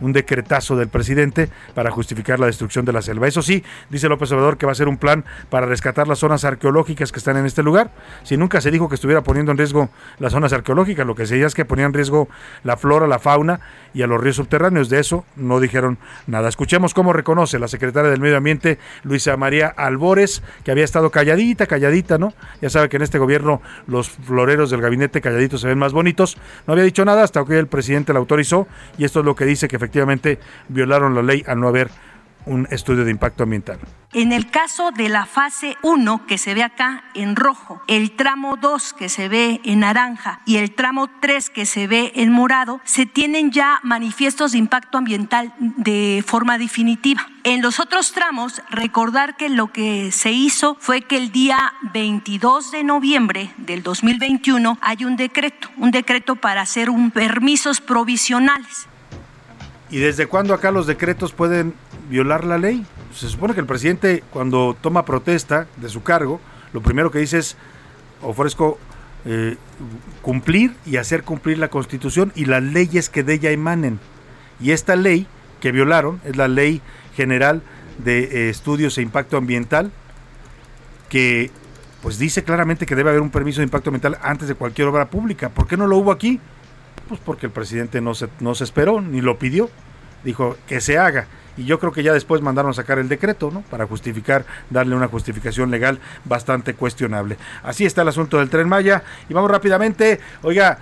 un 0.00 0.12
decretazo 0.12 0.76
del 0.76 0.88
presidente 0.88 1.48
para 1.74 1.90
justificar 1.90 2.40
la 2.40 2.46
destrucción 2.46 2.84
de 2.84 2.92
la 2.92 3.02
selva. 3.02 3.28
Eso 3.28 3.42
sí, 3.42 3.64
dice 3.90 4.08
López 4.08 4.30
Obrador 4.32 4.58
que 4.58 4.66
va 4.66 4.72
a 4.72 4.74
ser 4.74 4.88
un 4.88 4.98
plan 4.98 5.24
para 5.50 5.66
rescatar 5.66 6.08
las 6.08 6.18
zonas 6.18 6.44
arqueológicas 6.44 7.12
que 7.12 7.18
están 7.18 7.36
en 7.36 7.46
este 7.46 7.62
lugar. 7.62 7.90
Si 8.22 8.36
nunca 8.36 8.60
se 8.60 8.70
dijo 8.70 8.88
que 8.88 8.94
estuviera 8.96 9.22
poniendo 9.22 9.52
en 9.52 9.58
riesgo 9.58 9.90
las 10.18 10.32
zonas 10.32 10.52
arqueológicas, 10.52 11.06
lo 11.06 11.14
que 11.14 11.26
se 11.26 11.34
decía 11.34 11.46
es 11.46 11.54
que 11.54 11.64
ponía 11.64 11.86
en 11.86 11.92
riesgo 11.92 12.28
la 12.62 12.76
flora, 12.76 13.06
la 13.06 13.18
fauna 13.18 13.60
y 13.92 14.02
a 14.02 14.06
los 14.06 14.20
ríos 14.20 14.36
subterráneos. 14.36 14.88
De 14.88 15.00
eso 15.00 15.24
no 15.36 15.60
dijeron 15.60 15.98
nada. 16.26 16.48
Escuchemos 16.48 16.94
cómo 16.94 17.12
reconoce 17.12 17.58
la 17.58 17.68
secretaria 17.68 18.10
del 18.10 18.20
Medio 18.20 18.36
Ambiente, 18.36 18.78
Luisa 19.02 19.36
María 19.36 19.68
Albores, 19.68 20.42
que 20.64 20.70
había 20.70 20.84
estado 20.84 21.10
calladita, 21.10 21.66
calladita, 21.66 22.18
¿no? 22.18 22.34
Ya 22.60 22.70
sabe 22.70 22.88
que 22.88 22.96
en 22.96 23.02
este 23.02 23.18
gobierno 23.18 23.62
los 23.86 24.10
floreros 24.10 24.70
del 24.70 24.80
gabinete 24.80 25.20
calladitos 25.20 25.60
se 25.60 25.68
ven 25.68 25.78
más 25.78 25.92
bonitos. 25.92 26.36
No 26.66 26.72
había 26.72 26.84
dicho 26.84 27.04
nada 27.04 27.22
hasta 27.22 27.44
que 27.44 27.58
el 27.58 27.66
presidente 27.66 28.12
la 28.12 28.18
autorizó 28.18 28.66
y 28.98 29.04
esto 29.04 29.20
es 29.20 29.26
lo 29.26 29.34
que 29.34 29.44
dice 29.44 29.68
que 29.68 29.78
efectivamente 29.84 30.38
violaron 30.68 31.14
la 31.14 31.22
ley 31.22 31.44
al 31.46 31.60
no 31.60 31.68
haber 31.68 31.90
un 32.46 32.66
estudio 32.70 33.04
de 33.04 33.10
impacto 33.10 33.42
ambiental. 33.44 33.78
En 34.12 34.30
el 34.30 34.48
caso 34.48 34.92
de 34.92 35.08
la 35.08 35.26
fase 35.26 35.76
1 35.82 36.26
que 36.26 36.38
se 36.38 36.54
ve 36.54 36.62
acá 36.62 37.02
en 37.14 37.34
rojo, 37.34 37.82
el 37.88 38.12
tramo 38.12 38.56
2 38.56 38.92
que 38.92 39.08
se 39.08 39.28
ve 39.28 39.60
en 39.64 39.80
naranja 39.80 40.40
y 40.46 40.58
el 40.58 40.72
tramo 40.72 41.08
3 41.20 41.50
que 41.50 41.66
se 41.66 41.88
ve 41.88 42.12
en 42.14 42.30
morado, 42.30 42.80
se 42.84 43.06
tienen 43.06 43.50
ya 43.50 43.80
manifiestos 43.82 44.52
de 44.52 44.58
impacto 44.58 44.98
ambiental 44.98 45.52
de 45.58 46.22
forma 46.24 46.58
definitiva. 46.58 47.26
En 47.42 47.60
los 47.60 47.80
otros 47.80 48.12
tramos, 48.12 48.62
recordar 48.70 49.36
que 49.36 49.48
lo 49.48 49.72
que 49.72 50.12
se 50.12 50.30
hizo 50.30 50.76
fue 50.78 51.02
que 51.02 51.16
el 51.16 51.32
día 51.32 51.74
22 51.92 52.70
de 52.70 52.84
noviembre 52.84 53.50
del 53.56 53.82
2021 53.82 54.78
hay 54.80 55.04
un 55.04 55.16
decreto, 55.16 55.70
un 55.76 55.90
decreto 55.90 56.36
para 56.36 56.62
hacer 56.62 56.88
un 56.88 57.10
permisos 57.10 57.80
provisionales. 57.80 58.86
¿Y 59.94 60.00
desde 60.00 60.26
cuándo 60.26 60.54
acá 60.54 60.72
los 60.72 60.88
decretos 60.88 61.30
pueden 61.30 61.72
violar 62.10 62.44
la 62.44 62.58
ley? 62.58 62.84
Se 63.14 63.28
supone 63.28 63.54
que 63.54 63.60
el 63.60 63.66
presidente 63.66 64.24
cuando 64.32 64.76
toma 64.80 65.04
protesta 65.04 65.68
de 65.76 65.88
su 65.88 66.02
cargo, 66.02 66.40
lo 66.72 66.80
primero 66.80 67.12
que 67.12 67.20
dice 67.20 67.38
es 67.38 67.56
ofrezco 68.20 68.80
eh, 69.24 69.56
cumplir 70.20 70.74
y 70.84 70.96
hacer 70.96 71.22
cumplir 71.22 71.58
la 71.58 71.68
constitución 71.68 72.32
y 72.34 72.46
las 72.46 72.60
leyes 72.60 73.08
que 73.08 73.22
de 73.22 73.34
ella 73.34 73.52
emanen. 73.52 74.00
Y 74.58 74.72
esta 74.72 74.96
ley 74.96 75.28
que 75.60 75.70
violaron 75.70 76.20
es 76.24 76.34
la 76.34 76.48
ley 76.48 76.82
general 77.14 77.62
de 77.98 78.24
eh, 78.24 78.50
estudios 78.50 78.98
e 78.98 79.02
impacto 79.02 79.36
ambiental 79.36 79.92
que 81.08 81.52
pues 82.02 82.18
dice 82.18 82.42
claramente 82.42 82.84
que 82.84 82.96
debe 82.96 83.10
haber 83.10 83.22
un 83.22 83.30
permiso 83.30 83.60
de 83.60 83.66
impacto 83.66 83.90
ambiental 83.90 84.18
antes 84.24 84.48
de 84.48 84.56
cualquier 84.56 84.88
obra 84.88 85.08
pública. 85.08 85.50
¿Por 85.50 85.68
qué 85.68 85.76
no 85.76 85.86
lo 85.86 85.98
hubo 85.98 86.10
aquí? 86.10 86.40
Pues 87.08 87.20
porque 87.24 87.46
el 87.46 87.52
presidente 87.52 88.00
no 88.00 88.14
se, 88.14 88.28
no 88.40 88.54
se 88.54 88.64
esperó 88.64 89.00
ni 89.00 89.20
lo 89.20 89.38
pidió. 89.38 89.70
Dijo 90.24 90.56
que 90.66 90.80
se 90.80 90.98
haga. 90.98 91.26
Y 91.56 91.64
yo 91.66 91.78
creo 91.78 91.92
que 91.92 92.02
ya 92.02 92.12
después 92.12 92.40
mandaron 92.42 92.70
a 92.70 92.74
sacar 92.74 92.98
el 92.98 93.08
decreto, 93.08 93.50
¿no? 93.52 93.62
Para 93.62 93.86
justificar, 93.86 94.44
darle 94.70 94.96
una 94.96 95.06
justificación 95.06 95.70
legal 95.70 96.00
bastante 96.24 96.74
cuestionable. 96.74 97.36
Así 97.62 97.84
está 97.84 98.02
el 98.02 98.08
asunto 98.08 98.38
del 98.38 98.50
tren 98.50 98.68
Maya. 98.68 99.04
Y 99.28 99.34
vamos 99.34 99.50
rápidamente. 99.50 100.20
Oiga, 100.42 100.78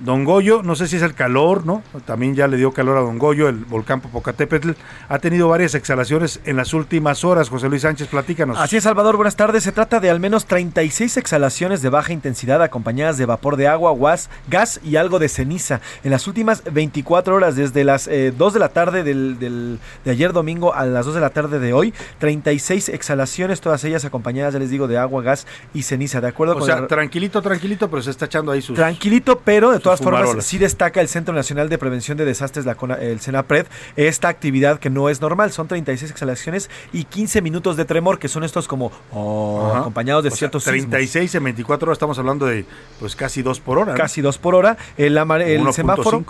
Don 0.00 0.24
Goyo, 0.24 0.62
no 0.62 0.76
sé 0.76 0.88
si 0.88 0.96
es 0.96 1.02
el 1.02 1.14
calor, 1.14 1.66
¿no? 1.66 1.82
También 2.06 2.34
ya 2.34 2.48
le 2.48 2.56
dio 2.56 2.72
calor 2.72 2.96
a 2.96 3.00
Don 3.00 3.18
Goyo, 3.18 3.48
el 3.48 3.56
volcán 3.56 4.00
Popocatépetl. 4.00 4.70
Ha 5.08 5.18
tenido 5.18 5.48
varias 5.48 5.74
exhalaciones 5.74 6.40
en 6.44 6.56
las 6.56 6.72
últimas 6.72 7.22
horas. 7.22 7.50
José 7.50 7.68
Luis 7.68 7.82
Sánchez, 7.82 8.08
platícanos. 8.08 8.58
Así 8.58 8.78
es, 8.78 8.84
Salvador, 8.84 9.16
buenas 9.16 9.36
tardes. 9.36 9.62
Se 9.62 9.72
trata 9.72 10.00
de 10.00 10.08
al 10.08 10.18
menos 10.18 10.46
36 10.46 11.18
exhalaciones 11.18 11.82
de 11.82 11.90
baja 11.90 12.14
intensidad 12.14 12.62
acompañadas 12.62 13.18
de 13.18 13.26
vapor 13.26 13.56
de 13.56 13.68
agua, 13.68 13.94
gas, 13.94 14.30
gas 14.48 14.80
y 14.82 14.96
algo 14.96 15.18
de 15.18 15.28
ceniza. 15.28 15.80
En 16.02 16.10
las 16.10 16.26
últimas 16.26 16.62
24 16.70 17.34
horas, 17.34 17.56
desde 17.56 17.84
las 17.84 18.06
2 18.06 18.12
eh, 18.12 18.32
de 18.32 18.58
la 18.58 18.68
tarde 18.70 19.02
del, 19.02 19.78
de 20.04 20.10
ayer 20.10 20.32
domingo 20.32 20.74
a 20.74 20.86
las 20.86 21.04
2 21.04 21.16
de 21.16 21.20
la 21.20 21.30
tarde 21.30 21.58
de 21.58 21.74
hoy, 21.74 21.92
36 22.18 22.88
exhalaciones, 22.88 23.60
todas 23.60 23.84
ellas 23.84 24.06
acompañadas, 24.06 24.54
ya 24.54 24.60
les 24.60 24.70
digo, 24.70 24.88
de 24.88 24.96
agua, 24.96 25.22
gas 25.22 25.46
y 25.74 25.82
ceniza. 25.82 26.22
De 26.22 26.28
acuerdo 26.28 26.54
o 26.54 26.58
con 26.58 26.66
sea, 26.66 26.86
tranquilito, 26.86 27.42
tranquilito, 27.42 27.90
pero 27.90 28.00
se 28.00 28.10
está 28.10 28.24
echando 28.24 28.50
ahí 28.52 28.62
sus. 28.62 28.76
Tranquilito, 28.76 29.40
pero 29.44 29.72
de 29.72 29.78
todas 29.78 29.89
formas, 29.98 30.44
sí 30.44 30.58
destaca 30.58 31.00
el 31.00 31.08
Centro 31.08 31.34
Nacional 31.34 31.68
de 31.68 31.78
Prevención 31.78 32.16
de 32.16 32.24
Desastres, 32.24 32.66
la, 32.66 32.76
el 33.00 33.20
CENAPRED, 33.20 33.66
esta 33.96 34.28
actividad 34.28 34.78
que 34.78 34.90
no 34.90 35.08
es 35.08 35.20
normal. 35.20 35.52
Son 35.52 35.66
36 35.66 36.10
exhalaciones 36.10 36.70
y 36.92 37.04
15 37.04 37.42
minutos 37.42 37.76
de 37.76 37.84
tremor, 37.84 38.18
que 38.18 38.28
son 38.28 38.44
estos 38.44 38.68
como 38.68 38.92
oh, 39.12 39.72
acompañados 39.74 40.24
de 40.24 40.30
ciertos 40.30 40.64
36 40.64 41.34
en 41.34 41.44
24 41.44 41.86
horas, 41.86 41.96
estamos 41.96 42.18
hablando 42.18 42.46
de 42.46 42.64
pues 42.98 43.16
casi 43.16 43.42
2 43.42 43.60
por 43.60 43.78
hora. 43.78 43.94
Casi 43.94 44.20
2 44.20 44.38
por 44.38 44.54
hora. 44.54 44.76
El, 44.96 45.16
el 45.16 45.72
semáforo, 45.72 46.24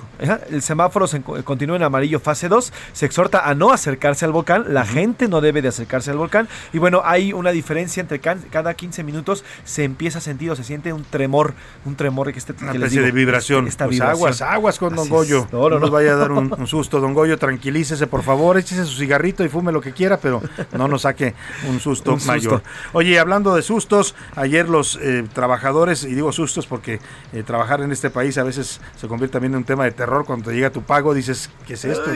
el 0.51 0.63
semáforo 0.63 1.07
se 1.07 1.21
continúa 1.21 1.77
en 1.77 1.83
amarillo 1.83 2.21
fase 2.21 2.49
2. 2.49 2.73
Se 2.93 3.07
exhorta 3.07 3.49
a 3.49 3.55
no 3.55 3.73
acercarse 3.73 4.25
al 4.25 4.33
volcán. 4.33 4.73
La 4.73 4.87
gente 4.87 5.29
no 5.29 5.41
debe 5.41 5.63
de 5.63 5.69
acercarse 5.69 6.11
al 6.11 6.19
volcán. 6.19 6.49
Y 6.73 6.79
bueno, 6.79 7.03
hay 7.05 7.33
una 7.33 7.51
diferencia 7.51 8.01
entre 8.01 8.21
cada 8.21 8.75
15 8.75 9.03
minutos 9.03 9.45
se 9.65 9.85
empieza 9.85 10.19
a 10.19 10.21
sentir 10.21 10.51
o 10.51 10.57
se 10.57 10.65
siente 10.65 10.93
un 10.93 11.05
tremor, 11.05 11.55
un 11.85 11.97
tremor 11.97 12.33
que, 12.33 12.39
este, 12.39 12.55
una 12.61 12.73
especie 12.73 13.03
de 13.03 13.11
vibración. 13.11 13.50
Pues 13.59 14.01
aguas, 14.01 14.43
aguas 14.43 14.79
con 14.79 14.95
Don 14.95 15.09
Goyo. 15.09 15.47
No, 15.53 15.69
nos 15.71 15.91
vaya 15.91 16.13
a 16.13 16.17
dar 16.17 16.33
un, 16.33 16.67
susto, 16.67 17.01
Don 17.01 17.15
Goyo. 17.15 17.39
Tranquilícese, 17.39 18.07
por 18.07 18.23
favor. 18.23 18.59
Échese 18.59 18.85
su 18.85 18.97
cigarrito 18.97 19.45
y 19.45 19.49
fume 19.49 19.73
lo 19.73 19.81
que 19.81 19.93
quiera, 19.93 20.19
pero 20.19 20.43
no 20.73 20.89
nos 20.89 21.03
saque 21.03 21.35
un 21.69 21.81
susto, 21.81 22.17
mayor. 22.27 22.63
Oye, 22.93 23.19
hablando 23.19 23.55
de 23.55 23.63
sustos, 23.63 24.15
ayer 24.37 24.69
los 24.69 24.99
eh, 25.03 25.25
trabajadores, 25.33 26.05
y 26.05 26.15
digo 26.15 26.33
sustos 26.33 26.67
porque 26.67 27.01
eh, 27.33 27.43
trabajar 27.43 27.81
en 27.81 27.93
este 27.93 28.11
país 28.11 28.39
a 28.39 28.45
veces 28.45 28.81
se 28.97 29.09
convierte 29.09 29.35
también 29.35 29.53
en 29.53 29.59
un 29.59 29.65
tema 29.65 29.85
de 29.85 29.93
terror. 29.93 30.25
Cuando 30.25 30.51
te 30.51 30.55
llega 30.57 30.71
tu 30.71 30.83
pago, 30.83 31.15
dices, 31.15 31.51
¿qué 31.67 31.75
es 31.75 31.85
esto? 31.85 32.11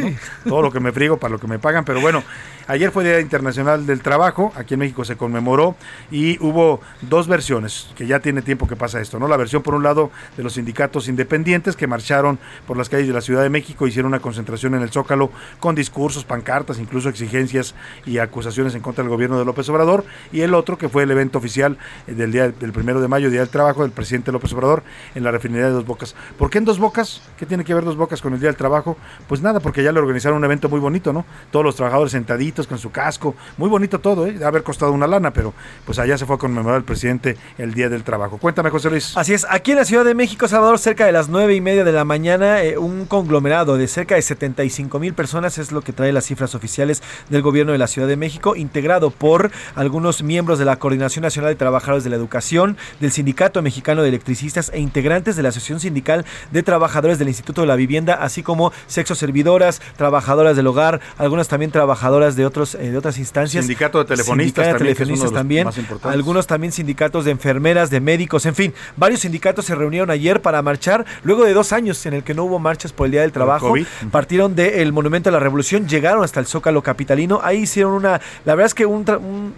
Todo 0.48 0.62
lo 0.62 0.70
que 0.70 0.80
me 0.80 0.92
frigo 0.92 1.16
para 1.16 1.32
lo 1.32 1.40
que 1.40 1.46
me 1.46 1.58
pagan, 1.58 1.84
pero 1.84 2.00
bueno, 2.00 2.22
ayer 2.66 2.90
fue 2.90 3.04
Día 3.04 3.20
Internacional 3.20 3.86
del 3.86 4.00
Trabajo, 4.00 4.52
aquí 4.56 4.74
en 4.74 4.80
México 4.80 5.04
se 5.04 5.16
conmemoró 5.16 5.76
y 6.10 6.38
hubo 6.44 6.80
dos 7.02 7.28
versiones, 7.28 7.90
que 7.96 8.06
ya 8.06 8.20
tiene 8.20 8.42
tiempo 8.42 8.66
que 8.66 8.76
pasa 8.76 9.00
esto, 9.00 9.18
¿no? 9.18 9.28
La 9.28 9.36
versión 9.36 9.62
por 9.62 9.74
un 9.74 9.82
lado 9.82 10.10
de 10.36 10.42
los 10.42 10.54
sindicatos 10.54 11.08
independientes 11.08 11.76
que 11.76 11.86
marcharon 11.86 12.38
por 12.66 12.76
las 12.76 12.88
calles 12.88 13.08
de 13.08 13.14
la 13.14 13.20
Ciudad 13.20 13.42
de 13.42 13.50
México, 13.50 13.86
hicieron 13.86 14.10
una 14.10 14.20
concentración 14.20 14.74
en 14.74 14.82
el 14.82 14.90
Zócalo 14.90 15.30
con 15.60 15.74
discursos, 15.74 16.24
pancartas, 16.24 16.78
incluso 16.78 17.08
exigencias 17.08 17.74
y 18.06 18.18
acusaciones 18.18 18.74
en 18.74 18.80
contra 18.80 19.02
del 19.02 19.10
gobierno 19.10 19.38
de 19.38 19.44
López 19.44 19.68
Obrador, 19.68 20.04
y 20.32 20.40
el 20.40 20.54
otro 20.54 20.78
que 20.78 20.88
fue 20.88 21.02
el 21.02 21.10
evento 21.10 21.38
oficial 21.38 21.78
del 22.06 22.32
día 22.32 22.50
del 22.50 22.72
primero 22.72 23.00
de 23.00 23.08
mayo, 23.08 23.30
Día 23.30 23.40
del 23.40 23.48
Trabajo, 23.48 23.82
del 23.82 23.92
presidente 23.92 24.32
López 24.32 24.52
Obrador 24.52 24.82
en 25.14 25.24
la 25.24 25.30
refinería 25.30 25.66
de 25.66 25.72
Dos 25.72 25.86
Bocas. 25.86 26.14
¿Por 26.38 26.50
qué 26.50 26.58
en 26.58 26.64
Dos 26.64 26.78
Bocas? 26.78 27.22
¿Qué 27.36 27.46
tiene 27.46 27.64
que 27.64 27.74
ver 27.74 27.84
Dos 27.84 27.96
Bocas 27.96 28.22
con 28.22 28.32
el 28.34 28.40
Día 28.40 28.48
del 28.48 28.56
Trabajo? 28.56 28.96
Pues 29.28 29.42
nada, 29.42 29.60
porque 29.60 29.82
ya 29.82 29.92
le 29.92 30.00
organizaron 30.00 30.38
un 30.38 30.44
evento 30.44 30.68
muy 30.68 30.80
bonito, 30.80 31.12
¿no? 31.12 31.24
Todos 31.50 31.64
los 31.64 31.76
trabajadores 31.76 32.12
sentaditos 32.12 32.53
con 32.62 32.78
su 32.78 32.90
casco, 32.90 33.34
muy 33.58 33.68
bonito 33.68 33.98
todo, 33.98 34.26
¿eh? 34.26 34.32
De 34.32 34.44
haber 34.44 34.62
costado 34.62 34.92
una 34.92 35.06
lana, 35.06 35.32
pero 35.32 35.52
pues 35.84 35.98
allá 35.98 36.16
se 36.16 36.24
fue 36.24 36.36
a 36.36 36.38
conmemorar 36.38 36.78
el 36.78 36.84
presidente 36.84 37.36
el 37.58 37.74
Día 37.74 37.88
del 37.88 38.04
Trabajo. 38.04 38.38
Cuéntame, 38.38 38.70
José 38.70 38.90
Luis. 38.90 39.16
Así 39.16 39.34
es, 39.34 39.44
aquí 39.50 39.72
en 39.72 39.78
la 39.78 39.84
Ciudad 39.84 40.04
de 40.04 40.14
México, 40.14 40.46
Salvador, 40.46 40.78
cerca 40.78 41.04
de 41.04 41.12
las 41.12 41.28
nueve 41.28 41.54
y 41.56 41.60
media 41.60 41.84
de 41.84 41.92
la 41.92 42.04
mañana, 42.04 42.62
eh, 42.62 42.78
un 42.78 43.06
conglomerado 43.06 43.76
de 43.76 43.88
cerca 43.88 44.14
de 44.14 44.22
75 44.22 44.98
mil 45.00 45.14
personas 45.14 45.58
es 45.58 45.72
lo 45.72 45.82
que 45.82 45.92
trae 45.92 46.12
las 46.12 46.26
cifras 46.26 46.54
oficiales 46.54 47.02
del 47.28 47.42
gobierno 47.42 47.72
de 47.72 47.78
la 47.78 47.88
Ciudad 47.88 48.06
de 48.06 48.16
México, 48.16 48.54
integrado 48.54 49.10
por 49.10 49.50
algunos 49.74 50.22
miembros 50.22 50.58
de 50.58 50.64
la 50.64 50.76
Coordinación 50.76 51.22
Nacional 51.24 51.50
de 51.50 51.56
Trabajadores 51.56 52.04
de 52.04 52.10
la 52.10 52.16
Educación, 52.16 52.76
del 53.00 53.10
Sindicato 53.10 53.62
Mexicano 53.62 54.02
de 54.02 54.08
Electricistas 54.08 54.70
e 54.72 54.78
integrantes 54.80 55.34
de 55.36 55.42
la 55.42 55.48
Asociación 55.48 55.80
Sindical 55.80 56.24
de 56.52 56.62
Trabajadores 56.62 57.18
del 57.18 57.28
Instituto 57.28 57.62
de 57.62 57.66
la 57.66 57.76
Vivienda, 57.76 58.14
así 58.14 58.42
como 58.42 58.72
sexo 58.86 59.14
servidoras, 59.14 59.80
trabajadoras 59.96 60.56
del 60.56 60.66
hogar, 60.66 61.00
algunas 61.18 61.48
también 61.48 61.70
trabajadoras 61.70 62.36
de 62.36 62.43
otros 62.46 62.74
eh, 62.74 62.90
de 62.90 62.98
otras 62.98 63.18
instancias. 63.18 63.64
Sindicato 63.64 63.98
de 63.98 64.04
telefonistas, 64.04 64.68
también, 64.68 64.88
de 64.88 64.94
telefonistas 64.94 65.32
también, 65.32 65.68
algunos 66.02 66.46
también 66.46 66.72
sindicatos 66.72 67.24
de 67.24 67.30
enfermeras, 67.30 67.90
de 67.90 68.00
médicos, 68.00 68.46
en 68.46 68.54
fin, 68.54 68.74
varios 68.96 69.20
sindicatos 69.20 69.64
se 69.64 69.74
reunieron 69.74 70.10
ayer 70.10 70.42
para 70.42 70.62
marchar 70.62 71.04
luego 71.22 71.44
de 71.44 71.52
dos 71.52 71.72
años 71.72 72.04
en 72.06 72.14
el 72.14 72.22
que 72.22 72.34
no 72.34 72.44
hubo 72.44 72.58
marchas 72.58 72.92
por 72.92 73.06
el 73.06 73.12
Día 73.12 73.22
del 73.22 73.32
Trabajo. 73.32 73.74
Partieron 74.10 74.54
del 74.54 74.92
Monumento 74.92 75.28
a 75.28 75.32
la 75.32 75.40
Revolución, 75.40 75.88
llegaron 75.88 76.24
hasta 76.24 76.40
el 76.40 76.46
Zócalo 76.46 76.82
Capitalino, 76.82 77.40
ahí 77.42 77.62
hicieron 77.62 77.92
una, 77.92 78.20
la 78.44 78.54
verdad 78.54 78.66
es 78.66 78.74
que 78.74 78.86
un, 78.86 79.04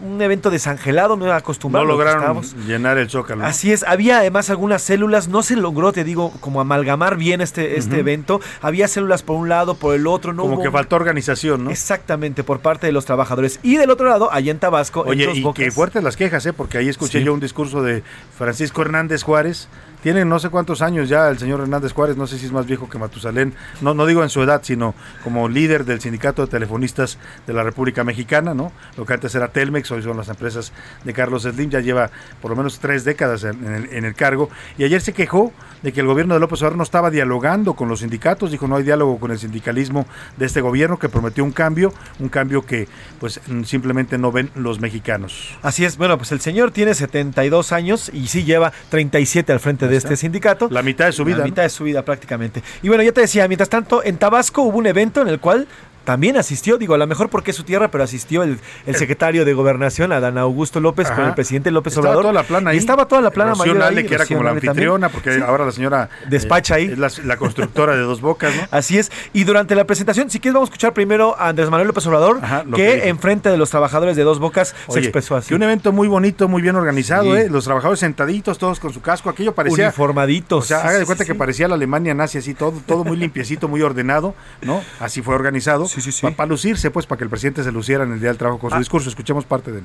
un, 0.03 0.23
evento 0.23 0.51
desangelado, 0.51 1.17
no 1.17 1.31
acostumbrado. 1.33 1.87
No 1.87 1.93
lograron 1.93 2.43
llenar 2.67 2.99
el 2.99 3.11
Zócalo. 3.11 3.45
Así 3.45 3.73
es, 3.73 3.85
había 3.85 4.19
además 4.19 4.51
algunas 4.51 4.83
células, 4.83 5.29
no 5.29 5.43
se 5.43 5.57
logró, 5.57 5.93
te 5.93 6.05
digo, 6.05 6.33
como 6.41 6.61
amalgamar 6.61 7.17
bien 7.17 7.41
este, 7.41 7.79
este 7.79 8.01
evento. 8.01 8.41
Había 8.63 8.89
células 8.89 9.23
por 9.23 9.37
un 9.37 9.49
lado, 9.49 9.75
por 9.75 9.95
el 9.95 10.07
otro, 10.07 10.33
no 10.33 10.43
Como 10.43 10.63
que 10.63 10.71
faltó 10.71 10.97
organización, 10.97 11.65
¿no? 11.65 11.71
Exactamente, 11.71 12.45
por 12.45 12.61
parte 12.61 12.76
de 12.85 12.93
los 12.93 13.05
trabajadores. 13.05 13.61
Y 13.63 13.77
del 13.77 13.91
otro 13.91 14.09
lado, 14.09 14.33
allá 14.33 14.51
en 14.51 14.59
Tabasco. 14.59 15.05
Oye, 15.07 15.31
y 15.33 15.53
qué 15.55 15.71
fuertes 15.71 16.03
las 16.03 16.17
quejas, 16.17 16.45
¿eh? 16.47 16.53
Porque 16.53 16.79
ahí 16.79 16.89
escuché 16.89 17.23
yo 17.23 17.33
un 17.33 17.41
discurso 17.41 17.83
de 17.83 18.03
Francisco 18.37 18.83
Hernández 18.83 19.23
Juárez 19.23 19.69
tiene 20.07 20.25
no 20.25 20.39
sé 20.39 20.51
cuántos 20.51 20.83
años 20.83 21.09
ya 21.09 21.29
el 21.29 21.37
señor 21.37 21.63
Hernández 21.63 21.93
Juárez, 21.93 22.17
no 22.17 22.29
sé 22.29 22.39
si 22.39 22.47
es 22.47 22.53
más 22.53 22.65
viejo 22.65 22.89
que 22.89 22.97
Matusalén, 22.97 23.53
no, 23.81 23.93
no 23.93 24.07
digo 24.07 24.23
en 24.23 24.29
su 24.29 24.41
edad, 24.41 24.61
sino 24.63 24.95
como 25.25 25.49
líder 25.49 25.85
del 25.85 26.01
sindicato 26.01 26.43
de 26.43 26.49
telefonistas 26.49 27.19
de 27.45 27.53
la 27.53 27.65
República 27.65 28.05
Mexicana, 28.05 28.55
¿no? 28.55 28.71
Lo 28.97 29.05
que 29.05 29.15
antes 29.15 29.35
era 29.35 29.49
Telmex, 29.49 29.91
hoy 29.91 30.05
son 30.05 30.17
las 30.17 30.29
empresas 30.29 30.71
de 31.03 31.13
Carlos 31.13 31.43
Slim, 31.43 31.71
ya 31.71 31.81
lleva 31.81 32.13
por 32.41 32.53
lo 32.53 32.57
menos 32.57 32.79
tres 32.79 33.03
décadas 33.03 33.43
en, 33.43 34.05
el, 34.05 34.15
cargo, 34.15 34.49
y 34.79 34.85
ayer 34.85 35.01
se 35.01 35.13
quejó 35.13 35.53
de 35.83 35.93
que 35.93 36.03
el 36.03 36.07
gobierno 36.07 36.35
de 36.35 36.41
López 36.41 36.61
Obrador 36.61 36.77
no 36.77 36.85
estaba 36.85 37.11
dialogando 37.11 37.75
con 37.75 37.89
los 37.89 37.99
sindicatos, 37.99 38.53
dijo 38.53 38.69
no 38.69 38.77
hay 38.77 38.85
diálogo 38.85 39.19
con 39.19 39.33
el 39.33 39.41
sindicalismo 39.41 40.07
de 40.37 40.47
este 40.47 40.61
gobierno 40.61 41.01
que 41.01 41.09
prometió 41.09 41.43
un 41.43 41.51
cambio, 41.51 41.93
un 42.21 42.29
cambio 42.29 42.65
que 42.65 42.87
pues 43.19 43.41
simplemente 43.65 44.19
no 44.19 44.31
ven 44.31 44.53
los 44.55 44.79
mexicanos. 44.79 45.59
Así 45.63 45.85
es, 45.85 45.97
bueno, 45.97 46.17
pues 46.17 46.31
el 46.31 46.41
señor 46.41 46.71
tiene 46.71 46.95
72 46.95 47.73
años 47.73 48.09
y 48.15 48.29
sí 48.29 48.45
lleva 48.45 48.73
37 48.91 49.53
al 49.53 49.59
frente 49.59 49.89
de 49.89 49.96
este 49.99 50.17
sindicato. 50.17 50.69
La 50.71 50.83
mitad 50.83 51.07
de 51.07 51.13
su 51.13 51.25
vida. 51.25 51.39
La 51.39 51.45
mitad 51.45 51.63
de 51.63 51.71
su 51.71 51.85
vida 51.85 52.05
prácticamente. 52.05 52.63
Y 52.83 52.89
bueno, 52.89 53.03
ya 53.03 53.13
te 53.13 53.21
decía, 53.21 53.47
mientras 53.49 53.69
tanto, 53.69 54.05
en 54.05 54.17
Tabasco 54.19 54.63
hubo 54.63 54.79
un 54.79 54.87
evento 54.87 55.23
en 55.23 55.29
el 55.29 55.41
cual 55.41 55.67
también 56.07 56.37
asistió, 56.37 56.79
digo, 56.79 56.95
a 56.95 56.99
lo 56.99 57.07
mejor 57.09 57.29
porque 57.29 57.51
es 57.51 57.57
su 57.57 57.65
tierra, 57.65 57.91
pero 57.91 58.05
asistió 58.05 58.45
el, 58.45 58.61
el 58.87 58.95
eh. 58.95 58.97
secretario 58.97 59.45
de 59.45 59.53
Gobernación, 59.55 60.13
Adán 60.13 60.39
Augusto 60.39 60.79
López, 60.79 61.11
con 61.11 61.25
el 61.25 61.35
presidente 61.35 61.73
López 61.73 61.95
estaba 61.95 62.11
Obrador. 62.11 62.23
Toda 62.23 62.33
la 62.33 62.45
plana 62.45 62.71
ahí. 62.71 62.77
Y 62.77 62.79
estaba 62.79 63.09
toda 63.09 63.21
la 63.21 63.33
plana 63.33 63.57
mayor 63.57 63.83
ahí, 63.83 64.07
que 64.07 64.15
era 64.15 64.25
como 64.25 64.45
la 64.45 64.51
anfitriona, 64.51 65.09
porque 65.09 65.43
ahora 65.45 65.67
la 65.67 65.73
señora 65.73 66.09
despacha 66.29 66.77
ahí. 66.77 66.93
Es 66.93 67.25
la, 67.25 67.37
constructora 67.37 67.97
de 67.97 68.03
dos 68.03 68.21
bocas, 68.21 68.55
¿no? 68.55 68.63
Así 68.71 68.99
es. 68.99 69.11
Y 69.33 69.43
durante 69.43 69.75
la 69.75 69.85
presentación, 69.85 70.31
si 70.31 70.39
quieres, 70.39 70.55
vamos 70.55 70.69
a 70.69 70.71
escuchar 70.71 70.95
primero 70.95 71.37
a 71.41 71.49
Andrés 71.49 71.71
Manuel 71.71 71.89
López 71.89 72.07
Obrador, 72.07 72.41
que, 72.77 73.09
en 73.09 73.19
frente 73.19 73.51
de 73.51 73.57
los 73.57 73.71
trabajadores 73.71 74.15
de 74.15 74.23
dos 74.23 74.39
bocas 74.39 74.77
se 74.89 75.01
expresó 75.01 75.35
así. 75.35 75.49
Que 75.49 75.57
un 75.57 75.65
evento 75.65 75.91
muy 75.91 76.07
bonito, 76.07 76.47
muy 76.47 76.63
bien 76.63 76.77
organizado, 76.77 77.37
¿eh? 77.37 77.49
Los 77.51 77.65
trabajadores 77.65 77.99
sentaditos, 77.99 78.59
todos 78.59 78.79
con 78.79 78.93
su 78.93 79.01
casco, 79.01 79.29
aquello 79.29 79.57
parecía. 79.57 79.87
Uniformaditos. 79.87 80.65
O 80.65 80.69
sea, 80.69 80.83
haga 80.83 81.01
de 81.01 81.05
cuenta 81.05 81.25
que 81.25 81.35
parecía 81.35 81.67
la 81.67 81.75
Alemania 81.75 82.15
nazi, 82.15 82.39
así, 82.39 82.55
todo, 82.55 82.81
todo 82.87 83.03
muy 83.03 83.17
limpiecito, 83.17 83.67
muy 83.67 83.83
ordenado, 83.83 84.37
¿no? 84.63 84.85
Así 85.01 85.21
fue 85.21 85.35
organizado. 85.35 85.89
Sí, 85.97 86.03
sí, 86.03 86.13
sí. 86.13 86.31
Para 86.31 86.47
lucir 86.47 86.77
pues 86.93 87.07
para 87.07 87.17
que 87.17 87.25
el 87.25 87.31
presidente 87.31 87.65
se 87.65 87.73
luciera 87.73 88.05
en 88.05 88.13
el 88.13 88.21
Día 88.21 88.29
del 88.29 88.37
Trabajo 88.37 88.59
con 88.59 88.69
su 88.69 88.77
ah. 88.77 88.79
discurso. 88.79 89.09
Escuchemos 89.09 89.47
parte 89.47 89.73
de 89.73 89.79
él. 89.79 89.85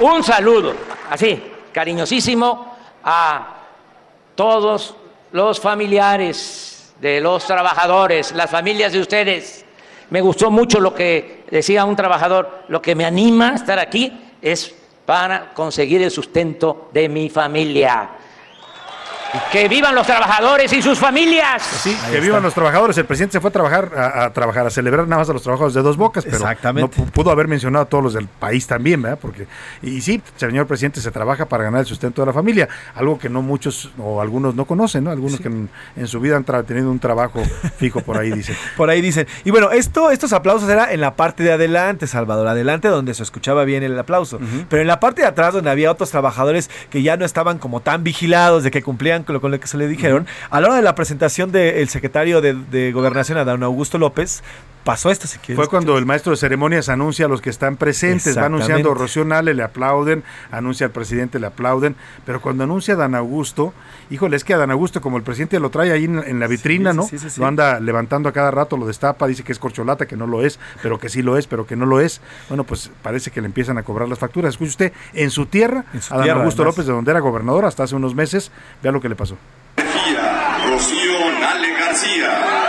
Un 0.00 0.22
saludo, 0.22 0.74
así, 1.08 1.42
cariñosísimo, 1.72 2.76
a 3.02 3.56
todos 4.34 4.94
los 5.32 5.58
familiares 5.58 6.92
de 7.00 7.18
los 7.18 7.46
trabajadores, 7.46 8.32
las 8.32 8.50
familias 8.50 8.92
de 8.92 9.00
ustedes. 9.00 9.64
Me 10.10 10.20
gustó 10.20 10.50
mucho 10.50 10.80
lo 10.80 10.94
que 10.94 11.44
decía 11.50 11.86
un 11.86 11.96
trabajador, 11.96 12.64
lo 12.68 12.82
que 12.82 12.94
me 12.94 13.06
anima 13.06 13.52
a 13.52 13.54
estar 13.54 13.78
aquí 13.78 14.20
es 14.42 14.74
para 15.06 15.54
conseguir 15.54 16.02
el 16.02 16.10
sustento 16.10 16.90
de 16.92 17.08
mi 17.08 17.30
familia. 17.30 18.10
Que 19.52 19.68
vivan 19.68 19.94
los 19.94 20.06
trabajadores 20.06 20.72
y 20.72 20.80
sus 20.80 20.98
familias. 20.98 21.62
Sí, 21.62 21.96
que 22.10 22.20
vivan 22.20 22.42
los 22.42 22.54
trabajadores. 22.54 22.96
El 22.96 23.04
presidente 23.04 23.32
se 23.32 23.40
fue 23.40 23.50
a 23.50 23.52
trabajar, 23.52 23.90
a, 23.94 24.30
trabajar, 24.32 24.66
a 24.66 24.70
celebrar 24.70 25.06
nada 25.06 25.20
más 25.20 25.28
a 25.28 25.32
los 25.34 25.42
trabajadores 25.42 25.74
de 25.74 25.82
dos 25.82 25.96
bocas, 25.96 26.24
pero 26.24 26.38
no 26.72 26.88
pudo 26.88 27.30
haber 27.30 27.46
mencionado 27.46 27.84
a 27.84 27.88
todos 27.88 28.04
los 28.04 28.14
del 28.14 28.26
país 28.26 28.66
también, 28.66 29.02
¿verdad? 29.02 29.18
Porque, 29.20 29.46
y 29.82 30.00
sí, 30.00 30.22
señor 30.36 30.66
presidente 30.66 31.00
se 31.00 31.10
trabaja 31.10 31.46
para 31.46 31.64
ganar 31.64 31.80
el 31.80 31.86
sustento 31.86 32.22
de 32.22 32.26
la 32.26 32.32
familia, 32.32 32.68
algo 32.94 33.18
que 33.18 33.28
no 33.28 33.42
muchos 33.42 33.90
o 33.98 34.20
algunos 34.20 34.54
no 34.54 34.64
conocen, 34.64 35.04
¿no? 35.04 35.10
Algunos 35.10 35.40
que 35.40 35.48
en, 35.48 35.68
su 36.06 36.20
vida 36.20 36.36
han 36.36 36.44
tenido 36.64 36.90
un 36.90 36.98
trabajo 36.98 37.42
fijo 37.76 38.00
por 38.00 38.16
ahí, 38.16 38.30
dicen. 38.30 38.56
por 38.76 38.88
ahí 38.88 39.02
dicen. 39.02 39.26
Y 39.44 39.50
bueno, 39.50 39.70
esto, 39.72 40.10
estos 40.10 40.32
aplausos 40.32 40.68
era 40.70 40.92
en 40.92 41.00
la 41.00 41.16
parte 41.16 41.42
de 41.42 41.52
adelante, 41.52 42.06
Salvador, 42.06 42.46
adelante 42.46 42.88
donde 42.88 43.12
se 43.12 43.22
escuchaba 43.22 43.64
bien 43.64 43.82
el 43.82 43.98
aplauso. 43.98 44.38
Pero 44.70 44.80
en 44.80 44.88
la 44.88 45.00
parte 45.00 45.20
de 45.20 45.26
atrás, 45.26 45.52
donde 45.52 45.70
había 45.70 45.90
otros 45.90 46.10
trabajadores 46.10 46.70
que 46.88 47.02
ya 47.02 47.16
no 47.16 47.24
estaban 47.24 47.58
como 47.58 47.80
tan 47.80 48.04
vigilados 48.04 48.62
de 48.62 48.70
que 48.70 48.82
cumplían 48.82 49.17
decían, 49.18 49.24
con 49.24 49.34
lo, 49.34 49.40
con 49.40 49.50
lo 49.50 49.60
que 49.60 49.66
se 49.66 49.76
le 49.76 49.88
dijeron, 49.88 50.26
a 50.50 50.60
la 50.60 50.68
hora 50.68 50.76
de 50.76 50.82
la 50.82 50.94
presentación 50.94 51.52
del 51.52 51.88
secretario 51.88 52.40
de, 52.40 52.54
de 52.54 52.92
Gobernación, 52.92 53.38
Adán 53.38 53.62
Augusto 53.62 53.98
López, 53.98 54.42
pasó 54.88 55.10
esto. 55.10 55.26
Si 55.26 55.38
Fue 55.54 55.68
cuando 55.68 55.98
el 55.98 56.06
maestro 56.06 56.30
de 56.30 56.38
ceremonias 56.38 56.88
anuncia 56.88 57.26
a 57.26 57.28
los 57.28 57.42
que 57.42 57.50
están 57.50 57.76
presentes, 57.76 58.38
va 58.38 58.46
anunciando 58.46 58.94
Rocío 58.94 59.22
Nale, 59.22 59.52
le 59.52 59.62
aplauden, 59.62 60.24
anuncia 60.50 60.86
al 60.86 60.92
presidente, 60.92 61.38
le 61.38 61.46
aplauden, 61.46 61.94
pero 62.24 62.40
cuando 62.40 62.64
anuncia 62.64 62.94
a 62.94 62.96
Dan 62.96 63.14
Augusto, 63.14 63.74
híjole, 64.08 64.38
es 64.38 64.44
que 64.44 64.54
a 64.54 64.56
Dan 64.56 64.70
Augusto, 64.70 65.02
como 65.02 65.18
el 65.18 65.24
presidente 65.24 65.60
lo 65.60 65.68
trae 65.68 65.92
ahí 65.92 66.04
en, 66.04 66.40
la 66.40 66.46
vitrina, 66.46 66.94
¿no? 66.94 67.06
lo 67.36 67.46
anda 67.46 67.80
levantando 67.80 68.30
a 68.30 68.32
cada 68.32 68.50
rato, 68.50 68.78
lo 68.78 68.86
destapa, 68.86 69.26
dice 69.26 69.42
que 69.42 69.52
es 69.52 69.58
corcholata, 69.58 70.06
que 70.06 70.16
no 70.16 70.26
lo 70.26 70.42
es, 70.42 70.58
pero 70.80 70.98
que 70.98 71.10
sí 71.10 71.20
lo 71.20 71.36
es, 71.36 71.46
pero 71.46 71.66
que 71.66 71.76
no 71.76 71.84
lo 71.84 72.00
es. 72.00 72.22
Bueno, 72.48 72.64
pues 72.64 72.90
parece 73.02 73.30
que 73.30 73.42
le 73.42 73.46
empiezan 73.46 73.76
a 73.76 73.82
cobrar 73.82 74.08
las 74.08 74.18
facturas. 74.18 74.54
Escuche 74.54 74.70
usted, 74.70 74.92
en 75.12 75.30
su 75.30 75.44
tierra, 75.44 75.84
a 76.08 76.16
Dan 76.16 76.30
Augusto 76.38 76.64
López, 76.64 76.86
de 76.86 76.94
donde 76.94 77.10
era 77.10 77.20
gobernador 77.20 77.66
hasta 77.66 77.82
hace 77.82 77.94
unos 77.94 78.14
meses, 78.14 78.50
vea 78.82 78.90
lo 78.90 79.02
que 79.02 79.10
le 79.10 79.16
pasó. 79.16 79.36
Rocío 79.76 81.40
Nale 81.40 81.74
García. 81.78 82.68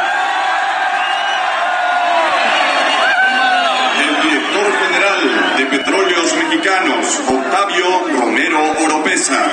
de 5.59 5.65
Petróleos 5.65 6.35
Mexicanos, 6.37 6.98
Octavio 7.17 8.19
Romero 8.19 8.59
Oropesa. 8.85 9.43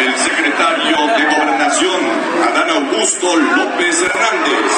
El 0.00 0.16
secretario 0.16 0.96
de 0.96 1.24
Gobernación, 1.26 2.00
Adán 2.42 2.70
Augusto 2.70 3.36
López 3.36 4.00
Hernández. 4.00 4.72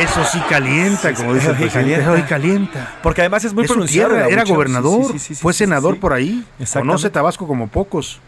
eso 0.00 0.24
sí 0.24 0.40
calienta, 0.48 1.14
como 1.14 1.34
dice 1.34 1.50
el 1.50 1.56
presidente. 1.56 2.00
Eso 2.00 2.16
sí 2.16 2.22
calienta. 2.22 2.92
Porque 3.00 3.20
además 3.20 3.44
es 3.44 3.54
muy 3.54 3.64
pronunciado. 3.64 4.16
era 4.16 4.42
gobernador, 4.42 5.16
fue 5.18 5.52
senador 5.52 6.00
por 6.00 6.12
ahí. 6.12 6.44
Conoce 6.72 7.10
Tabasco 7.10 7.46
como 7.46 7.68
pocos. 7.68 8.20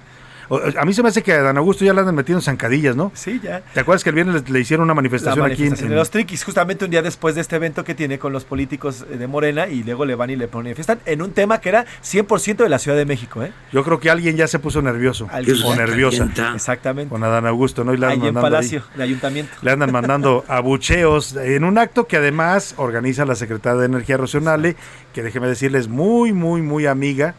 A 0.51 0.85
mí 0.85 0.94
se 0.94 1.02
me 1.02 1.09
hace 1.09 1.23
que 1.23 1.32
a 1.32 1.43
Dan 1.43 1.56
Augusto 1.56 1.85
ya 1.85 1.93
le 1.93 2.01
andan 2.01 2.14
metiendo 2.14 2.40
zancadillas, 2.40 2.94
¿no? 2.94 3.10
Sí, 3.14 3.40
ya. 3.43 3.60
¿Te 3.74 3.81
acuerdas 3.81 4.05
que 4.05 4.10
el 4.10 4.14
viernes 4.14 4.48
le, 4.48 4.60
hicieron 4.60 4.85
una 4.85 4.94
manifestación, 4.94 5.44
aquí 5.44 5.66
en, 5.66 5.94
los 5.94 6.10
Triquis, 6.10 6.44
justamente 6.44 6.85
un 6.85 6.90
día 6.90 7.02
después 7.02 7.35
de 7.35 7.40
este 7.40 7.56
evento 7.56 7.85
que 7.85 7.94
tiene 7.94 8.18
con 8.18 8.32
los 8.32 8.44
políticos 8.44 9.05
de 9.09 9.27
Morena 9.27 9.66
y 9.68 9.82
luego 9.82 10.05
le 10.05 10.14
van 10.14 10.31
y 10.31 10.36
le 10.36 10.47
manifiestan 10.47 11.01
en 11.05 11.23
un 11.23 11.32
tema 11.32 11.60
que 11.60 11.68
era 11.68 11.86
100% 12.05 12.56
de 12.56 12.68
la 12.68 12.78
Ciudad 12.78 12.97
de 12.97 13.05
México, 13.05 13.43
¿eh? 13.43 13.52
Yo 13.73 13.82
creo 13.82 13.98
que 13.98 14.10
alguien 14.10 14.36
ya 14.36 14.47
se 14.47 14.59
puso 14.59 14.81
nervioso 14.82 15.28
o 15.64 15.74
nerviosa. 15.74 16.28
Exactamente. 16.55 17.10
Con 17.10 17.23
Adán 17.24 17.47
Augusto, 17.47 17.85
¿no? 17.85 17.94
Y 17.94 17.97
le 17.97 18.06
ahí 18.06 18.27
en 18.27 18.35
Palacio, 18.35 18.82
de 18.94 19.02
Ayuntamiento. 19.02 19.52
Le 19.62 19.70
andan 19.70 19.93
mandando 19.93 20.44
abucheos 20.48 21.35
en 21.36 21.64
un 21.64 21.78
acto 21.78 22.06
que 22.06 22.16
además 22.16 22.74
organiza 22.77 23.24
la 23.24 23.35
Secretaría 23.35 23.81
de 23.81 23.86
Energía 23.86 24.16
Racionale, 24.16 24.77
que 25.12 25.23
déjeme 25.23 25.48
decirles, 25.48 25.89
muy, 25.89 26.32
muy, 26.32 26.62
muy 26.62 26.86
amiga 26.86 27.35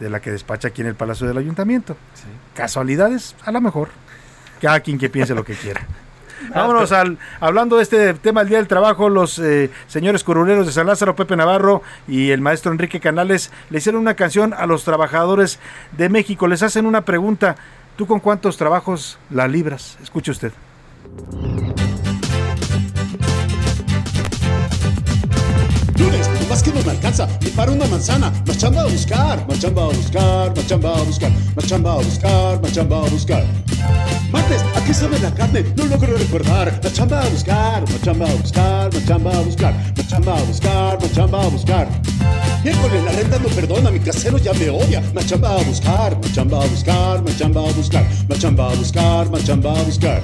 de 0.00 0.10
la 0.10 0.20
que 0.20 0.32
despacha 0.32 0.68
aquí 0.68 0.80
en 0.80 0.88
el 0.88 0.94
Palacio 0.94 1.28
del 1.28 1.38
Ayuntamiento. 1.38 1.96
Casualidades, 2.54 3.36
a 3.44 3.52
lo 3.52 3.60
mejor. 3.60 3.90
Cada 4.60 4.80
quien 4.80 4.98
que 4.98 5.08
piense 5.08 5.34
lo 5.34 5.44
que 5.44 5.54
quiera. 5.54 5.86
Vámonos 6.54 6.90
al 6.90 7.18
hablando 7.38 7.76
de 7.76 7.82
este 7.82 8.14
tema 8.14 8.40
del 8.40 8.48
Día 8.48 8.58
del 8.58 8.66
Trabajo, 8.66 9.10
los 9.10 9.38
eh, 9.38 9.70
señores 9.86 10.24
curuleros 10.24 10.66
de 10.66 10.72
San 10.72 10.86
Lázaro, 10.86 11.14
Pepe 11.14 11.36
Navarro 11.36 11.82
y 12.08 12.30
el 12.30 12.40
maestro 12.40 12.72
Enrique 12.72 12.98
Canales 12.98 13.52
le 13.68 13.78
hicieron 13.78 14.00
una 14.00 14.14
canción 14.14 14.54
a 14.54 14.66
los 14.66 14.84
trabajadores 14.84 15.58
de 15.96 16.08
México. 16.08 16.48
Les 16.48 16.62
hacen 16.62 16.86
una 16.86 17.04
pregunta. 17.04 17.56
¿Tú 17.96 18.06
con 18.06 18.20
cuántos 18.20 18.56
trabajos 18.56 19.18
la 19.28 19.46
libras? 19.46 19.98
Escuche 20.02 20.30
usted. 20.30 20.52
más 26.50 26.64
que 26.64 26.69
no 26.69 26.69
me 26.90 26.96
alcanza 26.96 27.28
ni 27.40 27.50
para 27.50 27.72
una 27.72 27.86
manzana. 27.86 28.32
Más 28.46 28.58
chamba 28.58 28.82
a 28.82 28.86
buscar, 28.86 29.46
más 29.46 29.58
chamba 29.60 29.84
a 29.84 29.88
buscar, 29.88 30.56
más 30.56 30.66
chamba 30.66 30.96
a 30.96 31.02
buscar, 31.02 31.30
más 31.56 31.66
chamba 31.66 31.92
a 31.92 31.96
buscar, 31.96 32.60
más 32.62 32.72
chamba 32.72 32.96
a 32.96 33.08
buscar. 33.08 33.44
Martes, 34.32 34.62
¿a 34.76 34.84
qué 34.84 34.94
sabe 34.94 35.18
la 35.20 35.32
carne? 35.32 35.64
No 35.76 35.84
logro 35.86 36.16
recordar. 36.16 36.80
Más 36.82 36.92
chamba 36.92 37.22
a 37.22 37.28
buscar, 37.28 37.82
más 37.82 38.02
chamba 38.02 38.26
a 38.28 38.34
buscar, 38.34 38.92
más 38.92 39.06
chamba 39.06 39.30
a 39.32 39.40
buscar, 39.40 39.74
más 39.96 40.08
chamba 40.08 40.38
a 40.38 40.42
buscar, 40.42 41.00
más 41.00 41.12
chamba 41.12 41.42
a 41.42 41.48
buscar. 41.48 41.88
Miércoles, 42.64 43.04
la 43.04 43.12
renta 43.12 43.38
no 43.38 43.48
perdona, 43.48 43.90
mi 43.90 44.00
casero 44.00 44.38
ya 44.38 44.52
me 44.52 44.68
odia. 44.70 45.02
Más 45.14 45.26
chamba 45.26 45.50
a 45.58 45.62
buscar, 45.62 46.18
más 46.20 46.32
chamba 46.32 46.62
a 46.62 46.66
buscar, 46.66 47.22
más 47.22 47.38
chamba 47.38 47.60
a 47.60 47.72
buscar, 47.72 48.04
más 48.28 48.38
chamba 48.38 48.70
a 48.70 48.74
buscar, 48.74 49.30
más 49.30 49.44
chamba 49.44 49.70
a 49.78 49.82
buscar. 49.82 50.22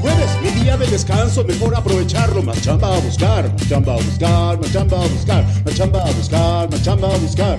Jueves, 0.00 0.30
mi 0.42 0.62
día 0.62 0.78
de 0.78 0.86
descanso, 0.86 1.44
mejor 1.44 1.76
aprovecharlo. 1.76 2.42
Más 2.42 2.60
chamba 2.62 2.96
a 2.96 2.98
buscar, 3.00 3.52
más 3.52 3.68
chamba 3.68 3.92
a 3.92 3.96
buscar, 3.96 4.58
más 4.58 4.72
chamba 4.72 4.96
a 4.96 5.06
buscar, 5.08 5.44
chamba 5.80 6.04
buscar, 6.12 6.70
más 6.70 6.82
chamba 6.82 7.08
buscar. 7.16 7.58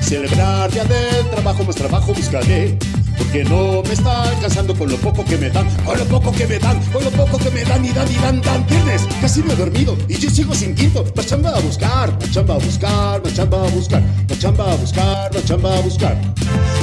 Celebrar 0.00 0.70
día 0.70 0.84
del 0.84 1.28
trabajo, 1.28 1.64
más 1.64 1.76
trabajo 1.76 2.14
buscaré. 2.14 2.78
Porque 3.18 3.44
no 3.44 3.82
me 3.82 3.92
está 3.92 4.22
alcanzando 4.30 4.74
con 4.74 4.90
lo 4.90 4.96
poco 4.96 5.24
que 5.24 5.36
me 5.36 5.50
dan, 5.50 5.68
con 5.84 5.98
lo 5.98 6.04
poco 6.06 6.32
que 6.32 6.46
me 6.46 6.58
dan, 6.58 6.80
con 6.92 7.04
lo 7.04 7.10
poco 7.10 7.38
que 7.38 7.50
me 7.50 7.64
dan 7.64 7.84
y 7.84 7.90
dan 7.90 8.10
y 8.10 8.14
dan, 8.16 8.40
dan. 8.40 8.66
Tienes, 8.66 9.02
casi 9.20 9.42
me 9.42 9.52
he 9.52 9.56
dormido 9.56 9.96
y 10.08 10.14
yo 10.14 10.30
sigo 10.30 10.54
sin 10.54 10.74
quinto. 10.74 11.04
Más 11.14 11.26
chamba 11.26 11.50
a 11.50 11.60
buscar, 11.60 12.12
más 12.18 12.30
chamba 12.30 12.54
a 12.54 12.58
buscar, 12.58 13.22
más 13.22 13.34
chamba 13.34 13.64
a 13.64 13.70
buscar, 13.70 14.02
más 14.28 14.38
chamba 14.38 14.72
a 14.72 14.76
buscar, 14.76 15.34
más 15.34 15.44
chamba 15.44 15.76
a 15.76 15.80
buscar. 15.80 16.16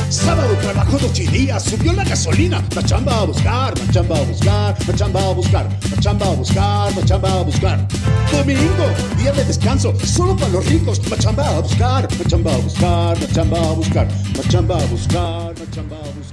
Sábado 0.10 0.56
trabajo 0.62 0.98
dos 1.00 1.14
días, 1.14 1.64
subió 1.64 1.94
la 1.94 2.04
gasolina, 2.04 2.64
más 2.76 2.86
chamba 2.86 3.20
a 3.20 3.26
buscar, 3.26 3.74
más 3.80 3.92
chamba 3.92 4.18
a 4.18 4.22
buscar, 4.22 4.78
más 4.88 4.96
chamba 4.96 5.22
a 5.22 5.34
buscar, 5.34 5.70
más 5.90 6.00
chamba 6.00 6.26
a 6.28 6.36
buscar, 6.36 6.96
más 6.96 7.06
chamba 7.06 7.32
a 7.32 7.42
buscar. 7.44 7.88
Domingo, 8.32 8.86
día 9.18 9.32
de 9.32 9.44
descanso, 9.46 9.94
solo 10.06 10.36
para 10.36 10.50
los 10.50 10.66
ricos, 10.68 11.02
más 11.10 11.20
chamba 11.20 11.48
a 11.48 11.60
buscar, 11.60 12.08
más 12.18 12.28
chamba 12.28 12.54
a 12.54 12.58
buscar, 12.58 13.20
más 13.20 13.34
chamba 13.34 13.58
a 13.58 13.72
buscar, 13.72 14.08
más 14.08 14.48
chamba 14.48 14.78
a 14.78 14.86
buscar, 14.86 15.56
más 15.58 15.72
chamba 15.72 15.96
a 15.98 16.00
buscar. 16.00 16.25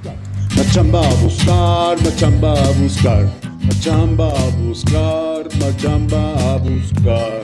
Machamba 0.56 1.00
a 1.00 1.14
buscar, 1.22 1.96
machamba 1.98 2.52
a 2.52 2.72
buscar, 2.74 3.24
machamba 3.62 4.28
a 4.28 4.50
buscar, 4.56 5.44
machamba 5.60 6.22
a 6.38 6.40
buscar, 6.58 7.42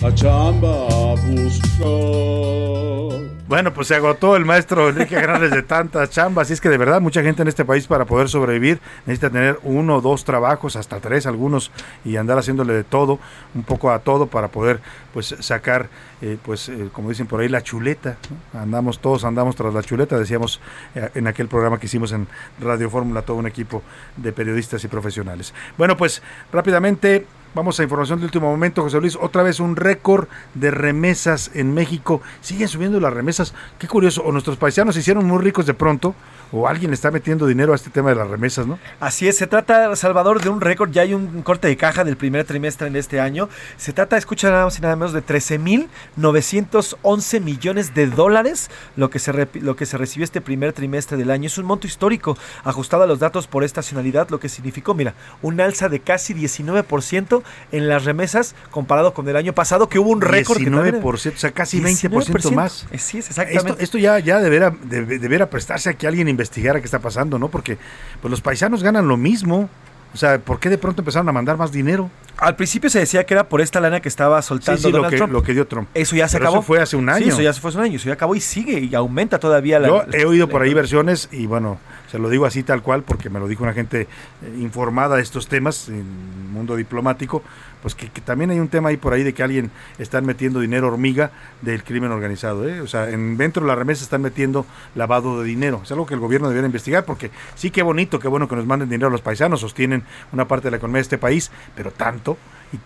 machamba 0.00 0.72
a 0.88 0.90
buscar. 1.26 3.29
Bueno, 3.50 3.74
pues 3.74 3.88
se 3.88 3.96
agotó 3.96 4.36
el 4.36 4.44
maestro 4.44 4.90
Enrique 4.90 5.20
Grandes 5.20 5.50
de 5.50 5.64
tantas 5.64 6.10
chambas. 6.10 6.48
Y 6.48 6.52
es 6.52 6.60
que 6.60 6.68
de 6.68 6.78
verdad 6.78 7.00
mucha 7.00 7.20
gente 7.20 7.42
en 7.42 7.48
este 7.48 7.64
país 7.64 7.84
para 7.88 8.04
poder 8.04 8.28
sobrevivir 8.28 8.78
necesita 9.06 9.28
tener 9.28 9.58
uno 9.64 9.96
o 9.96 10.00
dos 10.00 10.24
trabajos, 10.24 10.76
hasta 10.76 11.00
tres 11.00 11.26
algunos, 11.26 11.72
y 12.04 12.14
andar 12.14 12.38
haciéndole 12.38 12.74
de 12.74 12.84
todo, 12.84 13.18
un 13.56 13.64
poco 13.64 13.90
a 13.90 13.98
todo 13.98 14.28
para 14.28 14.46
poder 14.46 14.78
pues 15.12 15.34
sacar, 15.40 15.88
eh, 16.22 16.38
pues 16.44 16.68
eh, 16.68 16.90
como 16.92 17.08
dicen 17.08 17.26
por 17.26 17.40
ahí, 17.40 17.48
la 17.48 17.60
chuleta. 17.60 18.18
Andamos, 18.54 19.00
todos 19.00 19.24
andamos 19.24 19.56
tras 19.56 19.74
la 19.74 19.82
chuleta, 19.82 20.16
decíamos 20.16 20.60
eh, 20.94 21.10
en 21.16 21.26
aquel 21.26 21.48
programa 21.48 21.80
que 21.80 21.86
hicimos 21.86 22.12
en 22.12 22.28
Radio 22.60 22.88
Fórmula, 22.88 23.22
todo 23.22 23.38
un 23.38 23.48
equipo 23.48 23.82
de 24.16 24.32
periodistas 24.32 24.84
y 24.84 24.86
profesionales. 24.86 25.52
Bueno, 25.76 25.96
pues 25.96 26.22
rápidamente 26.52 27.26
Vamos 27.52 27.80
a 27.80 27.82
información 27.82 28.20
de 28.20 28.26
último 28.26 28.48
momento, 28.48 28.82
José 28.82 29.00
Luis. 29.00 29.18
Otra 29.20 29.42
vez 29.42 29.58
un 29.58 29.74
récord 29.74 30.28
de 30.54 30.70
remesas 30.70 31.50
en 31.52 31.74
México. 31.74 32.22
Siguen 32.40 32.68
subiendo 32.68 33.00
las 33.00 33.12
remesas. 33.12 33.54
Qué 33.76 33.88
curioso. 33.88 34.22
O 34.22 34.30
nuestros 34.30 34.56
paisanos 34.56 34.94
se 34.94 35.00
hicieron 35.00 35.26
muy 35.26 35.42
ricos 35.42 35.66
de 35.66 35.74
pronto, 35.74 36.14
o 36.52 36.68
alguien 36.68 36.92
está 36.92 37.10
metiendo 37.10 37.48
dinero 37.48 37.72
a 37.72 37.76
este 37.76 37.90
tema 37.90 38.10
de 38.10 38.16
las 38.16 38.28
remesas, 38.28 38.68
¿no? 38.68 38.78
Así 39.00 39.26
es. 39.26 39.36
Se 39.36 39.48
trata, 39.48 39.96
Salvador, 39.96 40.40
de 40.40 40.48
un 40.48 40.60
récord. 40.60 40.92
Ya 40.92 41.02
hay 41.02 41.12
un 41.12 41.42
corte 41.42 41.66
de 41.66 41.76
caja 41.76 42.04
del 42.04 42.16
primer 42.16 42.44
trimestre 42.44 42.86
en 42.86 42.94
este 42.94 43.18
año. 43.18 43.48
Se 43.76 43.92
trata, 43.92 44.16
escucha 44.16 44.48
nada 44.50 44.66
más 44.66 44.78
y 44.78 44.82
nada 44.82 44.94
menos, 44.94 45.12
de 45.12 45.26
13.911 45.26 47.40
millones 47.40 47.94
de 47.94 48.06
dólares 48.06 48.70
lo 48.94 49.10
que, 49.10 49.18
se 49.18 49.48
lo 49.54 49.74
que 49.74 49.86
se 49.86 49.98
recibió 49.98 50.22
este 50.22 50.40
primer 50.40 50.72
trimestre 50.72 51.16
del 51.16 51.32
año. 51.32 51.48
Es 51.48 51.58
un 51.58 51.66
monto 51.66 51.88
histórico 51.88 52.38
ajustado 52.62 53.02
a 53.02 53.08
los 53.08 53.18
datos 53.18 53.48
por 53.48 53.64
estacionalidad, 53.64 54.30
lo 54.30 54.38
que 54.38 54.48
significó, 54.48 54.94
mira, 54.94 55.14
un 55.42 55.60
alza 55.60 55.88
de 55.88 55.98
casi 55.98 56.32
19% 56.32 57.39
en 57.72 57.88
las 57.88 58.04
remesas 58.04 58.54
comparado 58.70 59.14
con 59.14 59.28
el 59.28 59.36
año 59.36 59.52
pasado, 59.52 59.88
que 59.88 59.98
hubo 59.98 60.10
un 60.10 60.20
récord. 60.20 60.58
19%, 60.58 61.04
o 61.12 61.16
sea, 61.16 61.50
casi 61.52 61.80
20% 61.80 62.52
más. 62.52 62.86
Sí, 62.98 63.18
es 63.18 63.28
exactamente. 63.28 63.82
Esto, 63.82 63.98
ya, 63.98 64.18
ya 64.18 64.40
deberá, 64.40 64.70
deberá 64.70 65.50
prestarse 65.50 65.90
a 65.90 65.94
que 65.94 66.06
alguien 66.06 66.28
investigara 66.28 66.80
qué 66.80 66.84
está 66.84 66.98
pasando, 66.98 67.38
¿no? 67.38 67.48
Porque 67.48 67.78
pues 68.20 68.30
los 68.30 68.40
paisanos 68.40 68.82
ganan 68.82 69.08
lo 69.08 69.16
mismo. 69.16 69.68
O 70.12 70.16
sea, 70.16 70.38
¿por 70.38 70.58
qué 70.58 70.68
de 70.68 70.78
pronto 70.78 71.02
empezaron 71.02 71.28
a 71.28 71.32
mandar 71.32 71.56
más 71.56 71.70
dinero? 71.70 72.10
Al 72.36 72.56
principio 72.56 72.88
se 72.88 72.98
decía 72.98 73.24
que 73.24 73.34
era 73.34 73.48
por 73.48 73.60
esta 73.60 73.80
lana 73.80 74.00
que 74.00 74.08
estaba 74.08 74.40
soltando 74.40 74.80
sí, 74.80 74.90
lo, 74.90 75.08
que, 75.08 75.18
lo 75.18 75.42
que 75.42 75.52
dio 75.52 75.66
Trump. 75.66 75.88
Eso 75.92 76.16
ya 76.16 76.26
se 76.26 76.38
acabó. 76.38 76.56
Eso 76.56 76.62
fue 76.62 76.80
hace 76.80 76.96
un 76.96 77.08
año. 77.08 77.24
Sí, 77.24 77.28
eso 77.28 77.42
ya 77.42 77.52
fue 77.52 77.68
hace 77.68 77.78
un 77.78 77.84
año. 77.84 77.96
Eso 77.96 78.06
ya 78.06 78.14
acabó 78.14 78.34
y 78.34 78.40
sigue 78.40 78.80
y 78.80 78.94
aumenta 78.94 79.38
todavía 79.38 79.78
la. 79.78 79.88
Yo 79.88 80.04
he 80.12 80.24
oído 80.24 80.48
por 80.48 80.62
ahí 80.62 80.72
versiones 80.72 81.28
y 81.30 81.46
bueno, 81.46 81.78
se 82.10 82.18
lo 82.18 82.28
digo 82.30 82.46
así 82.46 82.62
tal 82.62 82.82
cual 82.82 83.02
porque 83.02 83.28
me 83.28 83.38
lo 83.38 83.46
dijo 83.46 83.62
una 83.62 83.74
gente 83.74 84.02
eh, 84.02 84.56
informada 84.58 85.16
de 85.16 85.22
estos 85.22 85.48
temas 85.48 85.88
en 85.88 85.96
el 85.96 86.50
mundo 86.50 86.76
diplomático 86.76 87.42
pues 87.82 87.94
que, 87.94 88.08
también 88.20 88.50
hay 88.50 88.60
un 88.60 88.68
tema 88.68 88.90
ahí 88.90 88.96
por 88.96 89.12
ahí 89.12 89.22
de 89.22 89.32
que 89.32 89.42
alguien 89.42 89.70
está 89.98 90.20
metiendo 90.20 90.60
dinero 90.60 90.88
hormiga 90.88 91.30
del 91.62 91.82
crimen 91.82 92.12
organizado. 92.12 92.68
¿eh? 92.68 92.80
O 92.80 92.86
sea, 92.86 93.10
en, 93.10 93.36
dentro 93.36 93.62
de 93.62 93.68
la 93.68 93.74
remesa 93.74 94.02
están 94.02 94.22
metiendo 94.22 94.66
lavado 94.94 95.40
de 95.40 95.46
dinero. 95.46 95.80
Es 95.82 95.90
algo 95.92 96.06
que 96.06 96.14
el 96.14 96.20
gobierno 96.20 96.48
debería 96.48 96.66
investigar 96.66 97.04
porque 97.04 97.30
sí, 97.54 97.70
qué 97.70 97.82
bonito, 97.82 98.18
qué 98.18 98.28
bueno 98.28 98.48
que 98.48 98.56
nos 98.56 98.66
manden 98.66 98.88
dinero 98.88 99.08
a 99.08 99.10
los 99.10 99.22
paisanos, 99.22 99.60
sostienen 99.60 100.04
una 100.32 100.46
parte 100.46 100.66
de 100.66 100.72
la 100.72 100.76
economía 100.76 100.98
de 100.98 101.02
este 101.02 101.18
país, 101.18 101.50
pero 101.74 101.90
tanto 101.90 102.36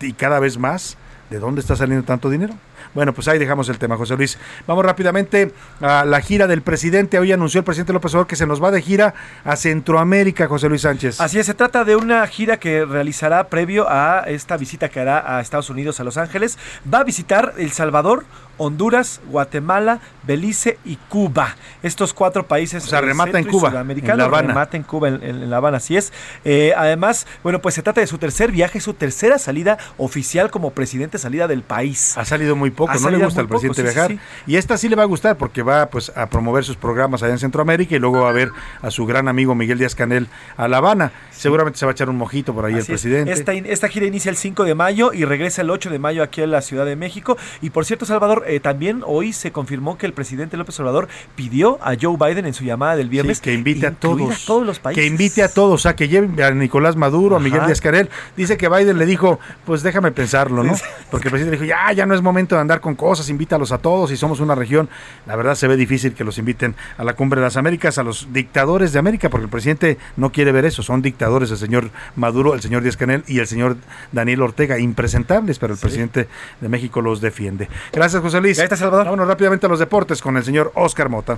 y 0.01 0.13
cada 0.13 0.39
vez 0.39 0.57
más, 0.57 0.97
¿de 1.29 1.39
dónde 1.39 1.61
está 1.61 1.75
saliendo 1.75 2.05
tanto 2.05 2.29
dinero? 2.29 2.55
Bueno, 2.95 3.13
pues 3.13 3.27
ahí 3.27 3.37
dejamos 3.37 3.67
el 3.67 3.77
tema, 3.77 3.97
José 3.97 4.15
Luis. 4.15 4.39
Vamos 4.65 4.85
rápidamente 4.85 5.51
a 5.81 6.05
la 6.05 6.21
gira 6.21 6.47
del 6.47 6.61
presidente. 6.61 7.19
Hoy 7.19 7.33
anunció 7.33 7.59
el 7.59 7.65
presidente 7.65 7.91
López 7.91 8.13
Obrador 8.13 8.27
que 8.27 8.37
se 8.37 8.47
nos 8.47 8.63
va 8.63 8.71
de 8.71 8.81
gira 8.81 9.13
a 9.43 9.57
Centroamérica, 9.57 10.47
José 10.47 10.69
Luis 10.69 10.83
Sánchez. 10.83 11.19
Así 11.19 11.37
es, 11.37 11.45
se 11.45 11.53
trata 11.53 11.83
de 11.83 11.97
una 11.97 12.25
gira 12.25 12.57
que 12.57 12.85
realizará 12.85 13.49
previo 13.49 13.85
a 13.89 14.23
esta 14.27 14.55
visita 14.55 14.87
que 14.87 15.01
hará 15.01 15.37
a 15.37 15.41
Estados 15.41 15.69
Unidos, 15.69 15.99
a 15.99 16.05
Los 16.05 16.15
Ángeles. 16.15 16.57
Va 16.91 16.99
a 16.99 17.03
visitar 17.03 17.53
El 17.57 17.73
Salvador, 17.73 18.23
Honduras, 18.57 19.21
Guatemala, 19.29 19.99
Belice 20.23 20.77
y 20.85 20.95
Cuba. 21.09 21.55
Estos 21.83 22.13
cuatro 22.13 22.47
países. 22.47 22.83
O 22.85 22.87
sea, 22.87 23.01
remata 23.01 23.39
en 23.39 23.45
Cuba. 23.47 23.69
En 23.69 24.17
La 24.17 24.25
Habana. 24.25 24.47
Remata 24.49 24.77
en 24.77 24.83
Cuba, 24.83 25.09
en, 25.09 25.23
en 25.23 25.49
La 25.49 25.57
Habana, 25.57 25.77
así 25.77 25.97
es. 25.97 26.11
Eh, 26.43 26.73
además, 26.75 27.27
bueno, 27.43 27.61
pues 27.61 27.75
se 27.75 27.81
trata 27.83 28.01
de 28.01 28.07
su 28.07 28.17
tercer 28.17 28.51
viaje, 28.51 28.79
su 28.79 28.93
tercera 28.93 29.37
salida 29.39 29.77
oficial 29.97 30.51
como 30.51 30.71
presidente, 30.71 31.17
salida 31.17 31.47
del 31.47 31.61
país. 31.63 32.17
Ha 32.17 32.25
salido 32.25 32.55
muy 32.55 32.71
poco, 32.71 32.91
Ha 32.93 32.99
no 32.99 33.09
le 33.09 33.23
gusta 33.23 33.41
al 33.41 33.47
presidente 33.47 33.81
poco, 33.83 33.93
viajar. 33.93 34.11
sí, 34.11 34.19
Y 34.47 34.55
esta 34.57 34.77
sí 34.77 34.89
le 34.89 34.95
va 34.95 35.03
a 35.03 35.07
gustar 35.07 35.37
porque 35.37 35.61
va 35.61 35.87
pues 35.89 36.11
a 36.15 36.27
promover 36.29 36.63
sus 36.63 36.75
programas 36.77 37.23
allá 37.23 37.33
en 37.33 37.39
Centroamérica 37.39 37.95
y 37.95 37.99
luego 37.99 38.21
va 38.21 38.29
a 38.29 38.33
ver 38.33 38.51
a 38.81 38.91
su 38.91 39.05
gran 39.05 39.27
amigo 39.27 39.55
Miguel 39.55 39.77
Díaz 39.77 39.95
Canel 39.95 40.27
a 40.57 40.67
La 40.67 40.77
Habana. 40.77 41.11
Seguramente 41.31 41.77
se 41.79 41.85
va 41.85 41.91
a 41.91 41.93
echar 41.93 42.09
un 42.09 42.17
mojito 42.17 42.53
por 42.53 42.65
ahí 42.65 42.73
el 42.73 42.79
es. 42.79 42.87
presidente. 42.87 43.31
Esta, 43.31 43.53
esta 43.53 43.87
gira 43.89 44.05
inicia 44.05 44.29
el 44.29 44.37
5 44.37 44.63
de 44.63 44.75
mayo 44.75 45.13
y 45.13 45.25
regresa 45.25 45.61
el 45.61 45.69
8 45.69 45.89
de 45.89 45.99
mayo 45.99 46.23
aquí 46.23 46.41
a 46.41 46.47
la 46.47 46.61
Ciudad 46.61 46.85
de 46.85 46.95
México. 46.95 47.37
Y 47.61 47.69
por 47.71 47.85
cierto, 47.85 48.05
Salvador, 48.05 48.44
eh, 48.47 48.59
también 48.59 49.01
hoy 49.05 49.33
se 49.33 49.51
confirmó 49.51 49.97
que 49.97 50.05
el 50.05 50.13
presidente 50.13 50.57
López 50.57 50.79
Obrador 50.79 51.07
pidió 51.35 51.79
a 51.81 51.95
Joe 51.99 52.17
Biden 52.17 52.45
en 52.45 52.53
su 52.53 52.63
llamada 52.63 52.95
del 52.95 53.09
viernes 53.09 53.37
Sí, 53.37 53.43
que 53.43 53.53
invite 53.53 53.87
a 53.87 53.91
todos. 53.91 54.45
todos 54.45 54.65
los 54.65 54.79
países. 54.79 55.01
Que 55.01 55.07
invite 55.07 55.43
a 55.43 55.49
todos, 55.49 55.73
o 55.73 55.77
sea, 55.77 55.95
que 55.95 56.07
lleven 56.07 56.41
a 56.41 56.51
Nicolás 56.51 56.95
Maduro, 56.95 57.35
a 57.35 57.39
Miguel. 57.39 57.65
Díaz 57.65 57.81
Canel. 57.81 58.09
Dice 58.35 58.57
que 58.57 58.69
Biden 58.69 58.97
le 58.97 59.05
dijo, 59.05 59.39
pues 59.65 59.81
déjame 59.83 60.11
pensarlo, 60.11 60.63
¿no? 60.63 60.73
Porque 61.11 61.27
el 61.27 61.31
presidente 61.31 61.57
dijo, 61.57 61.65
ya, 61.65 61.91
ya 61.93 62.05
no 62.05 62.13
es 62.15 62.21
momento 62.21 62.55
de 62.55 62.61
andar 62.61 62.81
con 62.81 62.95
cosas, 62.95 63.29
invítalos 63.29 63.71
a 63.71 63.77
todos 63.77 64.11
y 64.11 64.17
somos 64.17 64.39
una 64.39 64.55
región. 64.55 64.89
La 65.25 65.35
verdad 65.35 65.55
se 65.55 65.67
ve 65.67 65.75
difícil 65.77 66.13
que 66.13 66.23
los 66.23 66.37
inviten 66.37 66.75
a 66.97 67.03
la 67.03 67.13
cumbre 67.13 67.39
de 67.39 67.45
las 67.45 67.57
Américas, 67.57 67.97
a 67.97 68.03
los 68.03 68.27
dictadores 68.33 68.93
de 68.93 68.99
América, 68.99 69.29
porque 69.29 69.45
el 69.45 69.49
presidente 69.49 69.97
no 70.17 70.31
quiere 70.31 70.51
ver 70.51 70.65
eso. 70.65 70.83
Son 70.83 71.01
dictadores 71.01 71.51
el 71.51 71.57
señor 71.57 71.89
Maduro, 72.15 72.53
el 72.53 72.61
señor 72.61 72.83
Díaz 72.83 72.97
Canel 72.97 73.23
y 73.27 73.39
el 73.39 73.47
señor 73.47 73.77
Daniel 74.11 74.41
Ortega, 74.41 74.77
impresentables, 74.79 75.59
pero 75.59 75.73
el 75.73 75.79
presidente 75.79 76.27
de 76.61 76.69
México 76.69 77.01
los 77.01 77.21
defiende. 77.21 77.67
Gracias, 77.93 78.21
José 78.21 78.34
Luis. 78.39 78.59
Ahí 78.59 78.65
está, 78.65 78.75
Salvador. 78.75 79.05
Vámonos 79.05 79.27
rápidamente 79.27 79.65
a 79.65 79.69
los 79.69 79.79
deportes 79.79 80.21
con 80.21 80.37
el 80.37 80.43
señor 80.43 80.71
Oscar 80.75 81.09
Mota. 81.09 81.37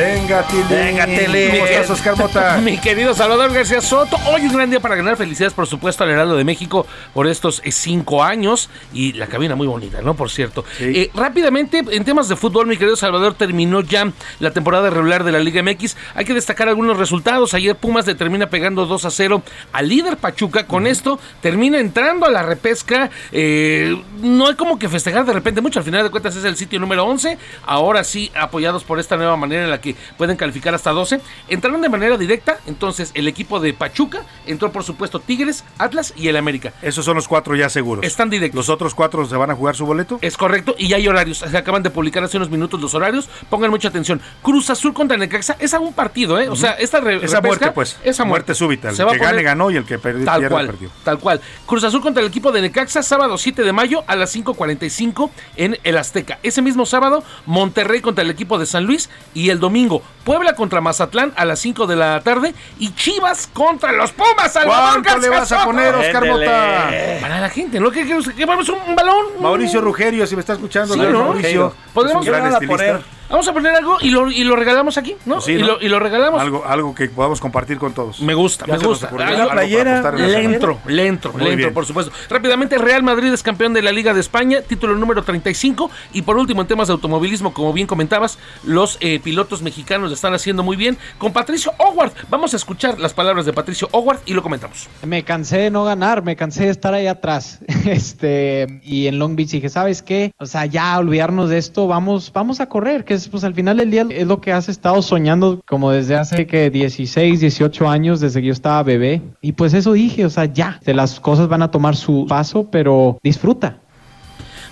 Venga, 0.00 0.42
Tili. 0.46 0.62
Venga, 0.70 1.04
Tele. 1.04 1.50
¿Cómo 1.50 1.66
estás, 1.66 1.90
Oscar 1.90 2.16
Mota? 2.16 2.56
Mi 2.64 2.78
querido 2.78 3.12
Salvador 3.12 3.52
García 3.52 3.82
Soto. 3.82 4.16
Hoy 4.32 4.46
un 4.46 4.54
gran 4.54 4.70
día 4.70 4.80
para 4.80 4.94
ganar. 4.94 5.18
Felicidades, 5.18 5.52
por 5.52 5.66
supuesto, 5.66 6.04
al 6.04 6.10
Heraldo 6.10 6.38
de 6.38 6.44
México 6.44 6.86
por 7.12 7.26
estos 7.26 7.60
eh, 7.66 7.70
cinco 7.70 8.24
años. 8.24 8.70
Y 8.94 9.12
la 9.12 9.26
cabina 9.26 9.56
muy 9.56 9.66
bonita, 9.66 10.00
¿no? 10.00 10.14
Por 10.14 10.30
cierto. 10.30 10.64
Eh, 10.78 11.10
rápidamente, 11.12 11.84
en 11.90 12.04
temas 12.06 12.28
de 12.28 12.36
fútbol, 12.36 12.66
mi 12.66 12.78
querido 12.78 12.96
Salvador, 12.96 13.34
terminó 13.34 13.82
ya 13.82 14.10
la 14.38 14.52
temporada 14.52 14.88
regular 14.88 15.22
de 15.22 15.32
la 15.32 15.38
Liga 15.38 15.62
MX. 15.62 15.98
Hay 16.14 16.24
que 16.24 16.32
destacar 16.32 16.70
algunos 16.70 16.96
resultados. 16.96 17.52
Ayer 17.52 17.76
Pumas 17.76 18.06
le 18.06 18.14
termina 18.14 18.48
pegando 18.48 18.86
2 18.86 19.04
a 19.04 19.10
0 19.10 19.42
al 19.70 19.86
líder 19.86 20.16
Pachuca. 20.16 20.66
Con 20.66 20.86
esto 20.86 21.20
termina 21.42 21.78
entrando 21.78 22.24
a 22.24 22.30
la 22.30 22.42
repesca. 22.42 23.10
Eh, 23.32 24.02
no 24.22 24.46
hay 24.46 24.54
como 24.54 24.78
que 24.78 24.88
festejar 24.88 25.26
de 25.26 25.34
repente 25.34 25.60
mucho. 25.60 25.78
Al 25.78 25.84
final 25.84 26.02
de 26.02 26.10
cuentas 26.10 26.36
es 26.36 26.44
el 26.44 26.56
sitio 26.56 26.80
número 26.80 27.04
11. 27.04 27.36
Ahora 27.66 28.02
sí, 28.02 28.32
apoyados 28.34 28.82
por 28.82 28.98
esta 28.98 29.18
nueva 29.18 29.36
manera 29.36 29.64
en 29.64 29.70
la 29.70 29.78
que 29.78 29.89
pueden 30.16 30.36
calificar 30.36 30.74
hasta 30.74 30.90
12. 30.90 31.20
Entraron 31.48 31.80
de 31.80 31.88
manera 31.88 32.16
directa. 32.16 32.58
Entonces 32.66 33.10
el 33.14 33.28
equipo 33.28 33.60
de 33.60 33.72
Pachuca 33.74 34.22
entró, 34.46 34.72
por 34.72 34.84
supuesto, 34.84 35.20
Tigres, 35.20 35.64
Atlas 35.78 36.12
y 36.16 36.28
el 36.28 36.36
América. 36.36 36.72
Esos 36.82 37.04
son 37.04 37.16
los 37.16 37.28
cuatro 37.28 37.54
ya 37.56 37.68
seguros. 37.68 38.04
Están 38.04 38.30
directos. 38.30 38.56
¿Los 38.56 38.68
otros 38.68 38.94
cuatro 38.94 39.24
se 39.26 39.36
van 39.36 39.50
a 39.50 39.54
jugar 39.54 39.76
su 39.76 39.86
boleto? 39.86 40.18
Es 40.22 40.36
correcto, 40.36 40.74
y 40.78 40.88
ya 40.88 40.96
hay 40.96 41.08
horarios. 41.08 41.38
Se 41.38 41.56
acaban 41.56 41.82
de 41.82 41.90
publicar 41.90 42.22
hace 42.24 42.36
unos 42.36 42.50
minutos 42.50 42.80
los 42.80 42.94
horarios. 42.94 43.28
Pongan 43.48 43.70
mucha 43.70 43.88
atención. 43.88 44.20
Cruz 44.42 44.70
Azul 44.70 44.92
contra 44.94 45.16
Necaxa 45.16 45.56
es 45.58 45.74
a 45.74 45.80
un 45.80 45.92
partido, 45.92 46.40
¿eh? 46.40 46.48
O 46.48 46.56
sea, 46.56 46.72
esta 46.72 47.00
re- 47.00 47.24
Esa 47.24 47.40
muerte, 47.40 47.70
pues. 47.72 47.96
Esa 48.04 48.24
muerte 48.24 48.54
súbita. 48.54 48.90
El 48.90 48.96
Se 48.96 49.04
que 49.06 49.18
gane, 49.18 49.42
ganó 49.42 49.70
y 49.70 49.76
el 49.76 49.84
que 49.84 49.98
perdió, 49.98 50.24
Tal 50.24 50.40
pierde, 50.40 50.52
cual, 50.54 50.66
perdió. 50.66 50.90
tal 51.04 51.18
cual. 51.18 51.40
Cruz 51.66 51.84
Azul 51.84 52.00
contra 52.00 52.22
el 52.22 52.28
equipo 52.28 52.52
de 52.52 52.60
Necaxa, 52.62 53.02
sábado 53.02 53.36
7 53.38 53.62
de 53.62 53.72
mayo 53.72 54.04
a 54.06 54.16
las 54.16 54.34
5.45 54.34 55.30
en 55.56 55.78
el 55.84 55.96
Azteca. 55.98 56.38
Ese 56.42 56.62
mismo 56.62 56.86
sábado, 56.86 57.22
Monterrey 57.46 58.00
contra 58.00 58.22
el 58.24 58.30
equipo 58.30 58.58
de 58.58 58.66
San 58.66 58.84
Luis 58.84 59.10
y 59.34 59.50
el 59.50 59.58
domingo, 59.60 59.79
Puebla 60.24 60.54
contra 60.54 60.80
Mazatlán 60.80 61.32
a 61.36 61.44
las 61.44 61.58
5 61.60 61.86
de 61.86 61.96
la 61.96 62.20
tarde 62.20 62.54
y 62.78 62.92
Chivas 62.94 63.48
contra 63.52 63.92
los 63.92 64.12
Pumas. 64.12 64.52
Salvador 64.52 65.02
¿Cuánto 65.02 65.18
le 65.20 65.28
García 65.28 65.56
vas 65.56 65.62
a 65.62 65.64
poner, 65.64 65.94
Oscar 65.94 66.26
Mota? 66.26 66.90
Para 67.20 67.40
la 67.40 67.48
gente, 67.48 67.80
¿no? 67.80 67.90
¿Qué 67.90 68.04
vamos 68.46 68.68
un, 68.68 68.94
balón? 68.94 69.26
Mauricio 69.40 69.80
Rugerio, 69.80 70.26
si 70.26 70.34
me 70.34 70.40
está 70.40 70.54
escuchando, 70.54 70.94
Sí, 70.94 71.00
¿no? 71.00 71.24
Mauricio. 71.24 71.74
Podemos 71.94 72.26
es 72.26 72.28
un 72.28 72.34
gran 72.34 72.50
poner 72.50 72.64
a 72.64 72.66
poner. 72.66 73.19
Vamos 73.30 73.46
a 73.46 73.52
poner 73.52 73.74
algo 73.74 73.98
y 74.00 74.10
lo, 74.10 74.30
y 74.30 74.42
lo 74.42 74.56
regalamos 74.56 74.98
aquí, 74.98 75.14
¿no? 75.24 75.40
Sí, 75.40 75.52
y, 75.52 75.58
¿no? 75.58 75.66
Lo, 75.66 75.80
y 75.80 75.88
lo 75.88 76.00
regalamos. 76.00 76.40
Algo, 76.40 76.64
algo 76.66 76.94
que 76.94 77.08
podamos 77.08 77.40
compartir 77.40 77.78
con 77.78 77.92
todos. 77.94 78.20
Me 78.20 78.34
gusta, 78.34 78.66
Ya 78.66 78.76
me 78.76 78.84
gusta. 78.84 79.10
la 79.12 79.64
le 79.64 80.44
entro, 80.44 80.78
le 80.86 81.06
entro, 81.06 81.32
Muy 81.32 81.42
le 81.42 81.48
entro, 81.50 81.56
bien. 81.56 81.74
por 81.74 81.86
supuesto. 81.86 82.12
Rápidamente, 82.28 82.76
Real 82.78 83.02
Madrid 83.02 83.32
es 83.32 83.42
campeón 83.42 83.72
de 83.72 83.82
la 83.82 83.92
Liga 83.92 84.12
de 84.14 84.20
España, 84.20 84.62
título 84.62 84.96
número 84.96 85.22
35. 85.22 85.90
Y 86.12 86.22
por 86.22 86.36
último, 86.36 86.62
en 86.62 86.66
temas 86.66 86.88
de 86.88 86.92
automovilismo, 86.92 87.54
como 87.54 87.72
bien 87.72 87.86
comentabas, 87.86 88.38
los 88.64 88.98
eh, 89.00 89.20
pilotos 89.22 89.62
mexicanos 89.62 90.08
lo 90.08 90.14
están 90.14 90.34
haciendo 90.34 90.62
muy 90.62 90.76
bien. 90.76 90.98
Con 91.18 91.32
Patricio 91.32 91.72
Howard, 91.78 92.12
vamos 92.28 92.52
a 92.54 92.56
escuchar 92.56 92.98
las 92.98 93.14
palabras 93.14 93.46
de 93.46 93.52
Patricio 93.52 93.88
Howard 93.92 94.18
y 94.26 94.34
lo 94.34 94.42
comentamos. 94.42 94.88
Me 95.06 95.22
cansé 95.22 95.58
de 95.58 95.70
no 95.70 95.84
ganar, 95.84 96.22
me 96.24 96.34
cansé 96.34 96.64
de 96.64 96.70
estar 96.70 96.94
ahí 96.94 97.06
atrás. 97.06 97.60
Este, 97.90 98.80
y 98.84 99.06
en 99.08 99.18
Long 99.18 99.36
Beach 99.36 99.50
dije, 99.50 99.68
¿sabes 99.68 100.00
qué? 100.02 100.32
O 100.38 100.46
sea, 100.46 100.66
ya 100.66 100.98
olvidarnos 100.98 101.48
de 101.50 101.58
esto, 101.58 101.86
vamos, 101.86 102.32
vamos 102.32 102.60
a 102.60 102.68
correr, 102.68 103.04
que 103.04 103.14
es 103.14 103.19
pues 103.28 103.44
al 103.44 103.54
final 103.54 103.76
del 103.78 103.90
día 103.90 104.06
es 104.10 104.26
lo 104.26 104.40
que 104.40 104.52
has 104.52 104.68
estado 104.68 105.00
soñando 105.02 105.60
como 105.68 105.90
desde 105.90 106.16
hace 106.16 106.46
que 106.46 106.70
16, 106.70 107.40
18 107.40 107.88
años, 107.88 108.20
desde 108.20 108.40
que 108.40 108.46
yo 108.48 108.52
estaba 108.52 108.82
bebé. 108.82 109.22
Y 109.40 109.52
pues 109.52 109.74
eso 109.74 109.92
dije, 109.92 110.24
o 110.24 110.30
sea, 110.30 110.46
ya, 110.46 110.80
de 110.84 110.94
las 110.94 111.20
cosas 111.20 111.48
van 111.48 111.62
a 111.62 111.70
tomar 111.70 111.96
su 111.96 112.26
paso, 112.28 112.68
pero 112.70 113.18
disfruta. 113.22 113.76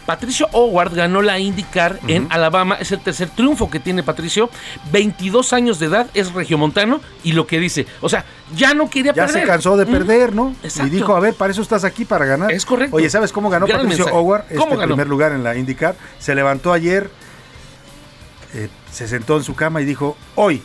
Patricio 0.06 0.48
Howard 0.52 0.94
ganó 0.94 1.20
la 1.20 1.38
IndyCar 1.38 2.00
en 2.08 2.28
Alabama. 2.30 2.76
Es 2.80 2.92
el 2.92 3.00
tercer 3.00 3.28
triunfo 3.28 3.68
que 3.68 3.78
tiene 3.78 4.02
Patricio. 4.02 4.48
22 4.90 5.52
años 5.52 5.78
de 5.78 5.84
edad, 5.86 6.06
es 6.14 6.32
regiomontano. 6.32 7.00
Y 7.24 7.32
lo 7.32 7.46
que 7.46 7.60
dice, 7.60 7.84
o 8.00 8.08
sea, 8.08 8.24
ya 8.56 8.72
no 8.72 8.88
quería 8.88 9.12
Ya 9.12 9.26
perder. 9.26 9.42
se 9.42 9.46
cansó 9.46 9.76
de 9.76 9.84
Mm. 9.84 9.90
perder, 9.90 10.34
¿no? 10.34 10.54
Exacto. 10.62 10.86
Y 10.86 10.96
dijo, 10.96 11.14
a 11.14 11.20
ver, 11.20 11.34
para 11.34 11.52
eso 11.52 11.60
estás 11.60 11.84
aquí, 11.84 12.06
para 12.06 12.24
ganar. 12.24 12.50
Es 12.50 12.64
correcto. 12.64 12.96
Oye, 12.96 13.10
¿sabes 13.10 13.32
cómo 13.32 13.50
ganó 13.50 13.66
Gran 13.66 13.80
Patricio 13.82 14.06
mensaje. 14.06 14.18
Howard? 14.18 14.44
¿Cómo 14.56 14.62
Este 14.72 14.76
ganó? 14.76 14.86
primer 14.94 15.08
lugar 15.08 15.32
en 15.32 15.44
la 15.44 15.54
IndyCar. 15.58 15.94
Se 16.18 16.34
levantó 16.34 16.72
ayer, 16.72 17.10
eh, 18.54 18.68
se 18.90 19.08
sentó 19.08 19.36
en 19.36 19.44
su 19.44 19.54
cama 19.54 19.80
y 19.80 19.84
dijo, 19.84 20.16
hoy, 20.34 20.62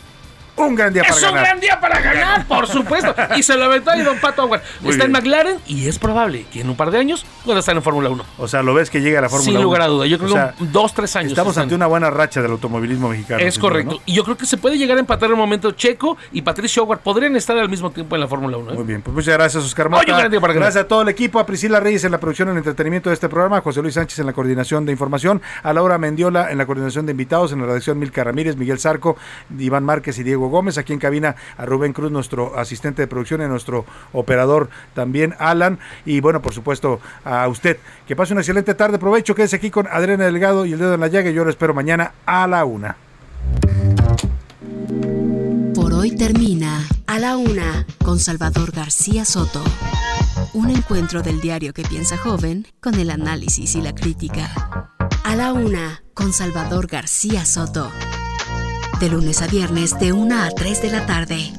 un 0.56 0.74
gran 0.74 0.92
día 0.92 1.02
para 1.02 1.14
Es 1.16 1.22
un 1.22 1.28
ganar. 1.30 1.44
gran 1.44 1.60
día 1.60 1.80
para 1.80 2.00
ganar, 2.00 2.46
por 2.46 2.66
supuesto. 2.66 3.14
Y 3.36 3.42
se 3.42 3.56
lo 3.56 3.64
aventó 3.64 3.90
ahí 3.90 4.02
Don 4.02 4.18
Pato 4.18 4.44
Howard. 4.44 4.62
Muy 4.80 4.92
Está 4.92 5.04
en. 5.06 5.12
McLaren 5.12 5.58
y 5.66 5.86
es 5.88 5.98
probable 5.98 6.46
que 6.52 6.60
en 6.60 6.70
un 6.70 6.76
par 6.76 6.90
de 6.90 6.98
años 6.98 7.24
pueda 7.44 7.60
estar 7.60 7.74
en 7.76 7.82
Fórmula 7.82 8.08
1. 8.10 8.24
O 8.38 8.48
sea, 8.48 8.62
lo 8.62 8.74
ves 8.74 8.90
que 8.90 9.00
llega 9.00 9.18
a 9.18 9.22
la 9.22 9.28
Fórmula 9.28 9.44
Sin 9.46 9.56
1. 9.56 9.62
lugar 9.62 9.82
a 9.82 9.86
duda. 9.86 10.06
Yo 10.06 10.18
creo 10.18 10.30
O 10.30 10.32
sea, 10.32 10.54
que 10.58 10.64
dos, 10.66 10.92
tres 10.94 11.14
años. 11.16 11.32
Estamos 11.32 11.56
ante 11.58 11.74
una 11.74 11.86
buena 11.86 12.10
racha 12.10 12.40
del 12.42 12.52
automovilismo 12.52 13.08
mexicano. 13.08 13.40
Es 13.42 13.54
sin 13.54 13.60
correcto. 13.60 13.94
¿no? 13.94 14.00
Y 14.06 14.14
yo 14.14 14.24
creo 14.24 14.36
que 14.36 14.46
se 14.46 14.56
puede 14.56 14.76
llegar 14.78 14.96
a 14.96 15.00
empatar 15.00 15.28
en 15.28 15.34
un 15.34 15.38
momento 15.40 15.72
Checo 15.72 16.16
y 16.32 16.42
Patricio 16.42 16.82
Howard. 16.84 17.00
Podrían 17.00 17.34
estar 17.36 17.56
al 17.58 17.68
mismo 17.68 17.90
tiempo 17.90 18.14
en 18.16 18.20
la 18.20 18.28
Fórmula 18.28 18.56
1. 18.56 18.72
¿eh? 18.72 18.74
Muy 18.74 18.84
bien, 18.84 19.02
pues 19.02 19.14
muchas 19.14 19.34
gracias, 19.34 19.64
Oscar 19.64 19.88
Mota. 19.88 20.02
Oye, 20.02 20.12
un 20.12 20.18
gran 20.18 20.30
día 20.30 20.40
para 20.40 20.52
ganar. 20.52 20.66
Gracias 20.66 20.84
a 20.84 20.88
todo 20.88 21.02
el 21.02 21.08
equipo, 21.08 21.38
a 21.38 21.46
Priscila 21.46 21.80
Reyes 21.80 22.04
en 22.04 22.12
la 22.12 22.18
producción 22.18 22.48
el 22.48 22.56
entretenimiento 22.56 23.10
de 23.10 23.14
este 23.14 23.28
programa, 23.28 23.58
a 23.58 23.60
José 23.60 23.82
Luis 23.82 23.94
Sánchez 23.94 24.18
en 24.18 24.26
la 24.26 24.32
coordinación 24.32 24.86
de 24.86 24.92
información, 24.92 25.42
a 25.62 25.72
Laura 25.72 25.98
Mendiola 25.98 26.50
en 26.50 26.58
la 26.58 26.66
coordinación 26.66 27.06
de 27.06 27.12
invitados, 27.12 27.52
en 27.52 27.60
la 27.60 27.66
redacción 27.66 27.98
Milka 27.98 28.24
Ramírez, 28.24 28.56
Miguel 28.56 28.78
Zarco, 28.78 29.16
Iván 29.58 29.84
Márquez 29.84 30.18
y 30.18 30.22
Diego 30.22 30.43
Gómez, 30.48 30.78
aquí 30.78 30.92
en 30.92 30.98
cabina 30.98 31.36
a 31.56 31.66
Rubén 31.66 31.92
Cruz, 31.92 32.10
nuestro 32.10 32.58
asistente 32.58 33.02
de 33.02 33.08
producción 33.08 33.42
y 33.42 33.46
nuestro 33.46 33.84
operador 34.12 34.68
también, 34.94 35.34
Alan, 35.38 35.78
y 36.04 36.20
bueno, 36.20 36.42
por 36.42 36.54
supuesto, 36.54 37.00
a 37.24 37.46
usted. 37.48 37.78
Que 38.06 38.16
pase 38.16 38.32
una 38.32 38.42
excelente 38.42 38.74
tarde, 38.74 38.98
provecho, 38.98 39.34
quédese 39.34 39.56
aquí 39.56 39.70
con 39.70 39.86
Adriana 39.86 40.24
Delgado 40.24 40.66
y 40.66 40.72
el 40.72 40.78
dedo 40.78 40.94
en 40.94 41.00
la 41.00 41.08
llaga, 41.08 41.30
yo 41.30 41.44
lo 41.44 41.50
espero 41.50 41.74
mañana 41.74 42.12
a 42.26 42.46
la 42.46 42.64
una. 42.64 42.96
Por 45.74 45.92
hoy 45.92 46.16
termina 46.16 46.86
A 47.06 47.18
la 47.18 47.36
Una 47.36 47.86
con 48.04 48.18
Salvador 48.18 48.72
García 48.72 49.24
Soto. 49.24 49.62
Un 50.52 50.70
encuentro 50.70 51.22
del 51.22 51.40
diario 51.40 51.72
que 51.72 51.82
piensa 51.82 52.16
joven 52.16 52.66
con 52.80 52.94
el 52.94 53.10
análisis 53.10 53.74
y 53.74 53.82
la 53.82 53.94
crítica. 53.94 54.90
A 55.24 55.36
la 55.36 55.52
Una 55.52 56.02
con 56.14 56.32
Salvador 56.32 56.86
García 56.86 57.44
Soto. 57.44 57.90
De 59.00 59.08
lunes 59.08 59.42
a 59.42 59.46
viernes 59.46 59.98
de 59.98 60.12
1 60.12 60.42
a 60.42 60.50
3 60.50 60.82
de 60.82 60.90
la 60.90 61.06
tarde. 61.06 61.52